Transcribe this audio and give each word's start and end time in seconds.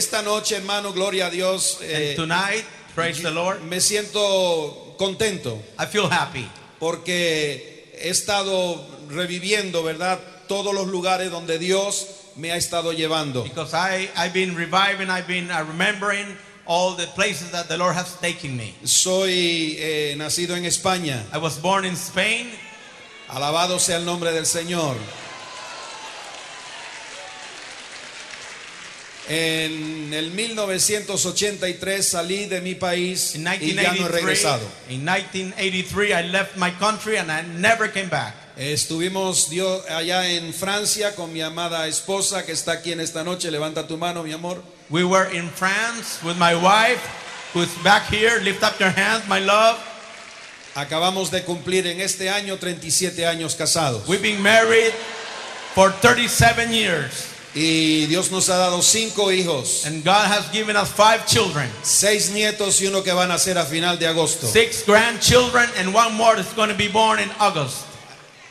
Esta 0.00 0.22
noche, 0.22 0.56
hermano, 0.56 0.92
gloria 0.92 1.26
a 1.26 1.30
Dios. 1.30 1.78
eh, 1.82 2.14
tonight, 2.16 2.64
praise 2.94 3.22
the 3.22 3.30
Lord, 3.30 3.62
me 3.62 3.80
siento 3.80 4.94
contento 4.96 5.62
I 5.78 5.84
feel 5.86 6.08
happy 6.10 6.48
porque 6.78 7.92
he 8.02 8.08
estado 8.08 8.82
reviviendo, 9.10 9.82
¿verdad? 9.84 10.18
Todos 10.48 10.74
los 10.74 10.88
lugares 10.88 11.30
donde 11.30 11.58
Dios 11.58 12.06
me 12.36 12.50
ha 12.50 12.56
estado 12.56 12.92
llevando. 12.92 13.44
because 13.44 13.74
I, 13.74 14.08
I've 14.16 14.32
been 14.32 14.56
reviving, 14.56 15.10
I've 15.10 15.26
been 15.28 15.50
uh, 15.50 15.64
remembering 15.68 16.26
all 16.66 16.94
the 16.96 17.06
places 17.14 17.50
that 17.50 17.68
the 17.68 17.76
Lord 17.76 17.94
has 17.94 18.18
taken 18.20 18.56
me. 18.56 18.74
Soy 18.84 19.76
eh, 19.78 20.14
nacido 20.16 20.56
en 20.56 20.64
España. 20.64 21.22
I 21.32 21.38
was 21.38 21.58
born 21.60 21.84
in 21.84 21.94
Spain. 21.94 22.48
Alabado 23.28 23.78
sea 23.78 23.96
el 23.98 24.04
nombre 24.04 24.32
del 24.32 24.46
Señor. 24.46 24.96
En 29.32 30.12
el 30.12 30.32
1983 30.32 32.04
salí 32.04 32.46
de 32.46 32.60
mi 32.60 32.74
país 32.74 33.36
In 33.36 33.42
y 33.42 33.74
ya 33.74 33.92
no 33.94 34.08
he 34.08 34.10
1983, 34.10 34.10
regresado. 34.10 34.68
in 34.88 35.04
1983, 35.04 36.12
I 36.12 36.22
left 36.32 36.56
my 36.56 36.72
country 36.80 37.16
and 37.16 37.30
I 37.30 37.42
never 37.42 37.92
came 37.92 38.08
back. 38.08 38.34
Estuvimos 38.56 39.48
Dios, 39.48 39.84
allá 39.88 40.28
en 40.28 40.52
Francia 40.52 41.14
con 41.14 41.32
mi 41.32 41.42
amada 41.42 41.86
esposa 41.86 42.44
que 42.44 42.50
está 42.50 42.72
aquí 42.72 42.90
en 42.90 42.98
esta 42.98 43.22
noche. 43.22 43.52
Levanta 43.52 43.86
tu 43.86 43.96
mano, 43.96 44.24
mi 44.24 44.32
amor. 44.32 44.64
We 44.90 45.04
were 45.04 45.30
in 45.32 45.48
France 45.48 46.18
with 46.24 46.36
my 46.36 46.56
wife, 46.56 47.00
who's 47.54 47.70
back 47.84 48.12
here. 48.12 48.40
Lift 48.42 48.64
up 48.64 48.80
your 48.80 48.90
hands, 48.90 49.28
my 49.28 49.38
love. 49.38 49.78
Acabamos 50.74 51.30
de 51.30 51.42
cumplir 51.44 51.86
en 51.86 52.00
este 52.00 52.28
año 52.28 52.58
37 52.58 53.24
años 53.26 53.54
casados. 53.54 54.08
We've 54.08 54.20
been 54.20 54.42
married 54.42 54.92
for 55.76 55.92
37 55.92 56.72
years, 56.72 57.28
Y 57.54 58.06
Dios 58.06 58.30
nos 58.30 58.48
ha 58.48 58.56
dado 58.56 58.80
cinco 58.80 59.32
hijos, 59.32 59.84
and 59.84 60.04
God 60.04 60.26
has 60.30 60.48
given 60.52 60.76
us 60.76 60.88
five 60.92 61.26
children. 61.26 61.68
seis 61.82 62.30
nietos 62.30 62.80
y 62.80 62.86
uno 62.86 63.02
que 63.02 63.12
van 63.12 63.28
a 63.30 63.34
nacer 63.34 63.58
a 63.58 63.64
final 63.64 63.98
de 63.98 64.06
agosto. 64.06 64.46
six 64.46 64.84
grandchildren 64.84 65.68
and 65.78 65.92
one 65.92 66.12
more 66.14 66.38
is 66.38 66.46
going 66.54 66.68
to 66.68 66.76
be 66.76 66.86
born 66.88 67.18
in 67.18 67.28
August. 67.40 67.86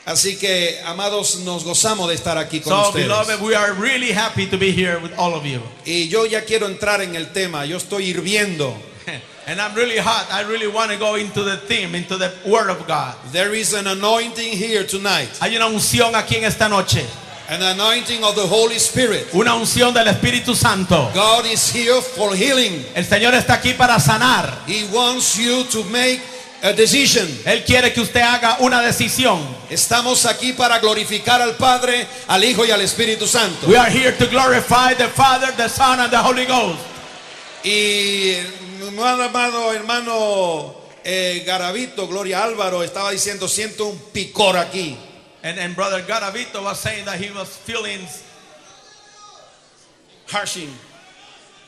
Así 0.05 0.37
que, 0.37 0.79
amados, 0.85 1.37
nos 1.45 1.63
gozamos 1.63 2.07
de 2.09 2.15
estar 2.15 2.37
aquí 2.37 2.61
con 2.61 2.73
So, 2.73 2.89
ustedes. 2.89 3.05
beloved, 3.07 3.41
we 3.41 3.53
are 3.55 3.73
really 3.73 4.11
happy 4.11 4.47
to 4.47 4.57
be 4.57 4.71
here 4.71 4.99
with 4.99 5.13
all 5.17 5.33
of 5.33 5.45
you. 5.45 5.61
Y 5.85 6.07
yo 6.09 6.25
ya 6.25 6.41
quiero 6.41 6.67
entrar 6.67 6.99
en 7.01 7.15
el 7.15 7.27
tema. 7.27 7.63
Yo 7.65 7.77
estoy 7.77 8.11
hirviendo. 8.11 8.75
And 9.47 9.61
I'm 9.61 9.73
really 9.75 9.97
hot. 9.97 10.27
I 10.31 10.41
really 10.41 10.67
want 10.67 10.91
to 10.91 10.97
go 10.97 11.15
into 11.15 11.43
the 11.43 11.57
theme, 11.57 11.95
into 11.95 12.17
the 12.17 12.33
Word 12.45 12.69
of 12.69 12.85
God. 12.87 13.15
There 13.31 13.53
is 13.53 13.73
an 13.73 13.87
anointing 13.87 14.51
here 14.57 14.83
tonight. 14.83 15.29
Hay 15.41 15.55
una 15.55 15.67
unción 15.67 16.15
aquí 16.15 16.35
en 16.37 16.43
esta 16.43 16.67
noche, 16.67 17.05
An 17.49 17.63
anointing 17.63 18.23
of 18.23 18.35
the 18.35 18.45
Holy 18.45 18.75
Spirit. 18.75 19.27
una 19.33 19.55
unción 19.55 19.91
del 19.91 20.07
Espíritu 20.07 20.55
Santo. 20.55 21.09
God 21.15 21.47
is 21.47 21.67
here 21.73 21.99
for 21.99 22.35
healing. 22.35 22.85
El 22.93 23.05
Señor 23.05 23.33
está 23.33 23.55
aquí 23.55 23.73
para 23.73 23.99
sanar. 23.99 24.65
He 24.67 24.83
wants 24.91 25.35
you 25.35 25.63
to 25.63 25.83
make 25.85 26.21
a 26.61 26.73
decision. 26.73 27.27
Él 27.45 27.63
quiere 27.65 27.91
que 27.91 28.01
usted 28.01 28.21
haga 28.21 28.57
una 28.59 28.83
decisión. 28.83 29.39
Estamos 29.67 30.27
aquí 30.27 30.53
para 30.53 30.77
glorificar 30.77 31.41
al 31.41 31.55
Padre, 31.55 32.05
al 32.27 32.43
Hijo 32.43 32.65
y 32.65 32.71
al 32.71 32.81
Espíritu 32.81 33.25
Santo. 33.25 33.65
We 33.67 33.77
are 33.77 33.89
here 33.89 34.11
to 34.11 34.27
glorify 34.27 34.93
the 34.93 35.07
Father, 35.07 35.51
the 35.57 35.69
Son, 35.69 35.99
and 35.99 36.11
the 36.11 36.17
Holy 36.17 36.45
Ghost. 36.45 36.79
Y 37.63 38.35
mi 38.91 39.01
amado 39.01 39.73
hermano 39.73 40.75
eh, 41.03 41.43
Garavito, 41.47 42.07
Gloria 42.07 42.43
Álvaro, 42.43 42.83
estaba 42.83 43.09
diciendo, 43.09 43.47
siento 43.47 43.87
un 43.87 43.97
picor 44.13 44.55
aquí. 44.55 44.95
And, 45.43 45.57
and 45.57 45.75
Brother 45.75 46.01
Garavito 46.01 46.61
was 46.63 46.79
saying 46.79 47.05
that 47.05 47.19
he 47.19 47.31
was 47.31 47.55
feeling, 47.55 47.99
Harshing. 50.27 50.69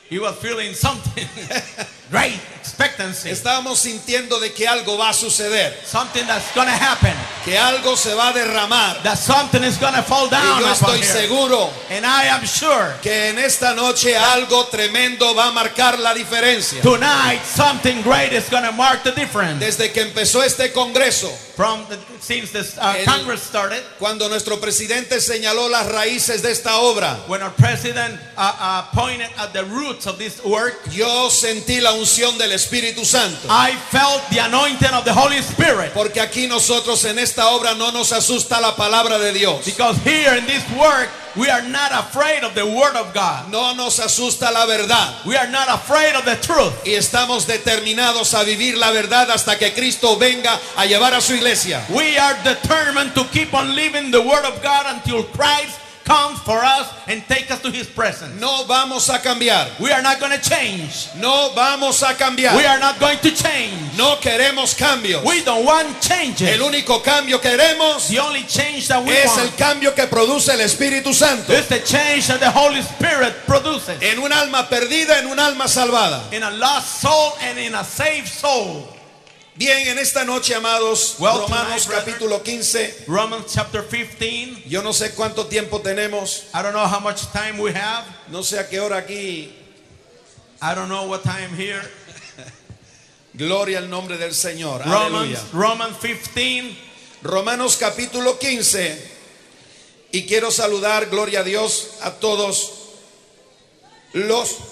he 0.08 0.18
was 0.18 0.36
feeling 0.36 0.74
something 0.74 1.26
great, 2.10 2.38
expectancy. 2.60 3.30
Estábamos 3.30 3.78
sintiendo 3.78 4.38
de 4.40 4.52
que 4.52 4.68
algo 4.68 4.98
va 4.98 5.08
a 5.08 5.14
suceder, 5.14 5.72
something 5.86 6.26
that's 6.26 6.52
to 6.52 6.60
happen. 6.70 7.14
que 7.46 7.56
algo 7.56 7.96
se 7.96 8.14
va 8.14 8.28
a 8.28 8.32
derramar. 8.34 9.02
That 9.02 9.16
something 9.16 9.64
is 9.64 9.78
to 9.94 10.02
fall 10.02 10.26
Y 10.26 10.30
down 10.30 10.60
yo 10.60 10.66
upon 10.70 10.96
estoy 10.96 11.02
seguro 11.02 11.70
And 11.90 12.04
I 12.04 12.28
am 12.28 12.44
sure 12.44 12.94
que 13.00 13.30
en 13.30 13.38
esta 13.38 13.74
noche 13.74 14.14
algo 14.14 14.66
tremendo 14.66 15.34
va 15.34 15.48
a 15.48 15.52
marcar 15.52 15.98
la 15.98 16.12
diferencia. 16.12 16.82
tonight 16.82 17.40
something 17.42 18.02
great 18.02 18.34
is 18.34 18.50
going 18.50 18.64
to 18.64 18.72
mark 18.72 19.02
the 19.04 19.12
difference. 19.12 19.58
Desde 19.64 19.90
que 19.92 20.02
empezó 20.02 20.42
este 20.42 20.72
congreso, 20.72 21.32
From 21.62 21.86
the, 21.88 21.96
since 22.18 22.50
this 22.50 22.76
uh, 22.76 22.92
El- 22.98 23.04
Congress 23.04 23.40
started, 23.40 23.80
cuando 24.00 24.28
nuestro 24.28 24.56
presidente 24.56 25.20
señaló 25.20 25.68
las 25.70 25.86
raíces 25.92 26.42
de 26.42 26.50
esta 26.50 26.78
obra, 26.80 27.18
when 27.28 27.40
our 27.40 27.52
president 27.52 28.18
uh, 28.36 28.52
uh, 28.58 28.82
pointed 28.92 29.30
at 29.38 29.52
the 29.52 29.64
roots 29.66 30.08
of 30.08 30.18
this 30.18 30.42
work, 30.44 30.74
yo 30.90 31.28
sentí 31.30 31.80
la 31.80 31.92
unción 31.92 32.36
del 32.36 32.50
Espíritu 32.50 33.04
Santo. 33.04 33.46
I 33.48 33.76
felt 33.90 34.28
the 34.30 34.40
anointing 34.40 34.90
of 34.92 35.04
the 35.04 35.12
Holy 35.12 35.38
Spirit. 35.40 35.92
Porque 35.94 36.20
aquí 36.20 36.48
nosotros 36.48 37.04
en 37.04 37.20
esta 37.20 37.46
obra 37.50 37.76
no 37.76 37.92
nos 37.92 38.10
asusta 38.10 38.60
la 38.60 38.74
palabra 38.74 39.20
de 39.20 39.32
Dios. 39.32 39.64
Because 39.64 39.96
here 39.98 40.34
in 40.36 40.44
this 40.46 40.64
work, 40.76 41.08
we 41.36 41.48
are 41.48 41.62
not 41.62 41.92
afraid 41.92 42.44
of 42.44 42.54
the 42.54 42.64
Word 42.64 42.96
of 42.96 43.14
God. 43.14 43.50
No 43.50 43.74
nos 43.74 43.98
asusta 43.98 44.52
la 44.52 44.66
verdad. 44.66 45.24
We 45.26 45.36
are 45.36 45.50
not 45.50 45.68
afraid 45.68 46.14
of 46.14 46.24
the 46.24 46.36
truth. 46.36 46.72
Y 46.84 46.92
estamos 46.92 47.46
determinados 47.46 48.34
a 48.34 48.44
vivir 48.44 48.76
la 48.76 48.90
verdad 48.90 49.30
hasta 49.30 49.58
que 49.58 49.72
Cristo 49.72 50.16
venga 50.16 50.58
a 50.76 50.86
llevar 50.86 51.14
a 51.14 51.20
su 51.20 51.34
iglesia. 51.34 51.84
We 51.90 52.18
are 52.18 52.36
determined 52.44 53.14
to 53.14 53.24
keep 53.32 53.54
on 53.54 53.74
living 53.74 54.10
the 54.10 54.20
Word 54.20 54.44
of 54.44 54.62
God 54.62 54.86
until 54.86 55.24
Christ 55.24 55.81
comes 56.04 56.38
for 56.40 56.58
us 56.64 56.88
and 57.08 57.22
take 57.28 57.50
us 57.50 57.60
to 57.62 57.70
His 57.70 57.86
presence. 57.86 58.40
No 58.40 58.64
vamos 58.66 59.08
a 59.08 59.18
cambiar. 59.18 59.68
We 59.80 59.90
are 59.92 60.02
not 60.02 60.18
going 60.20 60.32
to 60.32 60.40
change. 60.40 61.08
No 61.16 61.52
vamos 61.54 62.02
a 62.02 62.08
We 62.08 62.14
cambiar. 62.14 62.54
are 62.54 62.78
not 62.80 62.98
going 63.00 63.18
to 63.18 63.30
change. 63.30 63.96
No 63.96 64.16
queremos 64.16 64.74
cambios. 64.76 65.24
We 65.24 65.42
don't 65.44 65.64
want 65.64 66.00
changes. 66.00 66.48
El 66.48 66.60
único 66.62 67.02
cambio 67.02 67.40
que 67.40 67.50
queremos 67.50 68.08
The 68.08 68.18
only 68.20 68.44
change 68.44 68.88
that 68.88 69.04
we 69.04 69.12
es 69.12 69.30
el 69.36 69.44
want 69.46 69.56
cambio 69.58 69.94
que 69.94 70.06
produce 70.06 70.48
el 70.48 70.60
Espíritu 70.60 71.12
Santo. 71.14 71.52
is 71.52 71.66
the 71.68 71.80
change 71.80 72.26
that 72.28 72.40
the 72.40 72.50
Holy 72.50 72.80
Spirit 72.82 73.34
produces 73.46 74.00
En 74.02 74.18
un 74.18 74.32
alma 74.32 74.68
perdida, 74.68 75.18
en 75.18 75.26
un 75.26 75.38
alma 75.38 75.68
salvada. 75.68 76.22
in 76.32 76.42
a 76.42 76.50
lost 76.50 77.00
soul 77.00 77.32
and 77.40 77.58
in 77.58 77.74
a 77.74 77.84
saved 77.84 78.28
soul. 78.28 78.88
Bien, 79.54 79.86
en 79.86 79.98
esta 79.98 80.24
noche, 80.24 80.54
amados, 80.54 81.16
Well, 81.18 81.40
Romanos 81.40 81.84
tonight, 81.84 82.04
capítulo 82.04 82.42
15. 82.42 83.04
Romans 83.06 83.52
chapter 83.52 83.86
15. 83.86 84.62
Yo 84.66 84.82
no 84.82 84.94
sé 84.94 85.14
cuánto 85.14 85.46
tiempo 85.46 85.82
tenemos. 85.82 86.44
I 86.54 86.62
don't 86.62 86.72
know 86.72 86.86
how 86.86 87.00
much 87.00 87.30
time 87.32 87.58
we 87.58 87.70
have. 87.74 88.06
No 88.28 88.42
sé 88.42 88.58
a 88.58 88.66
qué 88.66 88.80
hora 88.80 88.96
aquí. 88.96 89.52
I 90.62 90.74
don't 90.74 90.88
know 90.88 91.06
what 91.06 91.22
time 91.22 91.54
here. 91.54 91.82
Gloria 93.34 93.78
al 93.78 93.90
nombre 93.90 94.16
del 94.16 94.32
Señor. 94.32 94.80
Romans, 94.86 95.14
Aleluya. 95.14 95.40
Romans 95.52 95.96
15. 95.98 96.74
Romanos 97.22 97.76
capítulo 97.76 98.38
15. 98.38 99.10
Y 100.12 100.26
quiero 100.26 100.50
saludar, 100.50 101.10
gloria 101.10 101.40
a 101.40 101.44
Dios, 101.44 101.98
a 102.02 102.12
todos 102.12 102.72
los... 104.14 104.71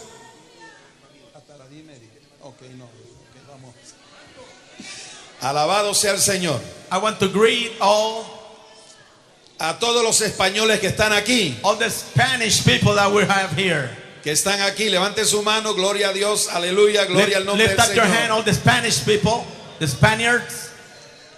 Alabado 5.40 5.94
sea 5.94 6.12
el 6.12 6.18
Señor. 6.18 6.60
I 6.92 6.98
want 6.98 7.18
to 7.20 7.28
greet 7.28 7.72
all 7.80 8.24
A 9.62 9.78
todos 9.78 10.02
los 10.02 10.22
españoles 10.22 10.80
que 10.80 10.88
están 10.88 11.12
aquí, 11.12 11.54
all 11.62 11.76
the 11.76 11.90
Spanish 11.90 12.64
people 12.64 12.94
that 12.94 13.12
we 13.12 13.24
have 13.26 13.52
here. 13.54 13.90
que 14.22 14.32
están 14.32 14.62
aquí, 14.62 14.88
levante 14.88 15.22
su 15.26 15.42
mano, 15.42 15.74
gloria 15.74 16.08
a 16.08 16.12
Dios, 16.14 16.48
aleluya, 16.48 17.04
gloria 17.04 17.36
al 17.36 17.44
Lift, 17.44 17.46
nombre 17.46 17.66
lift 17.66 17.76
del 17.76 17.90
up 17.90 17.94
your 17.94 18.06
hand, 18.06 18.32
all 18.32 18.42
the 18.42 18.54
Spanish 18.54 19.04
people, 19.04 19.44
the 19.78 19.86
Spaniards. 19.86 20.69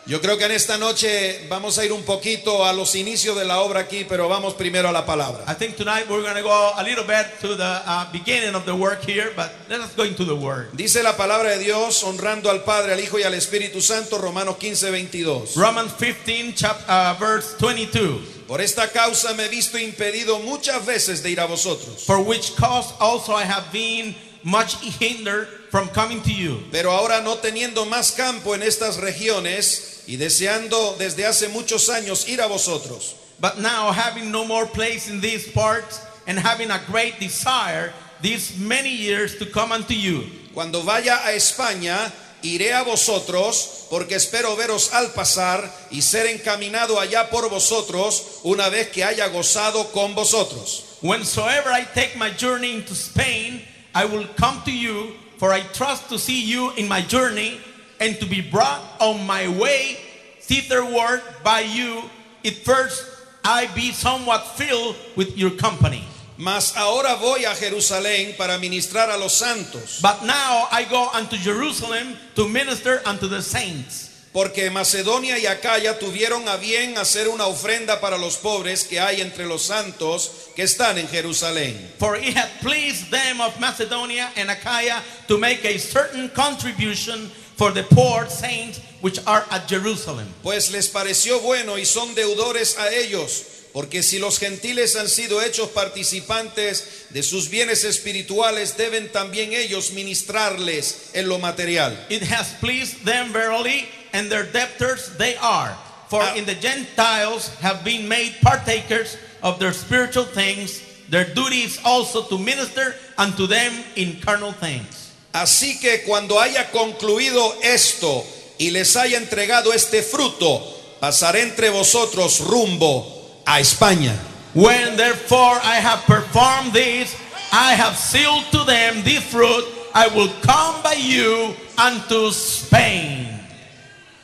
Yo 0.04 0.20
creo 0.20 0.37
que 0.37 0.44
en 0.46 0.50
esta 0.50 0.78
noche 0.78 1.46
vamos 1.49 1.78
a 1.78 1.84
ir 1.84 1.93
un 1.93 2.02
poquito 2.02 2.64
a 2.64 2.72
los 2.72 2.96
inicios 2.96 3.37
de 3.37 3.44
la 3.44 3.60
obra 3.60 3.81
aquí, 3.81 4.04
pero 4.08 4.28
vamos 4.28 4.54
primero 4.54 4.88
a 4.88 4.93
la 4.93 5.06
palabra. 5.06 5.44
I 5.46 5.54
think 5.54 5.76
tonight 5.76 6.08
we're 6.10 6.22
going 6.22 6.34
to 6.34 6.43
go 6.43 6.72
a 6.76 6.82
little 6.82 7.04
bit 7.04 7.38
to 7.40 7.54
the 7.54 7.82
uh, 7.87 8.10
beginning 8.10 8.56
of 8.56 8.64
the 8.64 8.75
work 8.75 9.04
here, 9.04 9.32
but 9.37 9.52
let 9.69 9.81
us 9.81 9.94
go 9.94 10.02
into 10.02 10.25
the 10.25 10.34
word. 10.34 10.70
Dice 10.72 11.00
la 11.04 11.16
palabra 11.16 11.50
de 11.50 11.60
Dios, 11.60 12.02
honrando 12.02 12.50
al 12.50 12.64
Padre, 12.64 12.94
al 12.94 13.00
Hijo 13.00 13.20
y 13.20 13.22
al 13.22 13.34
Espíritu 13.34 13.81
Santo, 13.81 14.19
Romanos 14.19 14.56
15, 14.56 14.90
22. 14.90 15.56
Romans 15.56 15.93
15, 15.93 16.54
chap, 16.54 16.81
uh, 16.88 17.14
verse 17.20 17.54
22. 17.60 18.43
Por 18.49 18.60
esta 18.60 18.88
causa 18.88 19.34
me 19.34 19.44
he 19.44 19.49
visto 19.49 19.78
impedido 19.78 20.40
muchas 20.40 20.84
veces 20.84 21.22
de 21.22 21.31
ir 21.31 21.38
a 21.38 21.46
vosotros. 21.46 22.04
For 22.04 22.20
which 22.20 22.56
cause 22.56 22.93
also 22.99 23.34
I 23.34 23.44
have 23.44 23.70
been 23.72 24.16
much 24.43 24.75
hindered 24.99 25.46
from 25.70 25.88
coming 25.90 26.20
to 26.22 26.32
you. 26.32 26.60
Pero 26.72 26.90
ahora 26.90 27.20
no 27.20 27.37
teniendo 27.37 27.87
más 27.87 28.10
campo 28.10 28.56
en 28.56 28.64
estas 28.64 28.96
regiones 28.96 29.91
y 30.06 30.16
deseando 30.16 30.96
desde 30.99 31.26
hace 31.26 31.49
muchos 31.49 31.88
años 31.88 32.28
ir 32.28 32.40
a 32.40 32.46
vosotros, 32.46 33.16
But 33.40 33.58
now, 33.58 33.90
having 33.90 34.31
no 34.31 34.44
more 34.44 34.66
place 34.66 35.08
in 35.08 35.20
these 35.20 35.50
parts, 35.50 36.00
and 36.28 36.38
having 36.38 36.70
a 36.70 36.81
great 36.87 37.19
desire 37.19 37.93
these 38.20 38.56
many 38.56 38.90
years 38.90 39.37
to 39.38 39.46
come 39.46 39.72
unto 39.72 39.94
you, 39.94 40.25
cuando 40.54 40.81
vaya 40.82 41.19
a 41.25 41.32
España, 41.32 42.12
iré 42.44 42.72
a 42.72 42.84
vosotros, 42.84 43.87
porque 43.90 44.14
espero 44.14 44.54
veros 44.54 44.93
al 44.93 45.08
pasar 45.12 45.69
y 45.90 46.02
ser 46.02 46.26
encaminado 46.26 47.00
allá 47.00 47.31
por 47.31 47.49
vosotros 47.49 48.40
una 48.44 48.69
vez 48.69 48.90
que 48.90 49.02
haya 49.02 49.26
gozado 49.28 49.90
con 49.93 50.14
vosotros. 50.14 50.99
whensoever 51.02 51.72
I 51.72 51.82
take 51.94 52.16
my 52.16 52.31
journey 52.31 52.75
into 52.75 52.94
Spain, 52.94 53.62
I 53.93 54.04
will 54.04 54.26
come 54.37 54.62
to 54.64 54.70
you, 54.72 55.14
for 55.38 55.52
I 55.52 55.60
trust 55.72 56.08
to 56.10 56.19
see 56.19 56.40
you 56.44 56.70
in 56.76 56.87
my 56.87 57.00
journey, 57.02 57.60
and 58.02 58.19
to 58.19 58.26
be 58.26 58.40
brought 58.43 58.82
on 59.00 59.25
my 59.26 59.46
way 59.46 59.96
thitherward 60.40 61.22
by 61.44 61.60
you, 61.60 62.02
if 62.43 62.64
first 62.64 63.06
I 63.44 63.66
be 63.75 63.93
somewhat 63.93 64.43
filled 64.58 64.96
with 65.16 65.38
your 65.38 65.52
company. 65.52 66.04
Mas 66.37 66.75
ahora 66.76 67.14
voy 67.16 67.44
a 67.44 67.54
Jerusalén 67.54 68.37
para 68.37 68.58
ministrar 68.58 69.08
a 69.10 69.16
los 69.16 69.34
santos, 69.34 70.00
But 70.02 70.25
now 70.25 70.66
I 70.72 70.84
go 70.90 71.08
unto 71.14 71.37
Jerusalem 71.37 72.16
to 72.34 72.49
minister 72.49 73.00
unto 73.06 73.28
the 73.28 73.40
saints. 73.43 74.08
porque 74.32 74.70
Macedonia 74.72 75.37
y 75.38 75.44
Acaya 75.44 75.99
tuvieron 75.99 76.49
a 76.49 76.56
bien 76.56 76.96
hacer 76.96 77.28
una 77.28 77.46
ofrenda 77.46 78.00
para 78.00 78.16
los 78.16 78.38
pobres 78.38 78.84
que 78.84 78.99
hay 78.99 79.20
entre 79.20 79.44
los 79.44 79.62
santos 79.66 80.49
que 80.56 80.64
están 80.64 80.96
en 80.96 81.06
Jerusalén. 81.06 81.76
For 81.99 82.16
it 82.16 82.34
hath 82.34 82.50
pleased 82.62 83.10
them 83.10 83.43
of 83.43 83.60
Macedonia 83.60 84.31
and 84.37 84.50
Achaia 84.50 85.02
to 85.28 85.37
make 85.37 85.62
a 85.66 85.78
certain 85.78 86.31
contribution 86.31 87.31
for 87.62 87.70
the 87.70 87.85
poor 87.94 88.29
saints 88.29 88.81
which 89.03 89.20
are 89.25 89.44
at 89.53 89.69
Jerusalem. 89.69 90.26
Pues 90.43 90.73
les 90.73 90.88
pareció 90.88 91.41
bueno 91.41 91.79
y 91.79 91.85
son 91.85 92.12
deudores 92.17 92.76
a 92.76 92.93
ellos, 92.93 93.44
porque 93.73 94.03
si 94.03 94.19
los 94.19 94.41
gentiles 94.41 94.97
han 94.97 95.09
sido 95.09 95.41
hechos 95.41 95.69
participantes 95.69 97.06
de 97.11 97.23
sus 97.23 97.49
bienes 97.49 97.85
espirituales, 97.85 98.76
deben 98.76 99.12
también 99.12 99.53
ellos 99.53 99.93
ministrarles 99.93 101.11
en 101.14 101.29
lo 101.29 101.38
material. 101.38 101.97
It 102.11 102.25
has 102.25 102.49
pleased 102.61 103.05
them 103.05 103.32
verily, 103.32 103.88
and 104.12 104.29
their 104.29 104.43
debtors 104.43 105.17
they 105.17 105.37
are. 105.37 105.76
For 106.11 106.20
Ah. 106.20 106.35
in 106.35 106.47
the 106.47 106.56
Gentiles 106.56 107.49
have 107.61 107.85
been 107.85 108.09
made 108.09 108.41
partakers 108.43 109.17
of 109.41 109.61
their 109.61 109.73
spiritual 109.73 110.25
things, 110.25 110.81
their 111.09 111.32
duty 111.32 111.62
is 111.62 111.79
also 111.85 112.23
to 112.25 112.38
minister 112.38 112.97
unto 113.17 113.47
them 113.47 113.85
in 113.94 114.20
carnal 114.20 114.53
things. 114.53 115.01
Así 115.32 115.81
que 115.81 116.02
cuando 116.02 116.38
haya 116.38 116.70
concluido 116.70 117.56
esto 117.62 118.25
y 118.58 118.70
les 118.70 118.96
haya 118.96 119.17
entregado 119.17 119.73
este 119.73 120.02
fruto, 120.02 120.62
pasaré 121.00 121.43
entre 121.43 121.70
vosotros 121.70 122.40
rumbo 122.40 123.40
a 123.46 123.61
España. 123.61 124.14
When 124.55 124.96
therefore 124.96 125.58
I 125.62 125.81
have 125.81 126.05
performed 126.06 126.73
this, 126.75 127.17
I 127.50 127.75
have 127.75 127.96
sealed 127.96 128.44
to 128.52 128.64
them 128.64 129.02
this 129.02 129.23
fruit, 129.25 129.64
I 129.94 130.08
will 130.08 130.31
come 130.43 130.82
by 130.82 130.94
you 130.94 131.55
unto 131.78 132.31
Spain. 132.31 133.21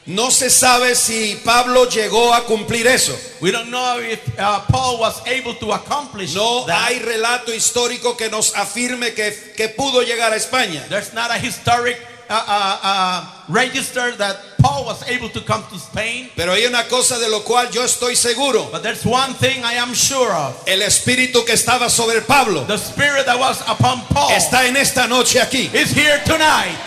No 0.08 0.30
se 0.30 0.48
sabe 0.48 0.94
si 0.94 1.38
Pablo 1.44 1.84
llegó 1.86 2.32
a 2.32 2.44
cumplir 2.46 2.86
eso. 2.86 3.14
We 3.42 3.50
don't 3.52 3.68
know 3.68 3.98
if 4.00 4.18
uh, 4.38 4.60
Paul 4.68 4.98
was 4.98 5.20
able 5.26 5.54
to 5.56 5.72
accomplish 5.74 6.34
No 6.34 6.64
that. 6.66 6.88
hay 6.88 6.98
relato 6.98 7.52
histórico 7.52 8.16
que 8.16 8.30
nos 8.30 8.54
afirme 8.56 9.12
que, 9.12 9.52
que 9.54 9.68
pudo 9.68 10.02
llegar 10.02 10.32
a 10.32 10.36
España. 10.36 10.82
There's 10.88 11.12
not 11.12 11.30
a 11.30 11.38
historic 11.38 11.98
uh, 12.30 12.32
uh, 12.32 12.78
uh, 12.82 13.26
register 13.48 14.16
that 14.16 14.36
Paul 14.62 14.86
was 14.86 15.06
able 15.08 15.28
to 15.28 15.42
come 15.42 15.62
to 15.70 15.76
Spain. 15.78 16.30
Pero 16.34 16.52
hay 16.54 16.64
una 16.64 16.84
cosa 16.88 17.18
de 17.18 17.28
lo 17.28 17.40
cual 17.44 17.70
yo 17.70 17.82
estoy 17.84 18.16
seguro. 18.16 18.70
But 18.72 18.82
there's 18.82 19.04
one 19.04 19.34
thing 19.34 19.62
I 19.62 19.74
am 19.74 19.92
sure 19.92 20.32
of. 20.32 20.56
El 20.66 20.80
espíritu 20.80 21.44
que 21.44 21.52
estaba 21.52 21.90
sobre 21.90 22.22
Pablo 22.22 22.64
The 22.66 22.78
spirit 22.78 23.26
that 23.26 23.38
was 23.38 23.60
upon 23.68 24.00
Paul 24.08 24.30
está 24.30 24.66
en 24.66 24.76
esta 24.78 25.06
noche 25.06 25.38
aquí. 25.38 25.70
is 25.74 25.90
here 25.92 26.18
tonight. 26.24 26.78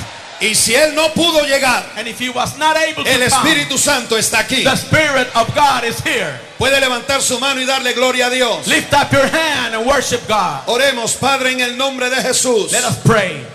Y 0.42 0.56
si 0.56 0.74
él 0.74 0.96
no 0.96 1.14
pudo 1.14 1.46
llegar, 1.46 1.86
And 1.96 2.08
if 2.08 2.20
he 2.20 2.30
was 2.30 2.58
not 2.58 2.76
able 2.78 3.04
to 3.04 3.10
el 3.10 3.22
Espíritu 3.22 3.78
Santo 3.78 4.18
está 4.18 4.40
aquí. 4.40 4.64
the 4.64 4.76
spirit 4.76 5.28
of 5.36 5.54
God 5.54 5.84
is 5.84 6.00
here. 6.04 6.40
Puede 6.58 6.80
levantar 6.80 7.22
su 7.22 7.40
mano 7.40 7.62
y 7.62 7.66
darle 7.66 7.94
gloria 7.94 8.28
a 8.28 8.30
Dios. 8.30 8.68
Lift 8.68 8.94
up 8.94 9.12
your 9.12 9.28
hand 9.28 9.76
and 9.76 9.86
worship 9.86 10.28
God. 10.28 10.64
Oremos, 10.68 11.16
Padre, 11.16 11.52
en 11.52 11.62
el 11.62 11.78
nombre 11.78 12.10
de 12.10 12.22
Jesús. 12.22 12.72
Let 12.72 12.84
us 12.84 12.98
pray. 13.04 13.46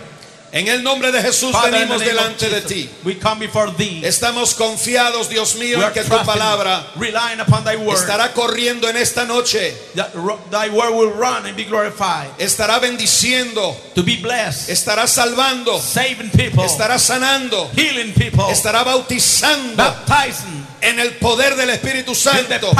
En 0.56 0.68
el 0.68 0.82
nombre 0.82 1.12
de 1.12 1.20
Jesús 1.20 1.52
Father, 1.52 1.70
venimos 1.70 2.00
delante 2.00 2.48
de 2.48 2.62
ti. 2.62 2.88
we 3.04 3.18
come 3.18 3.46
before 3.46 3.70
thee. 3.76 4.00
Estamos 4.02 4.54
confiados, 4.54 5.28
Dios 5.28 5.54
mío, 5.56 5.86
en 5.86 5.92
que 5.92 6.02
tu 6.02 6.16
palabra 6.24 6.86
relying 6.96 7.40
upon 7.40 7.62
thy 7.62 7.76
word. 7.76 7.98
estará 7.98 8.32
corriendo 8.32 8.88
en 8.88 8.96
esta 8.96 9.26
noche. 9.26 9.76
Thy 9.94 10.70
word 10.70 10.94
will 10.94 11.10
run 11.10 11.44
and 11.44 11.54
be 11.56 11.64
glorified. 11.64 12.30
Estará 12.38 12.78
bendiciendo. 12.78 13.76
To 13.94 14.02
be 14.02 14.16
blessed, 14.16 14.70
Estará 14.70 15.06
salvando. 15.06 15.78
saving 15.78 16.30
people, 16.30 16.64
Estará 16.64 16.98
sanando. 16.98 17.70
healing 17.76 18.14
people, 18.14 18.44
Estará 18.50 18.82
bautizando. 18.82 19.76
baptizing. 19.76 20.65
En 20.86 21.00
el 21.00 21.16
poder 21.16 21.56
del 21.56 21.70
Espíritu 21.70 22.14
Santo. 22.14 22.70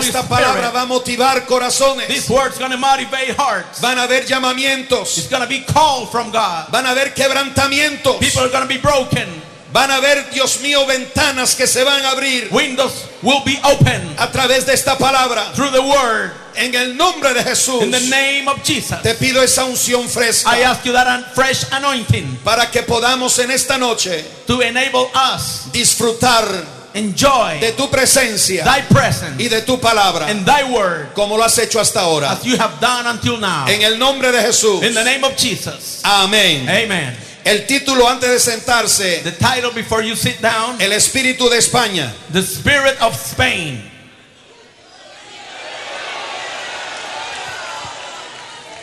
Esta 0.00 0.28
palabra 0.28 0.70
va 0.70 0.82
a 0.82 0.86
motivar 0.86 1.46
corazones. 1.46 2.08
This 2.08 2.28
word's 2.28 2.58
going 2.58 2.72
to 2.72 2.76
motivate 2.76 3.34
hearts. 3.38 3.80
Van 3.80 3.96
a 3.98 4.02
haber 4.02 4.26
llamamientos. 4.26 5.16
It's 5.16 5.28
to 5.28 5.46
be 5.46 5.64
called 5.64 6.10
from 6.10 6.32
God. 6.32 6.70
Van 6.72 6.84
a 6.86 6.90
haber 6.90 7.14
quebrantamientos. 7.14 8.18
People 8.18 8.42
are 8.42 8.50
to 8.50 8.66
be 8.66 8.78
broken. 8.78 9.28
Van 9.72 9.90
a 9.90 9.96
haber, 9.96 10.30
Dios 10.32 10.60
mío, 10.60 10.86
ventanas 10.86 11.54
que 11.54 11.66
se 11.66 11.84
van 11.84 12.04
a 12.04 12.10
abrir 12.10 12.48
Windows 12.50 13.04
will 13.22 13.42
be 13.44 13.60
open 13.62 14.14
a 14.18 14.32
través 14.32 14.64
de 14.64 14.72
esta 14.72 14.96
palabra. 14.96 15.52
through 15.54 15.70
the 15.70 15.82
word. 15.82 16.32
En 16.56 16.74
el 16.74 16.96
nombre 16.96 17.32
de 17.34 17.44
Jesús. 17.44 17.82
In 17.82 17.90
the 17.90 18.00
name 18.08 18.48
of 18.48 18.62
Jesus, 18.64 19.02
Te 19.02 19.14
pido 19.14 19.42
esa 19.42 19.64
unción 19.66 20.08
fresca 20.08 20.50
I 20.50 20.62
ask 20.62 20.84
you 20.84 20.92
that 20.92 21.34
fresh 21.34 21.64
anointing 21.70 22.38
para 22.42 22.70
que 22.70 22.82
podamos 22.82 23.38
en 23.38 23.50
esta 23.50 23.76
noche 23.76 24.24
to 24.46 24.62
enable 24.62 25.10
us 25.14 25.70
disfrutar 25.70 26.75
enjoy 26.96 27.60
de 27.60 27.72
tu 27.72 27.88
presencia 27.88 28.64
thy 28.64 28.82
presence 28.82 29.42
y 29.42 29.48
de 29.48 29.62
tu 29.62 29.78
palabra 29.78 30.26
and 30.28 30.44
thy 30.46 30.64
word 30.64 31.12
como 31.14 31.36
lo 31.36 31.44
has 31.44 31.58
hecho 31.58 31.78
hasta 31.78 32.00
ahora. 32.00 32.32
as 32.32 32.44
you 32.44 32.56
have 32.56 32.80
done 32.80 33.06
until 33.06 33.38
now. 33.38 33.66
En 33.68 33.82
el 33.82 33.98
nombre 33.98 34.32
de 34.32 34.40
Jesús. 34.42 34.82
In 34.82 34.94
the 34.94 35.04
name 35.04 35.24
of 35.24 35.36
Jesus. 35.36 36.00
Amén. 36.04 36.68
Amen. 36.68 37.16
El 37.44 37.64
título 37.66 38.08
antes 38.08 38.28
de 38.28 38.40
sentarse, 38.40 39.22
The 39.22 39.32
title 39.32 39.70
before 39.70 40.02
you 40.02 40.16
sit 40.16 40.40
down 40.40 40.80
El 40.80 40.90
Espíritu 40.90 41.48
de 41.48 41.58
España. 41.58 42.12
The 42.32 42.42
Spirit 42.42 43.00
of 43.00 43.14
Spain. 43.14 43.92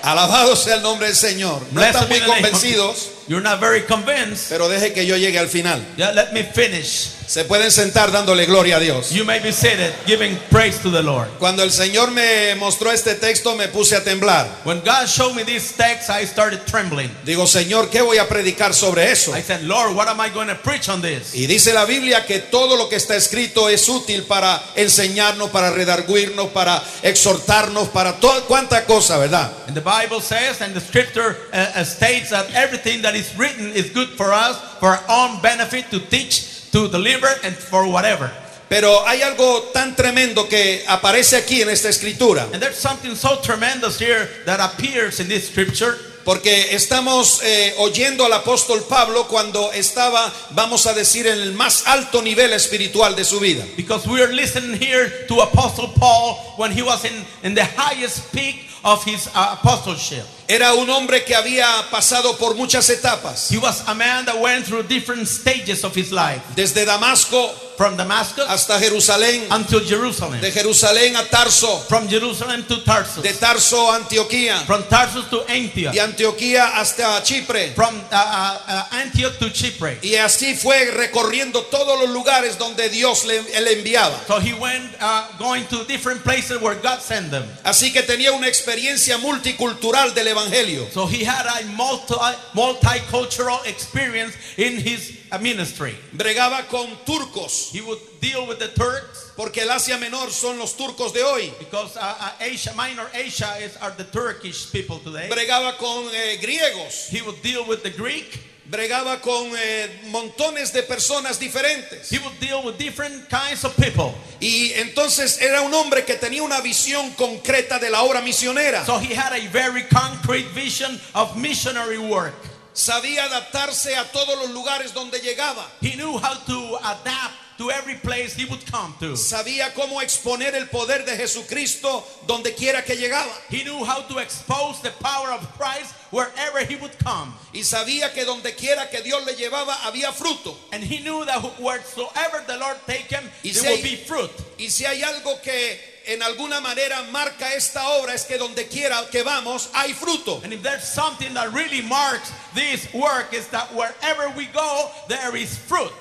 Alabado 0.04 0.56
sea 0.56 0.76
el 0.76 0.82
nombre 0.82 1.08
del 1.08 1.16
Señor. 1.16 1.62
No 1.72 1.80
Blessed 1.80 1.96
están 1.96 2.10
muy 2.10 2.20
convencidos, 2.20 3.10
You're 3.28 3.42
not 3.42 3.62
very 3.62 3.84
convinced. 3.84 4.50
pero 4.50 4.68
deje 4.68 4.92
que 4.92 5.06
yo 5.06 5.16
llegue 5.16 5.40
al 5.40 5.48
final. 5.48 5.82
Yeah, 5.96 6.12
let 6.12 6.34
me 6.34 6.44
finish. 6.44 7.12
Se 7.28 7.46
pueden 7.46 7.72
sentar 7.72 8.12
dándole 8.12 8.46
gloria 8.46 8.78
a 8.78 8.80
Dios. 8.80 9.12
You 9.12 9.26
may 9.26 9.40
be 9.40 9.52
seated, 9.52 9.94
giving 10.06 10.38
praise 10.50 10.78
to 10.82 10.92
the 10.92 11.02
Lord. 11.02 11.30
Cuando 11.40 11.64
el 11.64 11.72
Señor 11.72 12.12
me 12.12 12.56
mostró 12.56 12.92
este 12.92 13.16
texto 13.16 13.56
me 13.56 13.68
puse 13.68 13.96
a 13.96 14.04
temblar. 14.04 14.48
When 14.66 14.82
God 14.82 15.08
showed 15.08 15.34
me 15.36 15.44
this 15.44 15.74
text, 15.74 16.10
I 16.10 16.26
started 16.26 16.66
trembling. 16.66 17.10
Digo, 17.26 17.48
Señor, 17.48 17.90
¿qué 17.90 18.02
voy 18.02 18.18
a 18.18 18.28
predicar 18.28 18.74
sobre 18.74 19.12
eso? 19.12 19.36
I 19.36 19.42
said, 19.42 19.64
Lord, 19.64 19.96
what 19.96 20.08
am 20.08 20.20
I 20.20 20.30
going 20.30 20.48
to 20.48 20.56
preach 20.56 20.90
on 20.90 21.02
this? 21.02 21.34
Y 21.34 21.48
dice 21.48 21.74
la 21.74 21.86
Biblia 21.86 22.26
que 22.26 22.40
todo 22.40 22.78
lo 22.78 22.90
que 22.90 22.98
está 22.98 23.16
escrito 23.16 23.70
es 23.70 23.88
útil 23.88 24.24
para 24.24 24.62
enseñarnos, 24.76 25.50
para 25.50 25.72
redarguirnos, 25.72 26.50
para 26.50 26.84
exhortarnos, 27.02 27.90
para 27.90 28.20
toda 28.20 28.42
cuanta 28.42 28.86
cosa, 28.86 29.18
¿verdad? 29.18 29.52
And 29.68 29.76
the 29.76 29.82
Bible 29.82 30.22
says, 30.22 30.62
and 30.62 30.74
the 30.74 30.82
scripture 30.82 31.38
uh, 31.54 31.80
uh, 31.80 31.84
states 31.84 32.30
that 32.32 32.54
everything 32.54 33.02
that 33.02 33.16
is 33.16 33.36
written 33.38 33.72
is 33.74 33.92
good 33.92 34.10
for 34.10 34.34
us, 34.34 34.58
for 34.80 34.90
our 34.90 35.04
own 35.10 35.42
benefit, 35.42 35.90
to 35.92 36.00
teach, 36.00 36.63
to 36.74 36.90
deliver, 36.90 37.30
and 37.44 37.56
for 37.56 37.88
whatever. 37.88 38.30
Pero 38.68 39.06
hay 39.06 39.22
algo 39.22 39.70
tan 39.72 39.96
tremendo 39.96 40.50
que 40.50 40.84
aparece 40.88 41.38
aquí 41.38 41.62
en 41.62 41.70
esta 41.70 41.90
escritura. 41.90 42.50
And 42.52 42.62
there's 42.62 42.78
something 42.78 43.16
so 43.16 43.40
tremendous 43.42 44.00
here 44.00 44.28
that 44.46 44.60
appears 44.60 45.20
in 45.20 45.28
this 45.28 45.48
scripture. 45.48 45.96
Porque 46.26 46.74
estamos 46.74 47.42
eh, 47.44 47.76
oyendo 47.80 48.26
al 48.26 48.32
apóstol 48.32 48.82
Pablo 48.88 49.28
cuando 49.28 49.72
estaba, 49.74 50.34
vamos 50.52 50.88
a 50.88 50.94
decir, 50.94 51.28
en 51.28 51.40
el 51.40 51.54
más 51.54 51.84
alto 51.86 52.22
nivel 52.22 52.54
espiritual 52.54 53.14
de 53.16 53.26
su 53.26 53.40
vida. 53.40 53.64
Because 53.76 54.08
we 54.08 54.24
are 54.24 54.34
listening 54.34 54.80
here 54.82 55.26
to 55.28 55.42
Apostle 55.42 55.90
Paul 56.00 56.38
when 56.58 56.72
he 56.72 56.82
was 56.82 57.04
in, 57.04 57.14
in 57.44 57.54
the 57.54 57.66
highest 57.66 58.32
peak 58.32 58.73
of 58.84 59.04
his 59.04 59.28
uh, 59.34 59.58
apostleship. 59.60 60.26
Era 60.48 60.74
un 60.74 60.90
hombre 60.90 61.24
que 61.24 61.34
había 61.34 61.66
pasado 61.90 62.38
por 62.38 62.56
muchas 62.56 62.90
etapas. 62.90 63.50
He 63.50 63.58
was 63.58 63.82
a 63.88 63.96
man 63.96 64.26
that 64.26 64.40
went 64.40 64.66
through 64.66 64.84
different 64.84 65.28
stages 65.28 65.84
of 65.86 65.96
his 65.96 66.12
life, 66.12 66.42
Desde 66.56 66.86
Damasco 66.86 67.50
from 67.78 67.98
Damascus 67.98 68.46
hasta 68.48 68.78
Jerusalén, 68.78 69.48
until 69.50 69.80
Jerusalem, 69.80 70.40
de 70.42 70.52
Jerusalén 70.52 71.16
a 71.16 71.24
Tarso, 71.24 71.80
from 71.88 72.08
Jerusalem 72.08 72.64
to 72.68 72.84
Tarsus, 72.84 73.24
de 73.24 73.34
Tarso 73.34 73.90
a 73.90 74.00
Antioquía, 74.00 74.58
from 74.66 74.84
Tarsus 74.84 75.28
to 75.30 75.44
Antioch, 75.50 75.94
de 75.94 76.02
Antioquía 76.02 76.76
hasta 76.76 77.24
Chipre. 77.24 77.74
from 77.74 77.96
uh, 77.96 78.16
uh, 78.16 78.60
uh, 78.68 78.84
Antioch 78.98 79.40
to 79.40 79.50
Chipre. 79.50 79.98
Y 80.04 80.16
así 80.16 80.56
fue 80.56 80.92
recorriendo 80.92 81.64
todos 81.64 82.00
los 82.00 82.10
lugares 82.10 82.58
donde 82.58 82.90
Dios 82.90 83.26
le, 83.26 83.42
le 83.42 83.80
enviaba. 83.80 84.20
So 84.28 84.40
he 84.40 84.54
went 84.54 84.94
uh, 85.02 85.28
going 85.40 85.66
to 85.68 85.84
different 85.86 86.22
places 86.24 86.62
where 86.62 86.76
God 86.76 87.00
sent 87.00 87.32
them. 87.32 87.44
Así 87.64 87.92
que 87.92 88.04
tenía 88.04 88.34
una 88.34 88.48
experiencia 88.48 88.73
multicultural 89.18 90.14
del 90.14 90.28
Evangelio. 90.28 90.90
So 90.92 91.06
he 91.06 91.24
had 91.24 91.46
a 91.46 91.66
multi, 91.76 92.16
multicultural 92.54 93.66
experience 93.66 94.36
in 94.58 94.78
his 94.78 95.20
ministry. 95.42 95.96
Bregaba 96.16 96.68
con 96.68 96.88
turcos, 97.06 97.72
He 97.72 97.82
would 97.82 98.00
deal 98.22 98.48
with 98.48 98.60
the 98.60 98.70
Turks 98.70 99.32
porque 99.36 99.58
el 99.60 99.72
Asia 99.72 99.98
Menor 99.98 100.30
son 100.30 100.60
los 100.60 100.76
turcos 100.76 101.14
de 101.14 101.22
hoy. 101.24 101.52
because 101.60 101.98
uh, 101.98 102.16
uh, 102.20 102.30
Asia, 102.40 102.72
Minor 102.76 103.10
Asia, 103.14 103.56
is 103.62 103.76
are 103.78 103.92
the 103.92 104.04
Turkish 104.06 104.72
people 104.72 105.00
today. 105.00 105.30
Bregaba 105.30 105.78
con 105.78 106.06
eh, 106.14 106.38
griegos, 106.42 107.10
He 107.10 107.22
would 107.22 107.42
deal 107.42 107.66
with 107.68 107.84
the 107.84 107.90
Greek. 107.90 108.40
Bregaba 108.66 109.22
con 109.22 109.52
eh, 109.58 110.02
montones 110.10 110.72
de 110.72 110.84
personas 110.84 111.40
diferentes. 111.40 112.10
He 112.10 112.20
would 112.20 112.40
deal 112.40 112.64
with 112.64 112.78
different 112.78 113.30
kinds 113.30 113.64
of 113.64 113.76
people. 113.76 114.14
Y 114.40 114.72
entonces 114.76 115.42
era 115.42 115.62
un 115.62 115.74
hombre 115.74 116.06
que 116.06 116.16
tenía 116.16 116.44
una 116.44 116.62
visión 116.62 117.12
concreta 117.12 117.80
de 117.80 117.90
la 117.90 118.04
obra 118.04 118.22
misionera. 118.22 118.86
So 118.86 119.00
he 119.00 119.14
had 119.14 119.34
a 119.34 119.48
very 119.50 119.84
concrete 119.84 120.48
vision 120.54 121.00
of 121.14 121.36
missionary 121.38 121.98
work. 121.98 122.34
Sabía 122.74 123.26
adaptarse 123.26 123.96
a 123.96 124.06
todos 124.12 124.36
los 124.40 124.50
lugares 124.52 124.94
donde 124.94 125.20
llegaba. 125.20 125.66
He 125.80 125.96
knew 125.96 126.18
how 126.18 126.34
to 126.34 126.78
adapt 126.78 127.58
to 127.60 127.70
every 127.70 127.96
place 127.96 128.34
he 128.34 128.46
would 128.46 128.66
come 128.72 128.96
to. 129.00 129.16
Sabía 129.16 129.74
cómo 129.76 130.02
exponer 130.02 130.56
el 130.56 130.68
poder 130.70 131.06
de 131.06 131.16
Jesucristo 131.16 132.04
donde 132.26 132.56
quiera 132.56 132.84
que 132.84 132.96
llegaba. 132.96 133.32
He 133.50 133.64
knew 133.64 133.84
how 133.86 134.02
to 134.08 134.18
expose 134.18 134.82
the 134.82 134.92
power 135.04 135.32
of 135.32 135.48
Christ 135.58 135.94
wherever 136.14 136.60
he 136.64 136.76
would 136.76 136.98
come. 137.04 137.34
Y 137.54 137.62
sabía 137.64 138.14
que 138.14 138.24
donde 138.24 138.56
quiera 138.56 138.90
que 138.90 139.02
Dios 139.02 139.26
le 139.26 139.34
llevaba 139.34 139.74
había 139.84 140.14
fruto. 140.14 140.56
And 140.72 140.84
he 140.84 141.00
knew 141.00 141.26
that 141.26 141.42
wheresoever 141.60 142.44
the 142.48 142.58
Lord 142.58 142.78
take 142.86 143.10
him, 143.12 143.30
Y 143.44 143.50
there 143.52 143.54
si 143.54 143.68
will 143.68 143.76
hay- 143.78 143.82
be 143.82 143.96
fruit. 144.06 144.32
Y 144.60 144.68
si 144.70 144.86
hay 144.86 145.02
algo 145.02 145.42
que 145.42 145.80
en 146.06 146.22
alguna 146.22 146.62
manera 146.62 147.02
marca 147.12 147.54
esta 147.56 147.82
obra 147.98 148.14
es 148.14 148.26
que 148.26 148.38
donde 148.38 148.68
quiera 148.68 149.08
que 149.10 149.24
vamos 149.24 149.70
hay 149.74 149.94
fruto. 149.94 150.42
And 150.44 150.54
if 150.54 150.62
there's 150.62 150.84
something 150.88 151.34
that 151.34 151.52
really 151.54 151.82
marks 151.82 152.30
this 152.54 152.88
work 152.94 153.34
is 153.34 153.48
that 153.48 153.74
wherever 153.74 154.30
we 154.38 154.46
go, 154.48 154.92
there 155.08 155.36
is 155.36 155.58
fruit. 155.58 155.92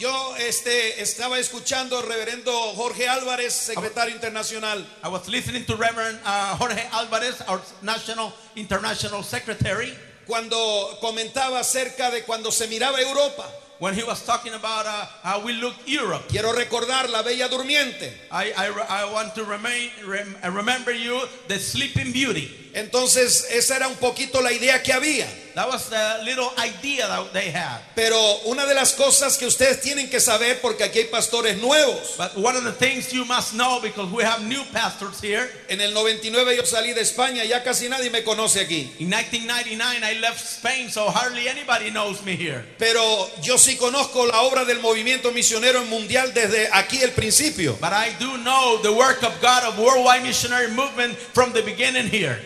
Yo 0.00 0.34
este, 0.36 1.02
estaba 1.02 1.38
escuchando 1.38 2.00
reverendo 2.00 2.50
Jorge 2.74 3.06
Álvarez, 3.06 3.52
secretario 3.52 4.14
internacional, 4.14 4.78
I 5.04 5.08
was 5.08 5.28
listening 5.28 5.66
to 5.66 5.76
Reverend 5.76 6.18
uh, 6.24 6.56
Jorge 6.56 6.88
Alvarez, 6.90 7.42
our 7.46 7.60
national 7.82 8.32
international 8.56 9.22
secretary, 9.22 9.92
cuando 10.26 10.56
comentaba 11.02 11.60
acerca 11.60 12.10
de 12.10 12.22
cuando 12.22 12.50
se 12.50 12.66
miraba 12.68 12.98
Europa. 12.98 13.44
when 13.78 13.94
he 13.94 14.02
was 14.02 14.24
talking 14.24 14.52
about 14.52 14.86
uh, 14.86 15.06
how 15.22 15.40
we 15.44 15.54
look 15.54 15.74
Europe. 15.86 16.22
Quiero 16.28 16.52
recordar 16.52 17.10
la 17.10 17.22
Bella 17.22 17.48
Durmiente. 17.48 18.12
I, 18.30 18.52
I, 18.56 18.68
I 18.88 19.12
want 19.12 19.34
to 19.34 19.44
remain, 19.44 19.90
rem, 20.06 20.36
remember 20.54 20.92
you, 20.92 21.20
the 21.48 21.58
Sleeping 21.58 22.12
Beauty. 22.12 22.70
Entonces 22.74 23.50
esa 23.50 23.76
era 23.76 23.88
un 23.88 23.96
poquito 23.96 24.40
la 24.42 24.52
idea 24.52 24.82
que 24.82 24.92
había. 24.92 25.26
That 25.54 25.68
was 25.68 25.88
the 25.88 26.20
little 26.24 26.50
idea 26.58 27.06
that 27.08 27.32
they 27.32 27.50
had. 27.50 27.80
Pero 27.94 28.16
una 28.46 28.66
de 28.66 28.74
las 28.74 28.92
cosas 28.94 29.36
que 29.36 29.46
ustedes 29.46 29.80
tienen 29.80 30.08
que 30.08 30.20
saber, 30.20 30.60
porque 30.60 30.84
aquí 30.84 31.00
hay 31.00 31.08
pastores 31.08 31.60
nuevos. 31.60 32.16
But 32.16 32.36
one 32.36 32.56
of 32.56 32.64
the 32.64 32.72
things 32.72 33.12
you 33.12 33.24
must 33.24 33.54
know, 33.54 33.80
because 33.80 34.10
we 34.10 34.22
have 34.22 34.42
new 34.42 34.62
pastors 34.72 35.20
here, 35.20 35.48
En 35.68 35.80
el 35.80 35.92
99 35.92 36.56
yo 36.56 36.62
salí 36.64 36.92
de 36.94 37.00
España, 37.02 37.44
ya 37.44 37.62
casi 37.62 37.88
nadie 37.88 38.10
me 38.10 38.22
conoce 38.22 38.60
aquí. 38.60 38.90
in 39.00 39.08
1999 39.10 40.04
I 40.04 40.20
left 40.20 40.40
Spain, 40.40 40.88
so 40.90 41.10
hardly 41.10 41.48
anybody 41.48 41.90
knows 41.90 42.22
me 42.24 42.36
here. 42.36 42.64
Pero 42.78 43.28
yo 43.42 43.56
sí 43.58 43.76
conozco 43.76 44.26
la 44.26 44.42
obra 44.42 44.64
del 44.64 44.80
movimiento 44.80 45.32
misionero 45.32 45.84
mundial 45.86 46.32
desde 46.34 46.68
aquí 46.72 47.02
el 47.02 47.10
principio. 47.12 47.76
But 47.80 47.92
I 47.92 48.10
do 48.18 48.36
know 48.38 48.78
the 48.82 48.92
work 48.92 49.22
of 49.22 49.32
God 49.40 49.64
of 49.64 49.78
worldwide 49.78 50.22
missionary 50.22 50.68
movement 50.68 51.16
from 51.16 51.52
the 51.52 51.62
beginning 51.62 52.06
here. 52.08 52.40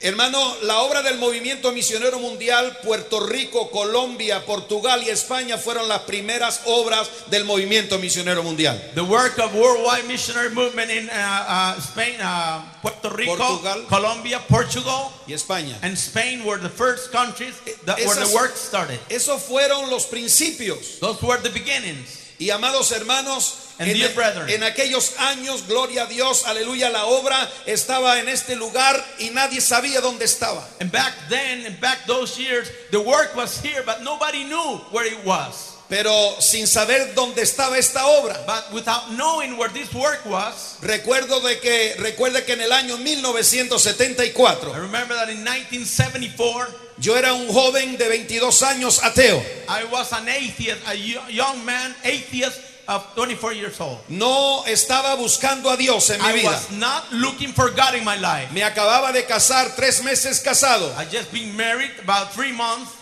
Hermano, 0.00 0.54
la 0.62 0.82
obra 0.82 1.02
del 1.02 1.18
movimiento 1.18 1.72
misionero 1.72 2.20
mundial, 2.20 2.78
Puerto 2.84 3.18
Rico, 3.18 3.68
Colombia, 3.68 4.46
Portugal 4.46 5.02
y 5.02 5.08
España 5.08 5.58
fueron 5.58 5.88
las 5.88 6.02
primeras 6.02 6.60
obras 6.66 7.08
del 7.30 7.44
movimiento 7.44 7.98
misionero 7.98 8.44
mundial. 8.44 8.80
The 8.94 9.00
work 9.02 9.38
of 9.38 9.52
worldwide 9.54 10.06
missionary 10.06 10.50
movement 10.54 10.92
in 10.92 11.08
uh, 11.10 11.74
uh, 11.76 11.80
Spain, 11.80 12.14
uh, 12.20 12.62
Puerto 12.80 13.10
Rico, 13.10 13.36
Portugal. 13.36 13.86
Colombia, 13.88 14.40
Portugal, 14.48 15.12
Y 15.26 15.32
España. 15.32 15.76
and 15.82 15.94
Spain 15.98 16.44
were 16.44 16.58
the 16.60 16.70
first 16.70 17.10
countries 17.10 17.54
that 17.84 17.98
where 17.98 18.14
the 18.14 18.32
work 18.32 18.54
started. 18.54 19.00
Esos 19.08 19.42
fueron 19.42 19.90
los 19.90 20.06
principios. 20.06 21.00
Those 21.00 21.20
were 21.22 21.38
the 21.42 21.50
beginnings. 21.50 22.26
Y 22.38 22.50
amados 22.50 22.92
hermanos, 22.92 23.67
And 23.78 23.88
en, 23.90 23.96
dear 23.96 24.12
brethren. 24.14 24.48
en 24.50 24.62
aquellos 24.64 25.14
años, 25.18 25.66
gloria 25.68 26.02
a 26.02 26.06
Dios, 26.06 26.44
aleluya, 26.46 26.90
la 26.90 27.06
obra 27.06 27.48
estaba 27.66 28.18
en 28.18 28.28
este 28.28 28.56
lugar 28.56 29.02
y 29.20 29.30
nadie 29.30 29.60
sabía 29.60 30.00
dónde 30.00 30.24
estaba. 30.24 30.66
And 30.80 30.90
back 30.90 31.14
then, 31.28 31.64
and 31.66 31.78
back 31.80 32.04
those 32.06 32.36
years, 32.38 32.68
the 32.90 32.98
work 33.00 33.36
was 33.36 33.60
here, 33.62 33.82
but 33.86 34.02
nobody 34.02 34.44
knew 34.44 34.78
where 34.90 35.06
it 35.06 35.24
was. 35.24 35.74
Pero 35.88 36.36
sin 36.40 36.66
saber 36.66 37.14
dónde 37.14 37.40
estaba 37.40 37.78
esta 37.78 38.04
obra. 38.06 38.36
But 38.46 38.72
without 38.74 39.10
knowing 39.12 39.56
where 39.56 39.70
this 39.72 39.90
work 39.94 40.20
was, 40.26 40.76
Recuerdo 40.82 41.40
de 41.40 41.58
que 41.60 41.94
recuerde 41.98 42.44
que 42.44 42.52
en 42.52 42.60
el 42.60 42.72
año 42.72 42.96
I 42.98 43.04
1974 43.04 44.74
remember 44.74 45.14
that 45.14 45.30
in 45.30 45.42
1974, 45.44 46.66
yo 46.98 47.16
era 47.16 47.32
un 47.32 47.48
joven 47.48 47.96
de 47.96 48.06
22 48.08 48.62
años 48.64 49.00
ateo. 49.02 49.42
I 49.68 49.84
was 49.84 50.12
an 50.12 50.28
atheist, 50.28 50.86
a 50.86 50.94
yo- 50.94 51.26
young 51.28 51.64
man, 51.64 51.94
atheist 52.04 52.60
of 52.88 53.04
24 53.14 53.52
years 53.52 53.78
old. 53.80 53.98
No 54.08 54.64
estaba 54.66 55.14
buscando 55.16 55.70
a 55.70 55.76
Dios 55.76 56.08
en 56.10 56.20
mi 56.20 56.26
I 56.28 56.32
vida. 56.32 56.48
was 56.50 56.70
not 56.72 57.04
looking 57.12 57.52
for 57.52 57.70
God 57.70 57.94
in 57.94 58.04
my 58.04 58.16
life. 58.16 58.50
Me 58.52 58.62
acababa 58.62 59.12
de 59.12 59.22
casar, 59.24 59.76
tres 59.76 60.02
meses 60.02 60.40
casado. 60.42 60.90
I 60.96 61.04
just 61.04 61.30
been 61.32 61.54
married 61.56 61.92
about 62.02 62.32
three 62.32 62.52
months, 62.52 62.96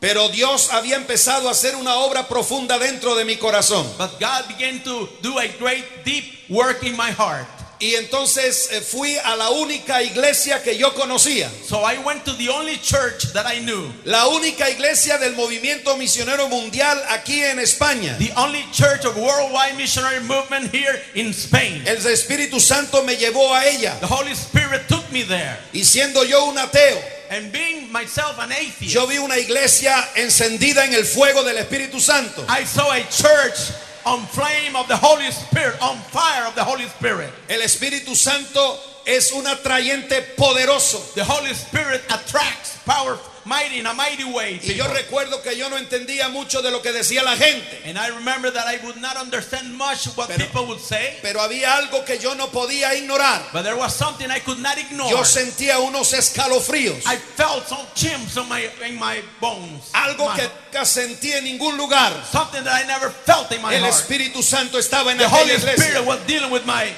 Pero 0.00 0.28
Dios 0.30 0.68
había 0.72 0.96
empezado 0.96 1.46
a 1.48 1.52
hacer 1.52 1.76
una 1.76 1.94
obra 1.94 2.26
profunda 2.28 2.76
dentro 2.78 3.14
de 3.14 3.24
mi 3.24 3.36
corazón. 3.36 3.86
but 3.98 4.18
God 4.20 4.48
began 4.48 4.80
to 4.84 5.08
do 5.22 5.38
a 5.38 5.46
great, 5.58 6.04
deep 6.04 6.24
work 6.50 6.82
in 6.84 6.96
my 6.96 7.10
heart. 7.12 7.46
Y 7.82 7.96
entonces 7.96 8.68
eh, 8.70 8.80
fui 8.80 9.16
a 9.24 9.34
la 9.34 9.50
única 9.50 10.00
iglesia 10.04 10.62
que 10.62 10.78
yo 10.78 10.94
conocía. 10.94 11.50
So 11.68 11.82
I 11.84 11.98
went 11.98 12.24
to 12.26 12.32
the 12.34 12.48
only 12.48 12.78
church 12.78 13.32
that 13.32 13.44
I 13.44 13.58
knew, 13.58 13.92
La 14.04 14.28
única 14.28 14.70
iglesia 14.70 15.18
del 15.18 15.34
movimiento 15.34 15.96
misionero 15.96 16.48
mundial 16.48 16.96
aquí 17.08 17.42
en 17.42 17.58
España. 17.58 18.16
the 18.18 18.30
only 18.36 18.64
church 18.72 19.04
of 19.04 19.16
worldwide 19.16 19.76
missionary 19.76 20.20
movement 20.20 20.72
here 20.72 21.02
in 21.16 21.32
Spain. 21.32 21.82
El 21.84 21.96
Espíritu 21.96 22.60
Santo 22.60 23.02
me 23.02 23.16
llevó 23.16 23.52
a 23.52 23.66
ella. 23.66 23.98
The 23.98 24.06
Holy 24.06 24.30
Spirit 24.36 24.86
took 24.86 25.10
me 25.10 25.24
there. 25.24 25.58
Y 25.72 25.80
siendo 25.84 26.22
yo 26.22 26.44
un 26.44 26.58
ateo, 26.58 27.02
And 27.30 27.50
being 27.50 27.90
myself 27.90 28.38
an 28.38 28.52
atheist, 28.52 28.92
yo 28.94 29.06
vi 29.08 29.16
una 29.18 29.38
iglesia 29.38 29.92
encendida 30.14 30.84
en 30.84 30.94
el 30.94 31.04
fuego 31.04 31.42
del 31.42 31.56
Espíritu 31.56 31.98
Santo. 31.98 32.44
I 32.48 32.64
saw 32.64 32.92
a 32.92 33.00
church 33.10 33.72
on 34.04 34.20
flame 34.26 34.76
of 34.76 34.88
the 34.88 34.96
Holy 34.96 35.30
Spirit, 35.30 35.80
on 35.82 35.96
fire 35.96 36.46
of 36.46 36.54
the 36.54 36.64
Holy 36.64 36.86
Spirit. 36.86 37.30
El 37.48 37.60
Espíritu 37.60 38.14
Santo 38.14 38.78
es 39.06 39.32
un 39.32 39.44
atrayente 39.46 40.22
poderoso. 40.36 41.14
The 41.14 41.24
Holy 41.24 41.54
Spirit 41.54 42.02
attracts 42.10 42.78
power, 42.84 43.18
mighty 43.44 43.78
in 43.80 43.86
a 43.86 43.94
mighty 43.94 44.24
way. 44.24 44.60
Y 44.62 44.74
yo 44.74 44.86
recuerdo 44.88 45.42
que 45.42 45.56
yo 45.56 45.68
no 45.68 45.76
entendía 45.76 46.28
mucho 46.30 46.62
de 46.62 46.70
lo 46.70 46.80
que 46.82 46.92
decía 46.92 47.22
la 47.22 47.36
gente. 47.36 47.82
And 47.84 47.98
I 47.98 48.08
remember 48.08 48.50
that 48.52 48.66
I 48.66 48.78
would 48.84 48.96
not 48.96 49.16
understand 49.16 49.74
much 49.76 50.06
what 50.16 50.28
Pero- 50.28 50.38
people 50.38 50.66
would 50.66 50.80
say, 50.80 51.18
Pero 51.22 51.40
había 51.40 51.76
algo 51.76 52.04
que 52.04 52.18
yo 52.18 52.34
no 52.34 52.48
podía 52.48 52.94
ignorar. 52.94 53.42
but 53.52 53.62
there 53.64 53.76
was 53.76 53.94
something 53.94 54.30
I 54.30 54.38
could 54.40 54.58
not 54.58 54.78
ignore. 54.78 55.10
Yo 55.10 55.24
sentía 55.24 55.78
unos 55.80 56.12
escalofríos. 56.12 57.04
I 57.06 57.16
felt 57.16 57.66
some 57.68 57.86
chimps 57.94 58.36
in 58.36 58.48
my 58.48 58.68
in 58.86 58.98
my 58.98 59.22
bones. 59.40 59.90
Algo 59.94 60.28
My- 60.28 60.36
que 60.36 60.48
nunca 60.72 60.84
sentí 60.84 61.32
en 61.32 61.44
ningún 61.44 61.76
lugar. 61.76 62.12
something 62.30 62.62
that 62.64 62.74
I 62.82 62.86
never 62.86 63.10
felt 63.10 63.50
in 63.52 63.60
my 63.62 63.74
El. 63.74 63.84
Espíritu 63.84 64.42
Santo 64.42 64.78
estaba 64.78 65.10
en 65.12 65.18
The 65.18 65.24
aquella 65.26 65.42
Holy 65.42 65.52
Spirit 65.54 65.78
iglesia. 65.78 66.02
was 66.02 66.20
dealing 66.26 66.50
with 66.50 66.64
my 66.64 66.92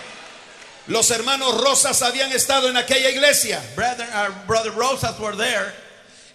Los 0.86 1.10
hermanos 1.10 1.62
Rosas 1.62 2.02
habían 2.02 2.30
estado 2.32 2.68
en 2.68 2.76
aquella 2.76 3.08
iglesia. 3.08 3.58
Our 3.78 4.32
brother 4.46 4.70
Rosas 4.72 5.18
were 5.18 5.34
there. 5.34 5.72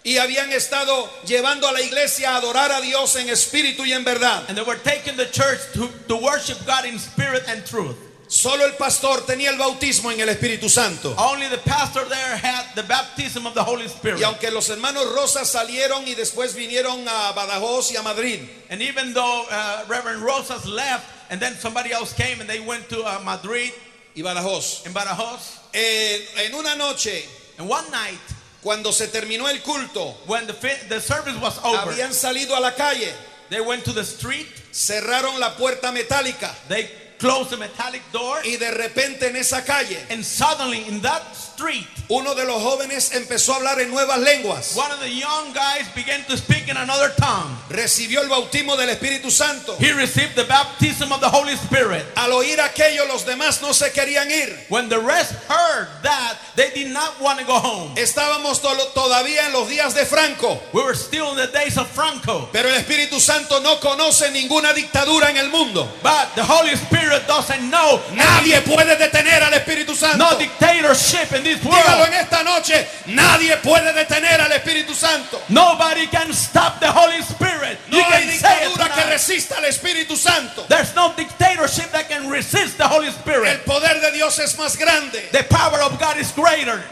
Y 0.02 0.18
habían 0.18 0.50
estado 0.52 1.08
llevando 1.26 1.68
a 1.68 1.72
la 1.72 1.80
iglesia 1.80 2.32
a 2.32 2.36
adorar 2.36 2.72
a 2.72 2.80
Dios 2.80 3.16
en 3.16 3.28
espíritu 3.28 3.84
y 3.84 3.92
en 3.92 4.04
verdad. 4.04 4.44
And 4.48 4.56
they 4.56 4.64
were 4.64 4.78
taking 4.82 5.16
the 5.16 5.26
church 5.30 5.60
to, 5.74 5.88
to 6.08 6.16
worship 6.16 6.64
God 6.66 6.84
in 6.86 6.98
spirit 6.98 7.44
and 7.48 7.64
truth. 7.66 7.96
Solo 8.30 8.64
el 8.64 8.74
pastor 8.74 9.26
tenía 9.26 9.50
el 9.50 9.58
bautismo 9.58 10.12
en 10.12 10.20
el 10.20 10.28
Espíritu 10.28 10.68
Santo. 10.68 11.16
Only 11.18 11.48
the 11.48 11.58
pastor 11.58 12.04
there 12.08 12.36
had 12.36 12.64
the 12.76 12.84
baptism 12.84 13.44
of 13.44 13.54
the 13.54 13.62
Holy 13.64 13.88
Spirit. 13.88 14.20
Y 14.20 14.24
aunque 14.24 14.52
los 14.52 14.68
hermanos 14.68 15.04
Rosas 15.16 15.50
salieron 15.50 16.06
y 16.06 16.14
después 16.14 16.54
vinieron 16.54 17.08
a 17.08 17.32
Badajoz 17.32 17.90
y 17.90 17.96
a 17.96 18.02
Madrid, 18.02 18.48
And 18.70 18.80
even 18.80 19.12
though 19.14 19.46
uh, 19.50 19.84
Reverend 19.88 20.22
Rosas 20.22 20.64
left, 20.64 21.06
and 21.28 21.40
then 21.40 21.54
somebody 21.54 21.90
else 21.90 22.12
came 22.12 22.40
and 22.40 22.48
they 22.48 22.60
went 22.60 22.88
to 22.90 23.02
uh, 23.02 23.20
Madrid 23.24 23.72
y 24.14 24.22
Badajoz, 24.22 24.86
and 24.86 24.94
Badajoz, 24.94 25.58
eh, 25.74 26.20
en 26.44 26.54
una 26.54 26.76
noche, 26.76 27.24
and 27.58 27.68
one 27.68 27.90
night 27.90 28.20
cuando 28.62 28.92
se 28.92 29.08
terminó 29.08 29.48
el 29.48 29.62
culto, 29.62 30.14
when 30.26 30.46
the, 30.46 31.00
service 31.00 31.36
was 31.40 31.58
over, 31.64 31.92
habían 31.92 32.12
salido 32.12 32.56
a 32.56 32.60
la 32.60 32.74
calle, 32.74 33.12
they 33.48 33.60
went 33.60 33.84
to 33.84 33.92
the 33.92 34.04
street, 34.04 34.46
cerraron 34.72 35.38
la 35.38 35.56
puerta 35.56 35.90
metálica. 35.92 36.54
they 36.68 36.90
closed 37.18 37.50
the 37.50 37.56
metallic 37.56 38.02
door, 38.12 38.38
y 38.44 38.56
de 38.56 38.70
repente 38.70 39.28
en 39.28 39.36
esa 39.36 39.62
calle, 39.64 39.98
and 40.10 40.24
suddenly 40.24 40.86
in 40.88 41.00
that 41.00 41.22
street, 41.60 41.86
uno 42.08 42.34
de 42.34 42.44
los 42.46 42.62
jóvenes 42.62 43.12
empezó 43.12 43.52
a 43.52 43.56
hablar 43.56 43.80
en 43.80 43.90
nuevas 43.90 44.18
lenguas. 44.18 44.74
one 44.74 44.90
of 44.90 45.00
the 45.00 45.10
young 45.10 45.52
guys 45.52 45.86
began 45.94 46.24
to 46.24 46.36
speak 46.36 46.68
in 46.68 46.76
another 46.76 47.10
tongue. 47.16 47.54
Recibió 47.68 48.22
el 48.22 48.28
bautismo 48.28 48.76
del 48.76 48.88
Espíritu 48.88 49.30
Santo. 49.30 49.76
He 49.78 49.92
received 49.92 50.34
the 50.34 50.44
baptism 50.44 51.12
of 51.12 51.20
the 51.20 51.28
Holy 51.28 51.54
Spirit. 51.56 52.04
Al 52.16 52.30
oír 52.32 52.58
aquello, 52.60 53.06
los 53.06 53.24
demás 53.24 53.60
no 53.60 53.72
se 53.72 53.90
querían 53.90 54.30
ir. 54.30 54.56
When 54.68 54.88
the 54.88 54.98
rest 54.98 55.34
heard 55.48 55.88
that, 56.02 56.36
they 56.56 56.70
did 56.70 56.90
not 56.92 57.20
want 57.20 57.38
to 57.38 57.44
go 57.44 57.58
home. 57.58 57.94
Estábamos 57.96 58.60
to- 58.62 58.90
todavía 58.94 59.46
en 59.46 59.52
los 59.52 59.68
días 59.68 59.94
de 59.94 60.04
Franco, 60.06 60.58
We 60.72 60.82
were 60.82 60.94
still 60.94 61.30
in 61.32 61.36
the 61.36 61.46
days 61.48 61.76
of 61.76 61.88
Franco. 61.90 62.48
pero 62.52 62.68
el 62.68 62.76
Espíritu 62.76 63.20
Santo 63.20 63.60
no 63.60 63.76
conoce 63.80 64.30
ninguna 64.30 64.72
dictadura 64.72 65.30
en 65.30 65.36
el 65.36 65.48
mundo. 65.50 65.88
But 66.02 66.34
the 66.34 66.42
Holy 66.44 66.72
Spirit 66.76 67.26
doesn't 67.26 67.70
know 67.70 68.00
Nadie 68.14 68.60
puede 68.62 68.96
detener 68.96 69.42
al 69.42 69.52
Espíritu 69.52 69.94
Santo. 69.94 70.16
no 70.18 70.36
dictatorship 70.38 71.32
in 71.34 71.42
this 71.44 71.49
Dígalo 71.56 72.06
en 72.06 72.14
esta 72.14 72.42
noche, 72.42 72.86
nadie 73.06 73.56
puede 73.58 73.92
detener 73.92 74.40
al 74.40 74.52
Espíritu 74.52 74.94
Santo. 74.94 75.40
Nobody 75.48 76.06
can 76.08 76.32
stop 76.32 76.80
the 76.80 76.90
Holy 76.90 77.20
Spirit. 77.22 77.78
No 77.88 77.98
You 77.98 78.04
hay 78.04 78.26
dictadura 78.26 78.94
que 78.94 79.04
resista 79.04 79.56
al 79.58 79.64
Espíritu 79.64 80.16
Santo. 80.16 80.64
There's 80.68 80.94
no 80.94 81.12
dictatorship 81.16 81.90
that 81.92 82.08
can 82.08 82.30
resist 82.30 82.76
the 82.78 82.86
Holy 82.86 83.08
El 83.08 83.14
Spirit. 83.14 83.64
poder 83.64 84.00
de 84.00 84.12
Dios 84.12 84.38
es 84.38 84.56
más 84.56 84.76
grande. 84.76 85.28
The 85.32 85.44
power 85.44 85.80
of 85.82 85.98
God 85.98 86.18
is 86.18 86.32
greater. 86.32 86.82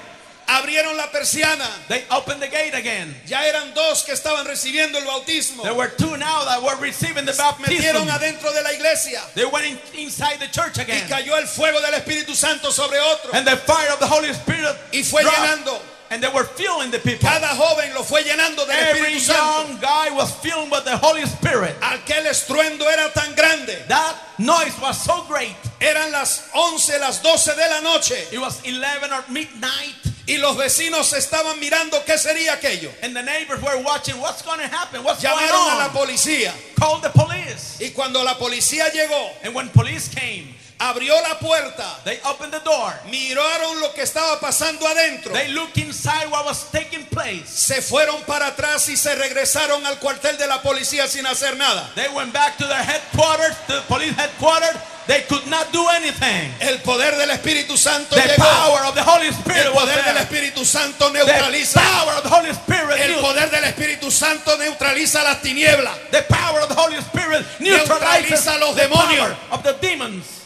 Abrieron 0.48 0.96
la 0.96 1.08
persiana. 1.12 1.68
They 1.88 2.04
opened 2.10 2.40
the 2.40 2.48
gate 2.48 2.72
again. 2.74 3.14
Ya 3.26 3.42
eran 3.44 3.74
dos 3.74 4.02
que 4.02 4.14
estaban 4.14 4.46
recibiendo 4.46 4.96
el 4.98 5.04
bautismo. 5.04 5.62
There 5.62 5.74
were 5.74 5.88
two 5.88 6.16
now 6.16 6.44
that 6.46 6.62
were 6.62 6.76
receiving 6.80 7.26
the 7.26 7.32
Metieron 7.32 8.06
baptism. 8.06 8.08
adentro 8.08 8.52
de 8.54 8.62
la 8.62 8.70
iglesia 8.72 9.20
They 9.34 9.44
went 9.44 9.66
in, 9.66 9.78
inside 10.00 10.38
the 10.40 10.48
church 10.48 10.78
y 10.78 10.82
again. 10.84 11.06
cayó 11.08 11.36
el 11.36 11.46
fuego 11.46 11.80
del 11.80 11.92
Espíritu 12.00 12.34
Santo 12.34 12.70
sobre 12.70 12.98
otro. 12.98 13.30
And 13.34 13.46
the 13.46 13.56
fire 13.58 13.90
of 13.92 14.00
the 14.00 14.06
Holy 14.06 14.30
Spirit 14.32 14.74
Y 14.92 15.02
fue 15.02 15.22
dropped. 15.22 15.36
llenando. 15.38 15.80
And 16.10 16.22
they 16.22 16.30
were 16.32 16.44
filling 16.44 16.90
the 16.90 16.98
people. 17.00 17.28
Cada 17.28 17.48
joven 17.48 17.92
lo 17.92 18.02
fue 18.02 18.22
llenando 18.22 18.66
del 18.66 18.70
Every 18.70 19.16
Espíritu 19.16 19.20
Santo. 19.26 19.68
young 19.72 19.80
guy 19.82 20.08
was 20.16 20.32
filled 20.36 20.70
with 20.70 20.84
the 20.86 20.96
Holy 20.96 21.26
Spirit. 21.26 21.76
Aquel 21.82 22.24
estruendo 22.24 22.88
era 22.90 23.10
tan 23.12 23.34
grande. 23.34 23.76
That 23.88 24.16
noise 24.38 24.72
was 24.80 24.98
so 25.04 25.24
great. 25.28 25.54
Eran 25.82 26.10
las 26.10 26.48
11, 26.54 26.98
las 27.00 27.20
12 27.22 27.54
de 27.54 27.68
la 27.68 27.80
noche. 27.80 28.16
It 28.32 28.38
was 28.40 28.62
11 28.64 29.12
or 29.12 29.22
midnight. 29.28 29.94
Y 30.28 30.36
los 30.36 30.56
vecinos 30.58 31.14
estaban 31.14 31.58
mirando 31.58 32.04
qué 32.04 32.18
sería 32.18 32.52
aquello. 32.52 32.90
And 33.02 33.16
the 33.16 33.22
neighbors 33.22 33.62
were 33.62 33.78
watching 33.82 34.20
what's 34.20 34.42
going 34.42 34.60
to 34.60 34.68
happen, 34.68 35.02
what's 35.02 35.22
going 35.22 35.34
Llamaron 35.34 35.72
a 35.72 35.78
la 35.78 35.86
on. 35.86 35.92
policía. 35.92 36.52
Called 36.78 37.02
the 37.02 37.08
police. 37.10 37.78
Y 37.80 37.90
cuando 37.94 38.22
la 38.22 38.36
policía 38.36 38.92
llegó, 38.92 39.30
And 39.42 39.54
when 39.54 39.70
police 39.70 40.08
came, 40.08 40.54
abrió 40.78 41.14
la 41.22 41.38
puerta, 41.38 41.84
they 42.04 42.20
opened 42.24 42.52
the 42.52 42.60
door. 42.60 42.92
miraron 43.10 43.80
lo 43.80 43.92
que 43.94 44.02
estaba 44.02 44.38
pasando 44.40 44.86
adentro. 44.86 45.32
They 45.32 45.48
looked 45.48 45.76
inside 45.78 46.30
what 46.30 46.44
was 46.44 46.70
taking 46.70 47.04
place. 47.06 47.46
Se 47.48 47.80
fueron 47.82 48.22
para 48.26 48.46
atrás 48.48 48.88
y 48.88 48.96
se 48.96 49.14
regresaron 49.14 49.84
al 49.86 49.98
cuartel 49.98 50.36
de 50.38 50.46
la 50.46 50.62
policía 50.62 51.08
sin 51.08 51.26
hacer 51.26 51.56
nada. 51.56 51.90
They 51.94 52.08
went 52.08 52.32
back 52.32 52.56
to 52.58 52.66
their 52.66 52.82
headquarters, 52.82 53.56
the 53.66 53.80
police 53.88 54.14
headquarters. 54.14 54.76
They 55.08 55.22
could 55.22 55.46
not 55.46 55.72
do 55.72 55.88
anything. 55.88 56.52
El 56.60 56.80
poder 56.82 57.16
del 57.16 57.30
Espíritu 57.30 57.78
Santo 57.78 58.14
The 58.14 58.20
llegó. 58.28 58.44
power 58.44 58.84
of 58.84 58.94
the 58.94 59.02
Holy 59.02 59.28
Spirit 59.28 59.64
El 59.64 59.72
poder 59.72 60.04
del. 60.04 60.16
Espíritu 60.18 60.66
Santo 60.66 61.10
The 61.10 61.18
neutraliza. 61.24 61.80
power 61.80 62.12
of 62.18 62.22
the 62.24 62.28
Holy 62.28 62.50
Spirit. 62.50 63.00
El 63.00 63.14
poder 63.22 63.48
del 63.50 63.64
Espíritu 63.64 64.10
Santo 64.10 64.54
neutraliza 64.58 65.22
las 65.24 65.40
tinieblas. 65.40 65.96
The 66.10 66.22
power 66.24 66.60
of 66.60 66.68
the 66.68 66.74
Holy 66.74 66.98
Spirit 66.98 67.46
Neutraliza 67.58 68.58
los 68.58 68.76
the 68.76 68.82
demonios. 68.82 69.18
power 69.18 69.36
of 69.50 69.62
the 69.62 69.72
demons. 69.80 70.37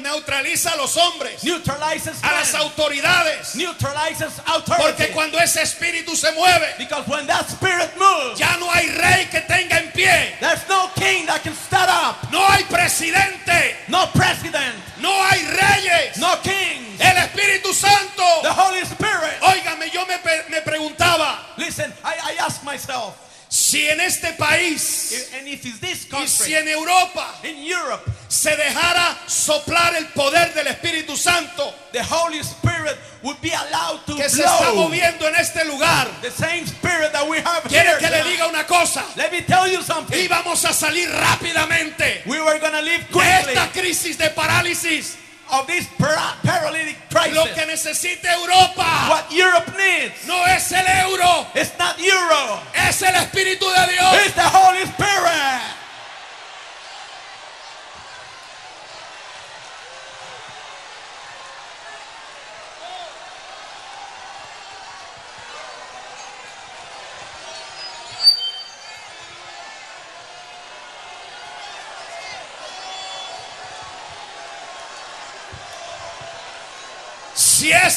Neutraliza 0.00 0.72
a 0.72 0.76
los 0.76 0.96
hombres, 0.96 1.42
Neutralizes 1.44 2.22
a 2.22 2.32
las 2.32 2.54
autoridades. 2.54 3.54
Neutralizes 3.54 4.32
Porque 4.78 5.08
cuando 5.08 5.38
ese 5.38 5.62
espíritu 5.62 6.16
se 6.16 6.30
mueve, 6.32 6.74
when 7.06 7.26
that 7.26 7.48
spirit 7.48 7.90
moves, 7.98 8.38
ya 8.38 8.56
no 8.58 8.70
hay 8.70 8.88
rey 8.88 9.26
que 9.30 9.40
tenga 9.42 9.78
en 9.78 9.90
pie. 9.92 10.36
there's 10.40 10.68
no 10.68 10.90
king 10.94 11.26
that 11.26 11.42
can 11.42 11.54
stand 11.54 11.90
up. 11.90 12.30
No 12.32 12.46
hay 12.46 12.64
presidente. 12.64 13.76
No 13.88 14.06
president. 14.14 14.74
No 15.00 15.10
hay 15.10 15.44
reyes. 15.44 16.18
No 16.18 16.36
kings. 16.42 17.00
El 17.00 17.16
Espíritu 17.16 17.72
Santo. 17.72 18.24
The 18.42 18.52
Holy 18.52 18.80
Spirit. 18.82 19.40
Óigame, 19.40 19.90
yo 19.92 20.04
me, 20.06 20.16
me 20.50 20.60
preguntaba 20.62 21.38
Listen, 21.56 21.92
I, 22.04 22.14
I 22.32 22.44
ask 22.44 22.62
myself, 22.64 23.16
si 23.48 23.88
en 23.88 24.00
este 24.00 24.32
país 24.34 25.12
if- 25.12 25.34
and 25.38 25.48
if 25.48 25.64
it's 25.64 25.80
this 25.80 26.06
y 26.12 26.26
si 26.26 26.52
country, 26.52 26.54
en 26.54 26.68
Europa 26.68 27.34
in 27.44 27.62
Europe, 27.64 28.02
se 28.28 28.50
dejara 28.56 29.16
soplar 29.26 29.94
el 29.96 30.06
poder 30.08 30.52
del 30.54 30.66
Espíritu 30.66 31.16
Santo 31.16 31.74
the 31.92 32.02
Holy 32.02 32.40
Spirit 32.40 32.96
would 33.22 33.40
be 33.40 33.50
allowed 33.50 34.04
to 34.06 34.14
que 34.16 34.28
se 34.28 34.42
está 34.42 34.72
moviendo 34.74 35.26
en 35.26 35.34
este 35.36 35.64
lugar. 35.64 36.06
the 36.22 36.30
same 36.30 36.66
spirit 36.66 37.10
that 37.12 37.26
we 37.26 37.38
have 37.40 37.62
Quiere 37.64 37.88
here. 37.88 37.98
que 37.98 38.10
le 38.10 38.22
diga 38.24 38.46
una 38.48 38.64
cosa. 38.66 39.04
Let 39.16 39.32
me 39.32 39.40
tell 39.42 39.66
you 39.66 39.82
something. 39.82 40.16
Íbamos 40.28 40.64
a 40.64 40.72
salir 40.72 41.08
rápidamente 41.10 42.22
We 42.26 42.40
were 42.40 42.58
leave 42.82 43.06
de 43.10 43.50
esta 43.50 43.70
crisis 43.72 44.16
de 44.18 44.30
parálisis. 44.30 45.16
Of 45.52 45.66
this 45.66 45.86
para- 45.98 46.34
paralytic 46.42 46.96
Lo 47.12 47.20
crisis. 47.44 47.54
que 47.54 47.66
necesita 47.66 48.32
Europa 48.34 49.08
What 49.08 49.32
Europe 49.32 49.72
needs 49.76 50.26
no 50.26 50.44
es 50.46 50.70
el 50.72 50.86
euro, 50.86 51.46
is 51.54 51.72
not 51.78 51.98
euro. 51.98 52.60
es 52.74 53.02
el 53.02 53.14
Espíritu 53.14 53.64
de 53.74 53.92
Dios. 53.92 54.26
It's 54.26 54.34
the 54.34 54.42
Holy 54.48 54.82
Spirit. 54.82 55.62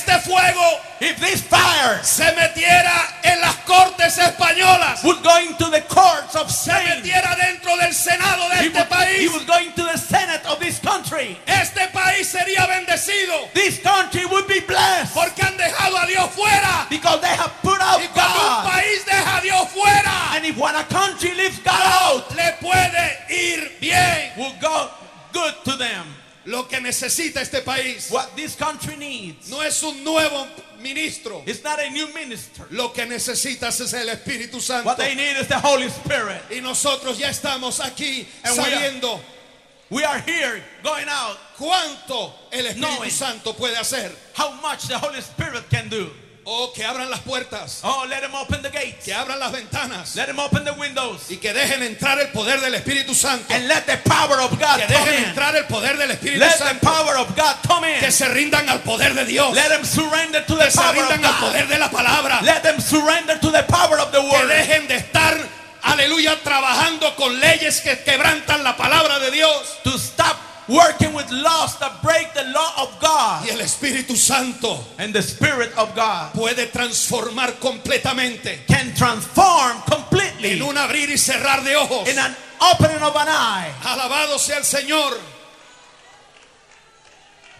Este 0.02 0.20
fuego 0.22 0.80
If 1.00 1.20
this 1.20 1.42
fire 1.42 2.04
se 2.04 2.26
metiera 2.36 2.94
en 3.24 3.42
las 3.42 3.56
cortes 3.66 4.18
españolas, 4.20 5.04
would 5.04 5.24
go 5.24 5.36
into 5.40 5.66
the 5.72 5.82
courts 5.88 6.36
of 6.36 6.52
se 6.52 6.70
Spain, 6.72 7.02
metiera 7.02 7.36
dentro 7.38 7.76
del 7.78 7.92
Senado 7.94 8.48
de 8.50 8.68
este 8.68 8.78
would, 8.78 8.90
país, 8.90 9.32
would 9.34 9.48
go 9.48 9.58
into 9.58 9.84
the 9.84 9.98
Senate 9.98 10.46
of 10.46 10.60
this 10.60 10.78
country. 10.80 11.40
este 11.48 11.88
país 11.92 12.28
sería 12.28 12.68
bendecido 12.68 13.50
This 13.54 13.80
country 13.80 14.26
would 14.28 14.48
be 14.48 14.60
blessed 14.60 15.14
porque 15.16 15.42
han 15.42 15.58
dejado 15.58 15.98
a 15.98 16.06
Dios 16.06 16.30
fuera. 16.36 16.88
because 16.90 17.20
they 17.22 17.36
have 17.36 17.52
put 17.64 17.80
out 17.82 18.00
Y 18.00 18.08
cuando 18.14 18.40
un 18.40 18.64
God. 18.64 18.72
país 18.72 19.06
deja 19.06 19.38
a 19.38 19.42
Dios 19.42 19.68
fuera, 19.70 20.36
And 20.36 20.46
if 20.46 20.56
when 20.58 20.76
a 20.76 20.84
country 20.86 21.34
leaves 21.34 21.58
God 21.60 21.82
out, 21.82 22.36
le 22.36 22.54
puede 22.62 23.18
ir 23.30 23.72
bien. 23.80 24.32
will 24.38 24.54
go 24.62 24.90
good 25.34 25.56
to 25.66 25.76
them. 25.78 26.06
Lo 26.46 26.64
que 26.68 26.80
necesita 26.82 27.42
este 27.42 27.62
país 27.62 28.10
What 28.10 28.36
this 28.36 28.56
country 28.56 28.96
needs 28.98 29.50
no 29.50 29.62
es 29.62 29.82
un 29.84 30.04
nuevo 30.04 30.48
ministro. 30.82 31.44
is 31.46 31.64
not 31.64 31.80
a 31.80 31.90
new 31.92 32.08
minister. 32.14 32.66
Lo 32.72 32.90
que 32.92 33.06
necesitas 33.06 33.80
es 33.80 33.94
el 33.94 34.08
Espíritu 34.10 34.60
Santo. 34.60 34.86
What 34.88 34.98
they 34.98 35.14
need 35.14 35.38
is 35.38 35.48
the 35.48 35.60
Holy 35.60 35.88
Spirit. 35.90 36.42
Y 36.50 36.60
nosotros 36.62 37.18
ya 37.20 37.30
estamos 37.30 37.80
aquí 37.80 38.26
And 38.44 38.58
we 38.58 38.64
are- 38.64 38.72
sabiendo 38.72 39.20
We 39.92 40.04
are 40.06 40.20
here 40.20 40.64
going 40.84 41.08
out 41.10 41.38
cuánto 41.58 42.34
el 42.52 42.66
Espíritu. 42.66 43.12
Santo 43.12 43.54
puede 43.54 43.76
hacer. 43.78 44.12
how 44.34 44.52
much 44.62 44.88
the 44.88 44.98
Holy 44.98 45.20
Spirit 45.22 45.70
can 45.70 45.90
do. 45.90 46.10
Oh, 46.44 46.74
que 46.74 46.84
abran 46.84 47.08
las 47.12 47.20
puertas, 47.20 47.82
Oh, 47.84 48.04
let 48.10 48.24
him 48.24 48.34
open 48.34 48.64
the 48.64 48.70
gates. 48.72 49.06
que 49.06 49.14
abran 49.14 49.40
las 49.40 49.52
ventanas 49.52 50.16
Let 50.16 50.28
him 50.28 50.40
open 50.40 50.64
the 50.66 50.72
windows. 50.74 51.30
y 51.30 51.38
que 51.38 51.54
dejen 51.54 51.84
entrar 51.84 52.20
el 52.20 52.30
poder 52.30 52.60
del 52.60 52.74
Espíritu 52.74 53.14
Santo. 53.14 53.54
And 53.54 53.68
let 53.68 53.86
the 53.86 53.98
power 53.98 54.40
of 54.42 54.50
God 54.60 54.78
Que 54.80 54.88
dejen 54.88 55.24
entrar 55.26 55.56
el 55.56 55.66
poder 55.66 55.98
del 55.98 56.10
Espíritu 56.12 56.40
Let 56.40 56.54
the 56.54 56.58
Santo. 56.58 56.80
power 56.88 57.18
of 57.18 57.36
God 57.36 57.56
come 57.68 57.86
in. 57.94 58.00
Que 58.00 58.12
se 58.12 58.28
rindan 58.30 58.68
al 58.70 58.80
poder 58.82 59.14
de 59.14 59.26
Dios. 59.26 59.54
Let 59.54 59.70
them 59.70 59.86
surrender 59.86 60.44
to 60.48 60.56
the 60.56 60.66
Que 60.66 60.72
se 60.72 60.80
of 60.82 60.96
rindan 60.96 61.24
al 61.26 61.38
poder 61.40 61.68
de 61.68 61.78
la 61.78 61.90
palabra. 61.92 62.42
Let 62.42 62.62
them 62.64 62.82
surrender 62.82 63.40
to 63.40 63.52
the 63.52 63.64
power 63.64 64.00
of 64.00 64.12
the 64.12 64.20
Que 64.22 64.28
word. 64.30 64.48
dejen 64.50 64.88
de 64.88 64.96
estar, 64.96 65.38
aleluya, 65.84 66.42
trabajando 66.44 67.16
con 67.18 67.40
leyes 67.40 67.82
que 67.82 68.00
quebrantan 68.04 68.64
la 68.64 68.76
palabra 68.76 69.20
de 69.20 69.30
Dios. 69.30 69.78
To 69.84 69.92
stop 70.00 70.38
working 70.72 71.14
with 71.14 71.30
laws 71.32 71.78
that 71.80 72.02
break 72.02 72.34
the 72.34 72.44
law 72.52 72.72
of 72.84 73.00
God. 73.00 73.46
Y 73.46 73.50
el 73.52 73.60
Espíritu 73.60 74.16
Santo 74.16 74.84
And 74.98 75.14
the 75.14 75.22
Spirit 75.22 75.72
of 75.78 75.94
God 75.96 76.34
puede 76.34 76.72
transformar 76.72 77.60
completamente 77.60 78.60
can 78.68 78.94
transform 78.96 79.82
completely 79.84 80.52
en 80.54 80.62
un 80.62 80.78
abrir 80.78 81.10
y 81.10 81.18
cerrar 81.18 81.64
de 81.64 81.76
ojos. 81.76 82.08
in 82.10 82.18
an 82.18 82.36
opening 82.62 83.02
of 83.04 83.16
an 83.16 83.28
eye. 83.28 83.72
Alabado 83.84 84.38
sea 84.40 84.58
el 84.58 84.64
Señor. 84.64 85.18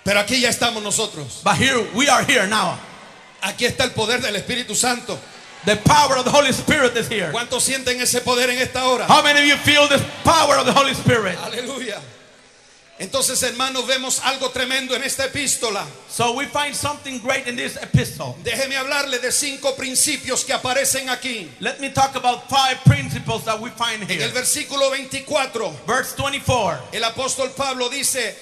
Pero 0.04 0.20
aquí 0.20 0.40
ya 0.42 0.50
estamos 0.50 0.82
nosotros. 0.82 1.42
But 1.44 1.58
here 1.58 1.80
we 1.94 2.08
are 2.10 2.24
here 2.24 2.48
now. 2.48 2.78
Aquí 3.44 3.66
está 3.66 3.84
el 3.84 3.92
poder 3.92 4.22
del 4.22 4.36
Espíritu 4.36 4.76
Santo. 4.76 5.20
The 5.66 5.76
power 5.76 6.18
of 6.18 6.26
the 6.26 6.32
Holy 6.32 6.52
Spirit 6.54 6.96
is 6.98 7.08
here. 7.08 7.32
¿Cuántos 7.32 7.64
sienten 7.64 8.02
ese 8.02 8.22
poder 8.22 8.50
en 8.50 8.58
esta 8.58 8.84
hora? 8.86 9.06
How 9.06 9.22
many 9.22 9.42
of 9.42 9.46
you 9.46 9.58
feel 9.58 9.88
the 9.88 10.00
power 10.24 10.58
of 10.58 10.66
the 10.66 10.74
Holy 10.74 10.94
Spirit? 10.94 11.38
Aleluya. 11.38 12.02
Entonces, 13.02 13.42
hermanos, 13.42 13.88
vemos 13.88 14.20
algo 14.20 14.52
tremendo 14.52 14.96
en 14.96 15.02
esta 15.04 15.26
epístola. 15.26 15.84
So 16.08 16.34
we 16.34 16.46
find 16.46 16.76
something 16.76 17.20
great 17.20 17.48
in 17.48 17.56
this 17.56 17.76
epistle. 17.78 18.36
Déjeme 18.44 18.78
hablarle 18.78 19.18
de 19.18 19.32
cinco 19.32 19.76
principios 19.76 20.46
que 20.46 20.54
aparecen 20.54 21.10
aquí. 21.10 21.50
Let 21.60 21.80
me 21.80 21.90
talk 21.90 22.16
about 22.16 22.44
five 22.48 22.78
principles 22.86 23.44
that 23.46 23.60
we 23.60 23.72
find 23.72 24.04
En 24.04 24.08
here. 24.08 24.24
el 24.24 24.32
versículo 24.32 24.92
24, 24.92 25.74
Verse 25.88 26.16
24. 26.16 26.90
el 26.94 27.04
apóstol 27.04 27.50
Pablo 27.56 27.90
dice, 27.90 28.36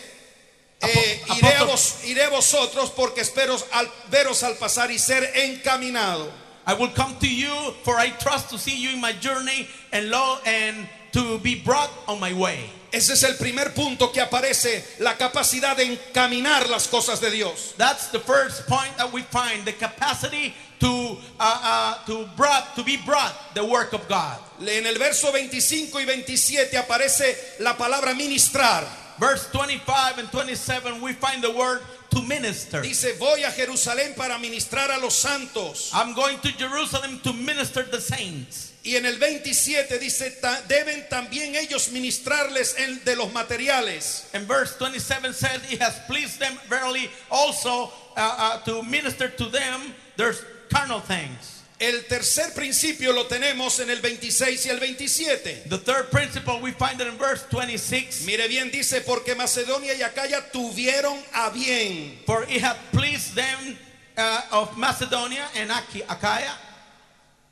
eh, 0.82 1.22
iré, 1.38 1.56
a 1.56 1.64
vos, 1.64 2.00
iré 2.04 2.28
vosotros 2.28 2.92
porque 2.92 3.22
espero 3.22 3.56
al, 3.72 3.90
veros 4.12 4.44
al 4.44 4.56
pasar 4.58 4.92
y 4.92 5.00
ser 5.00 5.24
encaminado. 5.36 6.30
I 6.68 6.74
will 6.74 6.92
come 6.94 7.16
to 7.22 7.28
you, 7.28 7.54
for 7.86 7.98
I 7.98 8.10
trust 8.20 8.50
to 8.50 8.58
see 8.60 8.76
you 8.76 8.90
in 8.92 9.00
my 9.00 9.14
journey 9.14 9.70
and 9.94 10.10
lo 10.12 10.38
and 10.46 10.88
to 11.12 11.40
be 11.40 11.56
brought 11.56 11.92
on 12.08 12.20
my 12.20 12.34
way. 12.34 12.70
Ese 12.92 13.12
es 13.12 13.24
el 13.24 13.36
primer 13.36 13.74
punto 13.74 14.12
que 14.12 14.22
aparece, 14.22 14.84
la 15.00 15.16
capacidad 15.16 15.78
de 15.78 15.96
encaminar 15.96 16.70
las 16.70 16.88
cosas 16.88 17.22
de 17.22 17.30
Dios. 17.30 17.76
That's 17.78 18.08
the 18.08 18.20
first 18.20 18.68
point 18.68 18.98
that 18.98 19.12
we 19.14 19.22
find: 19.22 19.64
the 19.64 19.74
capacity 19.74 20.56
to 20.80 20.88
uh, 20.88 21.16
uh, 21.40 22.06
to 22.06 22.28
brought 22.36 22.76
to 22.76 22.84
be 22.84 22.98
brought 22.98 23.54
the 23.54 23.64
work 23.64 23.94
of 23.94 24.08
God. 24.08 24.40
En 24.62 24.86
el 24.86 24.96
verso 24.96 25.32
25 25.32 26.00
y 26.00 26.06
27 26.06 26.78
aparece 26.78 27.60
la 27.60 27.76
palabra 27.76 28.16
ministrar. 28.16 28.86
Verse 29.20 29.50
25 29.52 30.18
and 30.18 30.32
27, 30.32 31.02
we 31.02 31.12
find 31.12 31.44
the 31.44 31.52
word 31.52 31.82
to 32.10 32.22
minister. 32.22 32.82
Dice, 32.82 33.18
voy 33.20 33.44
a 33.44 33.52
Jerusalén 33.52 34.16
para 34.16 34.40
ministrar 34.40 34.90
a 34.92 34.98
los 34.98 35.14
santos. 35.14 35.92
I'm 35.94 36.14
going 36.14 36.40
to 36.40 36.58
Jerusalem 36.58 37.20
to 37.24 37.34
minister 37.34 37.84
the 37.84 38.00
saints. 38.00 38.69
Y 38.84 38.96
en 38.96 39.06
el 39.06 39.18
27 39.18 40.00
dice, 40.00 40.32
"Ta- 40.42 40.62
deben 40.68 41.08
también 41.10 41.56
ellos 41.56 41.90
ministrarles 41.90 42.76
en- 42.78 43.04
de 43.04 43.16
los 43.16 43.32
materiales. 43.34 44.24
And 44.34 44.48
verse 44.48 44.74
27 44.80 45.34
says, 45.34 45.60
It 45.70 45.82
has 45.82 45.96
pleased 46.08 46.40
them 46.40 46.58
verily 46.70 47.10
also 47.30 47.92
uh, 48.16 48.20
uh, 48.22 48.64
to 48.64 48.82
minister 48.84 49.28
to 49.36 49.50
them 49.50 49.94
their 50.16 50.34
carnal 50.72 51.02
things. 51.02 51.58
El 51.82 52.06
tercer 52.08 52.54
principio 52.54 53.14
lo 53.14 53.26
tenemos 53.28 53.80
en 53.80 53.90
el 53.90 54.02
26 54.02 54.66
y 54.66 54.70
el 54.70 54.80
27. 54.80 55.64
The 55.70 55.78
third 55.78 56.10
principle, 56.10 56.60
we 56.62 56.72
find 56.74 57.00
it 57.00 57.08
in 57.08 57.18
verse 57.18 57.44
26. 57.50 58.24
Mire 58.26 58.48
bien, 58.50 58.70
dice, 58.72 59.02
porque 59.02 59.34
Macedonia 59.36 59.94
y 59.94 60.02
Acaya 60.04 60.52
tuvieron 60.52 61.22
a 61.34 61.50
bien. 61.52 62.20
For 62.26 62.44
it 62.50 62.62
hath 62.62 62.78
pleased 62.92 63.34
them 63.36 63.78
uh, 64.18 64.42
of 64.52 64.78
Macedonia 64.78 65.50
and 65.56 65.70
Achaia, 65.72 66.54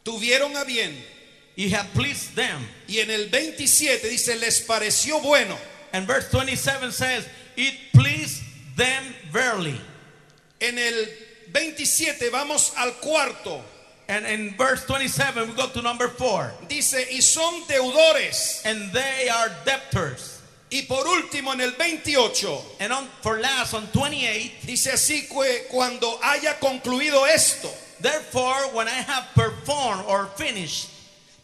Tuvieron 0.04 0.56
a 0.56 0.64
bien. 0.66 0.96
It 1.58 1.72
hath 1.72 1.92
pleased 1.94 2.36
them. 2.36 2.62
Y 2.88 3.00
en 3.00 3.10
el 3.10 3.30
27 3.30 4.08
dice, 4.08 4.36
les 4.40 4.62
pareció 4.62 5.22
bueno. 5.22 5.58
And 5.92 6.06
verse 6.06 6.30
27 6.30 6.92
says, 6.92 7.28
It 7.56 7.74
pleased 7.94 8.44
them 8.76 9.04
verily. 9.32 9.82
En 10.62 10.78
el 10.78 11.08
27 11.52 12.30
vamos 12.30 12.74
al 12.78 12.92
cuarto. 13.02 13.64
And 14.08 14.26
in 14.26 14.56
verse 14.56 14.86
27, 14.86 15.50
we 15.50 15.54
go 15.56 15.68
to 15.68 15.82
number 15.82 16.08
4. 16.08 16.54
Dice, 16.70 17.08
y 17.12 17.20
son 17.20 17.64
deudores. 17.68 18.62
And 18.64 18.92
they 18.94 19.28
are 19.28 19.50
debtors. 19.66 20.42
Y 20.70 20.84
por 20.88 21.06
último, 21.08 21.54
en 21.54 21.62
el 21.62 21.72
28, 21.72 22.62
And 22.82 22.94
on, 22.94 23.08
for 23.22 23.40
last, 23.40 23.74
on 23.74 23.88
28, 23.94 24.68
dice 24.68 24.92
así 24.92 25.28
que 25.28 25.68
cuando 25.70 26.20
haya 26.22 26.60
concluido 26.60 27.26
esto, 27.26 27.70
Therefore, 28.00 28.74
when 28.74 28.88
I 28.88 28.92
have 28.92 29.28
performed 29.34 30.06
or 30.08 30.28
finished, 30.36 30.90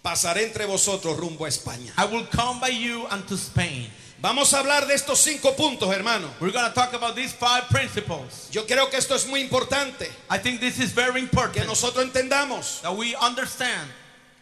pasaré 0.04 0.44
entre 0.44 0.66
vosotros 0.66 1.18
rumbo 1.18 1.46
a 1.46 1.50
España. 1.50 1.94
I 1.98 2.06
will 2.06 2.28
come 2.30 2.60
by 2.60 2.70
you 2.70 3.08
unto 3.10 3.36
Spain. 3.36 3.90
Vamos 4.22 4.54
a 4.54 4.60
hablar 4.60 4.86
de 4.88 4.94
estos 4.94 5.20
cinco 5.20 5.54
puntos, 5.56 5.94
hermano. 5.94 6.30
We're 6.40 6.54
going 6.54 6.70
to 6.70 6.74
talk 6.74 6.94
about 6.94 7.16
these 7.16 7.34
five 7.34 7.68
principles. 7.70 8.48
Yo 8.52 8.66
creo 8.66 8.90
que 8.90 8.98
esto 8.98 9.16
es 9.16 9.28
muy 9.28 9.42
importante, 9.42 10.10
I 10.30 10.38
think 10.38 10.62
this 10.62 10.80
is 10.80 10.94
very 10.94 11.14
que 11.14 11.20
important 11.20 11.68
nosotros 11.68 12.06
entendamos. 12.06 12.82
that 12.82 12.96
we 12.96 13.16
understand. 13.16 13.90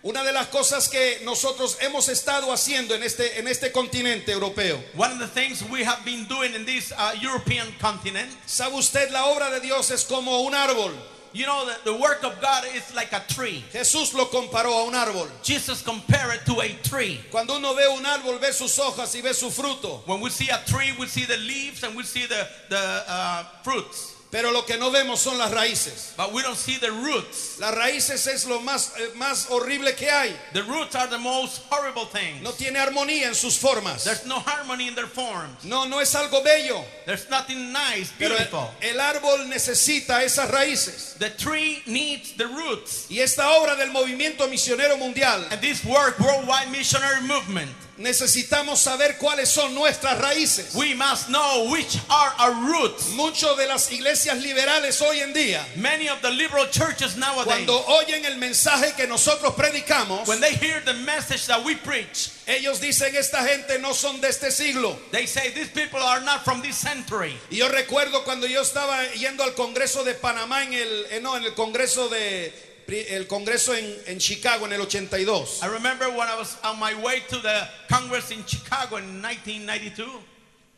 Una 0.03 0.23
de 0.23 0.31
las 0.33 0.47
cosas 0.47 0.89
que 0.89 1.21
nosotros 1.23 1.77
hemos 1.79 2.09
estado 2.09 2.51
haciendo 2.51 2.95
en 2.95 3.03
este, 3.03 3.39
en 3.39 3.47
este 3.47 3.71
continente 3.71 4.31
europeo. 4.31 4.83
One 4.95 5.11
of 5.11 5.19
the 5.19 5.27
things 5.27 5.63
we 5.69 5.83
have 5.83 6.03
been 6.03 6.25
doing 6.27 6.55
in 6.55 6.65
this 6.65 6.91
uh, 6.91 7.13
European 7.21 7.67
continent, 7.79 8.31
¿Sabe 8.47 8.75
usted? 8.75 9.11
La 9.11 9.25
obra 9.27 9.51
de 9.51 9.59
Dios 9.59 9.91
es 9.91 10.03
como 10.05 10.41
un 10.41 10.55
árbol. 10.55 10.91
You 11.33 11.45
know, 11.45 11.65
that 11.65 11.83
the 11.85 11.95
work 11.95 12.23
of 12.23 12.39
God 12.41 12.65
is 12.73 12.93
like 12.95 13.13
a 13.13 13.21
tree. 13.27 13.63
Jesús 13.71 14.13
lo 14.13 14.25
comparó 14.25 14.71
a 14.71 14.85
un 14.87 14.93
árbol. 14.93 15.29
Jesus 15.43 15.81
compared 15.81 16.35
it 16.35 16.45
to 16.45 16.59
a 16.61 16.69
tree. 16.83 17.19
Cuando 17.29 17.55
uno 17.55 17.73
ve 17.73 17.87
un 17.87 18.03
árbol, 18.03 18.39
ve 18.39 18.51
sus 18.51 18.77
hojas 18.77 19.15
y 19.15 19.21
ve 19.21 19.33
su 19.33 19.47
fruto. 19.47 20.05
When 20.07 20.19
we 20.21 20.29
see 20.29 20.49
a 20.49 20.61
tree, 20.65 20.93
we 20.99 21.07
see 21.07 21.25
the 21.25 21.37
leaves 21.37 21.83
and 21.83 21.95
we 21.95 22.03
see 22.03 22.25
the, 22.25 22.47
the 22.69 23.03
uh, 23.07 23.43
fruits. 23.63 24.10
Pero 24.31 24.51
lo 24.51 24.65
que 24.65 24.77
no 24.77 24.91
vemos 24.91 25.19
son 25.19 25.37
las 25.37 25.51
raíces. 25.51 26.13
But 26.15 26.31
we 26.31 26.41
don't 26.41 26.57
see 26.57 26.77
the 26.77 26.89
roots. 26.89 27.59
Las 27.59 27.75
raíces 27.75 28.27
es 28.27 28.45
lo 28.45 28.61
más, 28.61 28.93
eh, 28.97 29.11
más 29.15 29.47
horrible 29.49 29.93
que 29.93 30.09
hay. 30.09 30.33
The 30.53 30.63
roots 30.63 30.95
are 30.95 31.07
the 31.09 31.17
most 31.17 31.61
horrible 31.69 32.05
things. 32.05 32.41
No 32.41 32.53
tiene 32.53 32.79
armonía 32.79 33.27
en 33.27 33.35
sus 33.35 33.57
formas. 33.59 34.05
There's 34.05 34.25
no 34.25 34.39
harmony 34.39 34.87
in 34.87 34.95
their 34.95 35.07
forms. 35.07 35.65
No, 35.65 35.83
no 35.85 35.99
es 35.99 36.15
algo 36.15 36.41
bello. 36.41 36.83
There's 37.05 37.29
nothing 37.29 37.73
nice, 37.73 38.13
Pero 38.17 38.35
el, 38.37 38.45
beautiful. 38.47 38.69
el 38.81 38.99
árbol 39.01 39.49
necesita 39.49 40.23
esas 40.23 40.49
raíces. 40.49 41.15
The 41.19 41.31
tree 41.31 41.83
needs 41.85 42.31
the 42.37 42.47
roots. 42.47 43.07
Y 43.09 43.19
esta 43.19 43.51
obra 43.51 43.75
del 43.75 43.91
movimiento 43.91 44.47
misionero 44.47 44.97
mundial, 44.97 45.45
And 45.51 45.59
this 45.59 45.83
work, 45.83 46.17
worldwide 46.19 46.69
missionary 46.71 47.21
movement, 47.21 47.69
necesitamos 48.01 48.79
saber 48.79 49.17
cuáles 49.17 49.49
son 49.49 49.73
nuestras 49.73 50.17
raíces. 50.19 50.73
we 50.75 50.93
must 50.93 51.29
know 51.29 51.69
which 51.71 51.97
are 52.09 52.33
our 52.39 52.53
roots. 52.53 53.13
Muchos 53.15 53.57
de 53.57 53.67
las 53.67 53.91
iglesias 53.91 54.41
liberales 54.41 55.01
hoy 55.01 55.19
en 55.19 55.33
día, 55.33 55.65
Many 55.75 56.09
of 56.09 56.21
the 56.21 56.29
liberal 56.29 56.67
churches 56.67 57.15
nowadays, 57.15 57.45
cuando 57.45 57.83
oyen 57.87 58.25
el 58.25 58.37
mensaje 58.37 58.93
que 58.95 59.07
nosotros 59.07 59.53
predicamos, 59.55 60.27
when 60.27 60.41
they 60.41 60.53
hear 60.55 60.81
the 60.81 60.93
message 60.93 61.47
that 61.47 61.63
we 61.63 61.75
preach, 61.75 62.29
ellos 62.47 62.79
dicen 62.79 63.15
esta 63.15 63.43
gente 63.43 63.79
no 63.79 63.93
son 63.93 64.19
de 64.19 64.27
este 64.27 64.51
siglo. 64.51 64.97
they 65.11 65.25
say 65.25 65.51
these 65.51 65.69
people 65.69 65.99
are 65.99 66.21
not 66.21 66.43
from 66.43 66.61
this 66.61 66.77
century. 66.77 67.37
Y 67.49 67.57
yo 67.57 67.69
recuerdo 67.69 68.23
cuando 68.23 68.47
yo 68.47 68.61
estaba 68.61 69.05
yendo 69.13 69.43
al 69.43 69.53
Congreso 69.53 70.03
de 70.03 70.13
Panamá 70.15 70.63
en 70.63 70.73
el, 70.73 71.05
eh, 71.11 71.19
no, 71.21 71.35
en 71.37 71.43
el 71.43 71.53
Congreso 71.53 72.09
de 72.09 72.70
el 72.93 73.27
Congreso 73.27 73.73
en, 73.73 73.85
en 74.07 74.19
Chicago 74.19 74.65
en 74.65 74.73
el 74.73 74.81
82. 74.81 75.61
I 75.63 75.67
remember 75.67 76.09
when 76.09 76.27
I 76.27 76.35
was 76.37 76.57
on 76.63 76.79
my 76.79 76.93
way 76.95 77.21
to 77.29 77.37
the 77.39 77.67
Congress 77.89 78.31
in 78.31 78.43
Chicago 78.45 78.97
in 78.97 79.21
1992, 79.21 80.05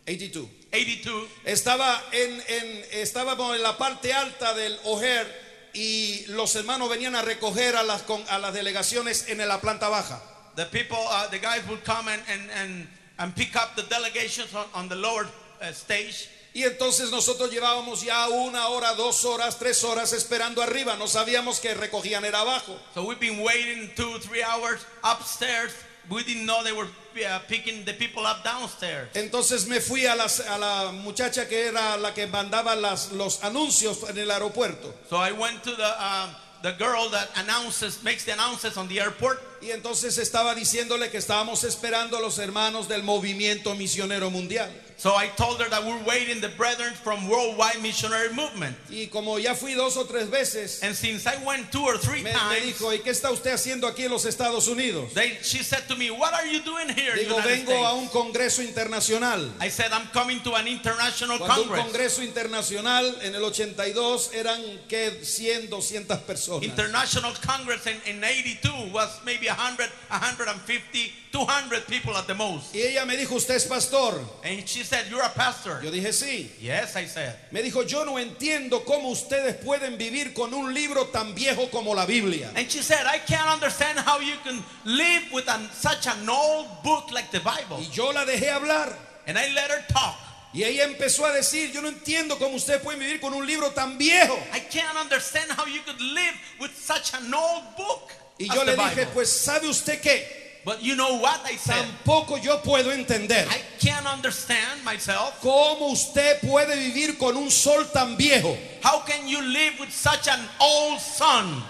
82. 0.07 0.47
82. 0.71 1.27
Estaba 1.45 2.01
en, 2.11 2.41
en 2.47 2.83
estábamos 2.91 3.55
en 3.55 3.63
la 3.63 3.77
parte 3.77 4.11
alta 4.13 4.53
del 4.53 4.77
O'Hare 4.85 5.27
y 5.73 6.25
los 6.27 6.55
hermanos 6.55 6.89
venían 6.89 7.15
a 7.15 7.21
recoger 7.21 7.75
a 7.75 7.83
las 7.83 8.01
con- 8.03 8.23
a 8.29 8.37
las 8.39 8.53
delegaciones 8.53 9.27
en 9.29 9.37
la 9.47 9.59
planta 9.61 9.89
baja. 9.89 10.21
The 10.55 10.65
people, 10.65 10.97
uh, 10.99 11.27
the 11.29 11.39
guys 11.39 11.61
would 11.67 11.83
come 11.83 12.07
and, 12.07 12.21
and, 12.27 12.51
and, 12.51 12.87
and 13.17 13.35
pick 13.35 13.55
up 13.55 13.75
the 13.75 13.83
delegations 13.83 14.53
on, 14.53 14.65
on 14.75 14.87
the 14.89 14.95
lower 14.95 15.27
uh, 15.61 15.71
stage. 15.71 16.27
Y 16.53 16.63
entonces 16.63 17.09
nosotros 17.09 17.49
llevábamos 17.51 18.01
ya 18.03 18.27
una 18.29 18.67
hora, 18.67 18.93
dos 18.93 19.25
horas, 19.25 19.57
tres 19.57 19.83
horas 19.83 20.13
esperando 20.13 20.61
arriba. 20.61 20.95
No 20.97 21.07
sabíamos 21.07 21.59
que 21.59 21.73
recogían 21.73 22.23
era 22.25 22.41
abajo. 22.41 22.77
So 22.93 23.03
we've 23.03 23.19
been 23.19 23.41
waiting 23.43 23.91
two, 23.95 24.19
three 24.19 24.43
hours 24.43 24.81
upstairs 25.03 25.71
We 26.09 26.21
didn't 26.25 26.45
know 26.45 26.61
they 26.65 26.73
were 26.73 26.89
uh, 27.25 27.39
picking 27.47 27.85
the 27.85 27.93
people 27.93 28.25
up 28.25 28.43
downstairs. 28.43 29.07
Entonces 29.13 29.65
me 29.67 29.79
fui 29.79 30.05
a, 30.05 30.13
las- 30.17 30.41
a 30.41 30.57
la 30.57 30.91
muchacha 30.91 31.47
que 31.47 31.67
era 31.69 31.95
la 31.95 32.13
que 32.13 32.27
mandaba 32.27 32.75
las- 32.75 33.13
los 33.13 33.41
anuncios 33.41 34.03
en 34.09 34.17
el 34.17 34.29
aeropuerto. 34.29 34.93
So 35.09 35.15
I 35.15 35.31
went 35.31 35.63
to 35.63 35.71
the 35.77 35.87
um, 36.03 36.35
the 36.61 36.73
girl 36.73 37.09
that 37.11 37.29
announces, 37.37 38.03
makes 38.03 38.25
the 38.25 38.33
announcements 38.33 38.77
on 38.77 38.89
the 38.89 38.99
airport. 38.99 39.41
Y 39.61 39.71
entonces 39.71 40.17
estaba 40.17 40.53
diciéndole 40.55 41.09
que 41.09 41.17
estábamos 41.19 41.63
esperando 41.63 42.17
a 42.17 42.19
los 42.21 42.37
hermanos 42.37 42.89
del 42.89 43.03
movimiento 43.03 43.73
misionero 43.73 44.29
mundial. 44.29 44.69
So 44.97 45.15
I 45.15 45.27
told 45.35 45.59
her 45.61 45.69
that 45.69 45.83
we're 45.83 46.01
waiting 46.03 46.39
the 46.41 46.49
brethren 46.49 46.93
from 46.93 47.27
Worldwide 47.27 47.81
Missionary 47.81 48.33
Movement. 48.33 48.75
Y 48.89 49.07
como 49.11 49.37
ya 49.37 49.53
fui 49.55 49.73
dos 49.73 49.97
o 49.97 50.05
tres 50.05 50.29
veces, 50.29 50.81
And 50.83 50.95
since 50.95 51.25
I 51.27 51.35
went 51.43 51.71
two 51.71 51.83
or 51.83 51.97
three 51.97 52.21
me, 52.23 52.31
me 52.31 52.31
times, 52.31 52.63
dijo, 52.63 52.93
¿y 52.93 52.99
qué 52.99 53.11
está 53.11 53.31
usted 53.31 53.51
haciendo 53.51 53.87
aquí 53.87 54.05
en 54.05 54.11
los 54.11 54.25
Estados 54.25 54.67
Unidos? 54.67 55.13
they, 55.13 55.37
she 55.41 55.63
said 55.63 55.87
to 55.87 55.95
me, 55.95 56.09
"What 56.11 56.33
are 56.33 56.45
you 56.47 56.61
doing 56.61 56.89
here?" 56.89 57.15
Digo, 57.15 57.41
vengo 57.43 57.85
a 57.85 57.93
un 57.95 58.07
congreso 58.09 58.61
internacional. 58.61 59.51
I 59.59 59.69
said, 59.69 59.91
"I'm 59.91 60.07
coming 60.13 60.41
to 60.43 60.55
an 60.55 60.67
international 60.67 61.37
Cuando 61.39 61.63
un 61.63 61.67
congress." 61.69 61.83
congreso 61.85 62.23
internacional 62.23 63.17
en 63.23 63.35
el 63.35 63.43
82 63.43 64.31
eran 64.33 64.61
que 64.87 65.23
100, 65.23 65.69
200 65.69 66.19
personas. 66.19 66.63
International 66.63 67.33
Congress 67.45 67.85
in, 67.87 67.99
in 68.05 68.23
82 68.23 68.91
was 68.91 69.09
maybe 69.25 69.47
100, 69.47 69.89
150, 70.09 71.13
200 71.33 71.87
people 71.87 72.15
at 72.15 72.27
the 72.27 72.35
most. 72.35 72.75
Y 72.75 72.81
ella 72.81 73.05
me 73.07 73.17
dijo, 73.17 73.33
¿usted 73.33 73.55
es 73.55 73.65
pastor? 73.65 74.21
And 74.43 74.67
she 74.67 74.83
said, 74.83 75.09
You're 75.09 75.25
a 75.25 75.33
pastor. 75.33 75.81
Yo 75.83 75.89
dije, 75.89 76.13
sí. 76.13 76.51
Yes, 76.61 76.95
I 76.95 77.07
said. 77.07 77.33
Me 77.51 77.63
dijo, 77.63 77.81
yo 77.87 78.05
no 78.05 78.19
entiendo 78.19 78.85
cómo 78.85 79.09
ustedes 79.09 79.55
pueden 79.55 79.97
vivir 79.97 80.35
con 80.35 80.53
un 80.53 80.71
libro 80.71 81.07
tan 81.07 81.33
viejo 81.33 81.71
como 81.71 81.95
la 81.95 82.05
Biblia. 82.05 82.51
And 82.55 82.69
she 82.69 82.83
said, 82.83 83.07
I 83.07 83.17
can't 83.17 83.49
understand 83.49 83.97
how 83.97 84.19
you 84.19 84.35
can 84.43 84.63
live 84.85 85.23
with 85.33 85.49
an, 85.49 85.67
such 85.71 86.05
an 86.05 86.29
old 86.29 86.67
book 86.83 87.11
like 87.11 87.31
the 87.31 87.39
Bible. 87.39 87.79
Y 87.79 87.89
yo 87.91 88.11
la 88.11 88.25
dejé 88.25 88.51
hablar. 88.51 88.93
And 89.25 89.35
I 89.35 89.51
let 89.55 89.71
her 89.71 89.83
talk. 89.89 90.15
Y 90.53 90.61
ella 90.61 90.83
empezó 90.83 91.25
a 91.25 91.33
decir, 91.33 91.71
yo 91.71 91.81
no 91.81 91.87
entiendo 91.87 92.37
cómo 92.37 92.57
ustedes 92.57 92.79
pueden 92.83 92.99
vivir 92.99 93.19
con 93.19 93.33
un 93.33 93.47
libro 93.47 93.71
tan 93.71 93.97
viejo. 93.97 94.37
I 94.53 94.59
can't 94.59 94.99
understand 95.01 95.49
how 95.53 95.65
you 95.65 95.81
could 95.83 95.99
live 95.99 96.35
with 96.59 96.77
such 96.77 97.15
an 97.15 97.33
old 97.33 97.75
book. 97.75 98.11
Y 98.37 98.45
yo 98.53 98.63
le 98.63 98.75
dije, 98.75 98.89
Bible. 98.97 99.07
pues 99.15 99.31
¿sabe 99.31 99.67
usted 99.67 99.99
qué? 99.99 100.42
But 100.65 100.81
you 100.81 100.95
know 100.95 101.17
what 101.19 101.41
I 101.45 101.55
said? 101.55 101.85
Tampoco 102.05 102.37
yo 102.41 102.57
puedo 102.61 102.91
entender 102.91 103.45
I 103.49 103.61
can't 103.79 104.05
understand 104.05 104.83
myself. 104.83 105.39
cómo 105.41 105.91
usted 105.91 106.39
puede 106.41 106.75
vivir 106.75 107.17
con 107.17 107.35
un 107.35 107.49
sol 107.51 107.85
tan 107.91 108.15
viejo. 108.17 108.57
How 108.81 108.99
can 108.99 109.27
you 109.27 109.41
live 109.41 109.79
with 109.79 109.91
such 109.91 110.27
an 110.27 110.39
old 110.59 110.99
sun? 110.99 111.61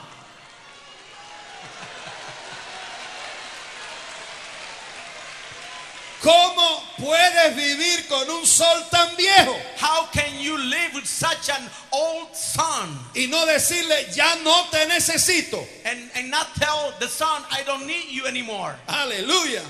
¿Cómo 6.24 6.82
puedes 7.00 7.54
vivir 7.54 8.08
con 8.08 8.30
un 8.30 8.46
sol 8.46 8.82
tan 8.90 9.14
viejo? 9.18 9.54
How 9.78 10.08
can 10.14 10.40
you 10.40 10.58
live 10.58 10.94
with 10.96 11.06
such 11.06 11.50
an 11.50 11.70
old 11.92 12.34
sun 12.34 12.98
Y 13.14 13.28
no 13.30 13.46
decirle, 13.46 14.08
ya 14.16 14.36
no 14.42 14.68
te 14.72 14.86
necesito. 14.88 15.68
and, 15.84 16.00
and 16.16 16.32
not 16.32 16.48
tell 16.56 16.94
the 17.02 17.08
sun, 17.10 17.44
I 17.52 17.64
don't 17.64 17.86
need 17.86 18.06
you 18.10 18.26
anymore? 18.26 18.74
Aleluya. 18.88 19.62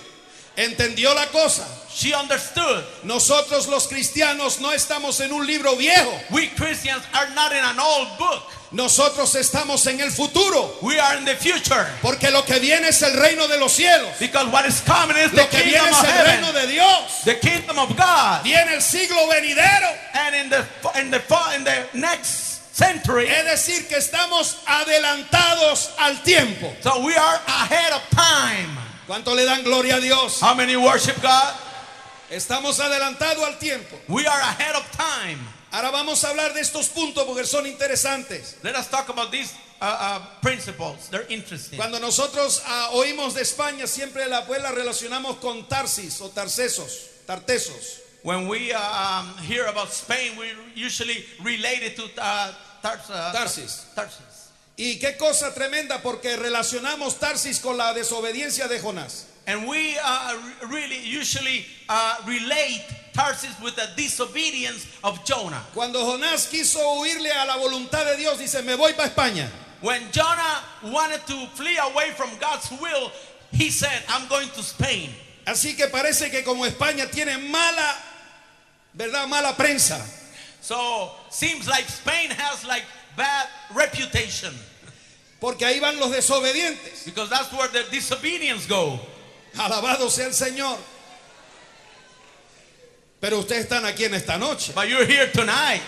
Entendió 0.55 1.13
la 1.15 1.25
cosa. 1.27 1.63
She 1.95 2.13
understood. 2.13 2.83
Nosotros 3.03 3.67
los 3.67 3.87
cristianos 3.87 4.59
no 4.59 4.71
estamos 4.71 5.19
en 5.19 5.31
un 5.31 5.45
libro 5.45 5.75
viejo. 5.75 6.11
We 6.31 6.47
Christians 6.49 7.03
are 7.13 7.29
not 7.35 7.51
in 7.51 7.63
an 7.63 7.79
old 7.79 8.17
book. 8.17 8.43
Nosotros 8.71 9.35
estamos 9.35 9.85
en 9.85 9.99
el 9.99 10.09
futuro. 10.09 10.77
We 10.81 10.97
are 10.99 11.17
in 11.17 11.25
the 11.25 11.35
future. 11.35 11.87
Porque 12.01 12.31
lo 12.31 12.41
que 12.43 12.59
viene 12.59 12.87
es 12.87 13.01
el 13.03 13.13
reino 13.13 13.47
de 13.47 13.59
los 13.59 13.73
cielos. 13.73 14.17
Because 14.19 14.47
what 14.51 14.65
is 14.65 14.81
coming 14.81 15.15
is 15.17 15.29
the 15.31 15.37
Lo 15.37 15.47
que 15.49 15.61
viene 15.61 15.77
kingdom 15.79 15.93
es 15.93 15.99
of 15.99 16.05
el 16.09 16.25
reino 16.25 16.51
de 16.51 16.67
Dios. 16.67 17.21
the 17.25 17.35
kingdom 17.39 17.77
of 17.77 17.95
God. 17.95 18.43
Viene 18.43 18.73
el 18.73 18.81
siglo 18.81 19.27
venidero. 19.27 19.89
And 20.15 20.35
in 20.35 20.49
the 20.49 20.65
in 20.99 21.11
the 21.11 21.21
in 21.55 21.63
the 21.63 21.85
next 21.93 22.75
century, 22.75 23.27
Es 23.27 23.45
decir, 23.45 23.87
que 23.87 23.97
estamos 23.97 24.57
adelantados 24.65 25.91
al 25.99 26.23
tiempo. 26.23 26.73
so 26.81 27.03
we 27.05 27.15
are 27.15 27.39
ahead 27.47 27.93
of 27.93 28.01
time. 28.09 28.77
¿Cuánto 29.07 29.35
le 29.35 29.43
dan 29.43 29.63
gloria 29.63 29.95
a 29.95 29.99
Dios? 29.99 30.41
How 30.41 30.55
many 30.55 30.75
worship 30.75 31.21
God? 31.21 31.53
Estamos 32.29 32.79
adelantados 32.79 33.43
al 33.43 33.59
tiempo. 33.59 33.99
We 34.07 34.25
are 34.25 34.41
ahead 34.41 34.75
of 34.75 34.89
time. 34.91 35.39
Ahora 35.71 35.91
vamos 35.91 36.23
a 36.23 36.29
hablar 36.29 36.53
de 36.53 36.61
estos 36.61 36.87
puntos 36.87 37.25
porque 37.25 37.45
son 37.45 37.65
interesantes. 37.65 38.57
Let 38.63 38.75
us 38.75 38.87
talk 38.87 39.09
about 39.09 39.31
these 39.31 39.53
uh, 39.81 39.85
uh, 39.85 40.19
principles. 40.41 41.09
They're 41.09 41.27
interesting. 41.29 41.77
Cuando 41.77 41.99
nosotros 41.99 42.61
ah, 42.65 42.91
oímos 42.93 43.33
de 43.33 43.41
España, 43.41 43.87
siempre 43.87 44.25
la, 44.27 44.45
pues, 44.45 44.61
la 44.61 44.71
relacionamos 44.71 45.37
con 45.37 45.67
Tarsis 45.67 46.21
o 46.21 46.29
Tarcesos, 46.29 47.25
Tartesos. 47.27 47.99
When 48.23 48.47
we 48.47 48.71
uh, 48.71 48.79
um, 48.79 49.37
hear 49.39 49.65
about 49.65 49.91
Spain, 49.91 50.37
we 50.37 50.47
usually 50.75 51.25
relate 51.43 51.83
it 51.83 51.97
to 51.97 52.03
uh, 52.21 52.53
Tars, 52.81 53.09
uh, 53.09 53.33
Tarsis. 53.35 53.85
Y 54.75 54.97
qué 54.99 55.17
cosa 55.17 55.53
tremenda 55.53 56.01
porque 56.01 56.35
relacionamos 56.35 57.19
Tarsis 57.19 57.59
con 57.59 57.77
la 57.77 57.93
desobediencia 57.93 58.67
de 58.67 58.79
Jonás. 58.79 59.25
And 59.45 59.67
we 59.67 59.97
uh, 60.03 60.37
re- 60.61 60.69
really 60.69 60.99
usually 60.99 61.65
uh, 61.89 62.15
relate 62.25 62.83
Tarsus 63.13 63.59
with 63.61 63.75
the 63.75 63.87
disobedience 63.95 64.87
of 65.03 65.23
Jonah. 65.23 65.63
Cuando 65.73 65.99
Jonás 65.99 66.49
quiso 66.49 66.79
huirle 66.79 67.29
a 67.29 67.45
la 67.45 67.57
voluntad 67.57 68.05
de 68.05 68.17
Dios, 68.17 68.39
dice, 68.39 68.63
me 68.63 68.75
voy 68.75 68.93
para 68.93 69.09
España. 69.09 69.49
When 69.81 70.01
Jonah 70.11 70.63
wanted 70.83 71.25
to 71.27 71.45
flee 71.55 71.77
away 71.77 72.11
from 72.11 72.29
God's 72.39 72.71
will, 72.81 73.11
he 73.51 73.69
said, 73.69 74.01
I'm 74.07 74.27
going 74.29 74.47
to 74.49 74.63
Spain. 74.63 75.09
Así 75.45 75.75
que 75.75 75.87
parece 75.87 76.31
que 76.31 76.41
como 76.43 76.65
España 76.65 77.11
tiene 77.11 77.37
mala, 77.37 77.95
¿verdad? 78.95 79.27
Mala 79.27 79.53
prensa. 79.55 80.01
So 80.61 81.11
seems 81.29 81.67
like 81.67 81.83
Spain 81.89 82.31
has 82.31 82.65
like 82.65 82.85
bad 83.15 83.47
reputation 83.75 84.53
Porque 85.39 85.65
ahí 85.65 85.79
van 85.79 85.97
los 85.99 86.11
desobedientes. 86.11 87.03
because 87.05 87.29
that's 87.29 87.51
where 87.51 87.67
the 87.69 87.83
disobedience 87.91 88.65
go. 88.67 88.99
Alabado 89.57 90.09
sea 90.09 90.27
el 90.27 90.33
Señor. 90.33 90.77
Pero 93.19 93.39
ustedes 93.39 93.63
están 93.65 93.85
aquí 93.85 94.05
en 94.05 94.13
esta 94.13 94.37
noche. 94.37 94.71
But 94.73 94.87
you're 94.87 95.05
here 95.05 95.27
tonight. 95.27 95.81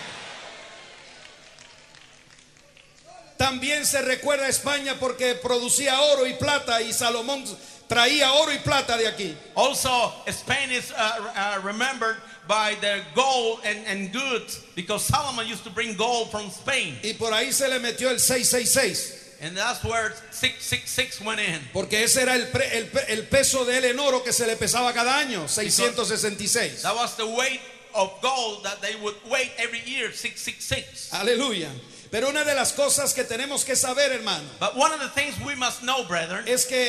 También 3.38 3.84
se 3.84 4.00
recuerda 4.00 4.46
a 4.46 4.48
España 4.48 4.96
porque 4.98 5.34
producía 5.34 6.00
oro 6.00 6.26
y 6.26 6.34
plata 6.34 6.80
y 6.80 6.92
Salomón 6.92 7.44
traía 7.88 8.32
oro 8.32 8.52
y 8.52 8.58
plata 8.58 8.96
de 8.96 9.06
aquí. 9.06 9.34
Also, 9.54 10.12
Spain 10.26 10.70
is 10.70 10.92
uh, 10.92 11.32
uh, 11.34 11.60
remembered 11.62 12.16
by 12.48 12.74
their 12.80 13.02
gold 13.14 13.60
and, 13.64 13.78
and 13.86 14.12
goods 14.12 14.64
because 14.74 15.04
Solomon 15.04 15.46
used 15.46 15.64
to 15.64 15.70
bring 15.70 15.96
gold 15.96 16.30
from 16.30 16.50
Spain. 16.50 16.96
Y 17.02 17.14
por 17.18 17.32
ahí 17.32 17.52
se 17.52 17.68
le 17.68 17.78
metió 17.80 18.10
el 18.10 18.18
666. 18.18 19.24
And 19.42 19.54
that's 19.56 19.84
where 19.84 20.14
666 20.30 21.20
went 21.20 21.40
in. 21.40 21.60
Porque 21.72 21.94
ese 22.02 22.22
era 22.22 22.34
el, 22.34 22.46
pre- 22.46 22.70
el 22.72 22.88
el 23.08 23.22
peso 23.24 23.64
de 23.64 23.76
él 23.76 23.84
en 23.84 23.98
oro 24.00 24.20
que 24.20 24.32
se 24.32 24.46
le 24.46 24.56
pesaba 24.56 24.94
cada 24.94 25.12
año, 25.18 25.46
666. 25.46 26.82
That 26.82 26.94
was 26.94 27.16
the 27.16 27.26
weight 27.26 27.60
of 27.94 28.12
gold 28.22 28.64
that 28.64 28.80
they 28.80 28.94
would 29.02 29.16
weight 29.30 29.52
every 29.58 29.80
year, 29.84 30.12
666. 30.12 31.10
Aleluya. 31.12 31.68
Pero 32.10 32.28
una 32.30 32.44
de 32.44 32.54
las 32.54 32.72
cosas 32.72 33.12
que 33.12 33.24
tenemos 33.24 33.64
que 33.64 33.74
saber, 33.74 34.12
hermano, 34.12 34.44
But 34.60 34.76
one 34.76 34.92
of 34.92 35.00
the 35.00 35.08
things 35.08 35.34
we 35.44 35.54
must 35.54 35.82
know, 35.82 36.04
brethren, 36.04 36.44
es 36.46 36.64
que 36.64 36.88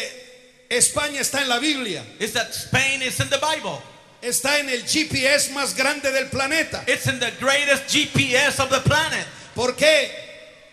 España 0.69 1.21
está 1.21 1.41
en 1.41 1.49
la 1.49 1.59
Biblia. 1.59 2.03
is 2.19 2.33
that 2.33 2.53
Spain 2.53 3.01
is 3.01 3.19
in 3.19 3.29
the 3.29 3.37
Bible. 3.39 3.81
Está 4.21 4.59
en 4.59 4.69
el 4.69 4.81
GPS 4.81 5.51
más 5.53 5.75
grande 5.75 6.11
del 6.11 6.25
planeta. 6.29 6.83
It's 6.87 7.07
in 7.07 7.19
the 7.19 7.31
greatest 7.39 7.83
GPS 7.87 8.59
of 8.59 8.69
the 8.69 8.79
planet. 8.81 9.25
¿Por 9.55 9.73
qué? 9.75 10.09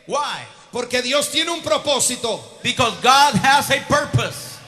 Why? 0.07 0.41
Porque 0.73 1.03
Dios 1.03 1.31
tiene 1.31 1.51
un 1.51 1.63
propósito. 1.63 2.41
Because 2.63 2.95
God 3.03 3.35
has 3.35 3.71
a 3.71 3.81
purpose. 3.87 4.59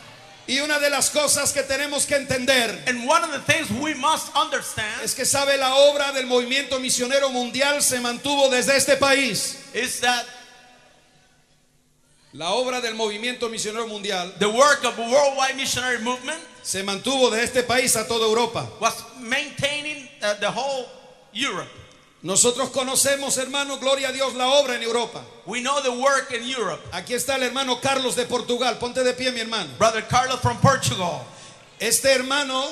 Y 0.49 0.61
una 0.61 0.79
de 0.79 0.91
las 0.91 1.11
cosas 1.11 1.53
que 1.53 1.63
tenemos 1.65 2.07
que 2.07 2.15
entender 2.15 2.71
And 2.87 3.05
one 3.09 3.25
of 3.25 3.33
the 3.33 3.41
things 3.53 3.69
we 3.81 3.95
must 3.95 4.29
understand 4.37 5.03
es 5.03 5.13
que 5.13 5.25
sabe 5.25 5.57
la 5.59 5.75
obra 5.75 6.13
del 6.13 6.27
movimiento 6.27 6.79
misionero 6.79 7.31
mundial 7.31 7.83
se 7.83 7.99
mantuvo 7.99 8.49
desde 8.49 8.77
este 8.77 8.97
país. 8.97 9.57
is 9.75 9.99
that 10.01 10.25
La 12.37 12.51
obra 12.51 12.83
del 12.83 12.95
movimiento 12.95 13.49
misionero 13.49 13.87
mundial 13.87 14.35
the 14.39 14.47
work 14.47 14.85
of 14.85 14.95
the 14.97 15.03
worldwide 15.03 15.57
missionary 15.57 15.99
movement 16.03 16.39
se 16.63 16.83
mantuvo 16.83 17.31
de 17.31 17.43
este 17.43 17.63
país 17.63 17.97
a 17.97 18.07
toda 18.07 18.27
Europa. 18.27 18.69
was 18.79 18.95
maintaining 19.21 20.07
uh, 20.23 20.35
the 20.35 20.51
whole 20.51 20.87
Europe. 21.33 21.69
Nosotros 22.23 22.71
conocemos, 22.71 23.39
hermano, 23.39 23.79
gloria 23.79 24.09
a 24.09 24.13
Dios, 24.13 24.35
la 24.35 24.49
obra 24.49 24.75
en 24.75 24.83
Europa. 24.83 25.23
We 25.47 25.61
know 25.61 25.81
the 25.81 25.93
work 25.93 26.33
in 26.33 26.43
Europe. 26.43 26.83
Aquí 26.93 27.15
está 27.15 27.37
el 27.37 27.45
hermano 27.45 27.81
Carlos 27.81 28.17
de 28.17 28.27
Portugal. 28.27 28.77
Ponte 28.79 29.03
de 29.03 29.15
pie, 29.15 29.31
mi 29.31 29.41
hermano. 29.41 29.71
Brother 29.79 30.03
Carlos 30.03 30.41
from 30.41 30.59
Portugal. 30.59 31.25
Este 31.79 32.07
hermano 32.07 32.65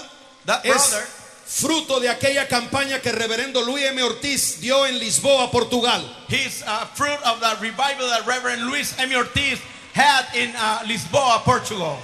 That 0.44 0.66
es 0.66 0.90
brother 0.90 1.06
fruto 1.46 2.00
de 2.00 2.08
aquella 2.08 2.48
campaña 2.48 3.00
que 3.00 3.12
reverendo 3.12 3.62
Luis 3.62 3.84
M. 3.84 4.02
Ortiz 4.02 4.60
dio 4.60 4.86
en 4.86 4.98
Lisboa, 4.98 5.50
Portugal. 5.50 6.02
He's 6.28 6.62
a 6.66 6.86
fruit 6.94 7.18
of 7.24 7.40
the 7.40 7.56
revival 7.60 8.08
that 8.08 8.26
Reverend 8.26 8.62
Luis 8.66 8.94
M. 8.98 9.14
Ortiz 9.14 9.60
had 9.92 10.24
in 10.34 10.50
uh, 10.56 10.80
Lisboa, 10.86 11.42
Portugal. 11.44 11.98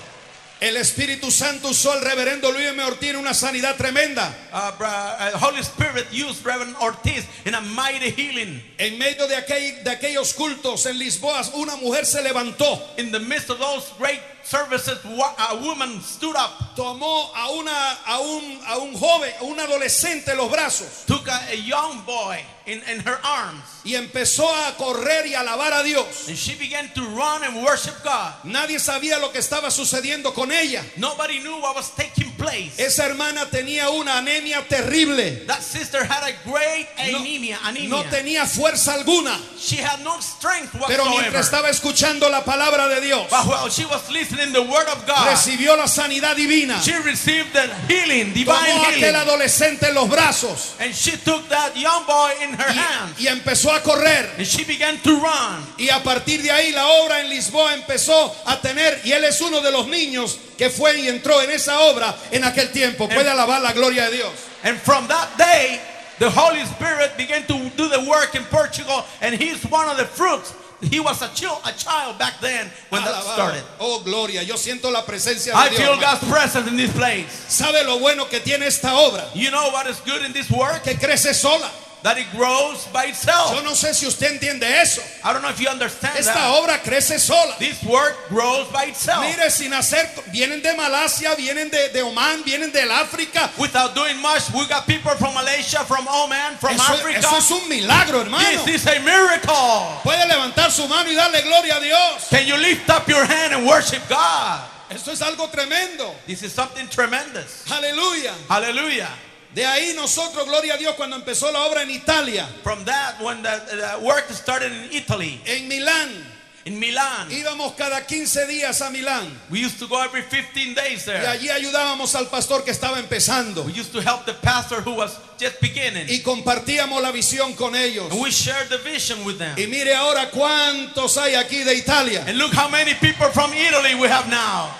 El 0.61 0.76
Espíritu 0.76 1.31
Santo 1.31 1.68
usó 1.68 1.90
al 1.92 2.03
reverendo 2.05 2.53
Luis 2.53 2.68
M. 2.68 2.83
Ortiz 2.85 3.11
en 3.11 3.16
una 3.16 3.33
sanidad 3.33 3.76
tremenda. 3.79 4.31
Uh, 4.53 4.72
uh, 4.79 5.38
Holy 5.38 5.61
Spirit 5.62 6.07
used 6.12 6.44
Reverend 6.44 6.76
Ortiz 6.83 7.24
in 7.46 7.55
a 7.55 7.62
mighty 7.62 8.11
healing. 8.11 8.62
En 8.79 8.98
medio 8.98 9.26
de, 9.26 9.37
aquel- 9.37 9.83
de 9.83 9.90
aquellos 9.90 10.35
cultos 10.35 10.85
en 10.85 10.98
Lisboa, 10.98 11.42
una 11.55 11.76
mujer 11.76 12.05
se 12.05 12.22
levantó, 12.22 12.79
In 12.98 13.11
the 13.11 13.20
midst 13.20 13.48
of 13.48 13.59
those 13.59 13.90
great 13.98 14.20
services, 14.44 14.98
a 15.05 15.55
woman 15.57 16.00
stood 16.03 16.37
up, 16.37 16.74
tomó 16.76 17.31
a, 17.35 17.50
una, 17.50 17.98
a, 18.07 18.20
un, 18.20 18.61
a 18.66 18.79
un 18.79 18.94
joven, 18.94 19.33
a 19.40 19.44
un 19.44 19.59
adolescente 19.61 20.31
en 20.33 20.37
los 20.38 20.50
brazos 20.50 21.05
took 21.07 21.29
a, 21.29 21.48
a 21.50 21.55
young 21.57 22.03
boy 22.05 22.38
in, 22.66 22.81
in 22.88 23.00
her 23.00 23.18
arms, 23.24 23.62
y 23.85 23.94
empezó 23.94 24.46
a 24.48 24.76
correr 24.76 25.26
y 25.26 25.35
a 25.35 25.40
alabar 25.40 25.72
a 25.72 25.83
Dios. 25.83 26.29
and 26.29 26.37
she 26.37 26.55
began 26.57 26.88
to 26.94 27.00
run 27.16 27.42
and 27.42 27.62
worship 27.64 27.94
God. 28.05 28.33
Nadie 28.44 28.79
sabía 28.79 29.18
lo 29.18 29.31
que 29.33 29.40
estaba 29.40 29.70
sucediendo 29.70 30.33
con 30.35 30.53
ella. 30.53 30.85
Nobody 30.96 31.40
knew 31.40 31.59
what 31.61 31.74
was 31.74 31.90
taking 31.96 32.31
place. 32.33 32.79
Esa 32.79 33.07
hermana 33.07 33.46
tenía 33.50 33.90
una 33.90 34.18
anemia 34.18 34.62
terrible. 34.68 35.46
That 35.46 35.62
sister 35.62 36.05
had 36.05 36.22
a 36.22 36.35
great 36.48 36.87
No- 37.12 37.18
anemia. 37.18 37.59
anemia. 37.64 37.88
No 37.88 38.03
tenía 38.05 38.46
fuerza 38.46 38.94
alguna. 38.94 39.38
she 39.59 39.76
had 39.76 40.03
no 40.05 40.20
strength 40.20 40.72
Pero 40.72 41.05
whatsoever. 41.05 41.20
mientras 41.20 41.46
estaba 41.46 41.68
escuchando 41.70 42.29
la 42.31 42.44
palabra 42.44 42.88
de 42.88 43.00
Dios, 43.00 43.29
but 43.31 43.46
while 43.46 43.68
she 43.68 43.85
was 43.87 44.09
listening 44.11 44.30
the 44.37 44.62
word 44.62 44.88
of 44.88 45.07
God, 45.07 45.29
recibió 45.29 45.77
la 45.77 45.87
sanidad 45.87 46.37
divina. 46.37 46.81
she 46.81 46.95
received 47.03 47.53
the 47.53 47.66
healing, 47.88 48.33
Tomó 48.33 48.35
divine 48.35 48.71
a 48.71 48.83
aquel 48.88 48.95
healing. 49.01 49.14
adolescente 49.16 49.88
en 49.88 49.95
los 49.95 50.09
brazos 50.09 50.75
And 50.81 50.95
she 50.95 51.12
took 51.19 51.49
that 51.49 51.77
young 51.77 52.07
boy 52.07 52.33
in 52.43 52.55
her 52.55 52.73
hands. 52.73 53.19
y, 53.19 53.25
y 53.25 53.29
empezó 53.29 53.75
a 53.75 53.81
correr. 53.83 54.31
And 54.38 54.47
she 54.47 54.64
began 54.64 54.99
to 55.03 55.11
run. 55.21 55.64
Y 55.79 55.88
a 55.90 56.03
partir 56.03 56.43
de 56.43 56.51
ahí 56.51 56.73
la 56.73 56.87
obra 56.87 57.21
en 57.21 57.29
Lisboa 57.29 57.75
empezó 57.75 58.35
a 58.47 58.61
tener, 58.61 59.01
y 59.05 59.12
él 59.12 59.25
es 59.25 59.40
uno 59.40 59.61
de 59.61 59.71
los 59.71 59.87
niños 59.88 60.38
que 60.57 60.71
fue 60.71 60.99
y 61.01 61.09
entró 61.09 61.40
en 61.43 61.51
esa 61.51 61.79
obra 61.81 62.14
en 62.31 62.45
aquel 62.45 62.71
tiempo. 62.71 63.09
Puede 63.09 63.29
alabar 63.31 63.61
la 63.62 63.73
gloria 63.73 64.11
de 64.11 64.16
Dios. 64.16 64.33
And 64.62 64.79
from 64.79 65.07
that 65.09 65.29
day, 65.38 65.81
the 66.19 66.29
Holy 66.29 66.61
Spirit 66.66 67.16
began 67.16 67.47
to 67.47 67.55
do 67.77 67.88
the 67.88 68.01
work 68.07 68.35
in 68.35 68.45
Portugal. 68.45 69.05
And 69.23 69.35
he's 69.35 69.62
one 69.71 69.88
of 69.88 69.97
the 69.97 70.05
fruits. 70.05 70.53
He 70.83 70.99
was 71.01 71.21
a 71.23 71.29
child, 71.35 71.61
a 71.64 71.73
child 71.73 72.19
back 72.19 72.40
then 72.40 72.71
when 72.88 73.05
that 73.05 73.23
started. 73.23 73.62
Oh, 73.79 74.01
gloria. 74.03 74.43
Yo 74.43 74.55
siento 74.57 74.90
la 74.90 75.03
presencia 75.03 75.53
I 75.55 75.69
de 75.69 75.77
Dios. 75.77 75.81
feel 75.81 75.95
hermano. 75.95 76.19
God's 76.21 76.31
presence 76.31 76.69
in 76.69 76.77
this 76.77 76.93
place. 76.93 77.27
¿Sabe 77.49 77.85
lo 77.85 77.99
bueno 77.99 78.27
que 78.29 78.40
tiene 78.40 78.66
esta 78.66 78.88
obra? 78.97 79.29
You 79.35 79.51
know 79.51 79.71
what 79.73 79.87
is 79.87 80.01
good 80.01 80.25
in 80.25 80.33
this 80.33 80.51
work? 80.51 80.83
Que 80.83 80.95
crece 80.95 81.35
sola. 81.35 81.71
That 82.03 82.17
it 82.17 82.31
grows 82.33 82.87
by 82.95 83.05
Yo 83.05 83.11
itself. 83.11 83.63
no 83.63 83.73
sé 83.73 83.93
si 83.95 84.07
usted 84.07 84.33
entiende 84.33 84.63
eso. 84.81 85.03
I 85.23 85.33
don't 85.35 85.43
know 85.43 85.51
if 85.51 85.61
you 85.61 85.69
understand 85.69 86.17
Esta 86.19 86.33
that. 86.33 86.59
obra 86.59 86.79
crece 86.83 87.19
sola. 87.19 87.55
This 87.59 87.83
work 87.85 88.17
grows 88.31 88.69
by 88.69 88.85
itself. 88.87 89.21
Mire, 89.23 89.51
sin 89.51 89.73
hacer, 89.73 90.09
vienen 90.33 90.63
de 90.63 90.75
Malasia, 90.77 91.35
vienen 91.37 91.71
de, 91.71 91.91
de 91.93 92.01
Oman, 92.03 92.43
vienen 92.43 92.73
del 92.73 92.89
África. 92.91 93.51
Without 93.59 93.95
doing 93.95 94.19
much, 94.23 94.51
we 94.55 94.67
got 94.67 94.87
people 94.87 95.11
from 95.17 95.35
Malaysia, 95.35 95.85
from 95.85 96.09
Oman, 96.09 96.57
from 96.57 96.71
Eso, 96.75 96.93
Africa. 96.95 97.19
eso 97.19 97.37
es 97.37 97.51
un 97.51 97.69
milagro, 97.69 98.21
hermano. 98.23 98.65
This 98.65 98.83
is 98.83 98.87
a 98.87 98.99
miracle. 99.01 100.01
Puede 100.03 100.27
levantar 100.27 100.71
su 100.71 100.89
mano 100.89 101.11
y 101.11 101.15
darle 101.15 101.43
gloria 101.43 101.77
a 101.77 101.81
Dios. 101.81 102.29
Can 102.31 102.47
you 102.47 102.57
lift 102.57 102.89
up 102.89 103.07
your 103.09 103.25
hand 103.27 103.53
and 103.53 103.67
worship 103.67 104.01
God? 104.09 104.61
Esto 104.91 105.13
es 105.13 105.21
algo 105.21 105.51
tremendo. 105.51 106.15
This 106.27 106.43
is 106.43 106.53
something 106.53 106.89
tremendous. 106.89 107.65
Aleluya. 107.71 108.33
Hallelujah. 108.49 109.09
De 109.55 109.67
ahí 109.67 109.95
nosotros, 109.95 110.47
gloria 110.47 110.75
a 110.75 110.77
Dios, 110.77 110.95
cuando 110.95 111.17
empezó 111.17 111.51
la 111.51 111.65
obra 111.65 111.83
en 111.83 111.91
Italia, 111.91 112.47
From 112.63 112.85
that, 112.85 113.21
when 113.21 113.43
the, 113.43 113.51
the 113.71 113.99
work 114.01 114.31
started 114.31 114.71
in 114.71 114.89
Italy, 114.93 115.41
en 115.45 115.69
Milán, 115.69 116.25
in 116.67 116.79
Milan, 116.79 117.29
íbamos 117.31 117.75
cada 117.77 118.07
15 118.07 118.47
días 118.47 118.81
a 118.83 118.91
Milán 118.91 119.27
we 119.51 119.59
used 119.59 119.79
to 119.79 119.89
go 119.89 120.01
every 120.01 120.21
15 120.23 120.75
days 120.75 121.03
y 121.03 121.11
there. 121.13 121.27
allí 121.27 121.49
ayudábamos 121.51 122.15
al 122.15 122.27
pastor 122.29 122.63
que 122.65 122.71
estaba 122.71 122.99
empezando 123.01 123.65
We 123.65 123.73
used 123.73 123.93
to 123.93 124.01
help 124.01 124.25
the 124.27 124.35
pastor 124.35 124.83
who 124.83 124.93
was 124.95 125.19
just 125.41 125.59
beginning. 125.61 126.07
y 126.09 126.21
compartíamos 126.23 127.03
la 127.03 127.11
visión 127.11 127.57
con 127.57 127.75
ellos. 127.75 128.13
And 128.13 128.21
we 128.21 128.31
shared 128.31 128.69
the 128.69 128.79
vision 128.79 129.25
with 129.25 129.39
them. 129.39 129.57
Y 129.59 129.67
mire 129.67 129.95
ahora 129.97 130.31
cuántos 130.31 131.17
hay 131.17 131.35
aquí 131.35 131.65
de 131.65 131.75
Italia. 131.75 132.23
And 132.29 132.37
look 132.39 132.53
how 132.53 132.69
many 132.69 132.95
people 132.95 133.31
from 133.31 133.53
Italy 133.55 133.95
we 133.97 134.07
have 134.07 134.29
now. 134.29 134.71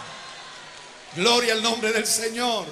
Gloria 1.17 1.55
al 1.55 1.63
nombre 1.63 1.93
del 1.93 2.05
Señor. 2.07 2.67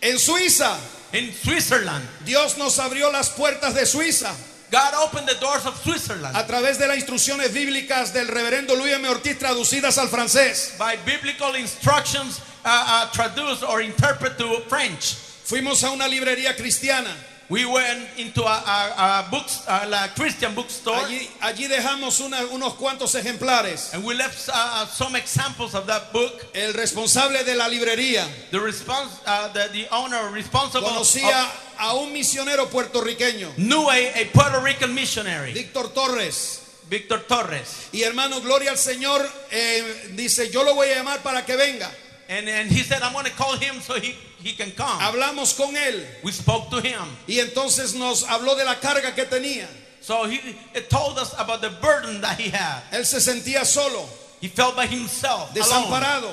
En 0.00 0.18
Suiza, 0.18 0.76
In 1.12 1.32
Switzerland, 1.32 2.06
Dios 2.26 2.58
nos 2.58 2.78
abrió 2.78 3.10
las 3.10 3.30
puertas 3.30 3.74
de 3.74 3.86
Suiza 3.86 4.34
God 4.70 4.92
opened 5.02 5.26
the 5.26 5.36
doors 5.40 5.64
of 5.64 5.82
Switzerland 5.82 6.36
a 6.36 6.46
través 6.46 6.78
de 6.78 6.86
las 6.86 6.98
instrucciones 6.98 7.52
bíblicas 7.54 8.12
del 8.12 8.28
reverendo 8.28 8.76
Luis 8.76 8.92
M. 8.92 9.08
Ortiz 9.08 9.38
traducidas 9.38 9.96
al 9.96 10.08
francés. 10.08 10.74
by 10.78 10.96
biblical 11.06 11.54
instructions 11.54 12.40
uh, 12.66 12.68
uh, 12.68 13.10
traduced 13.12 13.62
or 13.62 13.80
interpreted 13.80 14.36
to 14.36 14.60
French. 14.68 15.14
Fuimos 15.46 15.82
a 15.82 15.90
una 15.90 16.06
librería 16.06 16.54
cristiana. 16.54 17.08
We 17.50 17.64
went 17.64 18.06
into 18.18 18.42
a, 18.44 18.62
a, 18.66 19.20
a 19.26 19.30
books, 19.30 19.62
a 19.66 19.86
la 19.86 20.08
Christian 20.14 20.54
bookstore, 20.54 20.98
Allí, 20.98 21.30
allí 21.40 21.66
dejamos 21.66 22.20
una- 22.20 22.44
unos 22.52 22.74
cuantos 22.74 23.14
ejemplares. 23.14 23.94
and 23.94 24.04
we 24.04 24.14
left 24.14 24.50
uh, 24.52 24.84
some 24.86 25.16
examples 25.16 25.74
of 25.74 25.86
that 25.86 26.12
book. 26.12 26.44
El 26.54 26.74
responsable 26.74 27.42
de 27.44 27.54
la 27.54 27.66
librería 27.68 28.26
The 28.50 28.60
response, 28.60 29.10
uh, 29.26 29.48
the, 29.54 29.68
the 29.72 29.88
owner 29.90 30.30
responsible 30.30 30.86
conocía 30.88 31.42
of- 31.44 31.64
a 31.78 31.94
un 31.94 32.12
misionero 32.12 32.68
puertorriqueño, 32.68 33.54
knew 33.56 33.88
a, 33.88 33.96
a 33.96 34.24
Puerto 34.30 34.60
Rican 34.60 34.94
missionary, 34.94 35.54
Víctor 35.54 35.88
Torres. 35.94 36.64
Victor 36.90 37.20
Torres, 37.26 37.88
Y 37.92 38.02
hermano, 38.02 38.40
gloria 38.40 38.70
al 38.70 38.78
Señor, 38.78 39.26
eh, 39.50 40.10
dice, 40.14 40.50
yo 40.50 40.64
lo 40.64 40.74
voy 40.74 40.88
a 40.88 40.96
llamar 40.96 41.20
para 41.22 41.44
que 41.44 41.54
venga. 41.56 41.90
And 42.28 42.48
and 42.48 42.70
he 42.70 42.82
said, 42.82 43.02
"I'm 43.02 43.12
going 43.12 43.24
to 43.24 43.32
call 43.32 43.56
him 43.56 43.80
so 43.80 43.94
he 44.00 44.14
he 44.42 44.52
can 44.54 44.70
come." 44.72 45.00
Hablamos 45.00 45.56
con 45.56 45.74
él 45.74 46.04
We 46.22 46.32
spoke 46.32 46.70
to 46.70 46.80
him, 46.80 47.04
y 47.26 47.38
entonces 47.40 47.94
nos 47.94 48.24
habló 48.24 48.56
de 48.56 48.64
la 48.64 48.76
carga 48.76 49.14
que 49.14 49.24
tenía. 49.24 49.66
so 50.00 50.24
he 50.26 50.40
told 50.88 51.18
us 51.18 51.34
about 51.38 51.60
the 51.60 51.70
burden 51.80 52.20
that 52.20 52.38
he 52.38 52.48
had. 52.50 52.82
Él 52.92 53.04
se 53.04 53.18
sentía 53.20 53.64
solo, 53.64 54.08
He 54.40 54.48
felt 54.48 54.76
by 54.76 54.86
himself, 54.86 55.50
alone, 55.56 55.86
desamparado. 55.90 56.32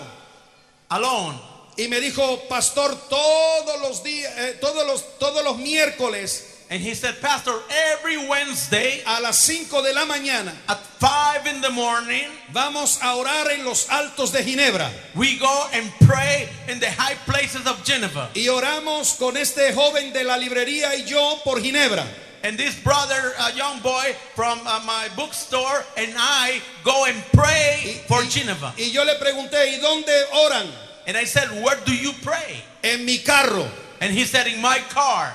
alone. 0.91 1.39
Y 1.77 1.87
me 1.89 1.99
dijo, 1.99 2.47
pastor, 2.47 2.95
todos 3.09 3.81
los 3.81 4.01
días, 4.01 4.31
eh, 4.37 4.57
todos 4.61 4.85
los, 4.87 5.17
todos 5.19 5.43
los 5.43 5.57
miércoles 5.57 6.54
And 6.69 6.81
he 6.81 6.95
said, 6.95 7.21
Pastor, 7.21 7.53
every 7.69 8.17
Wednesday 8.17 9.03
a 9.05 9.21
las 9.21 9.37
5 9.37 9.83
de 9.83 9.93
la 9.93 10.05
mañana 10.05 10.51
at 10.67 10.79
five 10.99 11.45
in 11.45 11.61
the 11.61 11.69
morning, 11.69 12.27
vamos 12.51 12.99
a 13.03 13.15
orar 13.15 13.51
en 13.51 13.63
los 13.63 13.87
altos 13.89 14.31
de 14.31 14.39
Ginebra. 14.39 14.89
we 15.15 15.37
go 15.37 15.67
and 15.73 15.91
pray 16.07 16.49
in 16.67 16.79
the 16.79 16.89
high 16.89 17.13
places 17.25 17.67
of 17.67 17.85
Geneva. 17.85 18.29
Y 18.33 18.47
oramos 18.47 19.17
con 19.19 19.37
este 19.37 19.73
joven 19.73 20.11
de 20.11 20.23
la 20.23 20.37
librería 20.37 20.95
y 20.95 21.03
yo 21.05 21.39
por 21.43 21.59
Ginebra. 21.59 22.03
And 22.43 22.57
this 22.57 22.79
brother, 22.83 23.33
a 23.39 23.53
young 23.53 23.79
boy 23.81 24.15
from 24.33 24.59
uh, 24.65 24.81
my 24.85 25.09
bookstore, 25.15 25.83
and 25.97 26.13
I 26.15 26.61
go 26.83 27.05
and 27.05 27.23
pray 27.33 28.01
for 28.07 28.21
y, 28.21 28.27
Geneva. 28.29 28.73
y 28.77 28.91
yo 28.91 29.03
le 29.03 29.15
pregunté, 29.15 29.67
¿y 29.67 29.79
dónde 29.79 30.13
oran? 30.33 30.67
And 31.07 31.15
I 31.15 31.25
said, 31.25 31.49
Where 31.63 31.77
do 31.85 31.95
you 31.95 32.11
pray? 32.23 32.63
En 32.83 33.05
mi 33.05 33.19
carro. 33.19 33.67
And 34.01 34.11
he 34.11 34.25
said, 34.25 34.47
In 34.47 34.61
my 34.61 34.79
car. 34.89 35.33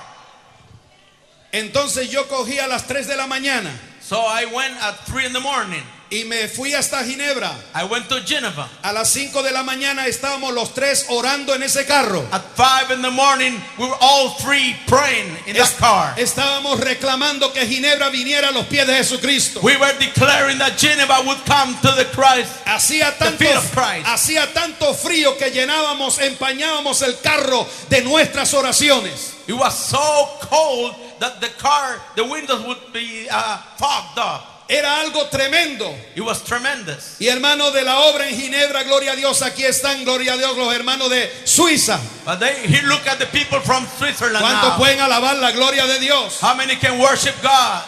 Entonces 1.51 2.09
yo 2.09 2.27
cogí 2.27 2.59
a 2.59 2.67
las 2.67 2.87
3 2.87 3.07
de 3.07 3.15
la 3.17 3.27
mañana 3.27 3.71
So 4.01 4.17
I 4.25 4.45
went 4.45 4.75
at 4.81 5.05
three 5.05 5.25
in 5.25 5.31
the 5.33 5.39
morning. 5.39 5.83
y 6.13 6.25
me 6.25 6.49
fui 6.49 6.73
hasta 6.73 7.01
Ginebra. 7.05 7.55
I 7.73 7.85
went 7.85 8.09
to 8.09 8.19
Geneva. 8.25 8.67
A 8.83 8.91
las 8.91 9.09
5 9.13 9.41
de 9.41 9.51
la 9.51 9.63
mañana 9.63 10.05
estábamos 10.07 10.53
los 10.53 10.73
tres 10.73 11.05
orando 11.07 11.53
en 11.55 11.63
ese 11.63 11.85
carro. 11.85 12.27
At 12.33 12.41
five 12.57 12.91
in 12.93 13.01
the 13.01 13.09
morning, 13.11 13.53
we 13.79 13.87
were 13.87 13.95
all 14.01 14.31
three 14.41 14.75
praying 14.87 15.29
in 15.47 15.55
that 15.55 15.63
Es- 15.71 15.75
car. 15.79 16.13
Estábamos 16.17 16.81
reclamando 16.81 17.53
que 17.53 17.65
Ginebra 17.65 18.09
viniera 18.09 18.49
a 18.49 18.51
los 18.51 18.65
pies 18.65 18.85
de 18.85 18.93
Jesucristo. 18.95 19.61
We 19.63 19.77
were 19.77 19.93
declaring 19.99 20.57
that 20.57 20.77
Geneva 20.77 21.21
would 21.25 21.39
come 21.45 21.75
to 21.81 21.93
the 21.95 22.03
Christ. 22.11 22.51
Hacía 22.65 23.17
tanto, 23.17 23.45
hacía 24.03 24.51
tanto 24.53 24.93
frío 24.93 25.37
que 25.37 25.49
llenábamos, 25.51 26.19
empañábamos 26.19 27.01
el 27.03 27.21
carro 27.21 27.65
de 27.87 28.01
nuestras 28.01 28.53
oraciones. 28.53 29.35
It 29.47 29.53
was 29.55 29.77
so 29.77 30.27
cold 30.41 30.93
that 31.21 31.39
the 31.39 31.49
car, 31.59 32.01
the 32.15 32.25
windows 32.25 32.65
would 32.65 32.91
be 32.91 33.27
uh, 33.31 33.57
fogged 33.77 34.17
up. 34.17 34.65
Era 34.67 35.03
algo 35.03 35.29
tremendo. 35.29 35.93
It 36.15 36.21
was 36.21 36.43
tremendous. 36.43 37.17
Y 37.19 37.27
hermanos 37.27 37.73
de 37.73 37.83
la 37.83 38.07
obra 38.09 38.27
en 38.27 38.35
Ginebra, 38.35 38.83
gloria 38.83 39.11
a 39.11 39.15
Dios, 39.15 39.41
aquí 39.41 39.63
están, 39.63 40.03
gloria 40.03 40.33
a 40.33 40.37
Dios, 40.37 40.57
los 40.57 40.73
hermanos 40.73 41.09
de 41.09 41.29
Suiza. 41.43 41.99
But 42.25 42.39
they, 42.39 42.67
he 42.67 42.81
look 42.87 43.05
at 43.05 43.19
the 43.19 43.25
people 43.27 43.59
from 43.59 43.85
Switzerland 43.85 44.43
¿Cuántos 44.43 44.71
now. 44.71 44.77
pueden 44.77 44.99
alabar 44.99 45.39
la 45.39 45.51
gloria 45.51 45.85
de 45.85 45.99
Dios? 45.99 46.39
How 46.39 46.55
many 46.55 46.75
can 46.77 46.99
worship 46.99 47.35
God? 47.43 47.83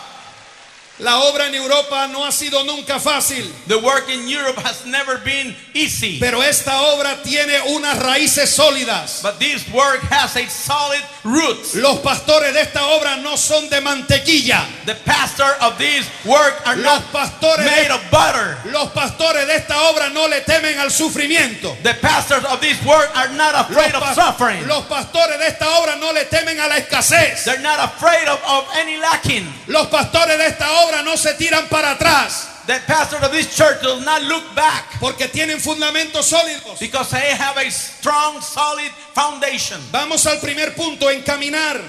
La 0.99 1.17
obra 1.23 1.47
en 1.47 1.56
Europa 1.56 2.08
no 2.08 2.23
ha 2.23 2.32
sido 2.32 2.63
nunca 2.65 2.99
fácil, 2.99 3.51
The 3.67 3.77
work 3.77 4.10
in 4.10 4.29
Europe 4.29 4.60
has 4.63 4.86
never 4.86 5.17
been 5.17 5.56
easy. 5.73 6.19
pero 6.19 6.43
esta 6.43 6.82
obra 6.93 7.24
tiene 7.24 7.59
unas 7.76 7.97
raíces 7.97 8.51
sólidas. 8.53 9.22
But 9.24 9.39
this 9.39 9.67
work 9.74 10.01
has 10.11 10.36
a 10.38 10.47
solid 10.47 11.01
root. 11.24 11.57
Los 11.76 11.97
pastores 12.01 12.53
de 12.53 12.61
esta 12.61 12.86
obra 12.86 13.17
no 13.17 13.36
son 13.38 13.67
de 13.70 13.82
mantequilla. 13.82 14.67
The 14.86 14.93
pastor 15.03 15.51
of 15.61 15.80
this 15.80 16.05
work 16.26 16.61
are 16.67 16.76
Los 16.76 17.01
not 17.01 17.11
pastores 17.11 17.65
made 17.65 17.88
de, 17.88 17.93
of 17.95 18.11
butter. 18.11 18.57
los 18.72 18.89
pastores 18.91 19.47
de 19.47 19.55
esta 19.55 19.89
obra 19.89 20.09
no 20.13 20.28
le 20.28 20.41
temen 20.41 20.78
al 20.78 20.91
sufrimiento. 20.91 21.76
The 21.82 21.95
pastors 21.95 22.45
of 22.45 22.61
this 22.61 22.78
work 22.86 23.09
are 23.15 23.30
not 23.34 23.55
afraid 23.55 23.95
of 23.95 24.03
suffering. 24.13 24.67
los 24.67 24.84
pastores 24.86 25.39
de 25.39 25.47
esta 25.47 25.65
obra 25.80 25.95
no 25.95 26.11
le 26.13 26.26
temen 26.26 26.59
a 26.59 26.67
la 26.67 26.78
escasez. 26.78 27.45
They're 27.45 27.61
not 27.63 27.80
afraid 27.80 28.28
of, 28.28 28.39
of 28.45 28.67
any 28.78 28.97
lacking. 28.97 29.51
Los 29.67 29.88
pastores 29.88 30.38
de 30.38 30.45
esta 30.45 30.70
obra 30.70 30.82
no 31.03 31.15
se 31.17 31.34
tiran 31.36 31.67
para 31.69 31.91
atrás 31.97 32.49
The 32.65 32.79
pastor 32.88 33.17
of 33.25 33.31
this 33.31 33.53
church 33.55 33.81
will 33.84 33.99
not 34.01 34.21
look 34.23 34.55
back 34.55 34.86
porque 35.01 35.27
tienen 35.27 35.59
fundamentos 35.59 36.25
sólidos. 36.29 36.79
because 36.79 37.09
they 37.11 37.36
have 37.36 37.57
a 37.57 37.69
strong, 37.69 38.41
solid 38.41 38.89
foundation. 39.13 39.81
Vamos 39.91 40.25
al 40.25 40.39
primer 40.39 40.73
punto, 40.73 41.07
encaminar, 41.09 41.81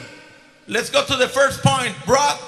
Let's 0.67 0.91
go 0.91 1.05
to 1.05 1.17
the 1.17 1.29
first 1.29 1.63
point. 1.63 1.95
Brought 2.07 2.41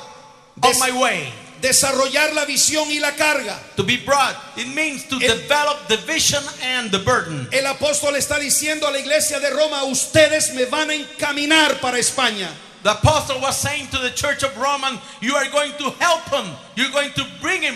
on 0.63 0.73
Des- 0.73 0.79
my 0.81 0.91
way. 0.91 1.33
desarrollar 1.61 2.33
la 2.35 2.45
visión 2.47 2.89
y 2.91 2.99
la 2.99 3.13
carga. 3.13 3.59
To 3.77 3.83
be 3.85 3.97
brought, 3.99 4.35
it 4.57 4.67
means 4.69 5.05
to 5.05 5.17
El- 5.23 5.37
develop 5.37 5.87
the 5.89 5.99
vision 5.99 6.43
and 6.63 6.91
the 6.91 6.99
burden. 6.99 7.47
El 7.53 7.65
apóstol 7.67 8.17
está 8.17 8.39
diciendo 8.41 8.89
a 8.89 8.91
la 8.91 8.99
iglesia 8.99 9.39
de 9.39 9.51
Roma, 9.51 9.85
ustedes 9.85 10.53
me 10.55 10.65
van 10.65 10.91
a 10.91 10.95
encaminar 10.95 11.79
para 11.81 11.99
España. 11.99 12.49
The 12.87 12.93
apostle 12.93 13.41
was 13.41 13.59
saying 13.59 13.89
to 13.89 13.99
the 13.99 14.11
church 14.11 14.45
of 14.45 14.57
Roman, 14.57 15.01
You 15.21 15.35
are 15.35 15.51
going 15.51 15.73
to 15.73 15.91
help 15.99 16.23
him, 16.31 16.47
you're 16.77 16.93
going 16.93 17.11
to 17.15 17.27
bring 17.41 17.63
him. 17.63 17.75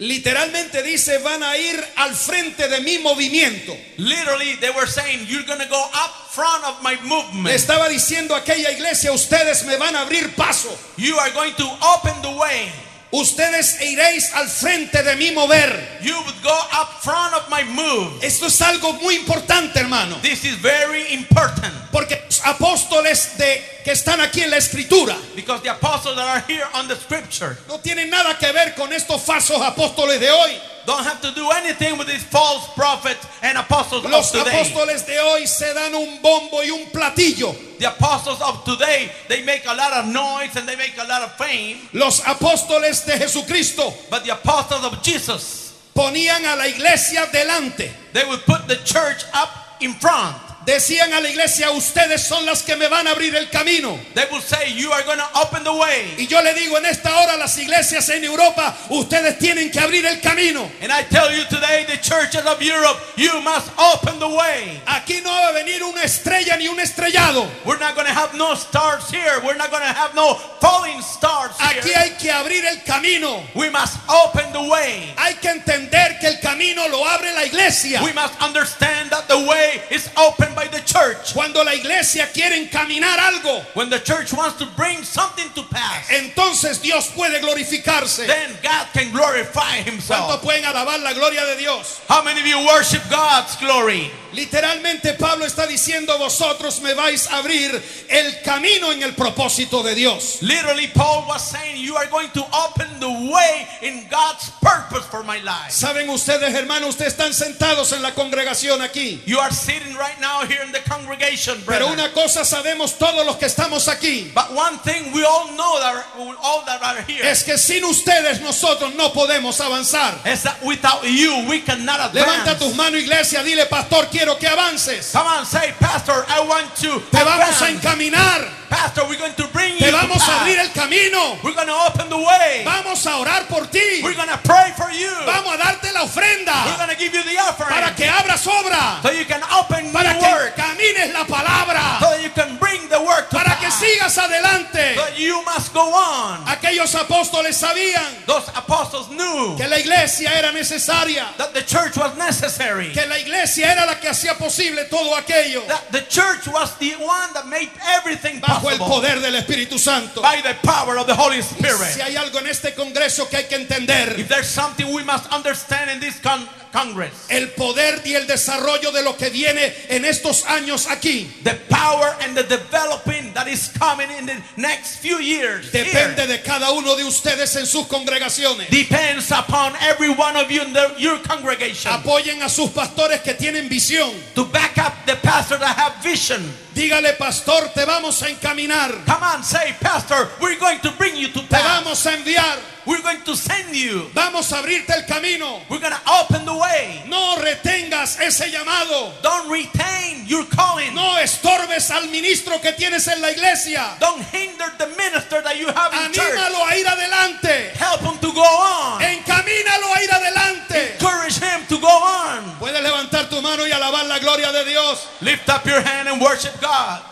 Literalmente 0.00 0.82
dice, 0.82 1.22
van 1.22 1.40
a 1.44 1.54
ir 1.56 1.78
al 1.96 2.14
frente 2.14 2.66
de 2.66 2.80
mi 2.80 2.98
movimiento. 2.98 3.78
Literally, 3.96 4.56
they 4.56 4.70
were 4.70 4.86
saying, 4.86 5.24
You're 5.28 5.44
going 5.44 5.60
to 5.60 5.68
go 5.68 5.86
up 5.94 6.10
front 6.32 6.64
of 6.64 6.82
my 6.82 6.96
Le 6.96 7.08
movement. 7.08 7.54
estaba 7.54 7.88
diciendo 7.88 8.34
a 8.34 8.38
aquella 8.38 8.72
iglesia, 8.72 9.12
ustedes 9.12 9.64
me 9.66 9.76
van 9.76 9.94
a 9.94 10.00
abrir 10.00 10.34
paso. 10.34 10.76
You 10.96 11.16
are 11.16 11.30
going 11.30 11.54
to 11.54 11.70
open 11.94 12.20
the 12.20 12.36
way. 12.36 12.72
Ustedes 13.12 13.80
iréis 13.80 14.32
al 14.34 14.48
frente 14.48 15.02
de 15.02 15.16
mi 15.16 15.32
mover. 15.32 15.98
You 16.00 16.14
would 16.14 16.42
go 16.42 16.56
up 16.72 17.02
front 17.02 17.34
of 17.34 17.48
my 17.48 17.64
move. 17.64 18.24
Esto 18.24 18.46
es 18.46 18.60
algo 18.60 18.92
muy 18.94 19.16
importante, 19.16 19.80
hermano. 19.80 20.16
This 20.22 20.44
is 20.44 20.60
very 20.60 21.12
important 21.12 21.74
Porque 21.90 22.22
los 22.26 22.40
apóstoles 22.44 23.36
de, 23.36 23.80
que 23.84 23.90
están 23.92 24.20
aquí 24.20 24.42
en 24.42 24.50
la 24.50 24.58
escritura 24.58 25.16
because 25.34 25.60
the 25.62 25.70
apostles 25.70 26.14
that 26.14 26.28
are 26.28 26.44
here 26.46 26.64
on 26.74 26.86
the 26.86 26.94
scripture 26.94 27.56
no 27.66 27.80
tienen 27.80 28.10
nada 28.10 28.38
que 28.38 28.52
ver 28.52 28.74
con 28.76 28.92
estos 28.92 29.20
falsos 29.22 29.60
apóstoles 29.60 30.20
de 30.20 30.30
hoy. 30.30 30.52
Don't 30.86 31.04
have 31.04 31.20
to 31.22 31.32
do 31.34 31.48
anything 31.50 31.98
with 31.98 32.08
these 32.08 32.24
false 32.24 32.66
prophets 32.74 33.26
and 33.42 33.56
apostles 33.58 34.04
of 34.04 34.10
today. 34.10 34.50
apóstoles 34.50 35.06
de 35.06 35.18
hoy 35.18 35.44
se 35.46 35.72
dan 35.74 35.94
un 35.94 36.20
bombo 36.22 36.58
y 36.62 36.70
un 36.70 36.86
platillo. 36.90 37.54
The 37.78 37.88
apostles 37.88 38.40
of 38.42 38.64
today, 38.64 39.10
they 39.28 39.42
make 39.44 39.64
a 39.66 39.74
lot 39.74 39.92
of 39.92 40.06
noise 40.12 40.54
and 40.56 40.68
they 40.68 40.76
make 40.76 40.94
a 40.98 41.06
lot 41.06 41.22
of 41.22 41.32
fame. 41.36 41.78
Los 41.92 42.20
apóstoles 42.22 43.04
de 43.06 43.12
Jesucristo 43.12 43.92
But 44.10 44.24
the 44.24 44.32
apostles 44.32 44.84
of 44.84 45.02
Jesus, 45.02 45.74
ponían 45.94 46.44
a 46.44 46.56
la 46.56 46.64
iglesia 46.64 47.26
delante. 47.32 47.90
they 48.12 48.24
would 48.24 48.40
put 48.46 48.66
the 48.68 48.76
church 48.84 49.24
up 49.34 49.50
in 49.80 49.92
front. 49.94 50.36
Decían 50.70 51.12
a 51.12 51.20
la 51.20 51.28
iglesia, 51.28 51.72
ustedes 51.72 52.22
son 52.22 52.46
las 52.46 52.62
que 52.62 52.76
me 52.76 52.86
van 52.86 53.08
a 53.08 53.10
abrir 53.10 53.34
el 53.34 53.50
camino. 53.50 53.98
They 54.14 54.26
would 54.30 54.44
say, 54.44 54.72
You 54.72 54.92
are 54.92 55.02
going 55.02 55.18
to 55.18 55.28
open 55.34 55.64
the 55.64 55.72
way. 55.72 56.14
Y 56.16 56.28
yo 56.28 56.40
le 56.42 56.54
digo 56.54 56.78
en 56.78 56.86
esta 56.86 57.10
hora 57.18 57.36
las 57.36 57.58
iglesias 57.58 58.08
en 58.10 58.22
Europa, 58.22 58.76
ustedes 58.88 59.36
tienen 59.40 59.72
que 59.72 59.80
abrir 59.80 60.06
el 60.06 60.20
camino. 60.20 60.70
And 60.80 60.92
I 60.92 61.02
tell 61.10 61.28
you 61.34 61.44
today, 61.46 61.86
the 61.86 61.96
churches 61.96 62.46
of 62.46 62.62
Europe, 62.62 63.00
you 63.16 63.40
must 63.40 63.68
open 63.78 64.20
the 64.20 64.28
way. 64.28 64.80
Aquí 64.86 65.20
no 65.24 65.30
va 65.30 65.48
a 65.48 65.52
venir 65.52 65.82
una 65.82 66.04
estrella 66.04 66.56
ni 66.56 66.68
un 66.68 66.78
estrellado. 66.78 67.48
We're 67.64 67.80
not 67.80 67.96
going 67.96 68.06
to 68.06 68.14
have 68.14 68.34
no 68.36 68.54
stars 68.54 69.10
here. 69.10 69.40
We're 69.44 69.56
not 69.56 69.72
going 69.72 69.82
to 69.82 69.92
have 69.92 70.14
no 70.14 70.34
falling 70.60 71.02
stars 71.02 71.50
Aquí 71.58 71.88
here. 71.88 71.98
hay 71.98 72.10
que 72.16 72.30
abrir 72.30 72.64
el 72.64 72.84
camino. 72.84 73.42
We 73.56 73.70
must 73.70 73.98
open 74.08 74.52
the 74.52 74.62
way. 74.70 75.12
Hay 75.16 75.34
que 75.40 75.50
entender 75.50 76.20
que 76.20 76.28
el 76.28 76.38
camino 76.38 76.86
lo 76.88 77.04
abre 77.08 77.32
la 77.34 77.44
iglesia. 77.44 78.04
We 78.04 78.12
must 78.12 78.40
understand 78.40 79.10
that 79.10 79.26
the 79.26 79.38
way 79.48 79.82
is 79.90 80.08
opened 80.16 80.54
by 80.54 80.59
the 80.68 80.80
church. 80.84 81.32
Cuando 81.34 81.62
la 81.64 81.74
iglesia 81.74 82.28
quiere 82.32 82.56
encaminar 82.56 83.18
algo, 83.18 83.64
When 83.74 83.90
the 83.90 84.00
church 84.00 84.32
wants 84.32 84.58
to 84.58 84.66
bring 84.76 85.02
something 85.04 85.48
to 85.54 85.62
pass, 85.64 86.08
entonces 86.10 86.80
Dios 86.82 87.08
puede 87.08 87.40
glorificarse. 87.40 88.26
then 88.26 88.58
God 88.62 88.86
can 88.92 89.10
glorify 89.12 89.82
¿Cuántos 89.82 89.86
Himself. 89.86 90.42
pueden 90.42 90.64
alabar 90.64 91.00
la 91.00 91.12
gloria 91.12 91.44
de 91.46 91.56
Dios? 91.56 92.00
How 92.08 92.22
many 92.22 92.40
of 92.40 92.46
you 92.46 92.58
worship 92.66 93.02
God's 93.10 93.56
glory? 93.56 94.10
Literalmente 94.32 95.14
Pablo 95.18 95.44
está 95.44 95.66
diciendo, 95.66 96.16
vosotros 96.16 96.80
me 96.82 96.94
vais 96.94 97.26
a 97.26 97.38
abrir 97.38 97.82
el 98.08 98.40
camino 98.44 98.92
en 98.92 99.02
el 99.02 99.14
propósito 99.14 99.82
de 99.82 99.96
Dios. 99.96 100.38
Literally, 100.42 100.86
Paul 100.94 101.26
was 101.26 101.42
saying, 101.50 101.78
You 101.82 101.96
are 101.96 102.06
going 102.06 102.30
to 102.30 102.44
open 102.54 102.86
the 103.00 103.10
way 103.10 103.66
in 103.82 104.06
God's 104.08 104.48
purpose 104.62 105.04
for 105.06 105.24
my 105.24 105.38
life. 105.42 105.70
Saben 105.72 106.08
ustedes, 106.08 106.54
hermanos, 106.54 106.90
ustedes 106.90 107.14
están 107.14 107.34
sentados 107.34 107.92
en 107.92 108.02
la 108.02 108.12
congregación 108.14 108.80
aquí. 108.82 109.20
You 109.26 109.40
are 109.40 109.50
sitting 109.52 109.96
right 109.96 110.20
now 110.20 110.39
here 110.46 110.62
in 110.64 110.72
the 110.72 110.80
congregation, 110.88 111.62
Pero 111.66 111.88
una 111.88 112.12
cosa 112.12 112.44
sabemos 112.44 112.98
todos 112.98 113.24
los 113.26 113.36
que 113.36 113.46
estamos 113.46 113.88
aquí, 113.88 114.30
But 114.34 114.52
one 114.52 114.78
thing 114.78 115.12
we 115.12 115.24
all 115.24 115.48
know 115.56 115.78
that 115.80 116.04
all 116.42 116.62
that 116.66 116.82
are 116.82 117.02
here 117.02 117.22
es 117.24 117.42
que 117.42 117.56
sin 117.58 117.84
ustedes 117.84 118.40
nosotros 118.40 118.94
no 118.94 119.10
podemos 119.12 119.60
avanzar. 119.60 120.14
is 120.26 120.42
that 120.42 120.62
without 120.64 121.02
you 121.04 121.46
we 121.48 121.60
cannot 121.60 122.12
Levanta 122.12 122.52
advance. 122.52 122.58
tus 122.58 122.74
manos, 122.76 123.00
iglesia, 123.00 123.42
dile, 123.42 123.66
pastor, 123.66 124.06
quiero 124.10 124.36
que 124.38 124.48
avances. 124.48 125.10
Come 125.12 125.26
on, 125.26 125.46
say, 125.46 125.72
Pastor, 125.78 126.24
I 126.28 126.40
want 126.46 126.74
to 126.76 127.00
Te 127.10 127.22
vamos 127.24 127.60
a 127.60 127.66
advance. 127.66 127.70
encaminar, 127.72 128.59
Pastor, 128.70 129.02
we're 129.10 129.18
going 129.18 129.34
to 129.34 129.48
bring 129.50 129.72
you 129.74 129.80
te 129.82 129.90
to 129.90 129.96
vamos 129.98 130.22
a 130.28 130.40
abrir 130.40 130.58
el 130.58 130.70
camino, 130.70 131.36
We're 131.42 131.54
going 131.58 131.66
to 131.66 131.74
open 131.90 132.08
the 132.08 132.16
way. 132.16 132.62
vamos 132.64 133.04
a 133.04 133.18
orar 133.18 133.48
por 133.48 133.66
ti, 133.66 134.00
We're 134.02 134.14
going 134.14 134.30
to 134.30 134.38
pray 134.46 134.70
for 134.78 134.88
you. 134.94 135.10
vamos 135.26 135.54
a 135.54 135.58
darte 135.58 135.92
la 135.92 136.00
We're 136.00 136.08
ofrenda. 136.08 136.54
Going 136.78 136.88
to 136.90 136.96
give 136.96 137.12
you 137.12 137.22
the 137.24 137.36
offering. 137.42 137.68
Para 137.68 137.94
que 137.94 138.06
abras 138.06 138.46
obra, 138.46 139.02
so 139.02 139.10
you 139.10 139.24
can 139.26 139.42
open 139.58 139.90
para 139.92 140.14
the 140.14 140.20
que 140.20 140.32
work, 140.32 140.54
camines 140.56 141.12
la 141.12 141.24
palabra, 141.26 141.98
so 142.00 142.14
you 142.22 142.30
can 142.30 142.56
bring 142.58 142.88
the 142.88 143.00
work 143.02 143.28
to 143.28 143.36
para 143.36 143.49
que 143.78 143.86
sigas 143.86 144.18
adelante. 144.18 144.94
But 144.96 145.18
you 145.18 145.42
must 145.44 145.72
go 145.72 145.92
on. 145.94 146.44
Aquellos 146.48 146.94
apóstoles 146.94 147.56
sabían 147.56 148.24
Those 148.26 148.48
apostles 148.54 149.08
knew 149.08 149.56
que 149.56 149.66
la 149.68 149.78
iglesia 149.78 150.32
era 150.38 150.52
necesaria, 150.52 151.26
that 151.36 151.52
the 151.52 151.62
church 151.62 151.96
was 151.96 152.16
necessary. 152.16 152.92
que 152.92 153.06
la 153.06 153.18
iglesia 153.18 153.72
era 153.72 153.86
la 153.86 153.98
que 154.00 154.08
hacía 154.08 154.36
posible 154.38 154.84
todo 154.90 155.14
aquello 155.16 155.62
That 155.68 155.90
the 155.92 156.02
church 156.08 156.46
was 156.48 156.76
the 156.78 156.94
one 156.96 157.32
that 157.34 157.46
made 157.46 157.70
everything 157.96 158.40
bajo 158.40 158.68
el 158.70 158.78
possible 158.78 158.86
poder 158.88 159.20
del 159.20 159.34
Espíritu 159.36 159.78
Santo. 159.78 160.20
by 160.22 160.40
the 160.42 160.54
power 160.62 160.98
of 160.98 161.06
the 161.06 161.14
Holy 161.14 161.42
Si 161.42 161.54
Spirit. 161.54 162.00
hay 162.02 162.16
algo 162.16 162.38
en 162.38 162.46
este 162.46 162.74
congreso 162.74 163.28
que 163.28 163.36
hay 163.38 163.44
que 163.44 163.56
entender, 163.56 164.18
If 164.18 164.28
there's 164.28 164.48
something 164.48 164.92
we 164.92 165.02
must 165.04 165.26
understand 165.32 165.90
in 165.90 166.00
this 166.00 166.16
con- 166.22 166.48
Congress, 166.72 167.12
el 167.30 167.48
poder 167.56 168.00
y 168.04 168.14
el 168.14 168.28
desarrollo 168.28 168.92
de 168.92 169.02
lo 169.02 169.16
que 169.16 169.28
viene 169.30 169.74
en 169.88 170.04
estos 170.04 170.44
años 170.44 170.86
aquí 170.86 171.28
the 171.42 171.54
power 171.68 172.14
and 172.20 172.36
the 172.36 172.44
developing 172.44 173.32
that 173.34 173.48
is 173.48 173.59
coming 173.68 174.10
in 174.10 174.26
the 174.26 174.36
next 174.56 174.96
few 174.98 175.18
years 175.18 175.70
here 175.72 176.14
de 176.14 176.38
cada 176.42 176.72
uno 176.72 176.96
de 176.96 177.04
ustedes 177.04 177.56
en 177.56 177.66
sus 177.66 177.86
congregaciones. 177.86 178.68
depends 178.70 179.30
upon 179.30 179.74
every 179.80 180.10
one 180.10 180.36
of 180.36 180.50
you 180.50 180.62
in 180.62 180.72
the, 180.72 180.94
your 180.98 181.18
congregation 181.18 181.90
Apoyen 181.90 182.42
a 182.44 182.48
sus 182.48 182.70
pastores 182.70 183.22
que 183.22 183.34
tienen 183.34 183.68
visión. 183.68 184.12
to 184.34 184.44
back 184.44 184.78
up 184.78 184.94
the 185.06 185.16
pastor 185.16 185.58
that 185.58 185.76
have 185.76 186.02
vision. 186.02 186.42
Dígale, 186.80 187.12
pastor, 187.12 187.68
te 187.74 187.84
vamos 187.84 188.22
a 188.22 188.30
encaminar, 188.30 189.04
Come 189.04 189.26
on, 189.36 189.44
say, 189.44 189.74
Pastor, 189.78 190.30
we're 190.40 190.58
going 190.58 190.80
to 190.80 190.90
bring 190.92 191.14
you 191.14 191.28
to 191.28 191.40
te 191.40 191.46
pass. 191.48 191.62
vamos 191.62 192.06
a 192.06 192.14
enviar, 192.14 192.58
We're 192.86 193.02
going 193.02 193.20
to 193.24 193.36
send 193.36 193.76
you. 193.76 194.08
vamos 194.14 194.50
a 194.52 194.60
abrirte 194.60 194.94
el 194.94 195.04
camino. 195.04 195.60
We're 195.68 195.80
going 195.80 195.92
to 195.92 196.00
open 196.10 196.46
the 196.46 196.56
way. 196.56 197.04
No 197.06 197.36
retengas 197.36 198.18
ese 198.18 198.50
llamado. 198.50 199.12
Don't 199.20 199.50
retain 199.50 200.26
your 200.26 200.46
calling. 200.48 200.94
No 200.94 201.18
estorbes 201.18 201.90
al 201.90 202.08
ministro 202.08 202.58
que 202.62 202.72
tienes 202.72 203.06
en 203.08 203.20
la 203.20 203.30
iglesia. 203.30 203.96
Don't 204.00 204.22
hinder 204.32 204.72
the 204.78 204.86
minister 204.96 205.42
that 205.42 205.58
you 205.58 205.66
have 205.68 205.92
in 205.92 206.12
church. 206.12 206.24
Anímalo 206.32 206.64
a 206.66 206.76
ir 206.78 206.88
adelante. 206.88 207.70
Help 207.76 208.00
him 208.00 208.18
to 208.18 208.32
go 208.32 208.42
on. 208.42 209.02
Encamínalo 209.02 209.94
a 209.94 210.02
ir 210.02 210.14
adelante. 210.14 210.92
Encourage 210.94 211.38
him 211.38 211.66
to 211.68 211.78
go 211.78 211.86
on. 211.88 212.56
Puedes 212.58 212.82
levantar 212.82 213.28
tu 213.28 213.42
mano 213.42 213.66
y 213.66 213.70
alabar 213.72 214.06
la 214.06 214.18
gloria 214.18 214.50
de 214.52 214.64
Dios. 214.64 215.06
Lift 215.20 215.48
up 215.50 215.66
your 215.66 215.82
hand 215.82 216.08
and 216.08 216.20
worship 216.20 216.58
God. 216.60 216.69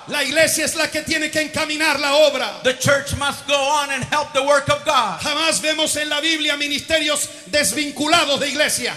La 0.09 0.23
iglesia 0.23 0.65
es 0.65 0.75
la 0.75 0.89
que 0.89 1.03
tiene 1.03 1.31
que 1.31 1.41
encaminar 1.41 2.01
la 2.01 2.15
obra. 2.29 2.63
The 2.63 2.75
church 2.75 3.17
must 3.17 3.47
go 3.47 3.55
on 3.55 3.91
and 3.91 4.05
help 4.05 4.33
the 4.33 4.43
work 4.43 4.69
of 4.69 4.85
God. 4.85 5.21
Jamás 5.21 5.61
vemos 5.61 5.97
en 5.97 6.09
la 6.09 6.21
Biblia 6.21 6.57
ministerios 6.57 7.29
desvinculados 7.51 8.41
de 8.41 8.49
iglesia. 8.49 8.95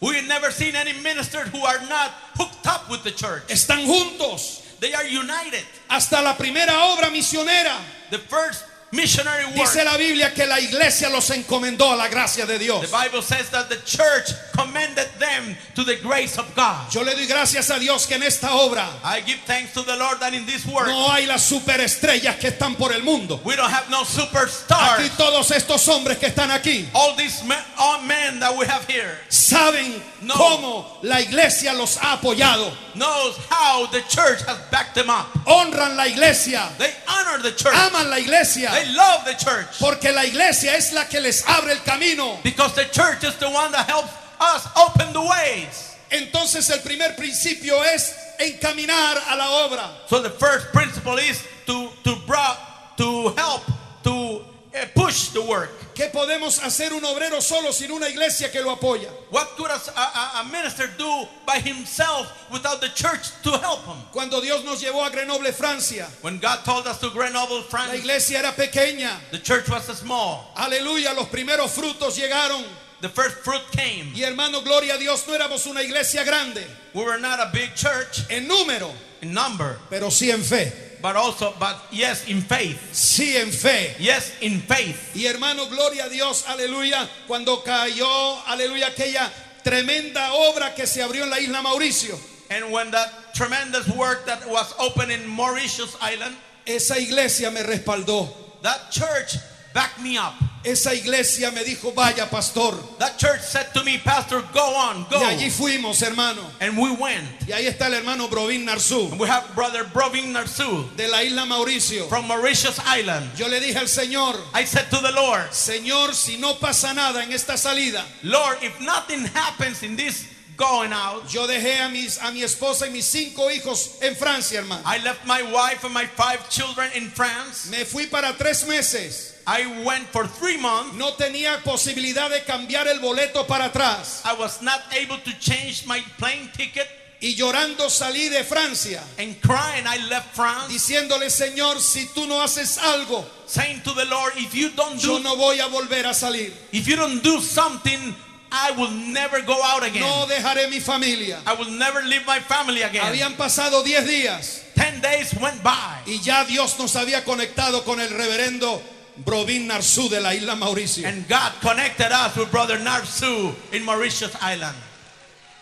We've 0.00 0.26
never 0.26 0.50
seen 0.50 0.74
any 0.74 0.92
ministers 1.00 1.48
who 1.50 1.64
are 1.64 1.80
not 1.88 2.10
hooked 2.34 2.66
up 2.66 2.90
with 2.90 3.04
the 3.04 3.12
church. 3.12 3.46
Están 3.48 3.86
juntos. 3.86 4.60
They 4.80 4.92
are 4.94 5.04
united. 5.04 5.62
Hasta 5.88 6.20
la 6.20 6.34
primera 6.34 6.72
obra 6.92 7.08
misionera. 7.08 7.78
The 8.10 8.18
first 8.18 8.64
missionary 8.92 9.44
work. 9.46 9.54
Dice 9.56 9.84
la 9.84 9.96
Biblia 9.96 10.32
que 10.34 10.46
la 10.46 10.60
iglesia 10.60 11.08
los 11.08 11.28
encomendó 11.30 11.90
a 11.92 11.96
la 11.96 12.08
gracia 12.08 12.46
de 12.46 12.58
The 12.58 12.64
Dios. 12.64 12.90
Bible 12.90 13.22
says 13.22 13.48
that 13.50 13.68
the 13.68 13.76
church 13.84 14.32
commended 14.52 15.08
them 15.18 15.56
to 15.74 15.82
the 15.84 15.96
grace 15.96 16.38
of 16.38 16.54
God. 16.54 16.92
Yo 16.92 17.02
le 17.02 17.14
doy 17.14 17.26
gracias 17.26 17.70
a 17.70 17.78
Dios 17.78 18.06
que 18.06 18.16
en 18.16 18.22
esta 18.22 18.48
obra 18.54 18.86
I 19.02 19.20
give 19.22 19.40
thanks 19.46 19.72
to 19.74 19.82
the 19.82 19.96
Lord 19.96 20.20
that 20.20 20.34
in 20.34 20.44
this 20.46 20.66
work 20.66 20.86
no 20.86 21.08
hay 21.10 21.26
las 21.26 21.42
superestrellas 21.42 22.38
que 22.38 22.50
están 22.50 22.76
por 22.76 22.92
el 22.92 23.02
mundo. 23.02 23.40
we 23.44 23.56
don't 23.56 23.70
have 23.70 23.88
no 23.90 24.02
Aquí 24.02 24.20
superstars. 24.20 25.16
todos 25.16 25.50
estos 25.50 25.88
hombres 25.88 26.18
que 26.18 26.28
están 26.28 26.50
aquí 26.50 26.86
All 26.94 27.16
these 27.16 27.42
men, 27.44 27.58
all 27.78 28.02
men 28.02 28.38
that 28.40 28.54
we 28.56 28.66
have 28.66 28.84
here 28.86 29.18
saben 29.30 30.02
No. 30.20 30.34
cómo 30.34 30.98
la 31.02 31.20
iglesia 31.20 31.72
los 31.72 31.96
ha 31.96 32.12
apoyado. 32.20 32.72
knows 32.94 33.36
how 33.50 33.86
the 33.86 34.02
church 34.02 34.40
has 34.46 34.58
backed 34.70 34.94
them 34.94 35.08
up. 35.10 35.26
Honran 35.46 35.96
la 35.96 36.04
iglesia, 36.06 36.68
They 36.78 36.92
honor 37.08 37.38
the 37.42 37.52
church. 37.52 37.74
aman 37.74 38.08
la 38.10 38.16
iglesia, 38.18 38.70
They 38.70 38.81
love 38.90 39.24
the 39.24 39.34
church 39.34 39.78
porque 39.80 40.12
la 40.12 40.24
iglesia 40.24 40.74
es 40.74 40.92
la 40.92 41.04
que 41.04 41.20
les 41.20 41.42
abre 41.44 41.72
el 41.72 41.80
camino. 41.84 42.38
because 42.42 42.74
the 42.74 42.84
church 42.84 43.24
is 43.24 43.36
the 43.36 43.48
one 43.50 43.72
that 43.72 43.86
helps 43.88 44.12
us 44.40 44.66
open 44.76 45.12
the 45.12 45.20
ways. 45.20 45.96
Entonces 46.10 46.70
el 46.70 46.80
primer 46.80 47.14
principio 47.16 47.80
es 47.82 48.14
encaminar 48.38 49.16
a 49.28 49.36
la 49.36 49.66
obra. 49.66 49.88
So 50.08 50.20
the 50.20 50.30
first 50.30 50.72
principle 50.72 51.16
is 51.18 51.42
to 51.66 51.88
to 52.04 52.16
bra, 52.26 52.56
to 52.96 53.28
help 53.30 53.62
to 54.04 54.42
uh, 54.74 54.86
push 54.94 55.28
the 55.28 55.42
work. 55.42 55.70
¿Qué 55.94 56.08
podemos 56.10 56.58
hacer 56.62 56.92
un 56.92 57.04
obrero 57.04 57.40
solo 57.40 57.72
sin 57.72 57.90
una 57.90 58.08
iglesia 58.08 58.50
que 58.50 58.60
lo 58.62 58.70
apoya? 58.70 59.08
What 59.30 59.56
could 59.56 59.70
a, 59.70 59.80
a, 59.96 60.40
a 60.40 60.44
minister 60.50 60.86
do 60.96 61.28
by 61.46 61.58
himself 61.60 62.50
without 62.50 62.80
the 62.80 62.88
church 62.90 63.30
to 63.42 63.50
help 63.58 63.84
him? 63.84 63.96
Cuando 64.12 64.40
Dios 64.40 64.64
nos 64.64 64.82
llevó 64.82 65.06
a 65.06 65.10
Grenoble, 65.10 65.52
Francia, 65.52 66.06
When 66.22 66.38
God 66.38 66.64
told 66.64 66.86
us 66.86 66.98
to 67.00 67.10
Grenoble, 67.10 67.58
la 67.58 67.62
France, 67.64 67.94
iglesia 67.98 68.38
era 68.38 68.52
pequeña. 68.52 69.10
the 69.30 69.38
church 69.38 69.68
was 69.68 69.84
small. 69.98 70.50
Aleluya, 70.56 71.14
los 71.14 71.28
primeros 71.28 71.70
frutos 71.70 72.18
llegaron. 72.18 72.64
The 73.00 73.08
first 73.08 73.38
fruit 73.38 73.62
came. 73.72 74.12
Y 74.14 74.22
hermano, 74.22 74.62
gloria 74.62 74.94
a 74.94 74.98
Dios, 74.98 75.26
no 75.26 75.34
éramos 75.34 75.66
una 75.66 75.82
iglesia 75.82 76.24
grande 76.24 76.64
We 76.94 77.02
were 77.04 77.18
not 77.18 77.40
a 77.40 77.50
big 77.52 77.74
church 77.74 78.30
en 78.30 78.46
número, 78.46 78.92
in 79.20 79.34
number, 79.34 79.76
pero 79.90 80.08
sí 80.08 80.30
en 80.30 80.42
fe. 80.42 80.72
But 81.02 81.16
also, 81.16 81.52
but 81.58 81.76
yes, 81.90 82.28
in 82.28 82.40
faith. 82.40 82.78
Sí 82.92 83.36
en 83.36 83.50
fe. 83.50 83.94
Yes, 83.98 84.32
in 84.40 84.60
faith. 84.60 85.10
Y 85.14 85.26
hermano, 85.26 85.66
gloria 85.68 86.04
a 86.06 86.08
Dios, 86.08 86.44
aleluya, 86.46 87.08
cuando 87.26 87.62
cayó, 87.64 88.40
aleluya, 88.46 88.86
aquella 88.86 89.30
tremenda 89.64 90.32
obra 90.32 90.74
que 90.74 90.86
se 90.86 91.02
abrió 91.02 91.24
en 91.24 91.30
la 91.30 91.38
isla 91.40 91.60
Mauricio. 91.62 92.18
And 92.50 92.70
when 92.72 92.90
that 92.92 93.34
tremendous 93.34 93.88
work 93.96 94.26
that 94.26 94.48
was 94.48 94.72
opened 94.78 95.10
in 95.10 95.26
Mauritius 95.26 95.96
Island, 96.00 96.36
Esa 96.66 96.94
iglesia 97.00 97.50
me 97.50 97.60
respaldó. 97.62 98.28
that 98.62 98.90
church 98.92 99.36
backed 99.72 100.00
me 100.00 100.16
up. 100.18 100.34
Esa 100.64 100.94
iglesia 100.94 101.50
me 101.50 101.64
dijo, 101.64 101.92
vaya 101.92 102.26
pastor. 102.30 102.72
That 103.00 103.18
church 103.18 103.40
said 103.40 103.74
to 103.74 103.82
me, 103.82 103.98
Pastor, 103.98 104.42
go 104.54 104.60
on, 104.76 105.04
go. 105.10 105.18
Y 105.18 105.24
allí 105.34 105.50
fuimos, 105.50 106.00
hermano. 106.00 106.40
And 106.60 106.78
we 106.78 106.94
went. 106.94 107.26
Y 107.48 107.52
ahí 107.52 107.66
está 107.66 107.86
el 107.86 107.94
hermano 107.94 108.28
Brovin 108.28 108.64
Narsú, 108.64 109.10
And 109.10 109.18
we 109.18 109.26
have 109.26 109.52
brother 109.56 109.82
Brovin 109.82 110.32
Narsu 110.32 110.94
de 110.96 111.08
la 111.08 111.18
isla 111.22 111.46
Mauricio. 111.46 112.08
from 112.08 112.28
Mauritius 112.28 112.78
Island. 112.86 113.28
Yo 113.36 113.48
le 113.48 113.58
dije 113.58 113.76
al 113.76 113.88
Señor, 113.88 114.36
I 114.54 114.64
said 114.64 114.88
to 114.90 114.98
the 114.98 115.10
Lord, 115.10 115.50
Señor, 115.50 116.14
si 116.14 116.36
no 116.36 116.54
pasa 116.54 116.94
nada 116.94 117.24
en 117.24 117.32
esta 117.32 117.56
salida, 117.56 118.04
Lord, 118.22 118.58
if 118.62 118.80
nothing 118.80 119.24
happens 119.34 119.82
in 119.82 119.96
this 119.96 120.28
going 120.62 120.92
out, 120.92 121.28
yo 121.28 121.46
dejé 121.48 121.80
a, 121.80 121.88
mis, 121.88 122.18
a 122.18 122.30
mi 122.30 122.42
esposa 122.42 122.86
y 122.86 122.90
mis 122.90 123.04
cinco 123.04 123.50
hijos 123.50 123.98
en 124.00 124.14
Francia, 124.14 124.60
hermano. 124.60 124.82
I 124.86 124.98
left 124.98 125.26
my 125.26 125.42
wife 125.42 125.82
and 125.82 125.92
my 125.92 126.06
five 126.06 126.48
children 126.48 126.88
in 126.94 127.08
France. 127.10 127.68
Me 127.68 127.84
fui 127.84 128.06
para 128.06 128.32
tres 128.38 128.66
meses. 128.68 129.40
I 129.44 129.82
went 129.84 130.06
for 130.12 130.28
three 130.28 130.56
months. 130.56 130.94
No 130.96 131.14
tenía 131.14 131.60
posibilidad 131.64 132.30
de 132.30 132.42
cambiar 132.44 132.86
el 132.86 133.00
boleto 133.00 133.44
para 133.48 133.70
atrás. 133.70 134.22
I 134.24 134.34
was 134.34 134.62
not 134.62 134.80
able 134.96 135.18
to 135.18 135.32
change 135.40 135.84
my 135.84 136.00
plane 136.18 136.48
ticket. 136.56 136.86
Y 137.20 137.34
llorando 137.34 137.88
salí 137.88 138.28
de 138.28 138.42
Francia, 138.42 139.00
And 139.16 139.40
crying, 139.40 139.84
I 139.86 140.08
left 140.08 140.34
France, 140.34 140.72
diciéndole, 140.72 141.30
Señor, 141.30 141.80
si 141.80 142.06
tú 142.06 142.26
no 142.26 142.40
haces 142.42 142.78
algo, 142.78 143.24
saying 143.46 143.80
to 143.82 143.94
the 143.94 144.04
Lord, 144.06 144.32
if 144.36 144.52
you 144.54 144.70
don't 144.70 144.98
yo 144.98 145.18
do, 145.18 145.22
no 145.22 145.36
voy 145.36 145.60
a 145.60 145.68
volver 145.68 146.04
a 146.06 146.14
salir. 146.14 146.52
if 146.72 146.88
you 146.88 146.96
don't 146.96 147.22
do 147.22 147.40
something, 147.40 148.12
I 148.52 148.72
will 148.72 148.90
never 148.90 149.40
go 149.42 149.58
out 149.64 149.82
again. 149.82 150.02
No 150.02 150.26
dejaré 150.26 150.68
mi 150.68 150.78
familia. 150.78 151.40
I 151.46 151.54
will 151.54 151.70
never 151.70 152.02
leave 152.02 152.26
my 152.26 152.38
family 152.40 152.82
again. 152.82 153.02
Habían 153.02 153.36
pasado 153.36 153.82
diez 153.82 154.06
días 154.06 154.62
Ten 154.74 155.00
days 155.00 155.32
went 155.40 155.62
by. 155.62 156.02
y 156.06 156.18
ya 156.22 156.44
Dios 156.44 156.78
nos 156.78 156.94
había 156.96 157.24
conectado 157.24 157.82
con 157.84 158.00
el 158.00 158.08
reverendo 158.10 158.82
Brovin 159.24 159.66
Narsú 159.68 160.08
de 160.08 160.20
la 160.20 160.34
isla 160.34 160.54
Mauricio. 160.54 161.06
And 161.06 161.26
God 161.28 161.52
connected 161.60 162.12
us 162.12 162.36
with 162.36 162.50
Brother 162.50 162.78
Narsu 162.78 163.54
in 163.72 163.84
Mauritius 163.84 164.34
Island. 164.42 164.76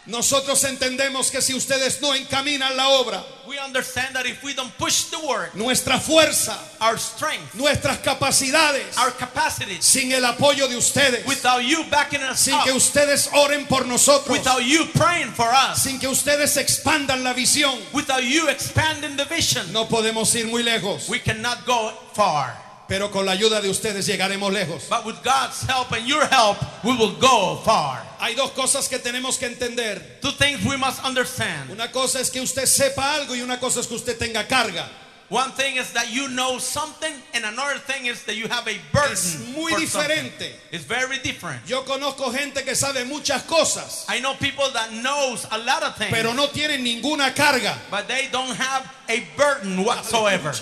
Nosotros 0.06 0.64
entendemos 0.64 1.30
que 1.30 1.42
si 1.42 1.54
ustedes 1.54 2.00
no 2.00 2.14
encaminan 2.14 2.76
la 2.76 2.88
obra, 2.88 3.22
We 3.50 3.58
understand 3.58 4.14
that 4.14 4.26
if 4.26 4.44
we 4.44 4.54
don't 4.54 4.70
push 4.78 5.10
the 5.10 5.18
work, 5.26 5.56
nuestra 5.56 5.98
fuerza, 5.98 6.56
our 6.80 6.96
strength, 6.96 7.52
nuestras 7.56 7.98
capacidades, 7.98 8.96
our 8.96 9.10
capacities, 9.10 9.84
sin 9.84 10.12
el 10.12 10.22
apoyo 10.24 10.68
de 10.68 10.76
ustedes, 10.76 11.26
without 11.26 11.58
you 11.64 11.82
backing 11.90 12.22
us 12.22 12.38
sin 12.38 12.54
up, 12.54 12.64
que 12.64 12.72
ustedes 12.72 13.28
oren 13.34 13.66
por 13.66 13.86
nosotros, 13.86 14.28
without 14.38 14.62
you 14.62 14.86
praying 14.94 15.32
for 15.32 15.48
us, 15.48 15.82
sin 15.82 15.98
que 15.98 16.06
ustedes 16.08 16.56
expandan 16.56 17.24
la 17.24 17.34
visión, 17.34 17.76
without 17.92 18.22
you 18.22 18.48
expanding 18.48 19.16
the 19.16 19.24
vision, 19.24 19.72
no 19.72 19.86
podemos 19.86 20.32
ir 20.36 20.46
muy 20.46 20.62
lejos. 20.62 21.08
we 21.08 21.18
cannot 21.18 21.66
go 21.66 21.90
far. 22.12 22.56
Pero 22.86 23.10
con 23.10 23.26
la 23.26 23.32
ayuda 23.32 23.60
de 23.60 23.68
ustedes 23.68 24.06
llegaremos 24.06 24.52
lejos. 24.52 24.88
But 24.88 25.04
with 25.04 25.20
God's 25.24 25.60
help 25.64 25.90
and 25.90 26.06
your 26.06 26.24
help, 26.26 26.56
we 26.84 26.96
will 26.96 27.16
go 27.18 27.56
far. 27.64 28.06
Hay 28.20 28.34
dos 28.34 28.50
cosas 28.52 28.88
que 28.88 28.98
tenemos 28.98 29.38
que 29.38 29.46
entender. 29.46 30.18
Two 30.20 30.32
things 30.32 30.64
we 30.64 30.76
must 30.76 31.02
understand. 31.04 31.70
Una 31.70 31.90
cosa 31.90 32.20
es 32.20 32.30
que 32.30 32.40
usted 32.40 32.66
sepa 32.66 33.14
algo 33.14 33.34
y 33.34 33.40
una 33.40 33.58
cosa 33.58 33.80
es 33.80 33.86
que 33.86 33.94
usted 33.94 34.18
tenga 34.18 34.46
carga. 34.46 34.88
One 35.30 35.52
thing 35.52 35.76
is 35.76 35.92
that 35.92 36.10
you 36.12 36.26
know 36.26 36.58
something, 36.58 37.14
and 37.34 37.44
another 37.44 37.78
thing 37.78 38.06
is 38.06 38.24
that 38.24 38.34
you 38.34 38.48
have 38.48 38.66
a 38.66 38.76
burden. 38.92 39.12
Es 39.12 39.38
muy 39.54 39.86
something. 39.86 39.86
diferente. 39.86 40.52
It's 40.72 40.84
very 40.84 41.18
different. 41.20 41.64
Yo 41.68 41.84
conozco 41.84 42.32
gente 42.32 42.64
que 42.64 42.74
sabe 42.74 43.04
muchas 43.04 43.44
cosas, 43.44 44.04
I 44.08 44.18
know 44.18 44.34
people 44.34 44.68
that 44.72 44.90
knows 44.92 45.46
a 45.52 45.58
lot 45.58 45.84
of 45.84 45.96
things, 45.96 46.10
pero 46.10 46.32
no 46.32 46.48
tienen 46.48 46.82
ninguna 46.82 47.32
carga. 47.32 47.76
but 47.92 48.08
they 48.08 48.26
don't 48.32 48.56
have 48.56 48.84
a 49.08 49.22
burden 49.36 49.84
whatsoever. 49.84 50.52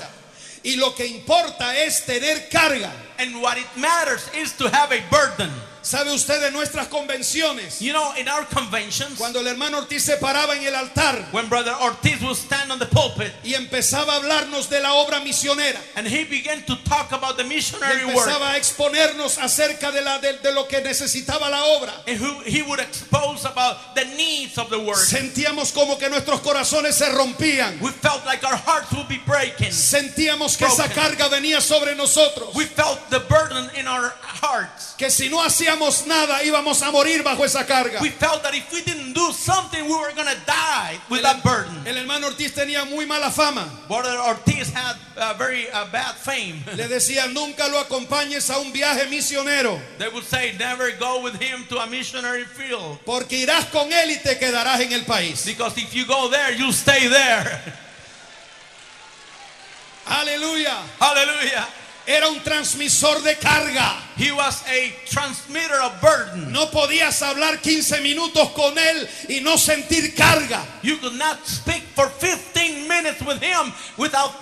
Y 0.63 0.75
lo 0.77 0.91
que 0.95 1.07
importa 1.07 1.75
es 1.75 2.05
tener 2.05 2.51
carga. 2.51 2.93
And 3.19 3.41
what 3.41 3.57
it 3.57 3.67
matters 3.75 4.29
is 4.35 4.53
to 4.59 4.69
have 4.69 4.93
a 4.93 5.01
burden. 5.11 5.51
¿Sabe 5.89 6.13
usted 6.13 6.39
de 6.43 6.51
nuestras 6.51 6.89
convenciones? 6.89 7.81
You 7.81 7.95
know, 7.95 8.13
in 8.19 8.29
our 8.29 8.45
conventions, 8.45 9.17
Cuando 9.17 9.41
el 9.41 9.47
hermano 9.47 9.79
Ortiz 9.79 10.05
se 10.05 10.19
paraba 10.19 10.55
en 10.55 10.63
el 10.67 10.75
altar 10.75 11.31
when 11.33 11.49
Brother 11.49 11.73
Ortiz 11.81 12.21
will 12.21 12.35
stand 12.35 12.71
on 12.71 12.79
the 12.79 12.85
pulpit 12.85 13.33
y 13.43 13.55
empezaba 13.55 14.13
a 14.13 14.17
hablarnos 14.17 14.69
de 14.69 14.81
la 14.83 14.93
obra 14.93 15.21
misionera, 15.21 15.81
and 15.97 16.07
he 16.07 16.25
began 16.25 16.63
to 16.67 16.77
talk 16.85 17.13
about 17.13 17.39
the 17.39 17.43
y 17.43 17.49
missionary 17.49 18.05
work, 18.05 18.19
empezaba 18.19 18.51
a 18.51 18.57
exponernos 18.59 19.39
acerca 19.39 19.91
de, 19.91 20.03
la, 20.03 20.19
de, 20.19 20.35
de 20.43 20.53
lo 20.53 20.69
que 20.69 20.83
necesitaba 20.83 21.49
la 21.49 21.65
obra, 21.65 21.95
and 22.07 22.21
who 22.21 22.39
he 22.45 22.61
would 22.61 22.81
expose 22.81 23.47
about 23.47 23.95
the 23.95 24.05
needs 24.15 24.59
of 24.59 24.69
the 24.69 24.79
work, 24.79 24.99
sentíamos 24.99 25.73
como 25.73 25.97
que 25.97 26.11
nuestros 26.11 26.41
corazones 26.43 26.97
se 26.97 27.09
rompían. 27.13 27.81
we 27.81 27.91
felt 27.93 28.27
like 28.27 28.45
our 28.45 28.59
hearts 28.59 28.93
would 28.93 29.09
be 29.09 29.23
breaking. 29.25 29.73
Sentíamos 29.73 30.59
que 30.59 30.67
esa 30.67 30.87
carga 30.91 31.31
venía 31.31 31.63
sobre 31.63 31.95
nosotros. 31.95 32.55
We 32.55 32.67
felt 32.67 33.09
the 33.09 33.21
burden 33.21 33.71
in 33.75 33.89
our 33.89 34.13
hearts. 34.21 34.95
Que 34.99 35.11
si 35.11 35.31
no 35.31 35.43
hacíamos 35.43 35.78
nada 36.07 36.43
íbamos 36.43 36.83
a 36.83 36.91
morir 36.91 37.23
bajo 37.23 37.45
esa 37.45 37.65
carga. 37.67 38.01
We 38.01 38.11
felt 38.11 38.43
that 38.43 38.55
if 38.55 38.71
we 38.73 38.83
didn't 38.83 39.13
do 39.15 39.33
something, 39.33 39.85
we 39.85 39.95
were 39.95 40.13
going 40.15 40.29
to 40.29 40.41
die 40.47 40.99
with 41.09 41.25
El, 41.25 41.33
that 41.35 41.43
burden. 41.43 41.87
el 41.87 41.97
hermano 41.97 42.27
Ortiz 42.29 42.53
tenía 42.55 42.85
muy 42.89 43.07
mala 43.07 43.31
fama. 43.31 43.69
Brother 43.89 44.19
Ortiz 44.19 44.71
had 44.73 44.97
a 45.17 45.35
very 45.35 45.67
bad 45.93 46.15
fame. 46.17 46.63
Le 46.77 46.89
decía, 46.89 47.27
nunca 47.33 47.69
lo 47.69 47.79
acompañes 47.79 48.51
a 48.51 48.59
un 48.59 48.73
viaje 48.73 49.07
misionero, 49.09 49.81
They 49.99 50.09
would 50.09 50.25
say, 50.25 50.55
never 50.59 50.91
go 50.99 51.23
with 51.23 51.41
him 51.41 51.65
to 51.69 51.79
a 51.79 51.87
missionary 51.87 52.45
field. 52.45 52.99
porque 53.05 53.37
irás 53.47 53.67
con 53.71 53.93
él 53.93 54.11
y 54.11 54.17
te 54.23 54.39
quedarás 54.39 54.81
en 54.81 54.93
el 54.93 55.05
país. 55.05 55.45
Because 55.45 55.77
if 55.79 55.93
you 55.95 56.05
go 56.07 56.29
there, 56.29 56.53
you'll 56.55 56.73
stay 56.73 57.09
there. 57.09 57.61
Aleluya. 60.07 60.75
Hallelujah. 60.99 61.67
Era 62.09 62.27
un 62.31 62.41
transmisor 62.43 63.23
de 63.23 63.35
carga. 63.37 64.01
He 64.17 64.33
was 64.33 64.65
a 64.67 64.95
transmitter 65.11 65.79
of 65.83 66.01
burden. 66.01 66.51
No 66.51 66.71
podías 66.71 67.21
hablar 67.21 67.61
15 67.61 68.01
minutos 68.01 68.49
con 68.55 68.79
él 68.79 69.07
y 69.29 69.41
no 69.43 69.59
sentir 69.59 70.15
carga. 70.15 70.65
You 70.81 70.97
could 70.97 71.19
not 71.19 71.47
speak 71.47 71.83
for 71.95 72.09
15 72.09 72.89
minutes 72.89 73.21
with 73.21 73.43
him 73.43 73.75
without 73.99 74.33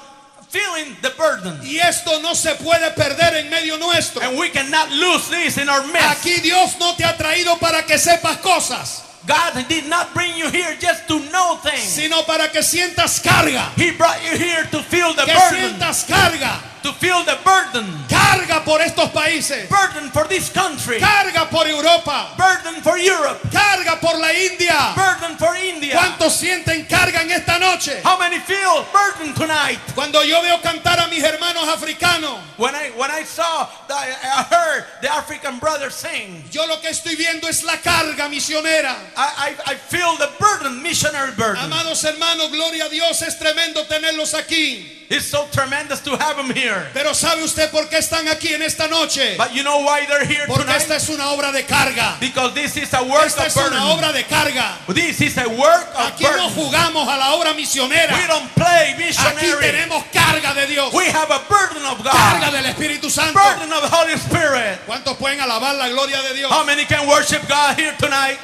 feeling 0.49 0.97
the 1.03 1.11
burden. 1.19 1.59
Y 1.65 1.79
esto 1.79 2.21
no 2.23 2.35
se 2.35 2.55
puede 2.55 2.89
perder 2.95 3.35
en 3.35 3.51
medio 3.51 3.79
nuestro. 3.79 4.23
And 4.23 4.39
we 4.39 4.49
cannot 4.51 4.93
lose 4.93 5.29
this 5.29 5.59
in 5.59 5.69
our 5.69 5.85
midst. 5.89 6.25
Aquí 6.25 6.41
Dios 6.41 6.79
no 6.79 6.95
te 6.95 7.03
ha 7.03 7.17
traído 7.17 7.59
para 7.59 7.83
que 7.85 7.99
sepas 7.99 8.37
cosas. 8.39 9.03
God 9.27 9.67
did 9.69 9.89
not 9.89 10.15
bring 10.15 10.37
you 10.37 10.49
here 10.51 10.77
just 10.81 11.09
to 11.09 11.19
know 11.31 11.57
things. 11.57 11.83
sino 11.83 12.23
para 12.27 12.49
que 12.53 12.63
sientas 12.63 13.21
carga. 13.21 13.73
He 13.75 13.91
brought 13.91 14.23
you 14.23 14.39
here 14.39 14.63
to 14.71 14.85
feel 14.85 15.13
the 15.15 15.25
Que 15.25 15.35
burden, 15.35 15.81
sientas 15.81 16.05
carga. 16.07 16.61
To 16.87 16.93
feel 17.01 17.25
the 17.25 17.37
burden, 17.43 17.85
Carga 18.09 18.65
por 18.65 18.81
estos 18.81 19.11
países. 19.11 19.69
burden 19.69 20.09
for 20.13 20.29
this 20.29 20.49
country, 20.51 21.01
Carga 21.01 21.51
por 21.51 21.67
Europa. 21.67 22.35
burden 22.39 22.81
for 22.83 22.97
Europe, 22.97 23.41
Carga 23.51 23.99
por 24.01 24.17
la 24.19 24.31
India. 24.33 24.95
burden 24.95 25.37
for 25.37 25.57
India. 25.57 25.97
¿Cuántos 25.97 26.37
sienten 26.37 26.87
carga 26.87 27.23
en 27.23 27.31
esta 27.33 27.59
noche? 27.59 28.01
How 28.05 28.17
many 28.19 28.39
feel 28.39 28.85
burden 28.93 29.35
tonight? 29.35 29.81
Cuando 29.97 30.23
yo 30.23 30.41
veo 30.43 30.61
cantar 30.63 31.01
a 31.01 31.09
mis 31.09 31.23
hermanos 31.25 31.67
africanos, 31.69 32.39
When 32.57 32.75
I 32.75 32.91
when 32.97 33.11
I 33.11 33.23
saw, 33.25 33.69
the, 33.89 33.95
I 33.95 34.43
heard 34.49 34.85
the 35.03 35.13
African 35.13 35.59
brothers 35.59 35.95
sing. 35.95 36.43
yo 36.53 36.67
lo 36.67 36.81
que 36.81 36.89
estoy 36.89 37.17
viendo 37.17 37.49
es 37.49 37.65
la 37.65 37.77
carga 37.83 38.29
misionera. 38.31 38.95
I, 39.17 39.51
I, 39.67 39.73
I 39.73 39.75
feel 39.75 40.17
the 40.17 40.31
burden, 40.39 40.83
missionary 40.83 41.33
burden. 41.33 41.59
Amados 41.65 42.03
hermanos, 42.05 42.51
gloria 42.53 42.85
a 42.85 42.89
Dios, 42.89 43.21
es 43.23 43.39
tremendo 43.39 43.85
tenerlos 43.87 44.33
aquí. 44.35 45.06
It's 45.09 45.25
so 45.27 45.47
tremendous 45.53 46.01
to 46.03 46.17
have 46.17 46.37
them 46.37 46.51
here. 46.51 46.91
Pero 46.93 47.13
¿sabe 47.15 47.43
usted 47.45 47.71
por 47.71 47.85
qué 47.89 47.99
están 47.99 48.27
aquí 48.27 48.53
en 48.53 48.61
esta 48.63 48.89
noche? 48.89 49.37
But 49.39 49.55
you 49.55 49.63
know 49.63 49.83
why 49.85 50.05
they're 50.07 50.25
here 50.27 50.47
Porque 50.49 50.65
tonight? 50.65 50.81
esta 50.83 50.97
es 50.97 51.09
una 51.09 51.31
obra 51.31 51.53
de 51.53 51.63
carga. 51.63 52.19
Because 52.19 52.55
this 52.55 52.77
is 52.77 52.93
a 52.93 53.05
work 53.05 53.25
Esta 53.25 53.43
of 53.43 53.47
es 53.47 53.57
una 53.57 53.93
obra 53.95 54.13
de 54.13 54.25
carga. 54.25 54.79
This 54.93 55.21
is 55.21 55.39
a 55.39 55.49
work 55.49 55.89
of 55.95 56.13
Aquí 56.13 56.25
no 56.25 56.51
jugamos 56.51 57.07
a 57.07 57.17
la 57.19 57.35
obra 57.37 57.53
We 57.53 57.63
misionera. 57.63 58.27
don't 58.27 58.53
play 58.55 58.95
Aquí 58.95 59.05
missionary. 59.05 59.71
tenemos 59.71 60.03
carga 60.13 60.55
de 60.55 60.67
Dios. 60.67 60.93
We 60.93 61.07
have 61.07 61.31
a 61.31 61.39
burden 61.49 61.85
of 61.87 62.03
Carga 62.03 62.47
God. 62.47 62.53
del 62.53 62.65
Espíritu 62.67 63.09
Santo. 63.09 63.39
Burden 63.39 63.73
of 63.73 63.83
the 63.83 63.89
Holy 63.97 64.15
Spirit. 64.19 64.81
¿Cuántos 64.87 65.17
pueden 65.19 65.41
alabar 65.41 65.77
la 65.77 65.89
gloria 65.89 66.21
de 66.23 66.35
Dios? 66.35 66.51
How 66.51 66.65
many 66.65 66.85
can 66.85 67.07
worship 67.07 67.47
God 67.49 67.79
here 67.79 67.95
tonight? 67.99 68.39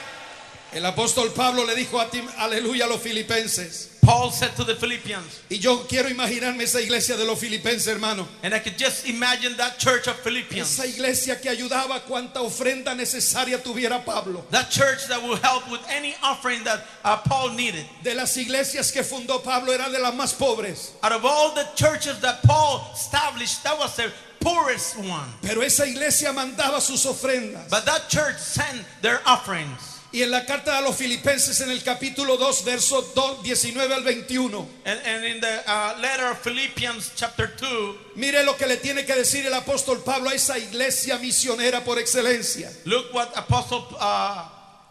El 0.72 0.84
apóstol 0.86 1.34
Pablo 1.34 1.64
le 1.66 1.74
dijo 1.74 2.00
a 2.00 2.08
ti, 2.08 2.22
aleluya 2.38 2.84
a 2.84 2.88
los 2.88 3.00
filipenses. 3.02 3.88
Paul 4.04 4.32
said 4.32 4.56
to 4.56 4.64
the 4.64 4.74
Philippians, 4.74 5.42
Y 5.48 5.58
yo 5.58 5.84
quiero 5.88 6.08
imaginarme 6.08 6.62
esa 6.64 6.80
iglesia 6.80 7.16
de 7.16 7.24
los 7.24 7.38
filipenses, 7.38 7.86
hermano. 7.86 8.26
and 8.42 8.52
I 8.52 8.58
could 8.58 8.76
just 8.76 9.06
imagine 9.08 9.56
that 9.58 9.78
church 9.78 10.08
of 10.08 10.16
Philippians. 10.16 10.76
Esa 10.76 10.88
iglesia 10.88 11.36
que 11.36 11.48
ayudaba 11.48 12.00
cuanta 12.00 12.40
ofrenda 12.40 12.96
necesaria 12.96 13.58
tuviera 13.62 14.04
Pablo. 14.04 14.44
That 14.50 14.70
church 14.70 15.06
that 15.06 15.22
will 15.22 15.36
help 15.36 15.70
with 15.70 15.80
any 15.88 16.16
offering 16.20 16.64
that 16.64 16.84
uh, 17.04 17.18
Paul 17.18 17.50
needed. 17.52 17.84
De 18.02 18.12
las 18.14 18.36
iglesias 18.36 18.90
que 18.92 19.02
fundó 19.04 19.40
Pablo 19.42 19.72
era 19.72 19.88
de 19.88 20.00
las 20.00 20.14
más 20.14 20.36
pobres. 20.36 20.90
Out 21.04 21.12
of 21.12 21.24
all 21.24 21.54
the 21.54 21.68
churches 21.76 22.18
that 22.22 22.42
Paul 22.42 22.84
established, 22.94 23.62
that 23.62 23.78
was 23.78 23.94
the 23.94 24.10
poorest 24.40 24.98
one. 24.98 25.28
Pero 25.42 25.60
esa 25.62 25.86
iglesia 25.86 26.32
mandaba 26.32 26.80
sus 26.80 27.06
ofrendas. 27.06 27.70
But 27.70 27.86
that 27.86 28.08
church 28.08 28.38
sent 28.38 28.84
their 29.00 29.20
offerings. 29.24 29.91
Y 30.14 30.22
en 30.22 30.30
la 30.30 30.44
carta 30.44 30.76
a 30.76 30.82
los 30.82 30.94
filipenses 30.94 31.58
en 31.62 31.70
el 31.70 31.82
capítulo 31.82 32.36
2, 32.36 32.64
versos 32.66 33.14
2, 33.14 33.42
19 33.42 33.94
al 33.94 34.02
21. 34.02 34.68
And, 34.84 35.00
and 35.06 35.24
in 35.24 35.40
the 35.40 35.62
uh, 35.66 35.98
letter 36.02 36.26
of 36.26 36.38
Philippians, 36.38 37.12
chapter 37.16 37.46
2, 37.56 38.16
Mire 38.16 38.44
lo 38.44 38.54
que 38.54 38.66
le 38.66 38.76
tiene 38.76 39.06
que 39.06 39.14
decir 39.14 39.46
el 39.46 39.54
apóstol 39.54 40.04
Pablo 40.04 40.28
a 40.28 40.34
esa 40.34 40.58
iglesia 40.58 41.16
misionera 41.16 41.82
por 41.82 41.98
excelencia. 41.98 42.70
look 42.84 43.06
what 43.14 43.32
Apostle 43.34 43.86
uh, 43.98 44.46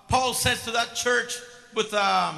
Paul 0.08 0.34
says 0.34 0.64
to 0.64 0.72
that 0.72 0.96
church 0.96 1.38
with 1.76 1.94
um, 1.94 2.36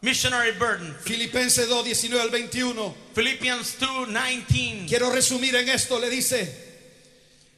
missionary 0.00 0.52
burden. 0.52 0.94
Filipenses 0.94 1.68
2, 1.68 1.82
19 1.84 2.20
al 2.22 2.30
21. 2.30 2.94
Philippians 3.12 3.78
2 3.78 4.06
19. 4.06 4.88
Quiero 4.88 5.10
resumir 5.10 5.54
en 5.56 5.68
esto, 5.68 5.98
le 5.98 6.08
dice, 6.08 6.48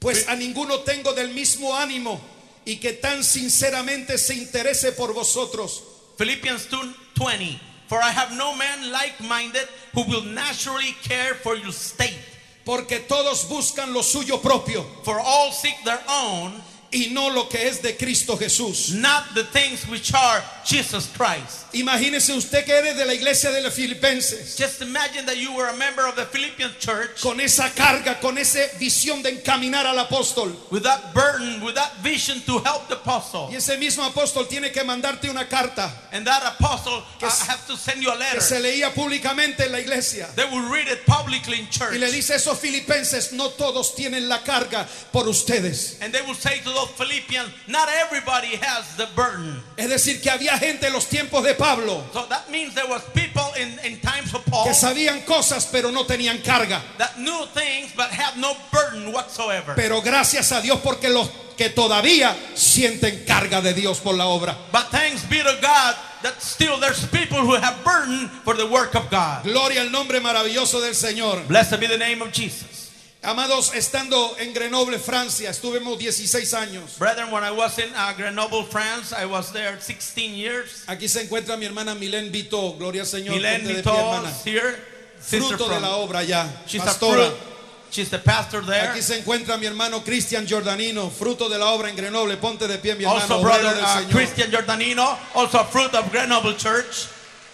pues 0.00 0.26
a 0.28 0.34
ninguno 0.34 0.80
tengo 0.80 1.12
del 1.12 1.28
mismo 1.28 1.72
ánimo 1.72 2.33
y 2.64 2.76
que 2.76 2.92
tan 2.92 3.22
sinceramente 3.22 4.18
se 4.18 4.34
interese 4.34 4.92
por 4.92 5.12
vosotros. 5.12 5.82
Philippians 6.16 6.68
2 6.70 6.86
20. 7.16 7.60
For 7.88 7.98
I 8.02 8.10
have 8.10 8.36
no 8.36 8.54
man 8.54 8.90
like 8.90 9.20
minded 9.20 9.68
who 9.94 10.02
will 10.04 10.24
naturally 10.24 10.96
care 11.02 11.34
for 11.34 11.56
your 11.56 11.72
state. 11.72 12.18
Porque 12.64 13.00
todos 13.00 13.46
buscan 13.48 13.92
lo 13.92 14.02
suyo 14.02 14.40
propio 14.40 14.82
For 15.04 15.20
all 15.20 15.52
seek 15.52 15.84
their 15.84 16.00
own, 16.08 16.54
y 16.94 17.08
no 17.12 17.28
lo 17.28 17.48
que 17.48 17.66
es 17.68 17.82
de 17.82 17.96
Cristo 17.96 18.36
Jesús. 18.38 18.92
not 18.94 19.34
the 19.34 19.44
things 19.44 19.86
which 19.88 20.14
are 20.14 20.42
Jesus 20.64 21.08
Christ. 21.16 21.66
Imagínese 21.74 22.32
usted 22.34 22.64
que 22.64 22.72
eres 22.72 22.96
de 22.96 23.04
la 23.04 23.12
iglesia 23.14 23.50
de 23.50 23.60
los 23.60 23.74
filipenses, 23.74 24.56
Just 24.56 24.80
imagine 24.80 25.26
that 25.26 25.36
you 25.36 25.52
were 25.52 25.68
a 25.68 25.76
member 25.76 26.06
of 26.06 26.14
the 26.14 26.24
Philippian 26.26 26.70
church 26.78 27.20
con 27.20 27.40
esa 27.40 27.70
carga, 27.74 28.20
con 28.20 28.38
esa 28.38 28.60
visión 28.78 29.22
de 29.22 29.30
encaminar 29.30 29.84
al 29.86 29.98
apóstol. 29.98 30.54
with 30.70 30.84
that 30.84 31.12
burden, 31.12 31.60
with 31.64 31.74
that 31.74 31.92
vision 32.02 32.40
to 32.42 32.58
help 32.60 32.86
the 32.88 32.94
apostle. 32.94 33.48
Y 33.50 33.56
ese 33.56 33.76
mismo 33.76 34.04
apóstol 34.04 34.46
tiene 34.48 34.70
que 34.70 34.84
mandarte 34.84 35.28
una 35.28 35.48
carta 35.48 35.92
And 36.12 36.24
that 36.26 36.42
apostle 36.58 37.02
Que 37.18 37.26
uh, 37.26 37.30
have 37.48 37.66
to 37.66 37.76
send 37.76 38.00
you 38.02 38.10
a 38.10 38.16
que 38.16 38.40
se 38.40 38.60
letter. 38.60 38.62
leía 38.62 38.94
públicamente 38.94 39.66
en 39.66 39.72
la 39.72 39.80
iglesia. 39.80 40.28
They 40.36 40.44
will 40.44 40.70
read 40.70 40.86
it 40.88 41.04
publicly 41.06 41.58
in 41.58 41.68
church. 41.70 41.92
Y 41.94 41.98
le 41.98 42.12
dice 42.12 42.36
esos 42.36 42.56
filipenses, 42.58 43.32
no 43.32 43.48
todos 43.50 43.94
tienen 43.96 44.28
la 44.28 44.42
carga 44.44 44.86
por 45.12 45.26
ustedes. 45.28 45.98
And 46.00 46.12
they 46.14 46.22
will 46.22 46.36
say 46.36 46.60
to 46.60 46.70
those 46.70 46.83
Philippians, 46.86 47.50
not 47.68 47.88
everybody 47.88 48.56
has 48.56 48.96
the 48.96 49.06
burden. 49.14 49.62
Es 49.76 49.88
decir, 49.88 50.20
que 50.20 50.30
había 50.30 50.58
gente 50.58 50.86
en 50.86 50.92
los 50.92 51.06
tiempos 51.08 51.42
de 51.44 51.54
Pablo 51.54 52.04
So 52.12 52.26
that 52.28 52.50
means 52.50 52.74
there 52.74 52.88
was 52.88 53.02
people 53.14 53.44
in, 53.56 53.78
in 53.84 54.00
times 54.00 54.34
of 54.34 54.44
Paul 54.46 54.64
que 54.64 54.74
sabían 54.74 55.24
cosas 55.24 55.66
pero 55.70 55.90
no 55.90 56.04
tenían 56.04 56.42
carga. 56.42 56.80
that 56.98 57.18
knew 57.18 57.46
things 57.54 57.92
but 57.96 58.10
have 58.10 58.36
no 58.38 58.56
burden 58.72 59.12
whatsoever. 59.12 59.74
Pero 59.74 60.00
gracias 60.02 60.52
a 60.52 60.60
Dios 60.60 60.80
porque 60.82 61.08
los 61.08 61.28
que 61.56 61.70
todavía 61.70 62.36
sienten 62.54 63.24
carga 63.24 63.60
de 63.60 63.74
Dios 63.74 64.00
por 64.00 64.14
la 64.14 64.26
obra. 64.26 64.56
But 64.72 64.90
thanks 64.90 65.24
be 65.24 65.38
to 65.38 65.58
God 65.60 65.96
that 66.22 66.40
still 66.40 66.78
there's 66.80 67.06
people 67.06 67.38
who 67.38 67.54
have 67.54 67.84
burden 67.84 68.28
for 68.44 68.54
the 68.54 68.66
work 68.66 68.94
of 68.94 69.10
God. 69.10 69.44
Gloria 69.44 69.82
al 69.82 69.90
nombre 69.90 70.20
maravilloso 70.20 70.80
del 70.80 70.94
Señor. 70.94 71.46
Blessed 71.46 71.78
be 71.78 71.86
the 71.86 71.98
name 71.98 72.22
of 72.22 72.32
Jesus. 72.32 72.83
Amados, 73.24 73.72
estando 73.74 74.36
en 74.38 74.52
Grenoble, 74.52 74.98
Francia, 74.98 75.48
estuvimos 75.48 75.98
16 75.98 76.52
años. 76.52 76.98
Brethren, 76.98 77.30
when 77.30 77.42
I 77.42 77.50
was 77.50 77.78
in 77.78 77.88
uh, 77.94 78.12
Grenoble, 78.16 78.64
France, 78.64 79.14
I 79.14 79.24
was 79.24 79.50
there 79.50 79.80
16 79.80 80.34
years. 80.34 80.84
Aquí 80.86 81.08
se 81.08 81.22
encuentra 81.22 81.56
mi 81.56 81.64
hermana 81.64 81.94
Milén 81.94 82.30
Vito. 82.30 82.74
Gloria 82.74 83.02
al 83.02 83.06
Señor. 83.06 83.40
Pie, 83.40 83.76
Vito 83.76 84.24
is 84.26 84.44
here. 84.44 84.76
Sister 85.18 85.56
Fruto 85.56 85.70
de 85.70 85.80
la 85.80 85.96
obra 85.96 86.22
ya. 86.22 86.46
she's 86.66 86.82
a 86.82 86.84
Pastora. 86.84 87.30
fruit. 87.30 87.54
She's 87.90 88.10
the 88.10 88.18
pastor 88.18 88.60
there. 88.60 88.88
Aquí 88.88 89.00
se 89.00 89.20
encuentra 89.20 89.56
mi 89.56 89.66
hermano 89.66 90.02
Cristian 90.02 90.46
Giordanino, 90.46 91.10
fruto 91.10 91.48
de 91.48 91.56
la 91.56 91.70
obra 91.70 91.88
en 91.88 91.96
Grenoble. 91.96 92.36
Ponte 92.36 92.66
de 92.66 92.78
pie, 92.78 92.96
mi 92.96 93.04
hermano. 93.04 93.20
Also, 93.20 93.40
brother 93.40 93.72
uh, 93.72 93.86
Señor. 93.86 94.10
Christian 94.10 94.50
Giordanino, 94.50 95.16
also 95.34 95.60
a 95.60 95.64
fruit 95.64 95.94
of 95.94 96.10
Grenoble 96.10 96.56
Church. 96.56 97.06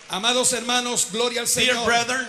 Amados 0.08 0.52
hermanos, 0.54 1.08
gloria 1.12 1.42
al 1.42 1.46
Dear 1.46 1.76
Señor. 1.76 1.84
brethren, 1.84 2.26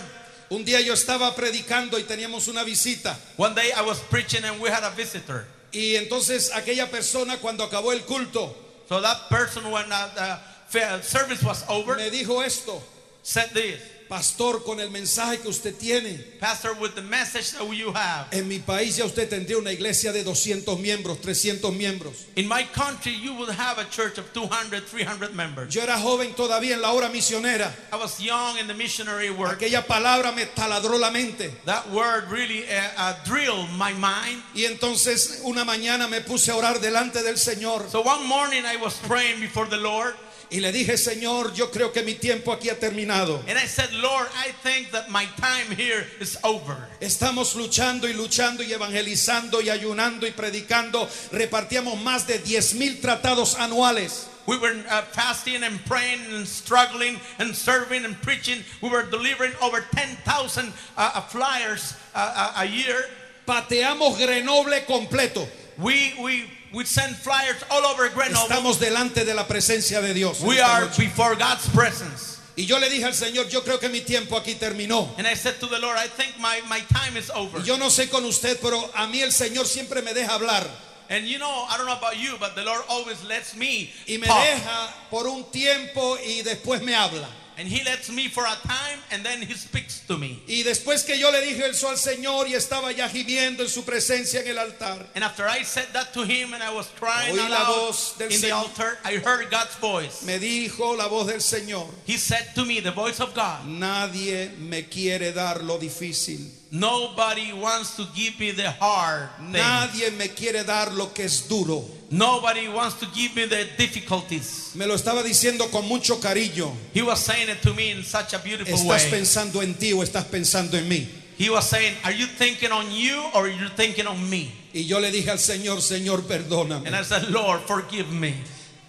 Un 0.52 0.64
día 0.66 0.82
yo 0.82 0.92
estaba 0.92 1.34
predicando 1.34 1.98
y 1.98 2.02
teníamos 2.02 2.46
una 2.46 2.62
visita. 2.62 3.18
one 3.38 3.54
day 3.54 3.72
I 3.72 3.80
was 3.80 3.98
preaching 4.10 4.44
and 4.44 4.60
we 4.60 4.68
had 4.68 4.84
a 4.84 4.90
visitor. 4.90 5.46
Y 5.72 5.96
entonces 5.96 6.50
aquella 6.52 6.90
persona 6.90 7.38
cuando 7.38 7.64
acabó 7.64 7.92
el 7.92 8.00
culto 8.02 8.54
So 8.86 9.00
that 9.00 9.30
person, 9.30 9.70
when 9.70 9.90
uh, 9.90 10.38
the 10.70 11.00
service 11.00 11.42
was 11.42 11.64
over, 11.66 11.96
me 11.96 12.10
dijo 12.10 12.44
esto, 12.44 12.82
said 13.22 13.48
this, 13.54 13.80
pastor, 14.12 14.62
con 14.62 14.78
el 14.78 14.90
mensaje 14.90 15.38
que 15.38 15.48
usted 15.48 15.74
tiene, 15.74 16.18
Pastor, 16.38 16.76
with 16.78 16.94
the 16.94 17.00
message 17.00 17.52
that 17.52 17.66
you 17.74 17.90
have, 17.94 18.26
en 18.30 18.46
mi 18.46 18.58
país 18.58 18.96
ya 18.98 19.06
usted 19.06 19.26
tendría 19.26 19.56
una 19.56 19.72
iglesia 19.72 20.12
de 20.12 20.22
200 20.22 20.78
miembros, 20.78 21.18
300 21.22 21.72
miembros. 21.72 22.26
in 22.36 22.46
my 22.46 22.62
country, 22.74 23.12
you 23.12 23.32
will 23.32 23.50
have 23.50 23.78
a 23.78 23.86
church 23.86 24.18
of 24.18 24.30
200, 24.34 24.84
300 24.86 25.34
members. 25.34 25.72
Yo 25.74 25.80
era 25.80 25.98
joven 25.98 26.34
todavía 26.34 26.74
en 26.74 26.82
la 26.82 26.92
obra 26.92 27.08
misionera. 27.08 27.72
I 27.90 27.96
was 27.96 28.20
young 28.20 28.58
in 28.58 28.66
the 28.66 28.74
missionary 28.74 29.30
work. 29.30 29.60
Aquella 29.62 29.86
palabra 29.86 30.30
me 30.32 30.44
taladró 30.44 31.00
la 31.00 31.10
mente. 31.10 31.50
That 31.64 31.90
word 31.90 32.30
really 32.30 32.64
uh, 32.64 32.90
uh, 32.98 33.14
drilled 33.24 33.70
my 33.78 33.94
mind. 33.94 34.42
Y 34.54 34.66
entonces 34.66 35.40
una 35.44 35.64
mañana 35.64 36.06
me 36.06 36.20
puse 36.20 36.50
a 36.50 36.56
orar 36.56 36.80
delante 36.80 37.22
del 37.22 37.38
Señor 37.38 37.88
So 37.90 38.02
one 38.02 38.26
morning 38.26 38.64
I 38.66 38.76
was 38.76 38.98
praying 39.08 39.40
before 39.40 39.66
the 39.70 39.78
Lord 39.78 40.14
y 40.52 40.60
le 40.60 40.70
dije, 40.70 40.98
Señor, 40.98 41.54
yo 41.54 41.70
creo 41.70 41.92
que 41.92 42.02
mi 42.02 42.14
tiempo 42.14 42.52
aquí 42.52 42.68
ha 42.68 42.78
terminado. 42.78 43.42
and 43.48 43.58
I 43.58 43.66
said, 43.66 43.90
Lord, 43.94 44.28
I 44.36 44.52
think 44.62 44.90
that 44.92 45.10
my 45.10 45.26
time 45.36 45.74
here 45.74 46.06
is 46.20 46.38
over. 46.44 46.76
Estamos 47.00 47.56
luchando 47.56 48.06
y 48.06 48.12
luchando 48.12 48.62
y 48.62 48.72
evangelizando 48.72 49.62
y 49.62 49.70
ayunando 49.70 50.26
y 50.26 50.32
predicando. 50.32 51.08
Repartíamos 51.32 52.00
más 52.02 52.26
de 52.26 52.38
10 52.38 52.74
mil 52.74 53.00
tratados 53.00 53.56
anuales. 53.56 54.28
We 54.46 54.58
were 54.58 54.74
uh, 54.90 55.02
fasting 55.02 55.62
and 55.62 55.82
praying 55.86 56.20
and 56.32 56.46
struggling 56.46 57.18
and 57.38 57.54
serving 57.54 58.04
and 58.04 58.20
preaching. 58.22 58.62
We 58.82 58.90
were 58.90 59.04
delivering 59.04 59.52
over 59.62 59.80
10,000 59.92 60.66
uh, 60.66 60.70
uh, 60.96 61.20
flyers 61.22 61.94
uh, 62.14 62.52
uh, 62.56 62.62
a 62.62 62.64
year. 62.66 63.04
Pateamos 63.46 64.18
Grenoble 64.18 64.84
completo. 64.84 65.46
We, 65.78 66.14
we, 66.20 66.50
we 66.72 66.84
send 66.84 67.16
flyers 67.16 67.62
all 67.70 67.84
over 67.84 68.08
Grenoble. 68.08 68.48
Estamos 68.48 68.78
delante 68.78 69.24
de 69.24 69.34
la 69.34 69.46
presencia 69.46 70.00
de 70.00 70.14
Dios. 70.14 70.40
We 70.42 70.60
are 70.60 70.86
noche. 70.86 70.98
before 70.98 71.34
God's 71.36 71.68
presence. 71.68 72.40
Y 72.56 72.66
yo 72.66 72.78
le 72.78 72.90
dije 72.90 73.04
al 73.04 73.14
Señor, 73.14 73.48
yo 73.48 73.62
creo 73.62 73.78
que 73.78 73.88
mi 73.88 74.00
tiempo 74.00 74.36
aquí 74.36 74.54
terminó. 74.54 75.14
And 75.16 75.26
I 75.26 75.34
said 75.34 75.58
to 75.60 75.66
the 75.66 75.78
Lord, 75.78 75.96
I 75.96 76.06
think 76.06 76.38
my, 76.38 76.60
my 76.68 76.80
time 76.92 77.16
is 77.16 77.30
over. 77.30 77.60
Y 77.60 77.64
yo 77.64 77.76
no 77.78 77.88
sé 77.88 78.10
con 78.10 78.24
usted, 78.24 78.58
pero 78.60 78.90
a 78.94 79.06
mí 79.06 79.22
el 79.22 79.32
Señor 79.32 79.66
siempre 79.66 80.02
me 80.02 80.12
deja 80.12 80.34
hablar. 80.34 80.66
And 81.08 81.26
you 81.26 81.38
know, 81.38 81.66
I 81.68 81.76
don't 81.76 81.86
know 81.86 81.96
about 81.96 82.16
you, 82.16 82.36
but 82.38 82.54
the 82.54 82.62
Lord 82.62 82.82
always 82.88 83.22
lets 83.24 83.54
me 83.54 83.90
y 84.06 84.18
me 84.18 84.26
talk. 84.26 84.44
deja 84.44 84.94
por 85.10 85.26
un 85.26 85.44
tiempo 85.50 86.16
y 86.24 86.42
después 86.42 86.82
me 86.82 86.94
habla. 86.94 87.28
And 87.58 87.68
He 87.68 87.84
lets 87.84 88.10
me 88.10 88.28
for 88.28 88.44
a 88.44 88.56
time, 88.66 88.98
and 89.10 89.24
then 89.24 89.42
He 89.42 89.54
speaks 89.54 90.00
to 90.08 90.16
me. 90.16 90.42
Y 90.48 90.62
después 90.64 91.04
que 91.04 91.18
yo 91.18 91.30
le 91.30 91.40
dije 91.42 91.68
eso 91.68 91.88
al 91.88 91.96
Señor 91.98 92.48
y 92.48 92.54
estaba 92.54 92.92
ya 92.92 93.08
gimiendo 93.08 93.62
en 93.62 93.68
su 93.68 93.82
presencia 93.84 94.40
en 94.40 94.48
el 94.48 94.58
altar, 94.58 95.06
And 95.14 95.22
after 95.22 95.46
I 95.46 95.62
said 95.64 95.88
that 95.92 96.12
to 96.14 96.22
Him, 96.24 96.54
and 96.54 96.62
I 96.62 96.72
was 96.72 96.86
crying 96.98 97.34
Oí 97.36 97.48
la 97.48 97.64
voz 97.66 98.16
del 98.18 98.32
in 98.32 98.40
the 98.40 98.46
Señor. 98.48 98.52
altar, 98.62 98.98
I 99.04 99.16
heard 99.16 99.50
God's 99.50 99.74
voice. 99.76 100.22
me 100.24 100.38
dijo 100.38 100.96
la 100.96 101.08
voz 101.08 101.26
del 101.26 101.40
Señor, 101.40 101.88
He 102.06 102.16
said 102.16 102.54
to 102.54 102.64
me, 102.64 102.80
the 102.80 102.90
voice 102.92 103.20
of 103.20 103.34
God, 103.34 103.66
nadie 103.66 104.50
me 104.58 104.82
quiere 104.84 105.32
dar 105.32 105.62
lo 105.62 105.78
difícil. 105.78 106.50
Nobody 106.74 107.52
wants 107.52 107.96
to 107.96 108.06
give 108.14 108.40
me 108.40 108.50
the 108.52 108.70
hard 108.70 109.28
things. 109.38 109.52
Nadie 109.52 110.10
me 110.16 110.28
quiere 110.28 110.64
dar 110.64 110.90
lo 110.92 111.08
que 111.12 111.26
es 111.26 111.46
duro. 111.46 111.84
Nobody 112.10 112.66
wants 112.66 112.98
to 113.00 113.06
give 113.14 113.36
me 113.36 113.44
the 113.44 113.68
difficulties. 113.76 114.72
Me 114.74 114.86
lo 114.86 114.94
estaba 114.94 115.22
diciendo 115.22 115.70
con 115.70 115.86
mucho 115.86 116.16
cariño. 116.18 116.72
He 116.94 117.02
was 117.02 117.20
saying 117.20 117.50
it 117.50 117.60
to 117.60 117.74
me 117.74 117.90
in 117.90 118.02
such 118.02 118.32
a 118.32 118.38
beautiful 118.38 118.72
¿Estás 118.72 119.04
way. 119.04 119.20
pensando 119.20 119.62
en 119.62 119.74
ti 119.74 119.92
o 119.92 119.98
estás 120.02 120.24
pensando 120.24 120.78
en 120.78 120.88
mí? 120.88 121.06
He 121.36 121.50
was 121.50 121.68
saying, 121.68 121.94
Are 122.04 122.12
you 122.12 122.24
thinking 122.26 122.72
on 122.72 122.90
you 122.90 123.22
or 123.34 123.44
are 123.44 123.48
you 123.50 123.68
thinking 123.76 124.06
on 124.06 124.30
me? 124.30 124.50
Y 124.72 124.84
yo 124.84 124.98
le 124.98 125.10
dije 125.10 125.28
al 125.28 125.38
Señor, 125.38 125.82
Señor, 125.82 126.20
And 126.20 126.28
perdóname. 126.28 126.94
I 126.94 127.02
said, 127.02 127.28
Lord, 127.28 127.60
forgive 127.66 128.10
me. 128.10 128.34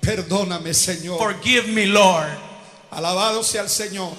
Perdóname, 0.01 0.73
Señor. 0.73 1.17
Forgive 1.17 1.67
me, 1.67 1.88
Lord. 1.88 2.31
Alabado 2.91 3.43
sea 3.43 3.63
el 3.63 3.69
Señor. 3.69 4.13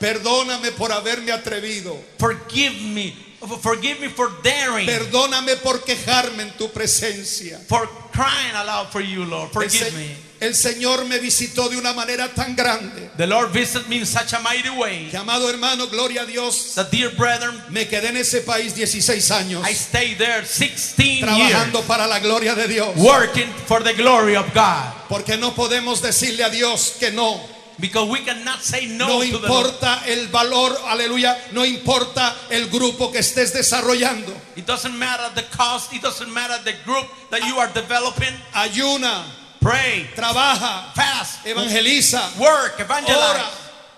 Perdóname 0.00 0.72
por 0.72 0.90
haberme 0.90 1.30
atrevido. 1.30 1.96
Forgive 2.18 2.80
me. 2.80 3.14
Forgive 3.62 4.00
me 4.00 4.08
for 4.10 4.30
daring. 4.42 4.86
Perdóname 4.86 5.56
por 5.56 5.82
quejarme 5.84 6.42
en 6.42 6.56
tu 6.56 6.70
presencia. 6.72 7.58
For 7.68 7.88
crying 8.12 8.54
aloud 8.54 8.88
for 8.90 9.00
you, 9.02 9.24
Lord. 9.24 9.48
El, 9.48 9.52
Forgive 9.52 9.92
me. 9.92 10.16
el 10.40 10.54
Señor 10.54 11.04
me 11.04 11.18
visitó 11.18 11.68
de 11.68 11.76
una 11.76 11.92
manera 11.92 12.28
tan 12.34 12.56
grande 12.56 13.10
The 13.18 13.26
Lord 13.26 13.52
visited 13.52 13.88
me 13.88 13.96
in 13.96 14.06
such 14.06 14.32
a 14.32 14.40
mighty 14.40 14.70
way 14.70 15.08
que, 15.10 15.16
amado 15.18 15.48
hermano, 15.50 15.86
gloria 15.88 16.22
a 16.22 16.26
Dios, 16.26 16.72
that, 16.76 16.90
dear 16.90 17.10
brethren, 17.10 17.62
me 17.68 17.86
quedé 17.86 18.08
en 18.08 18.16
ese 18.16 18.40
país 18.40 18.74
16 18.74 19.30
años 19.30 19.66
I 19.68 19.74
stayed 19.74 20.16
there 20.16 20.44
16 20.46 21.20
trabajando 21.20 21.78
years 21.80 21.86
para 21.86 22.06
la 22.06 22.20
gloria 22.20 22.54
de 22.54 22.68
Dios. 22.68 22.96
working 22.96 23.50
for 23.66 23.82
the 23.82 23.92
glory 23.94 24.34
of 24.34 24.46
God. 24.54 24.94
Porque 25.10 25.36
no 25.36 25.54
podemos 25.54 26.00
decirle 26.00 26.42
a 26.44 26.48
Dios 26.50 26.96
que 26.98 27.10
no. 27.10 27.38
Because 27.80 28.08
we 28.10 28.20
cannot 28.24 28.60
say 28.62 28.86
no, 28.86 29.06
No 29.06 29.22
importa 29.24 30.02
el 30.06 30.28
valor, 30.28 30.76
aleluya, 30.86 31.36
no 31.52 31.64
importa 31.64 32.34
el 32.50 32.68
grupo 32.68 33.10
que 33.10 33.20
estés 33.20 33.52
desarrollando. 33.52 34.32
It 34.56 34.66
doesn't 34.66 34.96
matter 34.98 35.30
the 35.34 35.44
cost, 35.56 35.92
it 35.94 36.02
doesn't 36.02 36.32
matter 36.32 36.58
the 36.64 36.74
group 36.84 37.06
that 37.30 37.40
you 37.46 37.58
are 37.58 37.68
developing. 37.72 38.34
Ayuna, 38.52 39.24
Pray, 39.60 40.08
trabaja, 40.14 40.92
fast, 40.94 41.44
evangeliza, 41.46 42.20
work, 42.38 42.80
evangelize, 42.80 43.18
Ora. 43.18 43.44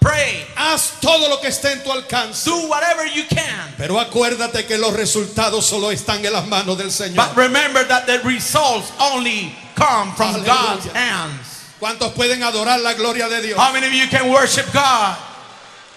pray, 0.01 0.45
haz 0.57 0.99
todo 1.01 1.29
lo 1.29 1.41
que 1.41 1.49
esté 1.49 1.73
en 1.73 1.85
tu 1.85 1.93
alcance. 1.93 2.45
do 2.51 2.69
whatever 2.69 3.07
you 3.07 3.25
can. 3.29 3.73
Pero 3.79 4.01
acuérdate 4.01 4.67
que 4.67 4.77
los 4.77 4.93
resultados 4.93 5.65
solo 5.65 5.93
están 5.93 6.25
en 6.25 6.33
las 6.33 6.47
manos 6.49 6.77
del 6.79 6.91
Señor. 6.91 7.15
But 7.29 7.37
remember 7.37 7.85
that 7.87 8.07
the 8.07 8.19
results 8.25 8.91
only 8.99 9.55
come 9.77 10.13
from. 10.17 10.43
God's 10.45 10.87
hands. 10.93 11.52
¿Cuántos 11.83 12.13
pueden 12.13 12.45
adorar 12.45 12.79
la 12.79 12.95
gloria 12.95 13.29
de 13.29 13.43
Dios? 13.43 13.59
How 13.59 13.73
many 13.73 13.89
of 13.89 13.93
you 13.93 14.09
can 14.09 14.31
worship 14.31 14.73
God? 14.73 15.17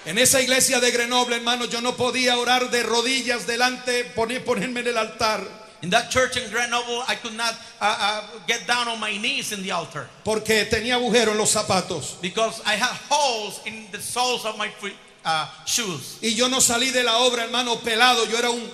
En 0.07 0.17
esa 0.17 0.41
iglesia 0.41 0.79
de 0.79 0.89
Grenoble, 0.89 1.35
hermano, 1.35 1.65
yo 1.65 1.79
no 1.79 1.95
podía 1.95 2.39
orar 2.39 2.71
de 2.71 2.81
rodillas 2.81 3.45
delante, 3.45 4.03
poner, 4.03 4.43
ponerme 4.43 4.79
en 4.79 4.87
el 4.87 4.97
altar, 4.97 5.41
In 5.83 5.91
that 5.91 6.09
church 6.09 6.37
in 6.37 6.49
Grenoble, 6.49 7.03
I 7.07 7.13
could 7.13 7.35
not 7.37 7.53
uh, 7.79 7.85
uh, 7.99 8.21
get 8.47 8.65
down 8.65 8.87
on 8.87 8.99
my 8.99 9.15
knees 9.15 9.51
in 9.51 9.61
the 9.61 9.71
altar 9.71 10.09
porque 10.23 10.65
tenía 10.65 10.95
agujero 10.95 11.33
en 11.33 11.37
los 11.37 11.51
zapatos. 11.51 12.19
because 12.19 12.63
I 12.65 12.77
had 12.77 12.97
holes 13.07 13.61
in 13.67 13.85
the 13.91 14.01
soles 14.01 14.43
of 14.43 14.57
my 14.57 14.69
feet, 14.69 14.95
uh, 15.23 15.45
shoes. 15.67 16.17
Y 16.19 16.29
yo 16.29 16.47
no 16.47 16.61
salí 16.61 16.89
de 16.89 17.03
la 17.03 17.19
obra, 17.19 17.43
hermano, 17.43 17.75
pelado. 17.81 18.25
Yo 18.25 18.39
era 18.39 18.49
un, 18.49 18.67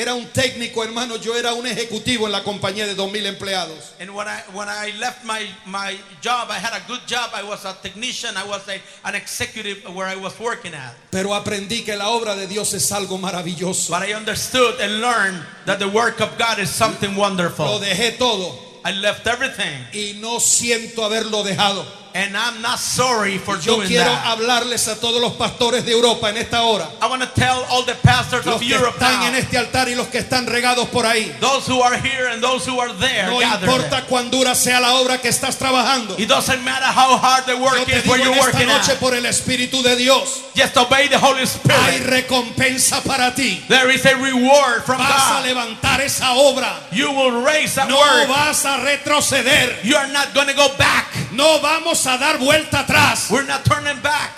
era 0.00 0.14
un 0.14 0.26
técnico, 0.26 0.84
hermano. 0.84 1.16
Yo 1.16 1.34
era 1.34 1.54
un 1.54 1.66
ejecutivo 1.66 2.26
en 2.26 2.32
la 2.32 2.44
compañía 2.44 2.86
de 2.86 2.94
dos 2.94 3.10
mil 3.10 3.26
empleados. 3.26 3.94
And 4.00 4.10
when 4.10 4.28
I 4.28 4.42
when 4.54 4.68
I 4.68 4.92
left 4.98 5.24
my 5.24 5.44
my 5.66 5.98
job, 6.22 6.50
I 6.50 6.58
had 6.58 6.72
a 6.72 6.86
good 6.86 7.00
job. 7.08 7.30
I 7.34 7.42
was 7.42 7.64
a 7.64 7.76
technician. 7.82 8.36
I 8.36 8.44
was 8.44 8.62
a, 8.68 8.80
an 9.04 9.16
executive 9.16 9.82
where 9.92 10.06
I 10.06 10.14
was 10.14 10.38
working 10.38 10.72
at. 10.72 10.94
Pero 11.10 11.34
aprendí 11.34 11.84
que 11.84 11.96
la 11.96 12.10
obra 12.10 12.36
de 12.36 12.46
Dios 12.46 12.74
es 12.74 12.92
algo 12.92 13.18
maravilloso. 13.18 13.90
But 13.90 14.08
I 14.08 14.14
understood 14.14 14.80
and 14.80 15.00
learned 15.00 15.42
that 15.66 15.80
the 15.80 15.88
work 15.88 16.20
of 16.20 16.38
God 16.38 16.60
is 16.60 16.70
something 16.70 17.14
Lo 17.16 17.22
wonderful. 17.22 17.80
dejé 17.80 18.16
todo 18.18 18.68
I 18.84 18.92
left 18.92 19.26
everything, 19.26 19.86
y 19.92 20.16
no 20.20 20.38
siento 20.38 21.04
haberlo 21.04 21.42
dejado. 21.42 21.84
And 22.14 22.36
I'm 22.36 22.60
not 22.62 22.78
sorry 22.78 23.38
for 23.38 23.56
Yo 23.58 23.76
doing 23.76 23.88
quiero 23.88 24.10
that. 24.10 24.24
hablarles 24.24 24.88
a 24.88 24.96
todos 25.00 25.20
los 25.20 25.32
pastores 25.34 25.84
de 25.84 25.92
Europa 25.92 26.28
en 26.30 26.36
esta 26.38 26.62
hora. 26.62 26.88
I 27.00 27.06
want 27.08 27.22
to 27.22 27.28
tell 27.34 27.64
all 27.70 27.82
the 27.84 27.94
pastors 28.02 28.44
Los 28.46 28.56
of 28.56 28.60
que 28.62 28.74
Europe 28.74 28.94
están 28.98 29.22
en 29.28 29.34
este 29.34 29.56
altar 29.58 29.88
y 29.88 29.94
los 29.94 30.08
que 30.08 30.18
están 30.18 30.46
regados 30.46 30.88
por 30.88 31.04
ahí. 31.06 31.32
those 31.40 31.66
who 31.66 31.80
are 31.82 31.96
here 31.98 32.28
and 32.28 32.42
those 32.42 32.64
who 32.68 32.78
are 32.80 32.92
there, 32.94 33.26
No 33.30 33.40
importa 33.42 34.04
cuán 34.08 34.30
dura 34.30 34.54
sea 34.54 34.80
la 34.80 34.94
obra 35.00 35.18
que 35.20 35.28
estás 35.30 35.56
trabajando. 35.58 36.18
It 36.18 36.28
doesn't 36.28 36.62
matter 36.64 36.86
how 36.86 37.16
hard 37.18 37.44
the 37.46 37.52
Yo 37.56 37.62
work 37.62 37.84
te 37.86 37.92
is 37.96 38.06
where 38.06 38.18
you're 38.18 38.34
esta 38.34 38.52
working 38.52 38.68
noche 38.68 38.92
at. 38.92 38.98
por 39.00 39.14
el 39.14 39.24
Espíritu 39.26 39.82
de 39.82 39.96
Dios. 39.96 40.42
Just 40.56 40.76
obey 40.76 41.08
the 41.08 41.18
Holy 41.18 41.40
Hay 41.40 41.46
Spirit. 41.46 42.06
recompensa 42.28 43.02
para 43.04 43.32
ti. 43.34 43.62
There 43.68 43.90
is 43.90 44.04
a 44.06 44.16
reward 44.16 44.84
from 44.84 44.98
Vas 44.98 45.42
a 45.44 45.46
levantar 45.46 46.00
esa 46.00 46.32
obra. 46.34 46.72
You 46.90 47.12
will 47.12 47.42
raise 47.44 47.74
that 47.76 47.88
No 47.88 47.96
work. 47.98 48.28
vas 48.28 48.64
a 48.64 48.78
retroceder. 48.78 49.84
You 49.84 49.96
are 49.96 50.08
not 50.08 50.34
going 50.34 50.48
to 50.48 50.54
go 50.54 50.68
back. 50.76 51.06
No 51.32 51.60
vamos 51.60 52.06
a 52.06 52.16
dar 52.18 52.38
vuelta 52.38 52.80
atrás. 52.80 53.30
We're 53.30 53.46
not 53.46 53.64
turning 53.64 54.00
back 54.02 54.32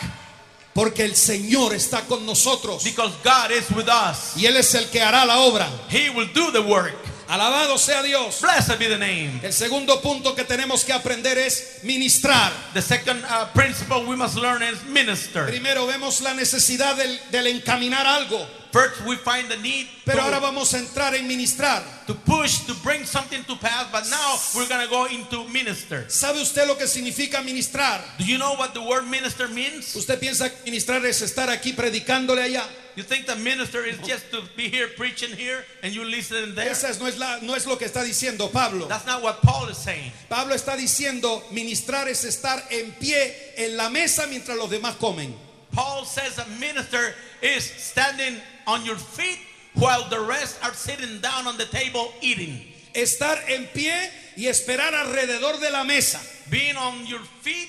Porque 0.75 1.05
el 1.05 1.15
Señor 1.17 1.75
está 1.75 2.03
con 2.07 2.25
nosotros. 2.25 2.83
because 2.85 3.13
God 3.25 3.51
is 3.51 3.69
with 3.71 3.89
us. 3.89 4.37
Y 4.37 4.47
Él 4.47 4.57
es 4.57 4.75
el 4.75 4.89
que 4.89 5.01
hará 5.03 5.25
la 5.25 5.39
obra. 5.41 5.69
He 5.91 6.11
will 6.11 6.29
do 6.33 6.51
the 6.53 6.61
work. 6.61 6.95
Alabado 7.29 7.79
sea 7.79 8.03
Dios. 8.03 8.41
Blessed 8.41 8.79
be 8.79 8.89
the 8.89 8.99
name. 8.99 9.41
El 9.43 9.53
segundo 9.53 10.01
punto 10.01 10.35
que 10.35 10.45
tenemos 10.45 10.85
que 10.85 10.93
aprender 10.93 11.39
es 11.39 11.81
ministrar. 11.85 12.53
The 12.75 12.83
second 12.83 13.25
uh, 13.25 13.47
principle 13.55 14.05
we 14.07 14.17
must 14.17 14.37
learn 14.37 14.63
is 14.63 14.83
minister. 14.85 15.47
Primero 15.47 15.87
vemos 15.87 16.21
la 16.23 16.35
necesidad 16.35 16.97
del, 16.97 17.21
del 17.31 17.47
encaminar 17.49 18.07
algo. 18.07 18.45
First, 18.73 19.05
we 19.05 19.17
find 19.17 19.49
the 19.51 19.57
need 19.57 19.89
Pero 20.05 20.21
ahora 20.23 20.37
to, 20.37 20.43
vamos 20.43 20.73
a 20.75 20.79
entrar 20.79 21.15
en 21.15 21.27
ministrar. 21.27 21.83
to 22.07 22.15
push, 22.15 22.67
to 22.67 22.75
bring 22.85 23.05
something 23.05 23.43
to 23.45 23.57
pass, 23.57 23.87
but 23.91 24.09
now 24.09 24.37
we're 24.55 24.69
going 24.69 24.83
to 24.85 24.89
go 24.91 25.07
into 25.07 25.49
minister. 25.49 26.05
¿Sabe 26.09 26.41
usted 26.41 26.67
lo 26.69 26.77
que 26.77 26.87
significa 26.87 27.43
ministrar? 27.43 28.01
Do 28.19 28.25
you 28.25 28.39
know 28.39 28.55
what 28.55 28.73
the 28.75 28.81
word 28.81 29.09
minister 29.09 29.49
means? 29.49 29.95
¿Usted 29.97 30.21
piensa 30.21 30.49
que 30.51 30.71
ministrar 30.71 31.05
es 31.05 31.21
estar 31.21 31.49
aquí 31.49 31.73
predicándole 31.75 32.43
allá? 32.43 32.65
You 32.97 33.05
think 33.05 33.27
the 33.27 33.37
minister 33.37 33.85
is 33.87 33.97
just 34.07 34.31
to 34.33 34.43
be 34.57 34.69
here 34.69 34.89
preaching 34.89 35.31
here 35.37 35.65
and 35.83 35.93
you 35.95 36.05
listen 36.05 36.55
there? 36.55 36.69
Esa 36.71 36.89
es- 36.91 37.01
no, 37.01 37.07
es 37.07 37.19
la, 37.19 37.39
no 37.43 37.55
es 37.55 37.67
lo 37.67 37.77
que 37.77 37.87
está 37.87 38.03
diciendo 38.05 38.51
Pablo. 38.53 38.87
That's 38.87 39.07
not 39.07 39.23
what 39.23 39.41
Paul 39.43 39.69
is 39.69 39.79
saying. 39.79 40.13
Pablo 40.29 40.55
está 40.55 40.77
diciendo 40.77 41.43
ministrar 41.53 42.09
es 42.09 42.25
estar 42.25 42.63
en 42.71 42.93
pie 43.01 43.55
en 43.57 43.77
la 43.77 43.89
mesa 43.91 44.27
mientras 44.29 44.57
los 44.57 44.69
demás 44.71 44.97
comen. 44.97 45.35
Paul 45.73 46.05
says 46.05 46.39
a 46.39 46.47
minister 46.59 47.15
is 47.43 47.65
standing 47.65 48.41
on 48.67 48.85
your 48.85 48.97
feet 48.97 49.39
while 49.75 50.09
the 50.09 50.21
rest 50.21 50.59
are 50.65 50.75
sitting 50.75 51.21
down 51.21 51.47
on 51.47 51.57
the 51.57 51.67
table 51.67 52.13
eating. 52.21 52.61
Estar 52.95 53.39
en 53.49 53.69
pie 53.73 54.11
y 54.37 54.47
esperar 54.47 54.95
alrededor 54.95 55.61
de 55.61 55.71
la 55.71 55.85
mesa. 55.85 56.19
Being 56.51 56.77
on 56.77 57.07
your 57.07 57.21
feet 57.41 57.69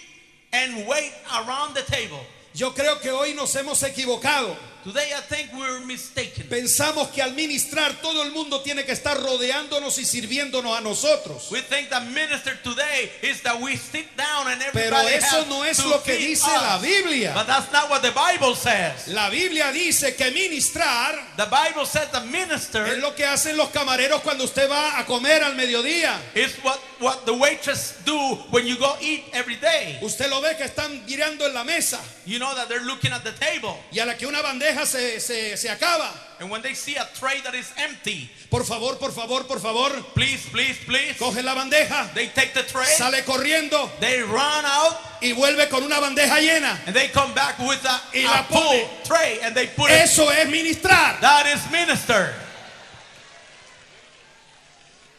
and 0.52 0.88
wait 0.88 1.14
around 1.34 1.76
the 1.76 1.84
table. 1.84 2.20
Yo 2.54 2.72
creo 2.72 3.00
que 3.00 3.12
hoy 3.12 3.34
nos 3.34 3.54
hemos 3.56 3.82
equivocado. 3.84 4.56
Today 4.84 5.12
I 5.16 5.22
think 5.22 5.52
we're 5.54 5.86
mistaken. 5.86 6.48
Pensamos 6.50 7.10
que 7.10 7.22
al 7.22 7.34
ministrar 7.34 8.02
todo 8.02 8.24
el 8.24 8.32
mundo 8.32 8.62
tiene 8.62 8.84
que 8.84 8.94
estar 8.94 9.16
rodeándonos 9.16 10.00
y 10.00 10.06
sirviéndonos 10.06 10.76
a 10.76 10.82
nosotros. 10.82 11.52
We 11.52 11.62
think 11.62 11.90
the 11.90 12.00
minister 12.00 12.58
today 12.64 13.12
is 13.22 13.42
that 13.44 13.62
we 13.62 13.78
sit 13.78 14.08
down 14.18 14.48
and 14.48 14.60
Pero 14.74 14.98
eso 15.08 15.46
no 15.48 15.64
es 15.64 15.84
lo 15.86 16.02
que 16.02 16.16
dice 16.18 16.48
la. 16.48 16.80
Biblia. 16.80 17.32
But 17.36 17.46
that's 17.46 17.72
not 17.72 17.90
what 17.92 18.02
the 18.02 18.12
Bible 18.12 18.56
says. 18.56 19.08
La 19.08 19.30
Biblia 19.30 19.72
dice 19.72 20.16
que 20.16 20.32
ministrar 20.32 21.16
The 21.38 21.46
Bible 21.46 21.86
says 21.86 22.10
the 22.12 22.22
minister 22.22 22.86
es 22.88 22.98
lo 22.98 23.14
que 23.14 23.26
hacen 23.26 23.58
los 23.58 23.70
camareros 23.70 24.22
cuando 24.22 24.46
usted 24.46 24.70
va 24.70 24.98
a 25.00 25.06
comer 25.06 25.44
al 25.44 25.54
mediodía. 25.56 26.18
is 26.34 26.56
what, 26.64 26.80
what 27.00 27.26
the 27.26 27.34
waitress 27.34 27.96
do 28.04 28.18
when 28.50 28.66
you 28.66 28.78
go 28.78 28.96
eat 29.00 29.26
every 29.34 29.58
day. 29.58 30.00
Usted 30.02 30.28
lo 30.30 30.42
ve 30.42 30.56
que 30.58 30.66
están 30.66 31.06
mirando 31.06 31.46
en 31.46 31.54
la 31.54 31.64
mesa 31.64 32.00
You 32.26 32.40
know 32.40 32.54
that 32.56 32.68
they're 32.70 32.86
looking 32.86 33.12
at 33.12 33.24
the 33.24 33.32
table. 33.34 33.78
y 33.92 34.00
a 34.00 34.06
la 34.06 34.16
que 34.16 34.26
una 34.26 34.42
bandeja 34.72 34.86
se, 34.86 35.20
se, 35.20 35.58
se 35.58 35.70
acaba. 35.70 36.12
And 36.40 36.50
when 36.50 36.62
they 36.62 36.74
see 36.74 36.96
a 36.96 37.08
tray 37.20 37.40
that 37.42 37.54
is 37.54 37.72
empty, 37.78 38.30
Por 38.50 38.64
favor, 38.66 38.96
por 38.98 39.12
favor, 39.12 39.44
por 39.48 39.60
favor, 39.60 39.90
please, 40.16 40.48
please, 40.52 40.78
please, 40.86 41.14
coge 41.18 41.44
la 41.44 41.54
bandeja, 41.56 42.14
they 42.14 42.28
take 42.30 42.54
the 42.54 42.64
tray, 42.64 42.86
sale 42.86 43.22
corriendo 43.24 43.90
they 44.00 44.22
run 44.22 44.66
out, 44.66 44.98
y 45.22 45.34
vuelve 45.34 45.70
con 45.70 45.84
una 45.84 46.00
bandeja 46.00 46.40
llena. 46.42 46.78
and 46.88 46.96
they 46.96 47.08
come 47.10 47.34
back 47.34 47.58
with 47.60 47.84
a, 47.86 48.02
Y 48.14 48.22
a 48.22 48.28
la 48.28 48.44
full 48.44 48.58
pone. 48.60 48.88
tray 49.04 49.40
and 49.44 49.56
they 49.56 49.68
put 49.68 49.90
it. 49.92 50.02
Eso 50.02 50.30
es 50.30 50.48
ministrar. 50.50 51.20
That 51.22 51.46
is 51.48 51.70
minister. 51.72 52.34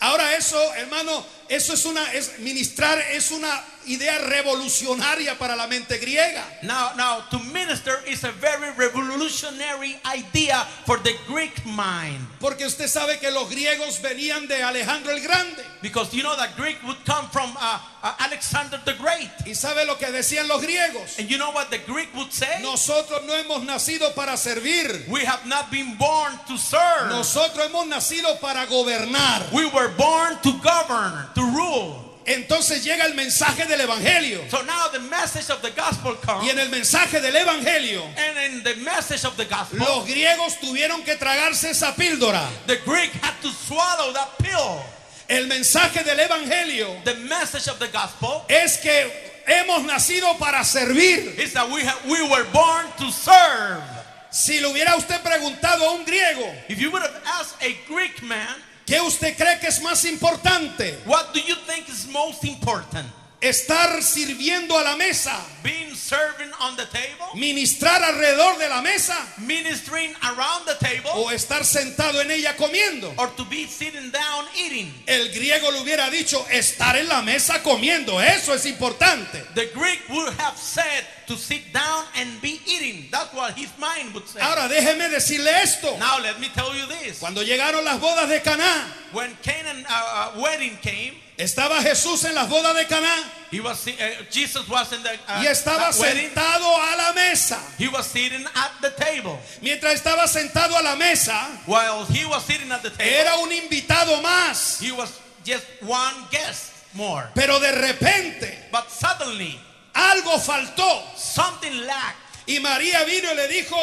Ahora 0.01 0.35
eso, 0.37 0.59
hermano, 0.75 1.25
eso 1.53 1.75
es 1.75 1.85
una, 1.85 2.13
es 2.13 2.39
ministrar 2.39 2.99
es 3.13 3.31
una 3.31 3.63
idea 3.87 4.19
revolucionaria 4.19 5.39
para 5.39 5.57
la 5.57 5.67
mente 5.67 5.99
griega. 5.99 6.45
Now, 6.63 6.93
now 6.97 7.21
to 7.31 7.39
minister 7.53 7.99
is 8.07 8.25
a 8.25 8.33
very 8.33 8.71
revolutionary 8.77 9.99
idea 10.05 10.65
for 10.87 10.99
the 10.99 11.15
Greek 11.27 11.65
mind. 11.67 12.21
Porque 12.41 12.65
usted 12.65 12.89
sabe 12.89 13.19
que 13.19 13.31
los 13.31 13.51
griegos 13.51 14.01
venían 14.01 14.47
de 14.49 14.63
Alejandro 14.63 15.13
el 15.13 15.21
Grande. 15.21 15.63
Because 15.81 16.15
you 16.15 16.23
know 16.23 16.37
that 16.37 16.57
Greek 16.57 16.83
would 16.85 17.05
come 17.05 17.29
from 17.31 17.51
uh, 17.59 17.79
uh, 18.03 18.15
Alexander 18.21 18.81
the 18.85 18.95
Great. 18.95 19.31
¿Y 19.47 19.55
sabe 19.55 19.85
lo 19.85 19.97
que 19.97 20.07
decían 20.13 20.47
los 20.49 20.63
griegos? 20.63 21.19
And 21.19 21.29
you 21.29 21.39
know 21.39 21.51
what 21.51 21.71
the 21.71 21.79
Greek 21.79 22.15
would 22.15 22.33
say? 22.33 22.63
Nosotros 22.63 23.23
no 23.27 23.35
hemos 23.35 23.65
nacido 23.65 24.15
para 24.15 24.37
servir. 24.37 25.09
We 25.09 25.25
have 25.25 25.47
not 25.47 25.71
been 25.71 25.97
born 25.97 26.39
to 26.47 26.57
serve. 26.57 27.11
Nosotros 27.11 27.67
hemos 27.67 27.87
nacido 27.87 28.41
para 28.41 28.67
gobernar. 28.67 29.53
We 29.53 29.67
were 29.67 29.89
born 29.97 30.39
to 30.43 30.53
govern, 30.63 31.27
to 31.35 31.42
rule. 31.43 31.97
Entonces 32.25 32.85
llega 32.85 33.05
el 33.07 33.15
mensaje 33.15 33.67
del 33.67 33.81
Evangelio. 33.81 34.49
So 34.49 34.63
now 34.63 34.87
the 34.93 35.01
message 35.01 35.51
of 35.51 35.61
the 35.61 35.71
gospel 35.73 36.15
comes. 36.25 36.45
Y 36.45 36.51
en 36.51 36.59
el 36.61 36.69
mensaje 36.69 37.21
del 37.21 37.35
Evangelio, 37.35 38.03
And 38.17 38.39
in 38.55 38.63
the 38.63 38.77
message 38.77 39.25
of 39.25 39.37
the 39.37 39.45
gospel, 39.45 39.79
los 39.81 40.07
griegos 40.07 40.57
tuvieron 40.61 41.03
que 41.05 41.17
tragarse 41.17 41.71
esa 41.71 41.95
píldora. 41.97 42.47
the 42.69 42.77
Greek 42.85 43.11
had 43.21 43.35
to 43.43 43.49
swallow 43.51 44.13
that 44.13 44.39
pill. 44.39 44.81
El 45.29 45.47
mensaje 45.49 46.05
del 46.05 46.19
Evangelio 46.21 47.03
The 47.05 47.15
message 47.15 47.67
of 47.69 47.79
the 47.81 47.89
gospel 47.89 48.45
es 48.49 48.77
que 48.79 49.11
hemos 49.47 49.83
nacido 49.85 50.39
para 50.39 50.63
servir. 50.65 51.35
is 51.41 51.53
that 51.55 51.69
we, 51.71 51.83
have, 51.83 51.99
we 52.09 52.23
were 52.29 52.45
born 52.53 52.87
to 52.99 53.11
serve. 53.11 53.83
Si 54.31 54.61
le 54.61 54.69
hubiera 54.69 54.97
usted 54.97 55.21
preguntado 55.23 55.89
a 55.89 55.93
un 55.95 56.05
griego, 56.05 56.55
If 56.69 56.79
you 56.79 56.91
would 56.93 57.03
have 57.03 57.21
asked 57.27 57.57
a 57.63 57.77
Greek 57.89 58.23
man, 58.23 58.55
¿qué 58.87 59.01
usted 59.01 59.37
cree 59.37 59.59
que 59.61 59.69
es 59.69 59.81
más 59.83 60.05
importante? 60.05 60.99
what 61.07 61.33
do 61.33 61.41
you 61.41 61.57
think 61.67 61.89
is 61.89 62.07
most 62.07 62.45
important? 62.45 63.07
¿Estar 63.43 64.01
sirviendo 64.05 64.79
a 64.79 64.85
la 64.85 64.95
mesa? 64.95 65.37
Being 65.65 65.97
serving 65.97 66.53
on 66.61 66.77
the 66.77 66.87
table? 66.87 67.27
¿Ministrar 67.35 68.01
alrededor 68.01 68.57
de 68.57 68.69
la 68.69 68.81
mesa? 68.81 69.17
Ministering 69.39 70.15
around 70.23 70.65
the 70.65 70.77
table? 70.77 71.11
¿O 71.15 71.29
estar 71.33 71.65
sentado 71.65 72.21
en 72.21 72.31
ella 72.31 72.57
comiendo? 72.57 73.13
Or 73.17 73.35
to 73.35 73.45
be 73.47 73.67
sitting 73.67 74.13
down 74.13 74.47
eating? 74.57 74.95
El 75.07 75.33
griego 75.33 75.73
le 75.73 75.81
hubiera 75.81 76.09
dicho 76.09 76.47
estar 76.53 76.97
en 76.97 77.09
la 77.09 77.21
mesa 77.23 77.65
comiendo. 77.65 78.23
Eso 78.23 78.55
es 78.55 78.65
importante. 78.65 79.45
The 79.57 79.73
Greek 79.75 80.09
would 80.09 80.33
have 80.39 80.57
said 80.57 81.05
to 81.27 81.37
sit 81.37 81.73
down 81.73 82.05
and 82.17 82.41
be 82.41 82.61
eating. 82.67 83.09
That's 83.11 83.33
what 83.35 83.55
his 83.55 83.71
mind 83.79 84.15
would 84.15 84.27
say. 84.27 84.41
Ahora 84.41 84.69
déjeme 84.69 85.09
decirle 85.09 85.49
esto. 85.63 85.97
Now 85.99 86.19
let 86.21 86.41
me 86.41 86.49
tell 86.55 86.75
you 86.75 86.87
this. 86.87 87.19
Cuando 87.21 87.43
llegaron 87.43 87.85
las 87.85 88.01
bodas 88.01 88.29
de 88.29 88.41
Caná, 88.41 88.87
When 89.13 89.37
Canaan 89.43 89.85
uh, 89.89 90.33
uh, 90.37 90.41
wedding 90.43 90.77
came, 90.81 91.15
estaba 91.37 91.83
Jesús 91.83 92.25
en 92.25 92.35
las 92.35 92.49
bodas 92.49 92.75
de 92.75 92.87
Caná 92.87 93.43
he 93.53 93.61
was 93.61 93.87
uh, 93.87 93.93
Jesus 94.31 94.67
was 94.67 94.93
in 94.95 95.03
the 95.03 95.11
y 95.29 95.47
estaba 95.47 95.93
sentado 95.93 96.65
a 96.65 96.97
la 96.97 97.13
mesa. 97.13 97.59
He 97.77 97.87
was 97.87 98.07
sitting 98.07 98.47
at 98.47 98.73
the 98.81 98.91
table. 98.91 99.39
Mientras 99.61 100.01
estaba 100.01 100.27
sentado 100.27 100.75
a 100.75 100.83
la 100.83 100.97
mesa, 100.97 101.61
While 101.67 102.07
he 102.07 102.25
was 102.25 102.43
sitting 102.47 102.73
at 102.73 102.83
the 102.83 102.89
table, 102.89 103.05
era 103.05 103.37
un 103.43 103.51
invitado 103.51 104.23
más. 104.23 104.81
he 104.81 104.91
was 104.91 105.21
just 105.45 105.67
one 105.83 106.15
guest 106.31 106.73
more. 106.95 107.29
Pero 107.35 107.61
de 107.61 107.73
repente 107.73 108.57
But 108.73 108.91
suddenly, 108.91 109.61
algo 109.95 110.39
faltó 110.39 111.05
something 111.17 111.87
lacked. 111.87 112.17
y 112.47 112.61
María 112.61 113.05
vino 113.05 113.33
y 113.33 113.37
le 113.37 113.49
dijo, 113.49 113.77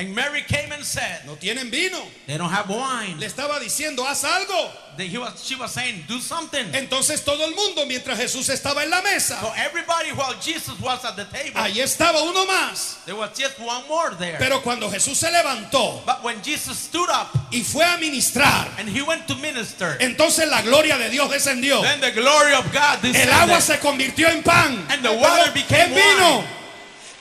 And 0.00 0.14
Mary 0.14 0.40
came 0.48 0.72
and 0.72 0.82
said, 0.82 1.26
no 1.26 1.36
tienen 1.36 1.70
vino. 1.70 2.02
They 2.26 2.38
don't 2.38 2.48
have 2.48 2.70
wine. 2.70 3.20
Le 3.20 3.26
estaba 3.26 3.60
diciendo, 3.60 3.98
haz 4.06 4.24
algo. 4.24 4.70
He 4.96 5.18
was, 5.18 5.44
she 5.44 5.56
was 5.56 5.72
saying, 5.72 6.04
Do 6.08 6.18
something. 6.20 6.66
Entonces 6.74 7.22
todo 7.24 7.44
el 7.44 7.54
mundo, 7.54 7.84
mientras 7.86 8.18
Jesús 8.18 8.48
estaba 8.48 8.82
en 8.82 8.90
la 8.90 9.00
mesa, 9.02 9.38
So 9.40 9.52
everybody, 9.56 10.10
while 10.12 10.34
Jesus 10.40 10.78
was 10.80 11.04
at 11.04 11.16
the 11.16 11.24
table, 11.26 11.52
ahí 11.54 11.80
estaba 11.80 12.22
uno 12.22 12.46
más. 12.46 13.04
there 13.04 13.14
was 13.16 13.30
just 13.38 13.58
one 13.60 13.82
more 13.88 14.14
there. 14.18 14.36
Pero 14.38 14.60
cuando 14.62 14.90
Jesús 14.90 15.16
se 15.16 15.30
levantó 15.30 16.04
But 16.06 16.22
when 16.22 16.42
Jesus 16.42 16.78
stood 16.78 17.08
up 17.10 17.28
y 17.50 17.60
fue 17.62 17.84
a 17.84 17.98
ministrar, 17.98 18.68
and 18.78 18.88
he 18.88 19.02
went 19.02 19.26
to 19.28 19.34
minister, 19.36 19.96
entonces 20.00 20.48
la 20.48 20.62
gloria 20.62 20.96
de 20.98 21.10
Dios 21.10 21.30
descendió. 21.30 21.82
then 21.82 22.00
the 22.00 22.12
glory 22.12 22.54
of 22.54 22.64
God 22.72 23.04
El 23.04 23.30
agua 23.30 23.56
descended. 23.56 23.60
se 23.62 23.78
convirtió 23.78 24.28
en 24.28 24.42
pan. 24.42 24.86
And 24.90 25.02
the 25.02 25.12
water 25.12 25.50
became 25.52 25.92
en 25.92 25.94
vino. 25.94 26.38
wine. 26.38 26.48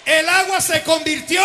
El 0.06 0.28
agua 0.28 0.60
se 0.60 0.82
convirtió 0.84 1.42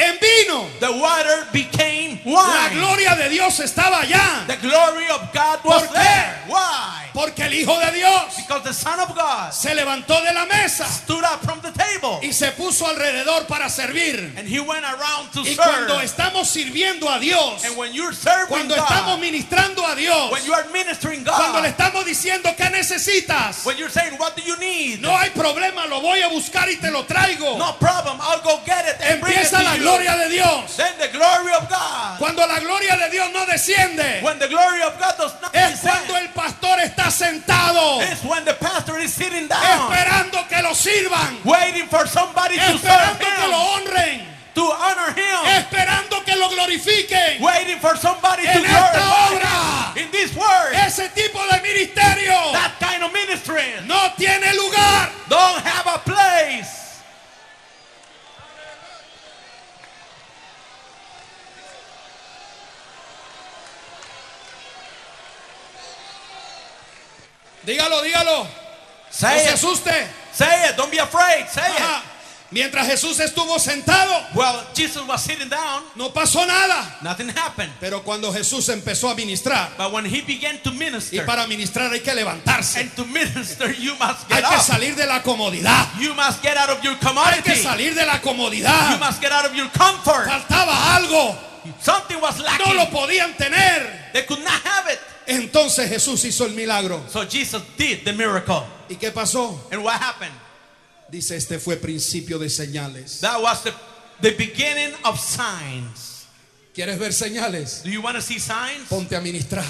en 0.00 0.18
vino. 0.20 0.68
The 0.80 0.90
water 0.92 1.46
became 1.52 2.20
La 2.24 2.68
wine. 2.68 2.78
gloria 2.80 3.14
de 3.16 3.28
Dios 3.28 3.60
estaba 3.60 4.00
allá. 4.02 4.44
The 4.46 4.56
glory 4.56 5.08
of 5.10 5.32
God 5.32 5.60
was 5.64 5.82
¿Por 5.82 5.88
qué? 5.94 6.00
there. 6.02 6.42
Why? 6.48 6.96
Porque 7.12 7.42
el 7.42 7.52
Hijo 7.54 7.76
de 7.80 7.90
Dios 7.90 8.36
Because 8.36 8.62
the 8.62 8.72
Son 8.72 9.00
of 9.00 9.12
God 9.16 9.50
se 9.52 9.74
levantó 9.74 10.22
de 10.22 10.32
la 10.32 10.46
mesa 10.46 10.86
stood 10.86 11.24
up 11.24 11.42
from 11.42 11.60
the 11.60 11.72
table 11.72 12.20
y 12.22 12.32
se 12.32 12.52
puso 12.52 12.86
alrededor 12.86 13.46
para 13.48 13.68
servir. 13.68 14.32
and 14.38 14.46
he 14.48 14.60
went 14.60 14.84
around 14.84 15.28
to 15.32 15.40
Y 15.40 15.54
serve. 15.56 15.56
cuando 15.88 16.00
estamos 16.00 16.48
sirviendo 16.48 17.10
a 17.10 17.18
Dios, 17.18 17.64
And 17.64 17.76
when 17.76 17.92
you're 17.92 18.14
serving 18.14 18.46
cuando 18.48 18.76
estamos 18.76 19.16
God, 19.16 19.20
ministrando 19.20 19.84
a 19.84 19.96
Dios, 19.96 20.30
when 20.30 20.44
you 20.44 20.54
are 20.54 20.64
ministering 20.72 21.24
cuando 21.24 21.60
le 21.60 21.70
God, 21.72 21.78
estamos 21.78 22.04
diciendo 22.06 22.54
qué 22.56 22.70
necesitas, 22.70 23.64
when 23.66 23.76
you're 23.76 23.90
saying, 23.90 24.14
What 24.16 24.36
do 24.36 24.42
you 24.42 24.56
need? 24.58 25.00
no 25.00 25.10
hay 25.16 25.30
problema, 25.30 25.86
lo 25.88 26.00
voy 26.00 26.22
a 26.22 26.28
buscar 26.28 26.68
y 26.70 26.76
te 26.76 26.92
lo 26.92 27.04
traigo. 27.06 27.58
No 27.58 27.72
problem, 27.78 28.18
I'll 28.20 28.40
go 28.42 28.60
get 28.64 28.86
it 28.86 28.96
and 29.02 29.20
bring 29.20 29.32
it 29.32 29.38
Empieza 29.46 29.58
to 29.58 29.64
la 29.64 29.74
you. 29.74 29.82
Gloria 29.90 30.24
de 30.24 30.28
Dios. 30.30 30.76
Then 30.76 30.94
the 30.98 31.08
glory 31.08 31.52
of 31.54 31.68
God. 31.68 32.18
Cuando 32.18 32.46
la 32.46 32.58
gloria 32.60 32.96
de 32.96 33.10
Dios 33.10 33.30
no 33.32 33.44
desciende, 33.46 34.22
When 34.22 34.38
the 34.38 34.48
glory 34.48 34.82
of 34.82 34.98
God 34.98 35.16
does 35.18 35.34
not 35.42 35.54
es 35.54 35.80
cuando 35.80 36.16
el 36.16 36.28
pastor 36.28 36.78
está 36.80 37.10
sentado 37.10 38.00
it's 38.02 38.22
when 38.24 38.44
the 38.44 38.54
pastor 38.54 38.98
is 38.98 39.12
sitting 39.12 39.48
down, 39.48 39.90
esperando 39.92 40.46
que 40.48 40.62
lo 40.62 40.74
sirvan, 40.74 41.44
waiting 41.44 41.86
for 41.88 42.06
somebody 42.06 42.56
to 42.56 42.78
serve 42.78 42.90
esperando 42.90 43.18
que 43.18 43.48
lo 43.48 43.58
him, 43.58 43.86
honren, 43.86 44.20
to 44.54 44.62
honor 44.62 45.12
him, 45.12 45.44
esperando 45.58 46.24
que 46.24 46.36
lo 46.36 46.48
glorifiquen. 46.50 47.40
waiting 47.40 47.78
for 47.78 47.96
somebody 47.96 48.42
to 48.44 48.50
En 48.50 48.64
esta 48.64 48.90
glorify 48.92 49.34
obra, 49.34 49.96
him. 49.96 50.04
In 50.06 50.10
this 50.12 50.34
word, 50.36 50.72
ese 50.74 51.08
tipo 51.14 51.38
de 51.50 51.58
ministerio 51.62 52.52
that 52.52 52.74
kind 52.80 53.02
of 53.02 53.12
ministry 53.12 53.64
no 53.86 54.12
tiene 54.16 54.52
lugar. 54.54 55.10
don't 55.28 55.62
have 55.64 55.86
a 55.86 55.98
place. 55.98 56.89
Dígalo, 67.64 68.02
dígalo. 68.02 68.44
No 68.44 68.48
Say 69.10 69.40
se 69.40 69.48
it. 69.50 69.54
asuste. 69.54 70.06
Say 70.32 70.68
it. 70.70 70.76
Don't 70.76 70.90
be 70.90 70.98
afraid. 70.98 71.46
Say 71.48 71.60
Ajá. 71.62 71.98
it. 71.98 72.04
Mientras 72.52 72.84
Jesús 72.88 73.20
estuvo 73.20 73.60
sentado, 73.60 74.10
Well, 74.34 74.66
Jesus 74.74 75.06
was 75.06 75.22
sitting 75.22 75.48
down. 75.48 75.84
no 75.94 76.10
pasó 76.12 76.44
nada. 76.44 76.96
Nothing 77.00 77.28
happened. 77.28 77.72
Pero 77.78 78.02
cuando 78.02 78.32
Jesús 78.32 78.68
empezó 78.70 79.08
a 79.08 79.14
ministrar, 79.14 79.70
But 79.78 79.92
when 79.92 80.04
he 80.04 80.20
began 80.22 80.58
to 80.64 80.70
y 80.70 80.76
minister, 80.76 81.24
para 81.26 81.46
ministrar 81.46 81.92
hay 81.92 82.00
que 82.00 82.12
levantarse, 82.12 82.80
and 82.80 82.90
to 82.96 83.04
minister, 83.04 83.70
you 83.78 83.94
must 84.00 84.28
hay 84.28 84.40
get 84.40 84.48
que 84.48 84.56
up. 84.56 84.62
salir 84.62 84.96
de 84.96 85.06
la 85.06 85.22
comodidad, 85.22 85.86
You 86.00 86.12
must 86.14 86.42
get 86.42 86.56
out 86.56 86.70
of 86.70 86.82
your 86.82 86.96
hay 86.96 87.40
que 87.42 87.54
salir 87.54 87.94
de 87.94 88.04
la 88.04 88.14
You 88.16 88.20
comodidad. 88.22 88.98
must 88.98 89.20
get 89.20 89.30
out 89.30 89.44
of 89.46 89.54
your 89.54 89.68
comfort. 89.70 90.26
Faltaba 90.26 90.96
algo, 90.96 91.36
Something 91.80 92.20
was 92.20 92.36
no 92.38 92.44
lacking. 92.46 92.76
lo 92.76 92.86
podían 92.90 93.36
tener. 93.36 93.99
They 94.12 94.22
could 94.22 94.40
not 94.40 94.60
have 94.62 94.88
it. 94.88 94.98
Entonces 95.26 95.88
Jesús 95.88 96.24
hizo 96.24 96.46
el 96.46 96.52
milagro. 96.52 97.02
So 97.08 97.24
Jesus 97.24 97.62
did 97.76 98.04
the 98.04 98.12
miracle. 98.12 98.64
¿Y 98.88 98.96
qué 98.96 99.10
pasó? 99.12 99.58
And 99.70 99.82
what 99.82 100.00
happened? 100.00 100.34
Dice, 101.10 101.36
este 101.36 101.58
fue 101.58 101.76
principio 101.76 102.38
de 102.38 102.48
señales. 102.48 103.20
That 103.20 103.40
was 103.40 103.62
the, 103.62 103.72
the 104.20 104.30
beginning 104.32 104.94
of 105.04 105.18
signs. 105.18 106.26
¿Quieres 106.74 106.98
ver 106.98 107.12
señales? 107.12 107.82
Do 107.82 107.90
you 107.90 108.00
want 108.00 108.16
to 108.16 108.22
see 108.22 108.38
signs? 108.38 108.88
Ponte 108.88 109.16
a 109.16 109.20
ministrar. 109.20 109.64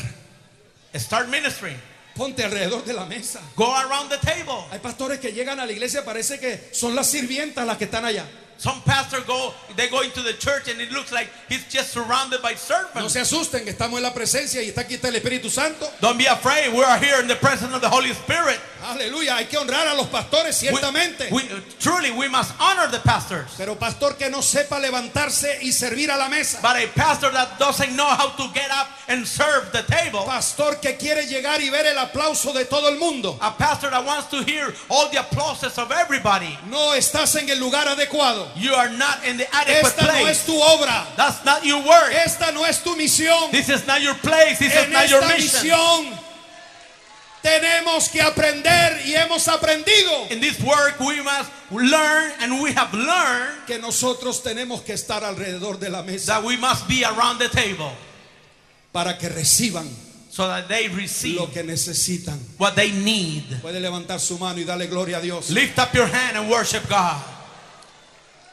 Start 0.95 1.28
ministering. 1.28 1.76
Ponte 2.14 2.45
alrededor 2.45 2.84
de 2.84 2.93
la 2.93 3.07
mesa. 3.07 3.41
Go 3.57 3.74
around 3.74 4.11
the 4.11 4.18
table. 4.18 4.66
Hay 4.70 4.80
pastores 4.80 5.18
que 5.18 5.32
llegan 5.32 5.59
a 5.61 5.66
la 5.66 5.72
iglesia, 5.72 6.05
parece 6.05 6.38
que 6.38 6.68
son 6.72 6.95
las 6.95 7.07
sirvientas 7.07 7.66
las 7.66 7.78
que 7.78 7.84
están 7.84 8.05
allá. 8.05 8.26
Some 8.61 8.83
pastor 8.85 9.23
go, 9.27 9.55
they 9.75 9.89
go 9.89 10.03
into 10.03 10.21
the 10.21 10.35
church 10.35 10.69
and 10.69 10.79
it 10.83 10.93
looks 10.93 11.11
like 11.13 11.31
he's 11.49 11.65
just 11.73 11.93
surrounded 11.95 12.43
by 12.43 12.51
No 12.53 12.59
servants. 12.59 13.13
se 13.15 13.21
asusten 13.21 13.67
estamos 13.67 13.97
en 13.97 14.03
la 14.03 14.13
presencia 14.13 14.63
y 14.63 14.69
está 14.69 14.83
aquí 14.83 14.97
está 14.97 15.09
el 15.09 15.17
Espíritu 15.17 15.49
Santo. 15.49 15.91
Don't 16.03 16.19
be 16.19 16.27
afraid. 16.27 16.71
We 16.75 16.85
are 16.85 16.99
here 16.99 17.21
in 17.23 17.27
the 17.27 17.37
presence 17.37 17.73
of 17.75 17.81
the 17.81 17.89
Holy 17.89 18.11
Spirit. 18.11 18.61
Aleluya, 18.85 19.37
hay 19.37 19.47
que 19.47 19.59
honrar 19.59 19.87
a 19.89 19.95
los 19.95 20.09
pastores 20.09 20.61
We- 20.61 20.69
ciertamente. 20.69 21.31
we- 21.31 21.49
truly, 21.81 22.11
we 22.11 22.29
must 22.29 22.53
honor 22.61 22.87
the 22.91 22.99
pastors. 23.01 23.49
Pero 23.57 23.77
pastor 23.77 24.17
que 24.19 24.29
no 24.29 24.43
sepa 24.43 24.79
levantarse 24.79 25.59
y 25.63 25.73
servir 25.73 26.11
a 26.11 26.17
la 26.19 26.29
mesa. 26.29 26.59
But 26.61 26.77
a 26.77 26.87
pastor 26.95 27.31
that 27.33 27.59
doesn't 27.59 27.95
know 27.97 28.07
how 28.09 28.29
to 28.37 28.49
get 28.53 28.71
up 28.71 28.89
and 29.09 29.27
serve 29.27 29.73
the 29.73 29.83
table, 29.85 30.25
Pastor 30.27 30.77
que 30.83 30.97
quiere 30.99 31.27
llegar 31.27 31.61
y 31.63 31.71
ver 31.71 31.87
el 31.87 31.97
aplauso 31.99 32.53
de 32.53 32.67
todo 32.67 32.89
el 32.89 32.99
mundo. 32.99 33.39
a 33.41 33.57
pastor 33.57 33.91
that 33.91 34.05
wants 34.05 34.29
to 34.31 34.43
hear 34.45 34.75
all 34.91 35.09
the 35.09 35.19
applauses 35.19 35.79
of 35.79 35.91
everybody, 35.93 36.59
No 36.69 36.93
estás 36.95 37.35
en 37.37 37.49
el 37.49 37.59
lugar 37.59 37.87
adecuado. 37.89 38.50
You 38.57 38.73
are 38.75 38.89
not 38.91 39.25
in 39.27 39.37
the 39.37 39.47
adequate 39.55 39.87
Esta 39.87 40.07
no 40.07 40.27
es 40.27 40.45
place. 40.45 40.47
tu 40.47 40.53
obra. 40.53 41.07
That's 41.17 41.45
not 41.45 41.65
your 41.65 41.79
work. 41.85 42.13
Esta 42.13 42.53
no 42.53 42.65
es 42.65 42.83
tu 42.83 42.95
misión. 42.97 43.51
This 43.51 43.69
is 43.69 43.87
not 43.87 44.03
your 44.03 44.15
place. 44.15 44.59
This 44.59 44.73
is 44.75 44.85
En 44.87 44.93
not 44.93 45.09
your 45.09 45.21
mission. 45.27 45.61
misión 45.71 46.19
tenemos 47.43 48.11
que 48.11 48.21
aprender 48.21 49.01
y 49.07 49.15
hemos 49.15 49.49
aprendido 49.49 50.31
In 50.31 50.41
this 50.41 50.61
work, 50.61 51.01
we 51.01 51.23
must 51.23 51.51
learn, 51.71 52.33
and 52.41 52.61
we 52.61 52.73
have 52.73 52.93
learned 52.93 53.67
que 53.67 53.79
nosotros 53.79 54.43
tenemos 54.43 54.83
que 54.85 54.93
estar 54.95 55.25
alrededor 55.25 55.79
de 55.79 55.89
la 55.89 56.03
mesa 56.03 56.33
that 56.35 56.45
we 56.45 56.57
must 56.59 56.87
be 56.87 57.03
around 57.03 57.39
the 57.39 57.49
table 57.49 57.93
para 58.93 59.17
que 59.17 59.29
reciban 59.31 59.89
so 60.29 60.47
that 60.47 60.69
they 60.69 60.89
receive 60.89 61.37
lo 61.41 61.47
que 61.47 61.63
necesitan. 61.63 62.39
what 62.59 62.77
they 62.77 62.93
need. 62.93 63.45
Puede 63.63 63.81
levantar 63.81 64.21
su 64.21 64.39
mano 64.39 64.59
y 64.61 64.65
darle 64.65 64.87
gloria 64.87 65.17
a 65.19 65.21
Dios. 65.23 65.51
Lift 65.51 65.79
up 65.79 65.95
your 65.95 66.07
hand 66.07 66.37
and 66.37 66.51
worship 66.51 66.87
God. 66.91 67.21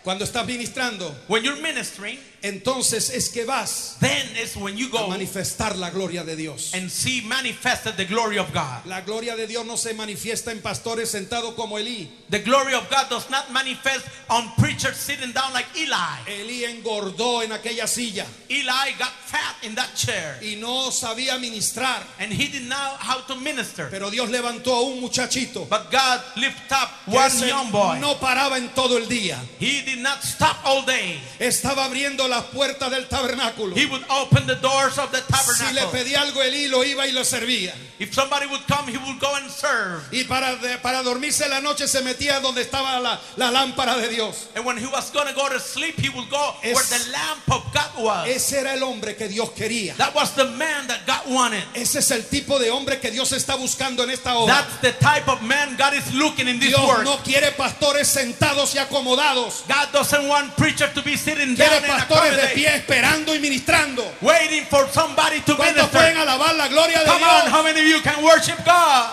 Cuando 0.08 0.24
estás 0.24 0.45
ministrando, 0.45 1.14
When 1.28 1.43
you're 1.43 1.62
ministering, 1.62 2.18
entonces 2.48 3.10
es 3.10 3.30
que 3.30 3.45
vas 3.45 3.95
then 4.00 4.26
is 4.41 4.56
when 4.58 4.78
you 4.78 4.88
a 4.88 4.91
go 4.91 5.08
manifestar 5.08 5.76
la 5.78 5.89
gloria 5.89 6.24
de 6.24 6.36
Dios. 6.36 6.74
and 6.74 6.89
see 6.89 7.22
manifested 7.22 7.95
the 7.98 8.06
glory 8.06 8.38
of 8.38 8.52
God. 8.54 8.86
La 8.86 9.02
gloria 9.02 9.36
de 9.36 9.48
Dios 9.48 9.66
no 9.66 9.76
se 9.78 9.93
manifiesta 9.93 10.52
en 10.52 10.62
pastores 10.62 11.12
sentados 11.12 11.54
como 11.56 11.78
Elí. 11.78 12.08
The 12.30 12.39
glory 12.39 12.74
of 12.74 12.89
God 12.89 13.10
does 13.10 13.30
not 13.30 13.52
manifest 13.52 14.06
on 14.30 14.52
preachers 14.58 14.98
sitting 14.98 15.32
down 15.32 15.54
like 15.54 15.68
Eli. 15.76 16.20
Elí 16.28 16.64
engordó 16.66 17.43
en 17.43 17.52
aquella 17.52 17.88
silla 17.88 18.26
Eli 18.50 18.91
got 18.98 19.12
fat 19.26 19.56
in 19.64 19.76
that 19.76 19.93
chair 19.95 20.38
y 20.41 20.56
no 20.60 20.89
sabía 20.91 21.38
ministrar. 21.39 22.02
and 22.20 22.32
he 22.32 22.48
didn't 22.48 22.70
know 22.70 22.95
how 23.00 23.20
to 23.22 23.36
minister. 23.36 23.88
Pero 23.89 24.10
Dios 24.10 24.30
levantó 24.30 24.74
a 24.74 24.82
un 24.82 25.00
muchachito 25.02 25.68
But 25.70 25.91
God 25.91 26.22
lifted 26.36 26.72
up 26.72 26.89
one 27.08 27.32
young 27.48 27.72
boy. 27.72 28.00
no 28.00 28.16
paraba 28.16 28.58
en 28.58 28.70
todo 28.70 28.98
el 28.98 29.08
día. 29.08 29.38
He 29.60 29.82
did 29.84 30.00
not 30.00 30.24
stop 30.24 30.58
all 30.66 30.84
day. 30.86 31.20
Estaba 31.39 31.86
abriendo 31.86 32.28
las 32.38 32.45
puertas 32.45 32.89
del 32.91 33.07
tabernáculo. 33.07 33.75
He 33.75 33.85
would 33.85 34.03
open 34.09 34.45
the 34.47 34.55
doors 34.55 34.97
of 34.97 35.11
the 35.11 35.17
Si 35.17 35.73
le 35.73 35.81
tabernacle. 35.81 35.91
pedía 35.99 36.21
algo 36.21 36.41
lo 36.69 36.83
iba 36.83 37.07
y 37.07 37.11
lo 37.11 37.23
servía. 37.23 37.73
If 37.99 38.13
somebody 38.13 38.45
would 38.45 38.61
come, 38.67 38.88
he 38.88 38.97
would 38.97 39.19
go 39.19 39.33
and 39.35 39.49
serve. 39.49 40.03
Y 40.11 40.23
para, 40.25 40.55
de- 40.57 40.77
para 40.77 41.01
dormirse 41.01 41.47
la 41.49 41.59
noche 41.61 41.88
se 41.88 42.01
metía 42.01 42.39
donde 42.39 42.61
estaba 42.61 42.99
la, 43.01 43.19
la 43.38 43.49
lámpara 43.49 43.95
de 43.97 44.07
Dios. 44.09 44.49
And 44.55 44.63
when 44.65 44.77
he 44.77 44.85
was 44.85 45.09
going 45.11 45.27
to 45.27 45.33
go 45.33 45.49
to 45.49 45.59
sleep, 45.59 45.99
he 45.99 46.09
would 46.09 46.29
go 46.29 46.55
Es- 46.63 46.75
where 46.75 46.85
the 46.85 47.11
lamp 47.11 47.51
of 47.51 47.73
God 47.73 48.03
was. 48.03 48.27
Ese 48.29 48.53
era 48.53 48.73
el 48.73 48.83
hombre 48.83 49.15
que 49.15 49.27
Dios 49.27 49.49
quería. 49.55 49.95
That 49.97 50.13
was 50.13 50.33
the 50.35 50.45
man 50.45 50.88
that 50.88 51.07
God 51.07 51.33
wanted. 51.33 51.63
Ese 51.73 51.95
es 51.99 52.11
el 52.11 52.21
tipo 52.23 52.59
de 52.59 52.69
hombre 52.69 52.99
que 52.99 53.09
Dios 53.09 53.31
está 53.31 53.55
buscando 53.57 54.03
en 54.03 54.11
esta 54.11 54.35
hora. 54.38 54.53
That's 54.53 54.81
the 54.81 54.91
type 55.03 55.27
of 55.27 55.41
man 55.41 55.75
God 55.75 55.95
is 55.95 56.13
looking 56.13 56.47
in 56.47 56.59
this 56.59 56.69
Dios 56.69 57.03
no 57.03 57.17
quiere 57.23 57.51
pastores 57.53 58.07
sentados 58.07 58.75
y 58.75 58.79
acomodados. 58.79 59.63
God 59.67 59.91
doesn't 59.91 60.27
want 60.27 60.55
preacher 60.55 60.88
to 60.93 61.01
be 61.01 61.15
sitting 61.17 61.55
Quiere 61.55 61.81
down 61.81 61.83
and 61.83 62.03
pastores 62.20 62.41
de 62.49 62.55
pie 62.55 62.76
esperando 62.76 63.36
y 63.36 63.39
ministrando. 63.39 64.03
waiting 64.22 64.65
for 64.65 64.88
somebody 64.91 65.41
to 65.41 65.55
¿Cuántos 65.55 65.89
pueden 65.89 66.18
alabar 66.18 66.55
la 66.55 66.68
gloria 66.68 66.99
de 66.99 67.05
Come 67.05 67.24
on, 67.24 67.41
Dios? 67.43 67.51
how 67.53 67.63
many 67.63 67.80
of 67.82 67.88
you 67.88 68.01
can 68.01 68.24
worship 68.24 68.57
God? 68.65 69.09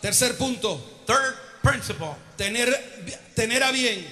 Tercer 0.00 0.36
punto, 0.38 0.78
Third 1.06 1.34
principle, 1.62 2.16
tener, 2.36 2.68
tener 3.34 3.62
a 3.62 3.72
bien. 3.72 4.04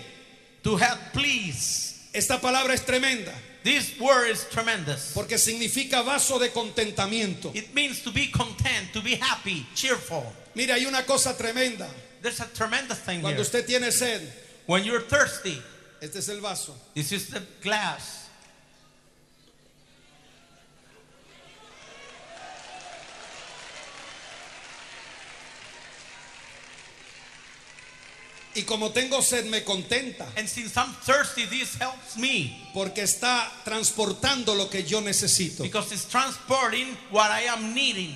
to 0.63 0.77
have 0.77 0.99
please. 1.13 2.09
Esta 2.13 2.41
palabra 2.41 2.75
es 2.75 2.83
tremenda 2.87 3.33
This 3.65 3.99
word 3.99 4.31
is 4.31 4.47
tremendous. 4.51 5.11
porque 5.15 5.37
significa 5.39 6.03
vaso 6.03 6.39
de 6.39 6.51
contentamiento. 6.51 7.51
It 7.55 7.75
means 7.75 8.03
to 8.03 8.13
be 8.13 8.31
content, 8.31 8.93
to 8.93 9.01
be 9.03 9.17
happy, 9.17 9.67
cheerful. 9.75 10.25
Mire, 10.55 10.73
hay 10.75 10.87
una 10.87 11.03
cosa 11.05 11.37
tremenda. 11.37 11.89
There's 12.25 12.41
a 12.41 12.47
tremendous 12.47 12.99
thing 13.01 13.21
Cuando 13.21 13.37
here. 13.37 13.43
usted 13.43 13.67
tiene 13.67 13.93
sed, 13.93 14.23
When 14.65 14.83
you're 14.83 15.03
thirsty, 15.03 15.63
este 16.01 16.17
es 16.17 16.31
el 16.31 16.41
vaso. 16.41 16.73
this 16.95 17.13
is 17.13 17.29
the 17.29 17.43
glass. 17.63 18.31
Y 28.57 28.63
como 28.63 28.91
tengo 28.93 29.21
sed, 29.21 29.47
me 29.47 29.65
contenta 29.65 30.27
And 30.37 30.49
since 30.49 30.77
I'm 30.77 30.93
thirsty, 31.03 31.45
this 31.47 31.75
helps 31.75 32.17
me 32.17 32.71
porque 32.73 33.03
está 33.03 33.51
transportando 33.65 34.55
lo 34.55 34.71
que 34.71 34.85
yo 34.85 35.01
necesito. 35.01 35.63
because 35.63 35.91
it's 35.93 36.09
transporting 36.09 36.97
what 37.11 37.31
I 37.31 37.43
am 37.43 37.75
needing. 37.75 38.15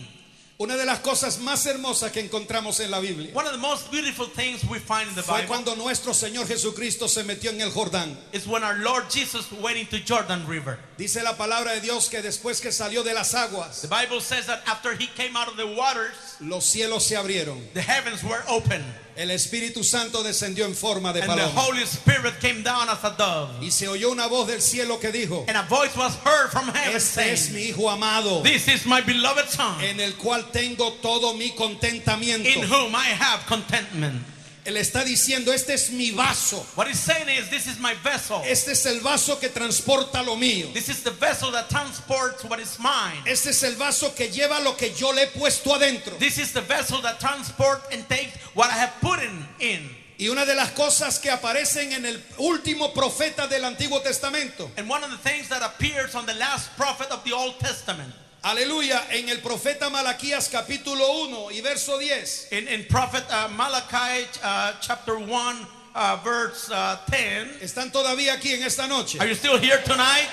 Una 0.60 0.76
de 0.76 0.84
las 0.84 0.98
cosas 0.98 1.38
más 1.38 1.64
hermosas 1.66 2.10
que 2.10 2.18
encontramos 2.18 2.80
en 2.80 2.90
la 2.90 2.98
Biblia 2.98 3.30
One 3.32 3.46
of 3.46 3.52
the 3.52 3.58
most 3.58 3.92
beautiful 3.92 4.26
things 4.26 4.64
we 4.64 4.80
find 4.80 5.08
in 5.08 5.14
the 5.14 5.22
fue 5.22 5.42
Bible 5.42 5.46
cuando 5.48 5.76
nuestro 5.76 6.12
Señor 6.12 6.48
Jesucristo 6.48 7.06
se 7.08 7.22
metió 7.22 7.50
en 7.50 7.60
el 7.60 7.70
Jordán. 7.70 8.16
is 8.32 8.44
when 8.46 8.64
our 8.64 8.74
Lord 8.78 9.08
Jesus 9.08 9.46
went 9.62 9.76
into 9.78 10.00
Jordan 10.04 10.44
River. 10.48 10.78
Dice 10.98 11.22
la 11.22 11.36
palabra 11.36 11.74
de 11.74 11.80
Dios 11.80 12.08
que 12.08 12.20
después 12.22 12.60
que 12.60 12.72
salió 12.72 13.04
de 13.04 13.14
las 13.14 13.30
The 13.30 13.38
aguas, 13.38 13.86
Bible 13.88 14.20
says 14.20 14.46
that 14.46 14.62
after 14.66 14.94
he 14.94 15.06
came 15.06 15.36
out 15.36 15.46
of 15.46 15.56
the 15.56 15.64
waters, 15.64 16.10
los 16.40 16.64
cielos 16.64 17.04
se 17.04 17.14
abrieron. 17.14 17.60
the 17.72 17.80
heavens 17.80 18.24
were 18.24 18.42
open 18.48 18.84
El 19.16 19.30
Espíritu 19.30 19.84
Santo 19.84 20.22
descendió 20.24 20.64
en 20.64 20.74
forma 20.74 21.12
de 21.12 21.20
and 21.22 21.30
the 21.30 21.36
paloma. 21.36 21.60
Holy 21.60 21.82
Spirit 21.86 22.40
came 22.40 22.62
down 22.64 22.88
as 22.88 23.02
a 23.04 23.10
dove. 23.16 23.50
Y 23.64 23.70
se 23.70 23.86
oyó 23.86 24.10
una 24.10 24.26
voz 24.26 24.48
del 24.48 24.60
cielo 24.60 24.98
que 24.98 25.12
dijo, 25.12 25.44
And 25.48 25.56
a 25.56 25.62
voice 25.62 25.96
was 25.96 26.16
heard 26.24 26.50
from 26.50 26.66
heaven 26.72 26.96
este 26.96 27.32
es 27.32 27.50
mi 27.50 27.68
Hijo 27.68 27.88
amado, 27.88 28.42
This 28.42 28.66
is 28.68 28.84
my 28.84 29.00
beloved 29.00 29.48
Son, 29.48 29.80
en 29.80 30.00
el 30.00 30.12
cual 30.14 30.50
tengo 30.52 30.94
todo 31.00 31.34
mi 31.34 31.46
in 31.46 31.56
contentamiento. 31.56 32.60
whom 32.68 32.94
I 32.96 33.06
have 33.06 33.46
contentment. 33.46 34.22
Él 34.64 34.76
está 34.76 35.04
diciendo, 35.04 35.52
este 35.52 35.74
es 35.74 35.90
mi 35.90 36.10
vaso. 36.10 36.66
What 36.74 36.88
he's 36.88 36.98
saying 36.98 37.28
is, 37.28 37.48
This 37.50 37.66
is 37.66 37.78
my 37.78 37.94
vessel. 38.02 38.42
Este 38.44 38.72
es 38.72 38.84
el 38.86 39.00
vaso 39.00 39.38
que 39.38 39.48
transporta 39.48 40.22
lo 40.22 40.36
mío. 40.36 40.72
This 40.74 40.88
is 40.88 41.02
the 41.02 41.10
vessel 41.10 41.50
that 41.52 41.68
transports 41.68 42.44
what 42.44 42.58
is 42.58 42.78
mine. 42.78 43.22
Este 43.26 43.50
es 43.50 43.62
el 43.62 43.76
vaso 43.76 44.14
que 44.14 44.28
lleva 44.28 44.60
lo 44.62 44.76
que 44.76 44.92
yo 44.94 45.12
le 45.12 45.22
he 45.22 45.26
puesto 45.28 45.74
adentro. 45.74 46.18
This 46.18 46.38
is 46.38 46.52
the 46.52 46.60
vessel 46.60 47.00
that 47.02 47.18
transports 47.18 47.86
and 47.92 48.06
takes 48.08 48.36
what 48.54 48.70
I 48.70 48.78
have 48.78 48.92
put 49.00 49.20
in. 49.20 49.46
in. 49.60 49.98
Y 50.20 50.28
una 50.28 50.44
de 50.44 50.54
las 50.56 50.72
cosas 50.72 51.20
que 51.20 51.30
aparecen 51.30 51.92
en 51.92 52.04
el 52.04 52.20
último 52.38 52.92
profeta 52.92 53.46
del 53.46 53.64
Antiguo 53.64 54.00
Testamento, 54.02 54.68
And 54.76 54.88
one 54.88 55.04
of 55.04 55.12
the 55.12 55.18
things 55.18 55.48
that 55.48 55.62
appears 55.62 56.16
on 56.16 56.26
the 56.26 56.34
last 56.34 56.76
prophet 56.76 57.08
of 57.12 57.22
the 57.22 57.32
Old 57.32 57.58
Testament, 57.60 58.12
aleluya, 58.42 59.06
en 59.10 59.28
el 59.28 59.38
profeta 59.40 59.90
Malaquías 59.90 60.48
capítulo 60.48 61.24
1 61.24 61.50
y 61.52 61.60
verso 61.60 61.98
10, 61.98 62.52
in, 62.52 62.68
in 62.68 62.84
prophet 62.86 63.24
uh, 63.30 63.48
Malachi 63.48 64.26
uh, 64.42 64.72
chapter 64.80 65.18
1, 65.18 65.66
uh, 65.94 66.16
verse 66.24 66.70
uh, 66.70 66.96
10. 67.10 67.62
están 67.62 67.90
todavía 67.92 68.34
aquí 68.34 68.52
en 68.54 68.62
esta 68.62 68.86
noche. 68.86 69.18
Are 69.20 69.28
you 69.28 69.34
still 69.34 69.58
here 69.58 69.78
tonight? 69.84 70.28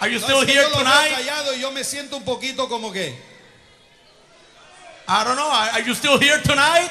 Are 0.00 0.08
you 0.08 0.18
No, 0.18 0.26
still 0.26 0.40
here 0.46 0.62
yo 0.62 0.70
tonight? 0.78 1.10
callado 1.10 1.54
y 1.54 1.60
yo 1.60 1.70
me 1.70 1.82
siento 1.82 2.16
un 2.16 2.24
poquito 2.24 2.68
como 2.68 2.92
que, 2.92 3.14
I 5.08 5.24
don't 5.24 5.36
know. 5.36 5.48
Are 5.50 5.70
are 5.72 5.82
you 5.82 5.94
still 5.94 6.18
here 6.18 6.40
tonight? 6.42 6.90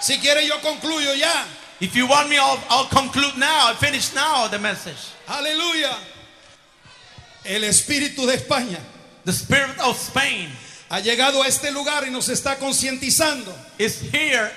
si 0.00 0.16
quiere 0.18 0.46
yo 0.46 0.54
concluyo 0.60 1.14
ya. 1.16 1.44
If 1.80 1.94
you 1.94 2.08
want 2.08 2.28
me, 2.28 2.38
I'll, 2.38 2.58
I'll 2.70 2.86
conclude 2.86 3.36
now. 3.38 3.68
I 3.70 3.74
finish 3.74 4.12
now 4.14 4.48
the 4.48 4.58
message. 4.58 5.12
Aleluya. 5.28 5.94
El 7.48 7.64
Espíritu 7.64 8.26
de 8.26 8.34
España 8.34 8.78
The 9.24 9.32
Spirit 9.32 9.78
of 9.80 9.98
Spain 10.00 10.48
ha 10.90 11.00
llegado 11.00 11.42
a 11.42 11.48
este 11.48 11.70
lugar 11.70 12.06
y 12.06 12.10
nos 12.10 12.28
está 12.28 12.58
concientizando. 12.58 13.54
is 13.78 14.00
here 14.00 14.50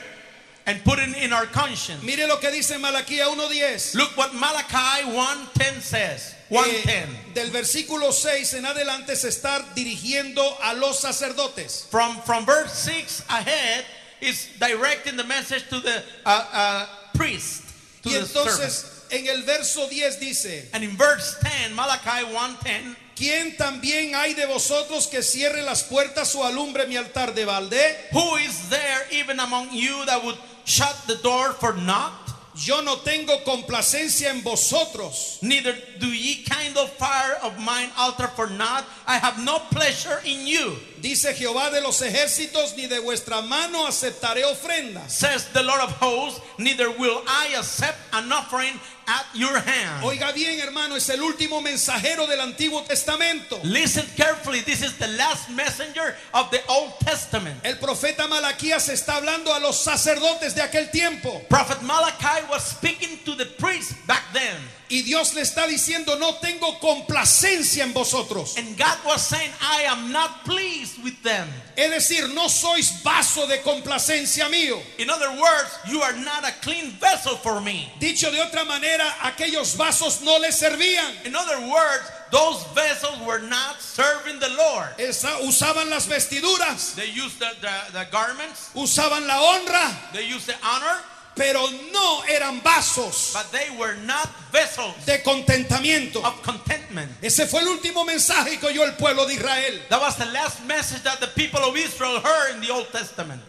and 0.66 0.84
putting 0.84 1.14
in 1.16 1.34
our 1.34 1.46
conscience. 1.48 2.04
Mire 2.04 2.28
lo 2.28 2.38
que 2.38 2.52
dice 2.52 2.78
Malaquía 2.78 3.26
1.10. 3.28 3.96
Look 3.96 4.18
what 4.18 4.34
Malachi 4.34 5.04
1:10 5.06 5.82
says. 5.82 6.36
1:10. 6.50 6.88
Eh, 6.88 7.08
del 7.34 7.50
versículo 7.52 8.14
6 8.14 8.54
en 8.54 8.66
adelante 8.66 9.16
se 9.16 9.30
está 9.30 9.62
dirigiendo 9.76 10.42
a 10.62 10.74
los 10.74 11.00
sacerdotes. 11.00 11.86
From 11.90 12.22
from 12.24 12.46
verse 12.46 12.74
6 12.74 13.24
ahead 13.30 13.86
is 14.22 14.48
directing 14.60 15.18
the 15.18 15.24
message 15.24 15.68
to 15.70 15.80
the 15.80 16.04
uh, 16.26 16.30
uh, 16.54 16.86
priest, 17.14 17.64
to 18.04 18.10
Y 18.10 18.14
the 18.14 18.20
entonces 18.20 19.01
en 19.12 19.28
el 19.28 19.44
verso 19.44 19.88
10 19.88 20.20
dice, 20.20 20.70
And 20.74 20.84
in 20.84 20.98
verse 20.98 21.36
10, 21.42 21.74
Malachi 21.76 22.26
1:10, 22.26 22.96
¿quién 23.16 23.58
también 23.58 24.16
hay 24.16 24.34
de 24.34 24.46
vosotros 24.46 25.08
que 25.08 25.22
cierre 25.22 25.62
las 25.62 25.84
puertas 25.84 26.34
o 26.36 26.46
alumbre 26.46 26.88
mi 26.88 26.98
altar 26.98 27.34
de 27.34 27.46
balde? 27.46 28.10
who 28.12 28.38
is 28.38 28.70
there 28.70 29.08
even 29.12 29.40
among 29.40 29.70
you 29.72 30.06
that 30.06 30.24
would 30.24 30.38
shut 30.66 30.96
the 31.08 31.16
door 31.18 31.54
for 31.54 31.74
naught? 31.76 32.22
Yo 32.56 32.82
no 32.82 32.98
tengo 32.98 33.44
complacencia 33.44 34.30
en 34.30 34.42
vosotros. 34.44 35.40
Neither 35.42 35.74
do 36.00 36.08
ye 36.08 36.44
kindle 36.44 36.88
fire 36.88 37.38
of 37.44 37.58
mine 37.58 37.90
altar 37.98 38.28
for 38.28 38.48
naught. 38.48 38.86
I 39.08 39.18
have 39.18 39.44
no 39.44 39.60
pleasure 39.72 40.22
in 40.26 40.46
you, 40.46 40.76
Dice 41.02 41.34
Jehová 41.34 41.72
de 41.72 41.82
los 41.82 42.02
ejércitos, 42.02 42.76
ni 42.76 42.88
de 42.88 43.00
vuestra 43.00 43.42
mano 43.42 43.88
aceptaré 43.88 44.44
ofrendas. 44.46 45.12
says 45.12 45.46
the 45.54 45.64
Lord 45.64 45.82
of 45.82 45.92
hosts. 46.00 46.40
Neither 46.58 46.92
will 46.92 47.24
I 47.28 47.56
accept 47.58 47.98
an 48.14 48.32
offering 48.32 48.80
at 49.08 49.26
your 49.34 49.58
hand. 49.60 50.04
Oiga 50.04 50.32
bien, 50.34 50.60
hermano, 50.60 50.96
es 50.96 51.10
el 51.10 51.22
último 51.22 51.60
mensajero 51.62 52.28
del 52.28 52.40
Antiguo 52.40 52.86
Testamento. 52.86 53.60
Listen 53.64 54.06
carefully. 54.16 54.62
This 54.62 54.84
is 54.84 54.96
the 54.98 55.08
last 55.08 55.50
messenger 55.50 56.16
of 56.34 56.52
the 56.52 56.62
Old 56.68 56.94
Testament. 57.00 57.60
El 57.64 57.76
profeta 57.76 58.28
Malaquías 58.28 58.88
está 58.90 59.18
hablando 59.18 59.54
a 59.56 59.60
los 59.60 59.84
sacerdotes 59.84 60.54
de 60.54 60.62
aquel 60.62 60.92
tiempo. 60.92 61.42
Prophet 61.50 61.82
Malachi 61.82 62.46
was 62.50 62.64
speaking 62.64 63.18
to 63.26 63.36
the 63.36 63.46
priests 63.46 63.96
back 64.06 64.24
then. 64.34 64.56
Y 64.92 65.04
Dios 65.04 65.34
le 65.34 65.42
está 65.42 65.66
diciendo, 65.68 66.20
no 66.20 66.36
tengo 66.36 66.78
complacencia 66.80 67.84
en 67.84 67.94
vosotros. 67.94 68.58
And 68.58 68.78
God 68.78 68.98
was 69.06 69.26
saying, 69.26 69.50
I 69.62 69.84
am 69.84 70.12
not 70.12 70.44
pleased 70.44 71.02
with 71.02 71.22
them. 71.24 71.48
Es 71.78 71.90
decir, 71.90 72.28
no 72.36 72.50
sois 72.50 73.02
vaso 73.02 73.48
de 73.48 73.62
complacencia 73.62 74.50
mío. 74.50 74.78
In 75.00 75.10
other 75.10 75.32
words, 75.32 75.80
you 75.88 76.02
are 76.02 76.14
not 76.18 76.44
a 76.46 76.52
clean 76.62 76.92
vessel 77.00 77.38
for 77.38 77.62
me. 77.62 77.90
Dicho 78.00 78.30
de 78.32 78.40
otra 78.42 78.66
manera, 78.66 79.06
aquellos 79.24 79.78
vasos 79.78 80.22
no 80.24 80.38
les 80.40 80.60
servían. 80.60 81.26
In 81.26 81.36
other 81.38 81.60
words, 81.70 82.12
those 82.30 82.62
vessels 82.76 83.18
were 83.26 83.40
not 83.40 83.82
serving 83.82 84.40
the 84.40 84.50
Lord. 84.50 84.90
Esa- 85.00 85.40
usaban 85.44 85.90
las 85.90 86.08
vestiduras, 86.08 86.96
They 86.96 87.08
used 87.12 87.40
the, 87.40 87.50
the, 87.62 87.94
the 87.94 88.08
garments, 88.12 88.72
usaban 88.76 89.26
la 89.26 89.38
honra, 89.40 90.12
they 90.12 90.26
used 90.28 90.48
the 90.48 90.56
honor, 90.64 91.00
pero 91.42 91.68
no 91.92 92.24
eran 92.30 92.62
vasos 92.62 93.34
but 93.34 93.52
they 93.52 93.76
were 93.76 93.96
not 94.06 94.30
vessels 94.52 94.94
de 95.06 95.24
contentamiento. 95.24 96.24
of 96.24 96.40
contentment. 96.44 97.10
Ese 97.22 97.48
fue 97.48 97.62
el 97.62 97.68
último 97.68 98.06
mensaje 98.06 98.60
que 98.60 98.68
oyó 98.68 98.84
el 98.84 98.94
pueblo 98.94 99.26
de 99.26 99.34
Israel. 99.34 99.82
That 99.90 100.02
was 100.02 100.18
the 100.18 100.26
last 100.26 100.64
message 100.66 101.02
that 101.04 101.20
the 101.20 101.28
people 101.28 101.62
of 101.62 101.76
Israel 101.76 102.20
heard 102.20 102.56
in 102.56 102.62
the 102.62 102.72
Old 102.72 102.92
Testament. 102.92 103.42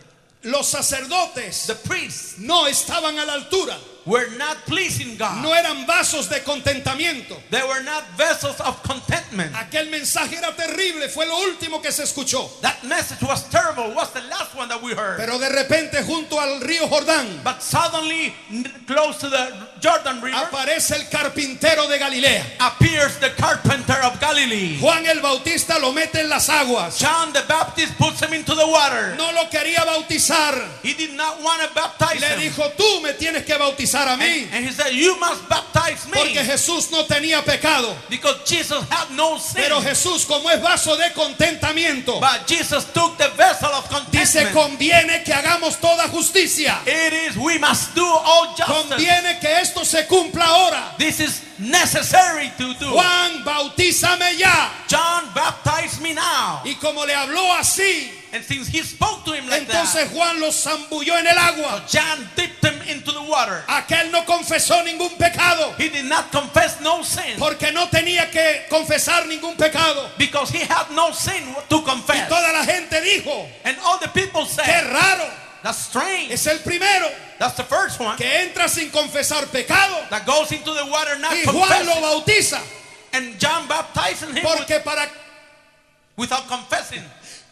Los 0.45 0.68
sacerdotes 0.68 1.66
The 1.66 1.74
priests 1.76 2.38
no 2.38 2.66
estaban 2.66 3.16
a 3.18 3.24
la 3.24 3.34
altura, 3.34 3.76
were 4.05 4.28
not 4.36 4.57
pleasing 4.66 5.16
God. 5.16 5.40
no 5.43 5.55
eran 5.55 5.86
vasos 5.86 6.28
de 6.28 6.40
contentamiento. 6.40 7.36
They 7.51 7.62
were 7.62 7.82
not 7.84 8.03
vessels 8.16 8.61
of 8.61 8.82
contentment. 8.82 9.55
Aquel 9.55 9.88
mensaje 9.90 10.36
era 10.36 10.53
terrible, 10.57 11.09
fue 11.09 11.26
lo 11.26 11.38
último 11.49 11.80
que 11.80 11.93
se 11.93 12.03
escuchó. 12.03 12.51
That 12.61 12.82
message 12.82 13.22
was 13.22 13.49
terrible. 13.51 13.95
Was 13.95 14.11
the 14.12 14.22
last 14.22 14.57
one 14.57 14.68
that 14.68 14.82
we 14.82 14.95
heard. 14.95 15.18
Pero 15.18 15.38
de 15.38 15.49
repente 15.49 16.03
junto 16.05 16.40
al 16.40 16.61
río 16.61 16.88
Jordán 16.88 17.45
But 17.45 17.62
suddenly, 17.62 18.34
close 18.86 19.18
to 19.18 19.28
the 19.28 19.53
Jordan 19.83 20.20
River, 20.22 20.39
aparece 20.39 20.95
el 20.97 21.09
carpintero 21.09 21.87
de 21.89 21.99
Galilea. 21.99 22.45
appears 22.61 23.18
the 23.18 23.30
carpenter 23.37 23.97
of 24.05 24.18
Galilee. 24.20 24.78
Juan 24.80 25.05
el 25.07 25.20
Bautista 25.20 25.78
lo 25.78 25.93
mete 25.93 26.20
en 26.20 26.28
las 26.28 26.49
aguas. 26.49 26.99
John 27.01 27.33
the 27.33 27.43
Baptist 27.49 27.97
puts 27.99 28.20
him 28.22 28.33
into 28.33 28.55
the 28.55 28.66
water. 28.66 29.14
No 29.16 29.33
lo 29.33 29.49
quería 29.51 29.85
bautizar. 29.85 30.55
He 30.83 30.95
did 30.95 31.14
not 31.14 31.41
want 31.43 31.61
to 31.62 31.68
baptize 31.74 32.20
Le 32.20 32.35
him. 32.35 32.41
dijo, 32.41 32.62
tú 32.76 33.01
me 33.03 33.12
tienes 33.14 33.45
que 33.45 33.57
bautizar 33.57 34.07
a 34.09 34.16
mí. 34.16 34.45
And, 34.45 34.55
and 34.55 34.66
he 34.66 34.72
said, 34.72 34.93
You 34.93 35.18
must 35.18 35.49
baptize 35.49 36.07
me. 36.07 36.18
Porque 36.18 36.45
Jesús 36.45 36.91
no 36.91 37.05
tenía 37.07 37.43
pecado. 37.45 37.97
Because 38.09 38.41
Jesus 38.47 38.85
had 38.91 39.11
no 39.11 39.39
sin. 39.39 39.62
Pero 39.62 39.80
Jesús, 39.83 40.24
como 40.26 40.49
es 40.51 40.61
vaso 40.62 40.97
de 40.97 41.11
contentamiento, 41.12 42.20
But 42.20 42.47
Jesus 42.47 42.85
took 42.93 43.16
the 43.18 43.28
vessel 43.37 43.70
of 43.70 43.89
dice, 44.11 44.45
contentment. 44.45 44.53
conviene 44.55 45.22
que 45.24 45.33
hagamos 45.33 45.78
toda 45.80 46.09
justicia. 46.09 46.80
It 46.87 47.12
is, 47.12 47.37
we 47.37 47.59
must 47.59 47.95
do 47.95 48.05
all 48.07 48.55
justice. 48.57 48.89
Conviene 48.89 49.39
que 49.41 49.61
esto 49.73 49.85
se 49.85 50.07
cumpla 50.07 50.45
ahora. 50.45 50.95
This 50.99 51.20
is 51.20 51.43
necessary 51.59 52.51
to 52.59 52.75
do. 52.75 52.93
Juan, 52.93 53.43
bautízame 53.45 54.37
ya. 54.39 54.70
John, 54.89 55.31
baptize 55.35 56.01
me 56.01 56.12
now. 56.14 56.61
Y 56.64 56.75
como 56.75 57.05
le 57.07 57.14
habló 57.14 57.53
así, 57.59 58.18
And 58.35 58.43
since 58.43 58.66
he 58.68 58.83
spoke 58.83 59.27
to 59.27 59.33
him 59.35 59.47
like 59.47 59.66
entonces 59.68 60.09
Juan 60.11 60.41
los 60.41 60.55
zambulló 60.64 61.18
en 61.18 61.27
el 61.27 61.37
agua. 61.37 61.85
John 61.87 62.31
dipped 62.35 62.64
him 62.64 62.81
into 62.89 63.12
the 63.12 63.20
water. 63.20 63.62
Aquel 63.68 64.11
no 64.11 64.25
confesó 64.25 64.83
ningún 64.85 65.18
pecado. 65.18 65.75
He 65.77 65.91
did 65.91 66.07
not 66.07 66.31
confess 66.33 66.81
no 66.81 67.03
sin 67.03 67.39
Porque 67.39 67.70
no 67.73 67.89
tenía 67.89 68.31
que 68.31 68.64
confesar 68.70 69.27
ningún 69.27 69.55
pecado. 69.59 70.09
because 70.16 70.51
he 70.51 70.61
had 70.61 70.91
no 70.93 71.12
sin 71.12 71.45
to 71.68 71.77
Y 71.77 71.83
confess. 71.85 72.29
toda 72.29 72.53
la 72.53 72.64
gente 72.64 73.03
dijo, 73.03 73.47
And 73.64 73.77
all 73.85 73.99
the 73.99 74.09
people 74.09 74.45
qué 74.47 74.64
said, 74.64 74.91
raro. 74.91 75.29
That's 75.63 75.79
strange. 75.79 76.33
Es 76.33 76.47
el 76.47 76.59
primero 76.59 77.09
That's 77.39 77.57
the 77.57 77.65
first 77.65 78.01
one 78.01 78.17
que 78.17 78.27
entra 78.27 78.69
sin 78.69 78.91
confesar 78.91 79.47
pecado. 79.47 80.09
that 80.11 80.25
goes 80.27 80.51
into 80.53 80.73
the 80.75 80.85
water 80.87 81.17
not 81.19 81.33
Y 81.33 81.45
Juan 81.45 81.87
lo 81.87 82.01
bautiza. 82.01 82.61
And 83.13 83.39
John 83.39 83.67
baptizing 83.69 84.31
him 84.35 84.43
with- 84.45 84.45
Porque 84.45 84.81
para, 84.85 85.09
without 86.17 86.47
confessing. 86.49 87.03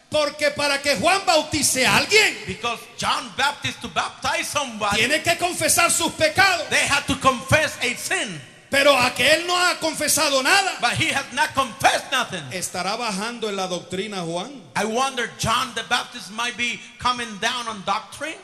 porque 0.09 0.51
para 0.55 0.79
que 0.81 0.95
Juan 0.97 1.21
bautice 1.25 1.85
a 1.85 1.97
alguien, 1.99 2.35
Because 2.45 2.79
John 2.97 3.31
Baptist 3.37 3.79
to 3.81 3.87
baptize 3.87 4.47
somebody, 4.47 4.97
tiene 4.97 5.21
que 5.23 5.37
confesar 5.37 5.89
sus 5.89 6.11
pecados. 6.13 6.67
they 6.69 6.85
had 6.85 7.05
to 7.07 7.15
confess 7.15 7.77
a 7.81 7.95
sin. 7.95 8.41
Pero 8.71 8.95
aquel 8.95 9.45
no 9.45 9.53
ha 9.53 9.77
confesado 9.81 10.41
nada. 10.41 10.77
But 10.79 10.93
he 10.93 11.07
had 11.07 11.33
not 11.33 11.53
confessed 11.53 12.09
nothing. 12.09 12.41
¿Estará 12.51 12.97
bajando 12.97 13.49
en 13.49 13.57
la 13.57 13.67
doctrina 13.67 14.23
Juan? 14.23 14.61
I 14.77 14.85
wonder 14.85 15.29
John 15.37 15.73
the 15.75 15.83
Baptist 15.89 16.31
might 16.31 16.55
be 16.55 16.79
coming 16.97 17.27
down 17.39 17.67
on 17.67 17.83
doctrine. 17.85 18.37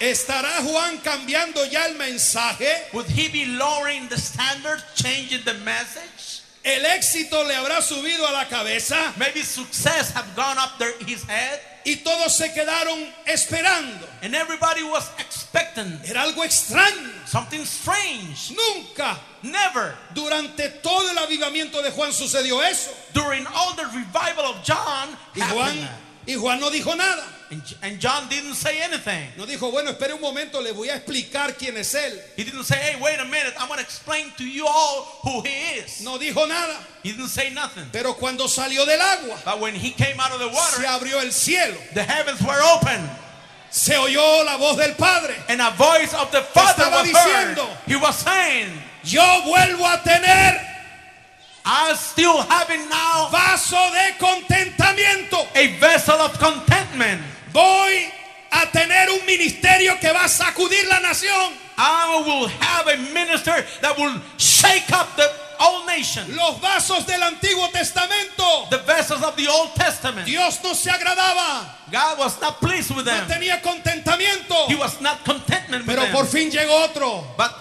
¿Estará 0.00 0.62
Juan 0.62 0.98
cambiando 0.98 1.68
ya 1.68 1.86
el 1.86 1.94
mensaje? 1.94 2.92
Would 2.92 3.06
he 3.06 3.26
be 3.28 3.46
lowering 3.46 4.06
the 4.06 4.16
standard, 4.16 4.80
changing 4.94 5.42
the 5.44 5.54
message? 5.54 6.42
¿El 6.64 6.84
éxito 6.84 7.44
le 7.44 7.54
habrá 7.56 7.82
subido 7.82 8.28
a 8.28 8.32
la 8.32 8.44
cabeza? 8.44 9.12
Maybe 9.18 9.42
success 9.42 10.12
have 10.12 10.36
gone 10.36 10.56
up 10.56 10.78
there 10.78 10.92
his 11.04 11.24
head 11.24 11.60
Y 11.84 11.96
todos 11.96 12.36
se 12.36 12.52
quedaron 12.52 12.98
esperando. 13.26 14.06
and 14.22 14.34
everybody 14.34 14.82
was 14.82 15.08
expectant 15.18 16.04
Era 16.08 16.22
algo 16.22 16.44
extraño. 16.44 17.10
something 17.26 17.64
strange. 17.64 18.50
Nunca 18.54 19.16
Never 19.42 19.94
durante 20.14 20.68
todo 20.82 21.08
el 21.10 21.16
avivamiento 21.18 21.80
de 21.82 21.90
Juan 21.92 22.12
sucedió 22.12 22.60
eso. 22.62 22.90
during 23.14 23.46
all 23.46 23.74
the 23.74 23.84
revival 23.86 24.46
of 24.46 24.56
John 24.64 25.16
Y 25.34 25.40
Juan, 25.40 25.88
y 26.26 26.34
Juan 26.34 26.58
no 26.60 26.70
dijo 26.70 26.94
nada. 26.96 27.24
And, 27.50 27.62
and 27.82 27.98
John 27.98 28.28
didn't 28.28 28.54
say 28.56 28.78
anything. 28.82 29.26
No 29.38 29.46
dijo, 29.46 29.70
bueno, 29.72 29.90
espere 29.90 30.12
un 30.14 30.20
momento, 30.20 30.60
le 30.60 30.72
voy 30.72 30.88
a 30.90 30.96
explicar 30.96 31.56
quién 31.56 31.78
es 31.78 31.94
él. 31.94 32.12
He 32.36 32.44
didn't 32.44 32.64
say, 32.64 32.76
hey, 32.76 33.00
wait 33.00 33.18
a 33.18 33.24
minute, 33.24 33.54
I'm 33.58 33.68
going 33.68 33.78
to 33.78 33.84
explain 33.84 34.30
to 34.36 34.44
you 34.44 34.66
all 34.66 35.04
who 35.22 35.40
he 35.40 35.78
is. 35.80 36.02
No 36.04 36.18
dijo 36.18 36.46
nada. 36.46 36.76
He 37.02 37.12
didn't 37.12 37.28
say 37.28 37.48
nothing. 37.48 37.86
Pero 37.90 38.12
cuando 38.14 38.44
salió 38.48 38.84
del 38.84 39.00
agua, 39.00 39.38
But 39.46 39.60
when 39.60 39.74
he 39.74 39.92
came 39.92 40.20
out 40.20 40.32
of 40.32 40.40
the 40.40 40.50
se 40.50 40.54
water, 40.54 40.82
abrió 41.06 41.22
el 41.24 41.30
cielo. 41.32 41.76
the 41.94 42.02
heavens 42.02 42.42
were 42.42 42.60
open. 42.74 43.08
Se 43.70 43.94
oyó 43.94 44.44
la 44.44 44.58
voz 44.58 44.76
del 44.76 44.94
Padre. 44.96 45.34
And 45.48 45.62
a 45.62 45.70
voice 45.70 46.12
of 46.14 46.30
the 46.30 46.42
Father 46.42 46.82
estaba 46.84 47.00
was 47.02 47.10
heard. 47.10 47.56
diciendo? 47.56 47.76
He 47.86 47.96
was 47.96 48.16
saying, 48.18 48.68
Yo 49.04 49.22
vuelvo 49.46 49.86
a 49.86 50.02
tener 50.04 50.66
I 51.64 51.94
still 51.94 52.42
having 52.42 52.88
now 52.90 53.28
vaso 53.30 53.76
de 53.92 54.18
contentamiento. 54.18 55.46
a 55.54 55.78
vessel 55.78 56.14
of 56.16 56.38
contentment. 56.38 57.20
Voy 57.52 58.10
a 58.50 58.66
tener 58.72 59.10
un 59.10 59.24
ministerio 59.26 59.98
que 60.00 60.10
va 60.12 60.24
a 60.24 60.28
sacudir 60.28 60.86
la 60.88 61.00
nación. 61.00 61.52
I 61.76 62.22
will 62.26 62.48
have 62.48 62.88
a 62.88 62.96
minister 63.12 63.64
that 63.82 63.96
will 63.96 64.20
shake 64.36 64.90
up 64.92 65.14
the 65.16 65.30
whole 65.58 65.86
nation. 65.86 66.24
Los 66.34 66.58
vasos 66.60 67.06
del 67.06 67.20
Antiguo 67.22 67.70
Testamento. 67.72 68.66
The 68.70 68.78
vessels 68.78 69.22
of 69.22 69.36
the 69.36 69.46
Old 69.48 69.74
Testament. 69.76 70.26
Dios 70.26 70.58
no 70.64 70.72
se 70.74 70.90
agradaba. 70.90 71.66
God 71.92 72.18
was 72.18 72.40
not 72.40 72.60
pleased 72.60 72.90
with 72.94 73.06
No 73.06 73.12
them. 73.12 73.28
tenía 73.28 73.62
contentamiento. 73.62 74.66
He 74.68 74.74
was 74.74 75.00
not 75.00 75.24
contentment 75.24 75.86
with 75.86 75.96
Pero 75.96 76.10
por 76.12 76.24
them. 76.24 76.32
fin 76.32 76.50
llegó 76.50 76.84
otro. 76.84 77.24
But 77.36 77.54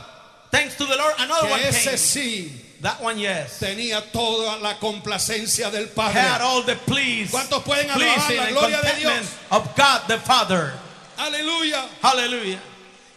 thanks 0.51 0.75
to 0.77 0.85
the 0.85 0.95
Lord, 0.95 1.13
another 1.19 1.49
one 1.49 1.59
Que 1.59 1.67
ese 1.69 1.83
came. 1.85 1.97
sí 1.97 2.51
That 2.81 3.01
one, 3.01 3.17
yes. 3.19 3.59
tenía 3.59 4.01
toda 4.11 4.59
la 4.59 4.75
complacencia 4.79 5.71
del 5.71 5.85
Had 5.87 5.95
Padre. 5.95 6.43
all 6.45 6.61
the 6.63 6.75
please, 6.75 7.31
¿Cuántos 7.31 7.63
pueden 7.63 7.89
alabar 7.89 8.29
la 8.35 8.49
gloria 8.51 8.81
de 8.81 8.93
Dios? 8.99 9.25
of 9.51 9.75
God 9.75 10.01
the 10.07 10.17
Father. 10.19 10.73
Aleluya. 11.17 11.87
Hallelujah. 12.01 12.59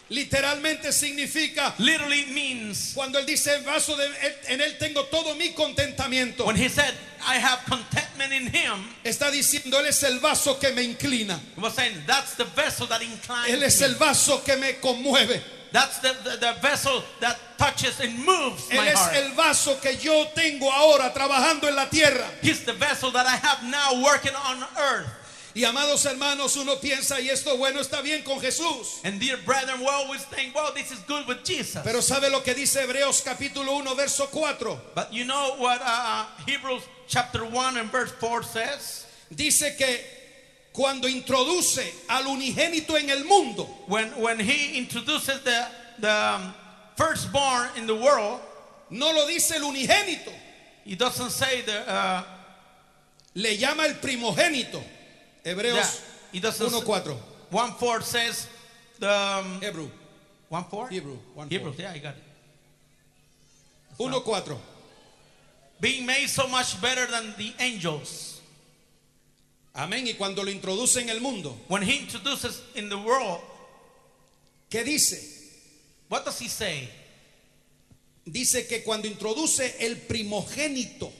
Literalmente 0.09 0.91
significa 0.91 1.73
Literally 1.77 2.25
means 2.33 2.91
cuando 2.93 3.17
él 3.17 3.25
dice 3.25 3.55
"En 3.55 3.63
vaso 3.63 3.95
de 3.95 4.09
en 4.49 4.59
él 4.59 4.77
tengo 4.77 5.05
todo 5.05 5.35
mi 5.35 5.51
contentamiento. 5.53 6.45
when 6.45 6.55
he 6.57 6.67
said, 6.67 6.93
I 7.25 7.35
have 7.37 7.59
contentment 7.65 8.33
in 8.33 8.47
him, 8.47 8.89
Está 9.05 9.31
diciendo 9.31 9.79
él 9.79 9.85
es 9.87 10.03
el 10.03 10.19
vaso 10.19 10.59
que 10.59 10.71
me 10.73 10.81
inclina. 10.83 11.39
he 11.55 11.61
was 11.61 11.75
saying, 11.75 11.95
that's 12.05 12.35
the 12.35 12.43
vessel 12.43 12.87
that 12.87 13.01
inclines 13.01 13.53
Él 13.53 13.63
es 13.63 13.79
el 13.81 13.95
vaso 13.95 14.43
que 14.43 14.57
me 14.57 14.73
conmueve. 14.81 15.39
That's 15.71 15.99
the, 15.99 16.13
the, 16.23 16.37
the 16.37 16.53
vessel 16.61 17.01
that 17.21 17.39
touches 17.57 17.99
and 18.01 18.17
moves 18.25 18.69
Él 18.69 18.77
my 18.77 18.87
es 18.89 18.99
heart. 18.99 19.15
el 19.15 19.35
vaso 19.35 19.79
que 19.79 19.95
yo 19.95 20.25
tengo 20.35 20.69
ahora 20.69 21.13
trabajando 21.13 21.67
en 21.69 21.75
la 21.75 21.85
tierra. 21.85 22.27
He's 22.41 22.65
the 22.65 22.73
vessel 22.73 23.11
that 23.11 23.25
I 23.25 23.37
have 23.37 23.63
now 23.63 24.03
working 24.03 24.35
on 24.35 24.63
earth. 24.77 25.07
Y 25.53 25.63
amados 25.65 26.05
hermanos, 26.05 26.55
uno 26.55 26.77
piensa 26.77 27.19
y 27.19 27.29
esto 27.29 27.57
bueno 27.57 27.81
está 27.81 28.01
bien 28.01 28.23
con 28.23 28.39
Jesús. 28.39 29.01
And 29.03 29.19
dear 29.19 29.37
brethren, 29.45 29.81
we 29.81 29.87
always 29.87 30.23
think, 30.25 30.55
well, 30.55 30.71
this 30.73 30.91
is 30.91 30.99
good 31.07 31.27
with 31.27 31.43
Jesus. 31.43 31.81
Pero 31.83 31.99
¿sabe 31.99 32.29
lo 32.29 32.41
que 32.41 32.53
dice 32.53 32.81
Hebreos 32.81 33.21
capítulo 33.21 33.75
1 33.77 33.95
verso 33.95 34.27
4? 34.27 34.79
but 34.95 35.13
you 35.13 35.25
know 35.25 35.55
what 35.57 35.81
uh, 35.83 36.25
Hebrews 36.45 36.83
chapter 37.07 37.43
1 37.43 37.77
and 37.77 37.91
verse 37.91 38.11
4 38.13 38.43
says? 38.43 39.05
Dice 39.33 39.75
que 39.77 39.99
cuando 40.73 41.07
introduce 41.07 41.93
al 42.09 42.27
unigénito 42.27 42.97
en 42.97 43.09
el 43.09 43.25
mundo, 43.25 43.65
when, 43.87 44.07
when 44.21 44.39
he 44.39 44.77
introduces 44.77 45.41
the, 45.43 45.67
the 45.99 46.11
um, 46.11 46.53
firstborn 46.95 47.69
in 47.77 47.87
the 47.87 47.95
world, 47.95 48.39
no 48.89 49.11
lo 49.11 49.27
dice 49.27 49.51
el 49.51 49.63
unigénito, 49.63 50.31
he 50.83 50.95
doesn't 50.95 51.31
say 51.31 51.61
the, 51.61 51.89
uh, 51.89 52.23
le 53.35 53.55
llama 53.57 53.83
el 53.83 53.95
primogénito. 53.95 54.81
yeah, 55.45 55.53
Hebreos 55.53 56.01
he 56.31 56.39
doesn't 56.39 56.67
1.4. 56.67 57.17
1 57.49 57.71
4 57.73 58.01
says 58.01 58.47
the 58.99 59.11
um, 59.11 59.59
Hebrew 59.61 59.89
1 60.51 60.65
4? 60.65 60.89
Hebrew, 60.89 61.17
1:4. 61.37 61.49
Hebrews, 61.49 61.75
yeah, 61.79 61.91
I 61.91 61.97
got 61.99 62.13
it. 62.13 62.23
1.4. 63.97 64.57
Being 65.79 66.05
made 66.05 66.27
so 66.27 66.45
much 66.47 66.81
better 66.81 67.05
than 67.05 67.33
the 67.37 67.53
angels. 67.59 68.30
Amén. 69.73 70.05
Y 70.07 70.13
cuando 70.13 70.43
lo 70.43 70.51
introduce 70.51 70.97
en 71.01 71.09
el 71.09 71.21
mundo, 71.21 71.57
When 71.69 71.81
he 71.83 71.97
introduces 71.97 72.61
in 72.75 72.89
the 72.89 72.97
world, 72.97 73.41
¿qué 74.69 74.83
dice? 74.83 75.39
what 76.09 76.25
does 76.25 76.39
he 76.39 76.49
say? 76.49 76.89
Dice 78.25 78.67
que 78.67 78.83
cuando 78.83 79.07
introduce 79.07 79.75
el 79.79 79.95
primogénito, 80.07 81.11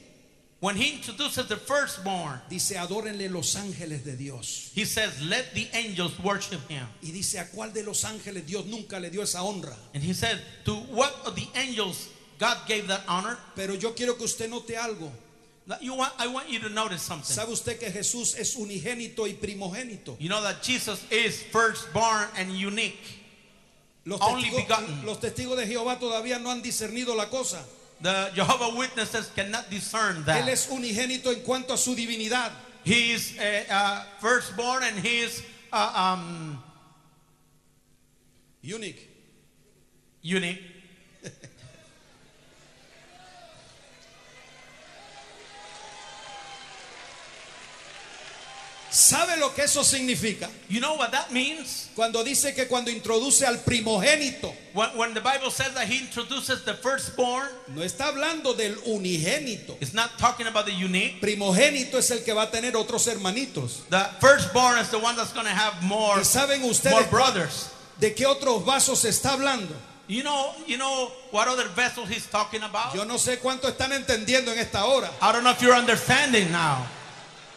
When 0.60 0.76
he 0.76 0.90
introduces 0.94 1.48
the 1.48 1.56
firstborn, 1.56 2.40
dice 2.48 2.76
adórenle 2.78 3.28
los 3.28 3.56
ángeles 3.56 4.04
de 4.04 4.14
Dios. 4.16 4.70
he 4.76 4.84
says, 4.84 5.20
Let 5.20 5.54
the 5.54 5.68
angels 5.72 6.16
worship 6.20 6.60
him. 6.68 6.86
Y 7.02 7.10
dice 7.10 7.40
a 7.40 7.46
cuál 7.46 7.72
de 7.72 7.82
los 7.82 8.04
ángeles 8.04 8.46
Dios 8.46 8.66
nunca 8.66 9.00
le 9.00 9.10
dio 9.10 9.22
esa 9.22 9.38
honra. 9.42 9.74
And 9.92 10.04
he 10.04 10.12
said, 10.12 10.40
To 10.66 10.74
what 10.76 11.12
of 11.26 11.34
the 11.34 11.48
angels 11.56 12.08
God 12.38 12.58
gave 12.68 12.86
that 12.86 13.02
honor? 13.08 13.38
Pero 13.56 13.74
yo 13.74 13.92
quiero 13.94 14.14
que 14.14 14.24
usted 14.24 14.48
note 14.50 14.76
algo. 14.76 15.10
You 15.80 15.94
want, 15.94 16.12
I 16.18 16.26
want 16.26 16.50
you 16.50 16.58
to 16.60 16.68
notice 16.68 17.02
something. 17.02 17.24
¿Sabe 17.24 17.52
usted 17.52 17.78
que 17.78 17.88
Jesús 17.90 18.36
es 18.36 18.56
unigénito 18.56 19.20
y 19.28 19.34
primogénito? 19.34 20.16
You 20.18 20.28
know 20.28 20.42
that 20.42 20.62
Jesus 20.62 21.04
is 21.10 21.40
firstborn 21.44 22.28
and 22.36 22.50
unique. 22.50 23.20
Los 24.04 24.20
Only 24.20 24.50
testigos, 24.50 24.66
begotten. 24.68 25.06
los 25.06 25.18
testigos 25.18 25.56
de 25.56 25.66
Jehová 25.66 25.98
todavía 26.00 26.40
no 26.42 26.50
han 26.50 26.62
discernido 26.62 27.14
la 27.16 27.26
cosa. 27.26 27.64
The 28.00 28.32
Jehovah 28.34 28.76
Witnesses 28.76 29.30
cannot 29.36 29.70
discern 29.70 30.24
that. 30.24 30.42
Él 30.42 30.48
es 30.48 30.66
unigénito 30.68 31.26
en 31.32 31.42
cuanto 31.42 31.74
a 31.74 31.78
su 31.78 31.94
divinidad. 31.94 32.50
He 32.82 33.12
is 33.12 33.38
uh, 33.38 33.72
uh, 33.72 34.02
firstborn 34.18 34.82
and 34.82 34.98
he 34.98 35.20
is 35.20 35.40
uh, 35.72 36.16
um, 36.18 36.60
Unique. 38.62 39.08
unique. 40.22 40.60
¿Sabe 48.92 49.38
lo 49.38 49.54
que 49.54 49.62
eso 49.64 49.82
significa? 49.82 50.50
You 50.68 50.78
know 50.80 50.96
what 50.96 51.12
that 51.12 51.30
means? 51.32 51.88
Cuando 51.96 52.22
dice 52.22 52.54
que 52.54 52.66
cuando 52.68 52.90
introduce 52.90 53.42
al 53.46 53.56
primogénito, 53.64 54.54
When, 54.74 54.90
when 54.98 55.14
the 55.14 55.20
Bible 55.22 55.50
says 55.50 55.72
that 55.74 55.86
he 55.86 55.98
introduces 55.98 56.62
the 56.66 56.74
firstborn, 56.74 57.48
no 57.74 57.80
está 57.82 58.08
hablando 58.08 58.54
del 58.54 58.74
unigénito. 58.86 59.76
it's 59.80 59.94
not 59.94 60.18
talking 60.18 60.46
about 60.46 60.66
the 60.66 60.72
unique. 60.72 61.22
Primogénito 61.22 61.94
es 61.98 62.10
el 62.10 62.18
que 62.22 62.34
va 62.34 62.42
a 62.42 62.50
tener 62.50 62.76
otros 62.76 63.06
hermanitos. 63.06 63.88
The 63.88 64.04
firstborn 64.20 64.78
is 64.78 64.90
the 64.90 64.98
one 64.98 65.16
that's 65.16 65.32
going 65.32 65.46
to 65.46 65.52
have 65.54 65.82
more, 65.82 66.18
¿Y 66.18 66.24
saben 66.24 66.60
more 66.60 66.72
ustedes 66.72 67.08
brothers. 67.10 67.70
de 67.98 68.14
qué 68.14 68.26
otros 68.26 68.62
vasos 68.64 69.04
está 69.06 69.32
hablando? 69.32 69.74
You 70.06 70.22
know, 70.22 70.52
you 70.66 70.76
know 70.76 71.10
what 71.30 71.48
other 71.48 71.68
vessels 71.68 72.10
he's 72.10 72.26
talking 72.26 72.62
about? 72.62 72.94
Yo 72.94 73.04
no 73.04 73.16
sé 73.16 73.38
cuánto 73.38 73.68
están 73.68 73.92
entendiendo 73.92 74.52
en 74.52 74.58
esta 74.58 74.84
hora. 74.84 75.08
I 75.22 75.32
don't 75.32 75.44
know 75.44 75.52
if 75.52 75.62
you're 75.62 75.74
understanding 75.74 76.52
now. 76.52 76.86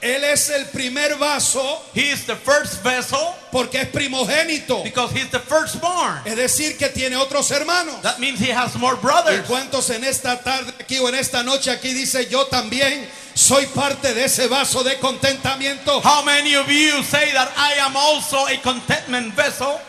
Él 0.01 0.23
es 0.23 0.49
el 0.49 0.65
primer 0.67 1.15
vaso 1.17 1.81
He 1.95 2.11
is 2.11 2.25
the 2.25 2.35
first 2.35 2.83
vessel 2.83 3.33
porque 3.51 3.81
es 3.81 3.87
primogénito. 3.87 4.83
because 4.83 5.11
he's 5.13 5.29
the 5.31 5.39
firstborn. 5.39 6.21
Es 6.25 6.35
decir, 6.35 6.77
que 6.77 6.89
tiene 6.89 7.15
otros 7.15 7.49
hermanos. 7.49 8.01
That 8.03 8.19
means 8.19 8.39
he 8.39 8.51
has 8.51 8.75
more 8.75 8.95
¿Y 8.97 9.01
brothers. 9.01 9.47
cuántos 9.47 9.89
en 9.89 10.03
esta 10.03 10.39
tarde 10.43 10.73
aquí 10.79 10.99
o 10.99 11.07
en 11.09 11.15
esta 11.15 11.41
noche 11.43 11.71
aquí 11.71 11.93
dice 11.93 12.27
yo 12.29 12.45
también 12.47 13.07
soy 13.33 13.65
parte 13.67 14.13
de 14.13 14.25
ese 14.25 14.47
vaso 14.47 14.83
de 14.83 14.99
contentamiento? 14.99 16.01
How 16.03 16.23
many 16.23 16.55
of 16.55 16.67
you 16.67 17.01
say 17.03 17.31
that 17.31 17.51
I 17.57 17.79
am 17.79 17.95
also 17.95 18.45
a 18.47 18.57
contentment 18.61 19.33
vessel? 19.35 19.79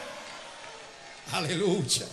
Aleluya. 1.32 2.06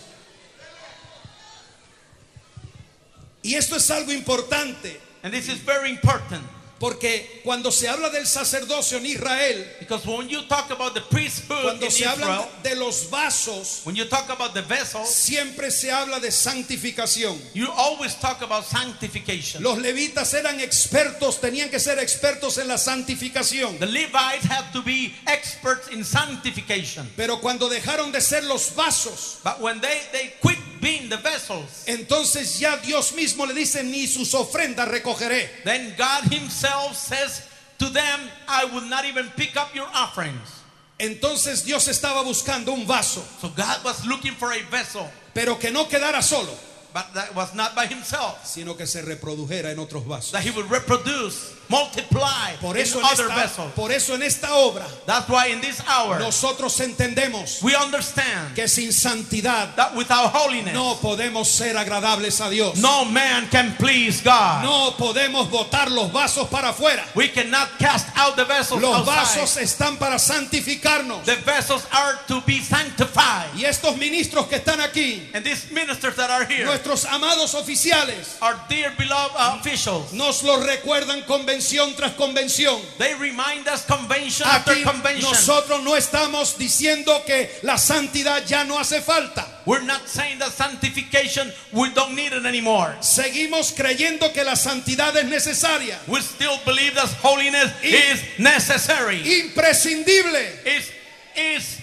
Y 3.42 3.54
esto 3.54 3.76
es 3.76 3.90
algo 3.90 4.10
importante 4.12 5.00
And 5.22 5.32
this 5.32 5.48
is 5.48 5.58
very 5.64 5.90
important 5.90 6.42
porque 6.78 7.40
cuando 7.44 7.70
se 7.70 7.88
habla 7.88 8.10
del 8.10 8.26
sacerdocio 8.26 8.98
en 8.98 9.06
Israel, 9.06 9.66
because 9.78 10.06
when 10.06 10.28
you 10.28 10.42
talk 10.48 10.70
about 10.70 10.94
the 10.94 11.00
cuando 11.46 11.86
in 11.86 11.90
se 11.90 12.04
habla 12.04 12.48
de 12.62 12.74
los 12.74 13.08
vasos, 13.10 13.84
when 13.84 13.94
you 13.94 14.04
talk 14.06 14.28
about 14.28 14.54
the 14.54 14.62
vessels, 14.62 15.08
siempre 15.08 15.70
se 15.70 15.90
habla 15.90 16.20
de 16.20 16.30
santificación. 16.30 17.38
you 17.54 17.70
always 17.76 18.14
talk 18.16 18.42
about 18.42 18.64
sanctification. 18.64 19.62
Los 19.62 19.78
levitas 19.78 20.34
eran 20.34 20.60
expertos, 20.60 21.40
tenían 21.40 21.70
que 21.70 21.78
ser 21.78 21.98
expertos 21.98 22.58
en 22.58 22.68
la 22.68 22.76
santificación. 22.76 23.78
The 23.78 23.86
Levites 23.86 24.44
have 24.46 24.72
to 24.72 24.82
be 24.82 25.14
experts 25.26 25.88
in 25.88 26.04
sanctification. 26.04 27.08
Pero 27.16 27.40
cuando 27.40 27.68
dejaron 27.68 28.12
de 28.12 28.20
ser 28.20 28.44
los 28.44 28.74
vasos, 28.74 29.38
But 29.42 29.60
when 29.60 29.80
they, 29.80 30.00
they 30.12 30.34
quit 30.42 30.58
being 30.84 31.08
the 31.08 31.16
vessels, 31.16 31.84
entonces 31.86 32.60
ya 32.60 32.76
Dios 32.76 33.12
mismo 33.12 33.46
le 33.46 33.54
dice, 33.54 33.82
ni 33.82 34.06
sus 34.06 34.34
ofrendas 34.34 34.86
recogeré. 34.86 35.48
then 35.64 35.94
God 35.96 36.24
Himself 36.30 36.94
says 36.94 37.48
to 37.78 37.88
them, 37.88 38.20
I 38.46 38.66
will 38.66 38.86
not 38.88 39.04
even 39.06 39.28
pick 39.30 39.56
up 39.56 39.74
your 39.74 39.88
offerings. 39.94 40.60
Entonces 40.98 41.64
Dios 41.64 41.88
estaba 41.88 42.22
buscando 42.22 42.72
un 42.72 42.86
vaso, 42.86 43.20
So 43.40 43.48
God 43.48 43.82
was 43.84 44.06
looking 44.06 44.34
for 44.34 44.52
a 44.52 44.62
vessel, 44.70 45.10
pero 45.34 45.58
que 45.58 45.70
no 45.72 45.86
quedara 45.86 46.22
solo, 46.22 46.52
but 46.92 47.12
that 47.14 47.34
was 47.34 47.52
not 47.54 47.74
by 47.74 47.86
Himself. 47.86 48.44
sino 48.46 48.74
que 48.76 48.86
se 48.86 49.02
reprodujera 49.02 49.70
en 49.72 49.78
otros 49.78 50.04
vasos. 50.06 50.30
That 50.32 50.42
He 50.44 50.50
would 50.50 50.70
reproduce, 50.70 51.52
multiply 51.68 52.54
Por 52.60 52.76
in 52.76 52.82
eso 52.82 52.98
en 53.00 53.04
other 53.04 53.26
esta, 53.26 53.34
vessels. 53.42 53.72
por 53.74 53.92
eso 53.92 54.14
en 54.14 54.22
esta 54.22 54.54
obra 54.54 54.86
That's 55.06 55.28
why 55.28 55.48
in 55.52 55.60
this 55.60 55.80
hour, 55.88 56.18
nosotros 56.18 56.78
entendemos 56.80 57.62
we 57.62 57.74
understand 57.76 58.54
que 58.54 58.68
sin 58.68 58.92
santidad 58.92 59.74
that 59.76 59.94
without 59.94 60.32
holiness, 60.34 60.74
no 60.74 60.96
podemos 61.00 61.46
ser 61.48 61.76
agradables 61.76 62.40
a 62.40 62.48
Dios. 62.50 62.76
no 62.78 63.04
man 63.04 63.48
can 63.50 63.74
please 63.76 64.20
God. 64.22 64.62
No 64.62 64.94
podemos 64.96 65.50
botar 65.50 65.90
los 65.90 66.10
vasos 66.12 66.48
para 66.48 66.70
afuera. 66.70 67.04
We 67.14 67.28
cannot 67.28 67.68
cast 67.78 68.08
out 68.16 68.36
the 68.36 68.44
vessels 68.44 68.80
Los 68.82 68.98
outside. 69.00 69.16
vasos 69.16 69.56
están 69.58 69.98
para 69.98 70.18
santificarnos. 70.18 71.24
The 71.24 71.36
vessels 71.36 71.86
are 71.92 72.18
to 72.28 72.40
be 72.42 72.60
sanctified. 72.60 73.48
Y 73.56 73.64
estos 73.64 73.96
ministros 73.96 74.46
que 74.48 74.56
están 74.56 74.80
aquí, 74.80 75.28
And 75.34 75.44
these 75.44 75.70
ministers 75.70 76.16
that 76.16 76.30
are 76.30 76.44
here, 76.46 76.64
nuestros 76.66 77.04
amados 77.06 77.54
oficiales, 77.54 78.36
our 78.40 78.56
dear 78.68 78.92
beloved 78.96 79.34
officials, 79.58 80.12
nos 80.12 80.42
lo 80.42 80.58
recuerdan 80.62 81.22
convención 81.54 81.94
tras 81.96 82.12
convención. 82.14 82.80
they 82.98 83.14
remind 83.14 83.66
us 83.68 83.84
convention 83.86 84.46
after 84.46 84.72
Aquí 84.74 84.82
convention. 84.82 85.30
nosotros 85.30 85.82
no 85.82 85.94
estamos 85.96 86.56
diciendo 86.58 87.24
que 87.24 87.48
la 87.62 87.76
santidad 87.78 88.44
ya 88.46 88.64
no 88.64 88.78
hace 88.78 89.00
falta. 89.00 89.46
We're 89.66 89.82
not 89.84 90.06
saying 90.08 90.38
that 90.40 90.52
sanctification, 90.52 91.52
we 91.72 91.90
don't 91.90 92.14
need 92.14 92.32
it 92.32 92.44
anymore. 92.44 92.96
Seguimos 93.00 93.72
creyendo 93.72 94.32
que 94.32 94.44
la 94.44 94.56
santidad 94.56 95.16
es 95.16 95.24
necesaria, 95.24 95.98
We 96.06 96.20
still 96.20 96.58
believe 96.66 96.94
that 96.94 97.08
holiness 97.22 97.72
Y- 97.82 97.94
is 97.94 98.20
necessary. 98.38 99.22
imprescindible, 99.22 100.66
Is 100.66 100.90
is 101.36 101.78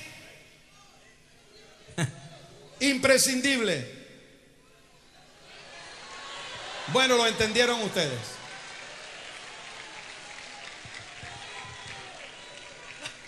imprescindible. 2.80 3.84
Bueno, 6.94 7.16
lo 7.16 7.26
entendieron 7.26 7.82
ustedes. 7.84 8.20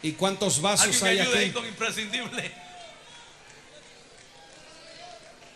¿Y 0.03 0.11
cuántos 0.11 0.61
vasos 0.61 1.01
hay 1.01 1.19
ayude 1.19 1.37
ahí 1.37 1.45
aquí? 1.45 1.53
con 1.53 1.65
imprescindible. 1.65 2.51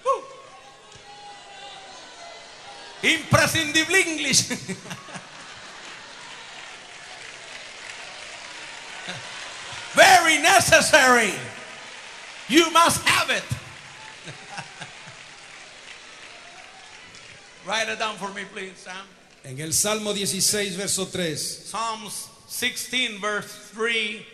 Woo. 0.06 0.24
Imprescindible 3.04 4.00
English. 4.00 4.48
Very 9.94 10.38
necessary. 10.42 11.34
You 12.48 12.72
must 12.72 13.06
have 13.06 13.30
it. 13.30 13.44
Write 17.68 17.90
it 17.90 18.00
down 18.00 18.16
for 18.16 18.30
me, 18.34 18.46
please, 18.46 18.78
Sam. 18.78 19.06
En 19.44 19.60
el 19.60 19.74
Salmo 19.74 20.14
16, 20.14 20.78
verso 20.78 21.06
3, 21.06 21.66
Psalms 21.70 22.30
16, 22.48 23.20
verse 23.20 23.54
3. 23.74 24.26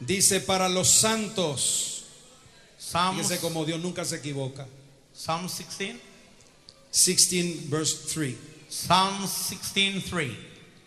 Dice, 0.00 0.40
para 0.40 0.68
los 0.68 0.88
santos, 0.88 2.04
Psalms, 2.78 3.28
fíjese 3.28 3.40
como 3.40 3.64
Dios 3.64 3.80
nunca 3.80 4.04
se 4.04 4.16
equivoca. 4.16 4.66
Psalm 5.14 5.46
16. 5.46 5.96
16, 6.92 7.70
verse 7.70 8.08
3. 8.12 8.34
Psalm 8.68 9.18
16, 9.20 10.04
3. 10.10 10.30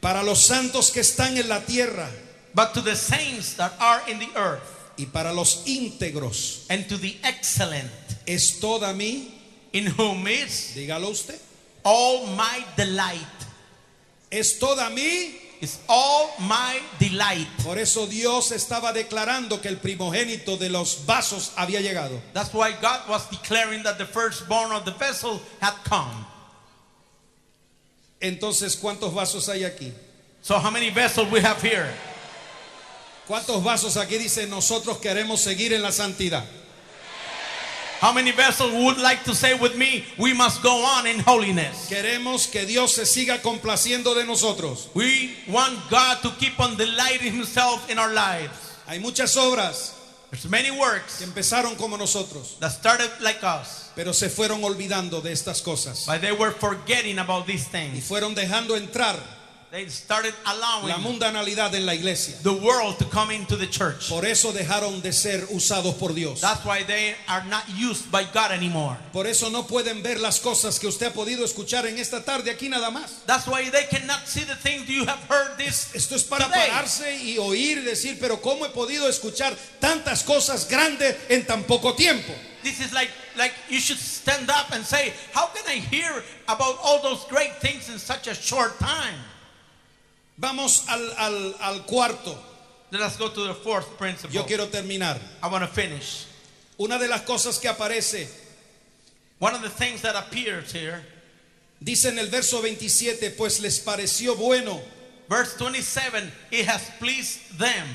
Para 0.01 0.23
los 0.23 0.39
santos 0.39 0.91
que 0.91 1.01
están 1.01 1.37
en 1.37 1.47
la 1.47 1.61
tierra, 1.61 2.09
but 2.53 2.73
to 2.73 2.81
the 2.81 2.95
saints 2.95 3.55
that 3.55 3.73
are 3.79 4.01
in 4.07 4.19
the 4.19 4.29
earth, 4.35 4.63
y 4.97 5.05
para 5.05 5.31
los 5.33 5.63
íntegros 5.65 6.65
and 6.69 6.87
to 6.89 6.97
the 6.97 7.15
excellent, 7.23 7.89
es 8.27 8.59
toda 8.59 8.93
mi, 8.93 9.33
in 9.71 9.87
whom 9.87 10.27
is 10.27 10.73
dígalo 10.75 11.09
usted, 11.09 11.39
all 11.83 12.27
my 12.35 12.65
delight. 12.75 13.43
es 14.33 14.57
toda 14.57 14.89
mi. 14.89 15.39
Is 15.63 15.79
all 15.87 16.29
my 16.39 16.77
delight. 16.99 17.47
Por 17.63 17.77
eso 17.77 18.05
Dios 18.05 18.51
estaba 18.51 18.91
declarando 18.91 19.61
que 19.61 19.69
el 19.69 19.77
primogénito 19.77 20.59
de 20.59 20.69
los 20.69 21.05
vasos 21.05 21.53
había 21.55 21.79
llegado. 21.79 22.19
That's 22.33 22.53
why 22.53 22.73
God 22.81 23.07
was 23.07 23.29
declaring 23.29 23.81
that 23.83 23.97
the 23.97 24.05
firstborn 24.05 24.73
of 24.73 24.83
the 24.83 24.91
vessel 24.91 25.41
had 25.61 25.73
come. 25.85 26.25
Entonces, 28.21 28.75
¿cuántos 28.75 29.13
vasos 29.13 29.47
hay 29.47 29.63
aquí? 29.63 29.93
So 30.41 30.59
how 30.59 30.69
many 30.69 30.89
vessels 30.89 31.31
we 31.31 31.39
have 31.39 31.61
here? 31.61 31.87
¿Cuántos 33.25 33.63
vasos 33.63 33.95
aquí 33.95 34.17
dicen 34.17 34.49
nosotros 34.49 34.97
queremos 34.97 35.39
seguir 35.39 35.71
en 35.71 35.81
la 35.81 35.93
santidad? 35.93 36.43
How 38.03 38.11
many 38.11 38.33
vessels 38.33 38.73
would 38.73 38.97
like 38.97 39.23
to 39.23 39.33
say 39.33 39.57
with 39.57 39.77
me, 39.77 40.03
we 40.19 40.33
must 40.33 40.61
go 40.61 40.83
on 40.83 41.07
in 41.07 41.19
holiness? 41.19 41.87
Queremos 41.87 42.51
que 42.51 42.65
Dios 42.65 42.95
se 42.95 43.03
siga 43.03 43.41
complaciendo 43.41 44.13
de 44.13 44.25
nosotros. 44.25 44.89
We 44.93 45.33
want 45.47 45.89
God 45.89 46.21
to 46.23 46.31
keep 46.31 46.59
on 46.59 46.75
delighting 46.75 47.31
himself 47.31 47.89
in 47.89 47.97
our 47.97 48.11
lives. 48.13 48.75
Hay 48.87 48.99
muchas 48.99 49.37
obras 49.37 49.93
There's 50.31 50.49
many 50.49 50.69
que 50.69 50.77
works 50.77 51.21
empezaron 51.21 51.77
como 51.77 51.95
nosotros, 51.95 52.57
that 52.59 52.73
started 52.73 53.09
like 53.21 53.41
us, 53.41 53.89
pero 53.95 54.11
se 54.11 54.27
fueron 54.27 54.61
olvidando 54.65 55.23
de 55.23 55.31
estas 55.31 55.61
cosas 55.61 56.05
but 56.05 56.19
they 56.19 56.33
were 56.33 56.51
forgetting 56.51 57.19
about 57.19 57.45
these 57.47 57.69
y 57.69 57.71
things. 57.71 58.05
fueron 58.05 58.35
dejando 58.35 58.75
entrar 58.75 59.15
They 59.73 59.87
started 59.87 60.35
la 60.45 60.53
allowing 60.53 61.01
mundanalidad 61.01 61.73
en 61.73 61.87
la 61.87 61.95
iglesia. 61.95 62.35
the 62.43 62.53
world 62.53 62.99
to 62.99 63.05
come 63.05 63.31
into 63.31 63.55
the 63.55 63.65
church. 63.65 64.07
Por 64.07 64.23
eso 64.23 64.51
dejaron 64.51 65.01
de 65.01 65.11
ser 65.11 65.47
usados 65.49 65.97
por 65.97 66.13
Dios. 66.13 66.41
That's 66.41 66.63
why 66.63 66.83
they 66.83 67.15
are 67.27 67.43
not 67.45 67.67
used 67.75 68.11
by 68.11 68.23
God 68.23 68.51
anymore. 68.51 68.95
Por 69.11 69.25
eso 69.25 69.49
no 69.49 69.63
pueden 69.63 70.03
ver 70.03 70.19
las 70.19 70.39
cosas 70.39 70.77
que 70.79 70.87
usted 70.87 71.07
ha 71.07 71.11
podido 71.11 71.43
escuchar 71.43 71.87
en 71.87 71.97
esta 71.97 72.23
tarde 72.23 72.51
aquí 72.51 72.69
nada 72.69 72.91
más. 72.91 73.25
That's 73.25 73.47
why 73.47 73.67
they 73.71 73.85
cannot 73.89 74.27
see 74.27 74.43
the 74.43 74.53
things 74.53 74.87
you 74.87 75.05
have 75.05 75.23
heard 75.27 75.57
this. 75.57 75.89
Esto 75.95 76.13
es 76.17 76.23
para 76.23 76.45
today. 76.45 76.69
pararse 76.69 77.17
y 77.23 77.39
oír 77.39 77.79
y 77.79 77.81
decir, 77.81 78.19
pero 78.19 78.39
¿cómo 78.43 78.67
he 78.67 78.69
podido 78.69 79.09
escuchar 79.09 79.57
tantas 79.79 80.21
cosas 80.21 80.69
grandes 80.69 81.15
en 81.29 81.47
tan 81.47 81.63
poco 81.63 81.95
tiempo? 81.95 82.31
This 82.61 82.79
is 82.79 82.93
like 82.93 83.09
like 83.35 83.53
you 83.69 83.79
should 83.79 83.97
stand 83.97 84.51
up 84.51 84.71
and 84.71 84.85
say, 84.85 85.13
how 85.33 85.47
can 85.47 85.65
I 85.65 85.79
hear 85.79 86.23
about 86.47 86.77
all 86.83 87.01
those 87.01 87.25
great 87.27 87.55
things 87.59 87.89
in 87.89 87.97
such 87.97 88.27
a 88.27 88.35
short 88.35 88.77
time? 88.77 89.17
Vamos 90.43 90.83
al, 90.89 91.09
al- 91.17 91.55
al 91.61 91.85
cuarto. 91.85 92.37
Let 92.91 92.99
us 93.01 93.15
go 93.17 93.29
to 93.29 93.47
the 93.47 93.53
fourth 93.53 93.97
principle. 93.97 94.35
Yo 94.35 94.43
quiero 94.45 94.67
terminar. 94.67 95.17
I 95.41 95.47
want 95.47 95.63
to 95.63 95.69
finish. 95.73 96.25
Una 96.77 96.99
de 96.99 97.07
las 97.07 97.21
cosas 97.21 97.59
que 97.59 97.69
aparece, 97.69 98.27
One 99.39 99.53
of 99.55 99.61
the 99.61 99.69
things 99.69 100.01
that 100.01 100.15
appears 100.17 100.73
here, 100.73 101.01
dice 101.81 102.05
en 102.09 102.19
el 102.19 102.27
verso 102.27 102.61
27, 102.61 103.31
pues 103.37 103.61
les 103.61 103.79
pareció 103.79 104.35
bueno 104.37 104.81
verse 105.29 105.55
27, 105.57 106.29
it 106.51 106.65
has 106.65 106.81
pleased 106.99 107.39
them, 107.57 107.87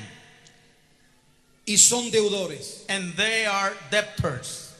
y 1.66 1.76
son 1.76 2.10
deudores. 2.10 2.84
and 2.88 3.14
they 3.14 3.44
are 3.44 3.74
debtors. 3.90 4.72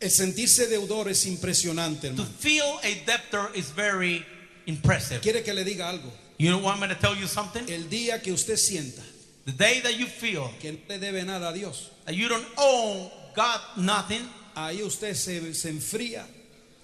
El 0.00 0.08
sentirse 0.10 0.68
deudor 0.68 1.08
es 1.08 1.24
impresionante, 1.26 2.14
To 2.16 2.24
feel 2.24 2.78
a 2.82 2.94
debtor 3.06 3.50
is 3.54 3.70
very 3.70 4.24
impressive. 4.66 5.20
Quiere 5.20 5.42
que 5.42 5.52
le 5.52 5.64
diga 5.64 5.88
algo. 5.90 6.10
You 6.38 6.50
know 6.50 6.58
want 6.58 6.80
me 6.80 6.88
to 6.88 6.94
tell 6.94 7.16
you 7.16 7.26
something? 7.26 7.64
El 7.68 7.84
día 7.88 8.22
que 8.22 8.32
usted 8.32 8.56
sienta 8.56 9.02
The 9.46 9.52
day 9.52 9.80
that 9.80 9.96
you 9.96 10.06
feel 10.06 10.50
que 10.60 10.72
no 10.72 10.78
le 10.88 10.98
debe 10.98 11.24
nada 11.24 11.50
a 11.50 11.52
Dios, 11.54 11.90
that 12.04 12.14
you 12.14 12.28
don't 12.28 12.46
owe 12.58 13.10
God 13.34 13.60
nothing, 13.76 14.28
ahí 14.56 14.82
usted 14.82 15.14
se, 15.14 15.52
se 15.54 15.70
enfría, 15.70 16.24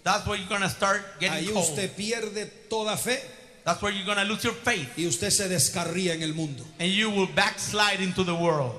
that's 0.04 0.26
where 0.26 0.38
you're 0.38 0.48
going 0.48 0.62
to 0.62 0.68
start 0.68 1.02
getting 1.18 1.44
ahí 1.44 1.52
cold. 1.52 1.64
usted 1.70 1.90
pierde 1.96 2.50
toda 2.68 2.96
fe 2.96 3.18
That's 3.64 3.80
where 3.80 3.92
you're 3.92 4.04
going 4.04 4.18
to 4.18 4.24
lose 4.24 4.42
your 4.42 4.54
faith. 4.54 4.88
y 4.96 5.06
usted 5.06 5.30
se 5.30 5.48
descarría 5.48 6.14
en 6.14 6.22
el 6.22 6.34
mundo. 6.34 6.64
and 6.78 6.90
you 6.90 7.10
will 7.10 7.28
backslide 7.34 8.00
into 8.00 8.24
the 8.24 8.34
world. 8.34 8.72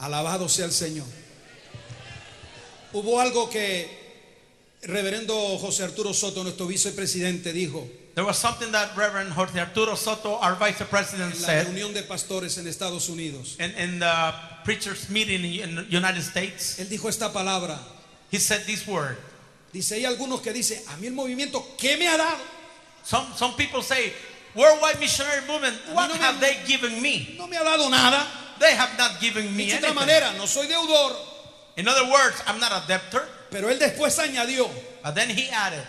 Alabado 0.00 0.48
sea 0.48 0.64
el 0.66 0.70
Señor. 0.72 1.06
Hubo 2.92 3.20
algo 3.20 3.50
que 3.50 3.88
reverendo 4.82 5.34
José 5.58 5.82
Arturo 5.84 6.14
Soto, 6.14 6.42
nuestro 6.44 6.66
vicepresidente, 6.66 7.52
dijo 7.52 7.86
There 8.18 8.24
was 8.26 8.36
something 8.36 8.72
that 8.72 8.96
Reverend 8.96 9.30
Jorge 9.30 9.60
Arturo 9.60 9.94
Soto, 9.94 10.34
our 10.40 10.56
vice 10.56 10.82
president, 10.90 11.34
en 11.36 11.40
la 11.40 11.46
said 11.46 11.66
reunión 11.68 11.94
de 11.94 12.02
pastores 12.02 12.58
en 12.58 12.66
Estados 12.66 13.08
Unidos. 13.08 13.56
in, 13.60 13.70
in 13.78 14.00
the 14.00 14.34
preachers' 14.64 15.08
meeting 15.08 15.44
in 15.44 15.76
the 15.76 15.84
United 15.84 16.22
States. 16.22 16.80
Él 16.80 16.88
dijo 16.88 17.08
esta 17.08 17.28
palabra. 17.32 17.78
He 18.32 18.38
said 18.40 18.62
this 18.66 18.84
word. 18.88 19.16
Dice, 19.72 19.92
hay 19.92 20.04
algunos 20.04 20.42
que 20.42 20.52
dicen, 20.52 20.82
a 20.88 20.96
mí 20.96 21.06
el 21.06 21.12
movimiento, 21.12 21.64
¿qué 21.78 21.96
me 21.96 22.08
ha 22.08 22.16
dado? 22.16 22.40
Some, 23.04 23.24
some 23.36 23.52
people 23.54 23.82
say, 23.82 24.12
Worldwide 24.56 24.98
Missionary 24.98 25.46
Movement, 25.46 25.76
what 25.94 26.08
no 26.08 26.14
me- 26.14 26.20
have 26.20 26.40
they 26.40 26.56
given 26.66 27.00
me? 27.00 27.36
No 27.38 27.46
me 27.46 27.56
ha 27.56 27.62
dado 27.62 27.88
nada. 27.88 28.26
They 28.58 28.74
have 28.74 28.98
not 28.98 29.20
given 29.20 29.56
me 29.56 29.66
Dicho 29.66 29.80
de 29.80 29.86
otra 29.86 29.90
anything. 29.90 30.06
manera, 30.06 30.32
no 30.36 30.46
soy 30.46 30.66
deudor, 30.66 31.14
In 31.76 31.86
other 31.86 32.10
words, 32.10 32.42
I'm 32.48 32.58
not 32.58 32.72
a 32.72 32.84
debtor. 32.88 33.22
pero 33.48 33.68
él 33.70 33.78
después 33.78 34.18
añadió, 34.18 34.68
But 35.04 35.14
then 35.14 35.30
he 35.30 35.48
added, 35.50 35.86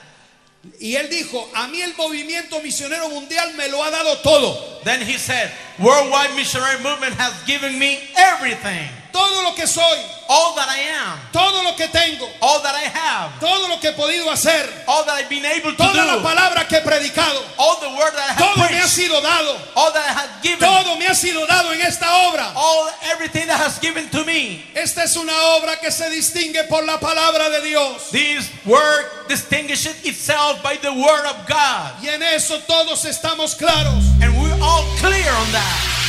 y 0.79 0.95
él 0.95 1.09
dijo, 1.09 1.49
a 1.55 1.67
mí 1.67 1.81
el 1.81 1.95
movimiento 1.95 2.61
misionero 2.61 3.09
mundial 3.09 3.53
me 3.55 3.69
lo 3.69 3.83
ha 3.83 3.89
dado 3.91 4.17
todo. 4.19 4.81
then 4.83 5.01
he 5.01 5.17
said, 5.17 5.51
Worldwide 5.79 6.35
Missionary 6.35 6.81
Movement 6.83 7.15
has 7.15 7.33
given 7.45 7.79
me 7.79 7.99
everything. 8.17 8.89
Todo 9.11 9.41
lo 9.43 9.55
que 9.55 9.67
soy, 9.67 9.97
All 10.31 10.53
that 10.53 10.69
I 10.69 10.77
am, 10.93 11.17
todo 11.33 11.63
lo 11.63 11.73
que 11.73 11.87
tengo, 11.87 12.29
all 12.39 12.61
that 12.61 12.75
I 12.75 12.85
have, 12.85 13.39
todo 13.39 13.67
lo 13.67 13.79
que 13.79 13.89
he 13.89 13.93
podido 13.93 14.29
hacer, 14.29 14.61
all 14.87 15.03
that 15.05 15.15
I've 15.17 15.27
been 15.27 15.43
able 15.43 15.71
to 15.71 15.77
toda 15.77 16.05
la 16.05 16.17
do, 16.17 16.21
palabra 16.21 16.67
que 16.67 16.77
he 16.77 16.81
predicado, 16.81 17.41
all 17.57 17.79
the 17.81 17.89
word 17.97 18.13
that 18.13 18.29
I 18.29 18.33
have 18.33 18.37
todo 18.37 18.69
me 18.69 18.77
ha 18.77 18.85
preached, 18.85 19.09
sido 19.09 19.19
dado, 19.23 19.57
all 19.75 19.91
that 19.91 20.05
I 20.05 20.13
have 20.13 20.43
given, 20.43 20.59
todo 20.59 20.97
me 20.99 21.07
ha 21.07 21.15
sido 21.15 21.47
dado 21.47 21.73
en 21.73 21.81
esta 21.81 22.05
obra. 22.29 22.53
all 22.55 22.91
everything 23.11 23.47
that 23.47 23.57
has 23.59 23.79
given 23.79 24.07
to 24.09 24.23
me. 24.23 24.63
Esta 24.75 25.01
es 25.01 25.17
una 25.17 25.33
obra 25.57 25.79
que 25.81 25.89
se 25.89 26.07
distingue 26.11 26.69
por 26.69 26.85
la 26.85 26.99
palabra 26.99 27.49
de 27.49 27.61
Dios. 27.67 28.11
This 28.11 28.51
work 28.67 29.27
distinguishes 29.29 30.05
itself 30.05 30.61
by 30.61 30.75
the 30.77 30.93
word 30.93 31.25
of 31.25 31.47
God. 31.47 32.03
Y 32.03 32.07
en 32.09 32.21
eso 32.21 32.59
todos 32.67 33.03
estamos 33.05 33.57
claros. 33.57 34.05
And 34.21 34.37
we're 34.37 34.61
all 34.61 34.83
clear 35.01 35.33
on 35.33 35.51
that. 35.53 36.08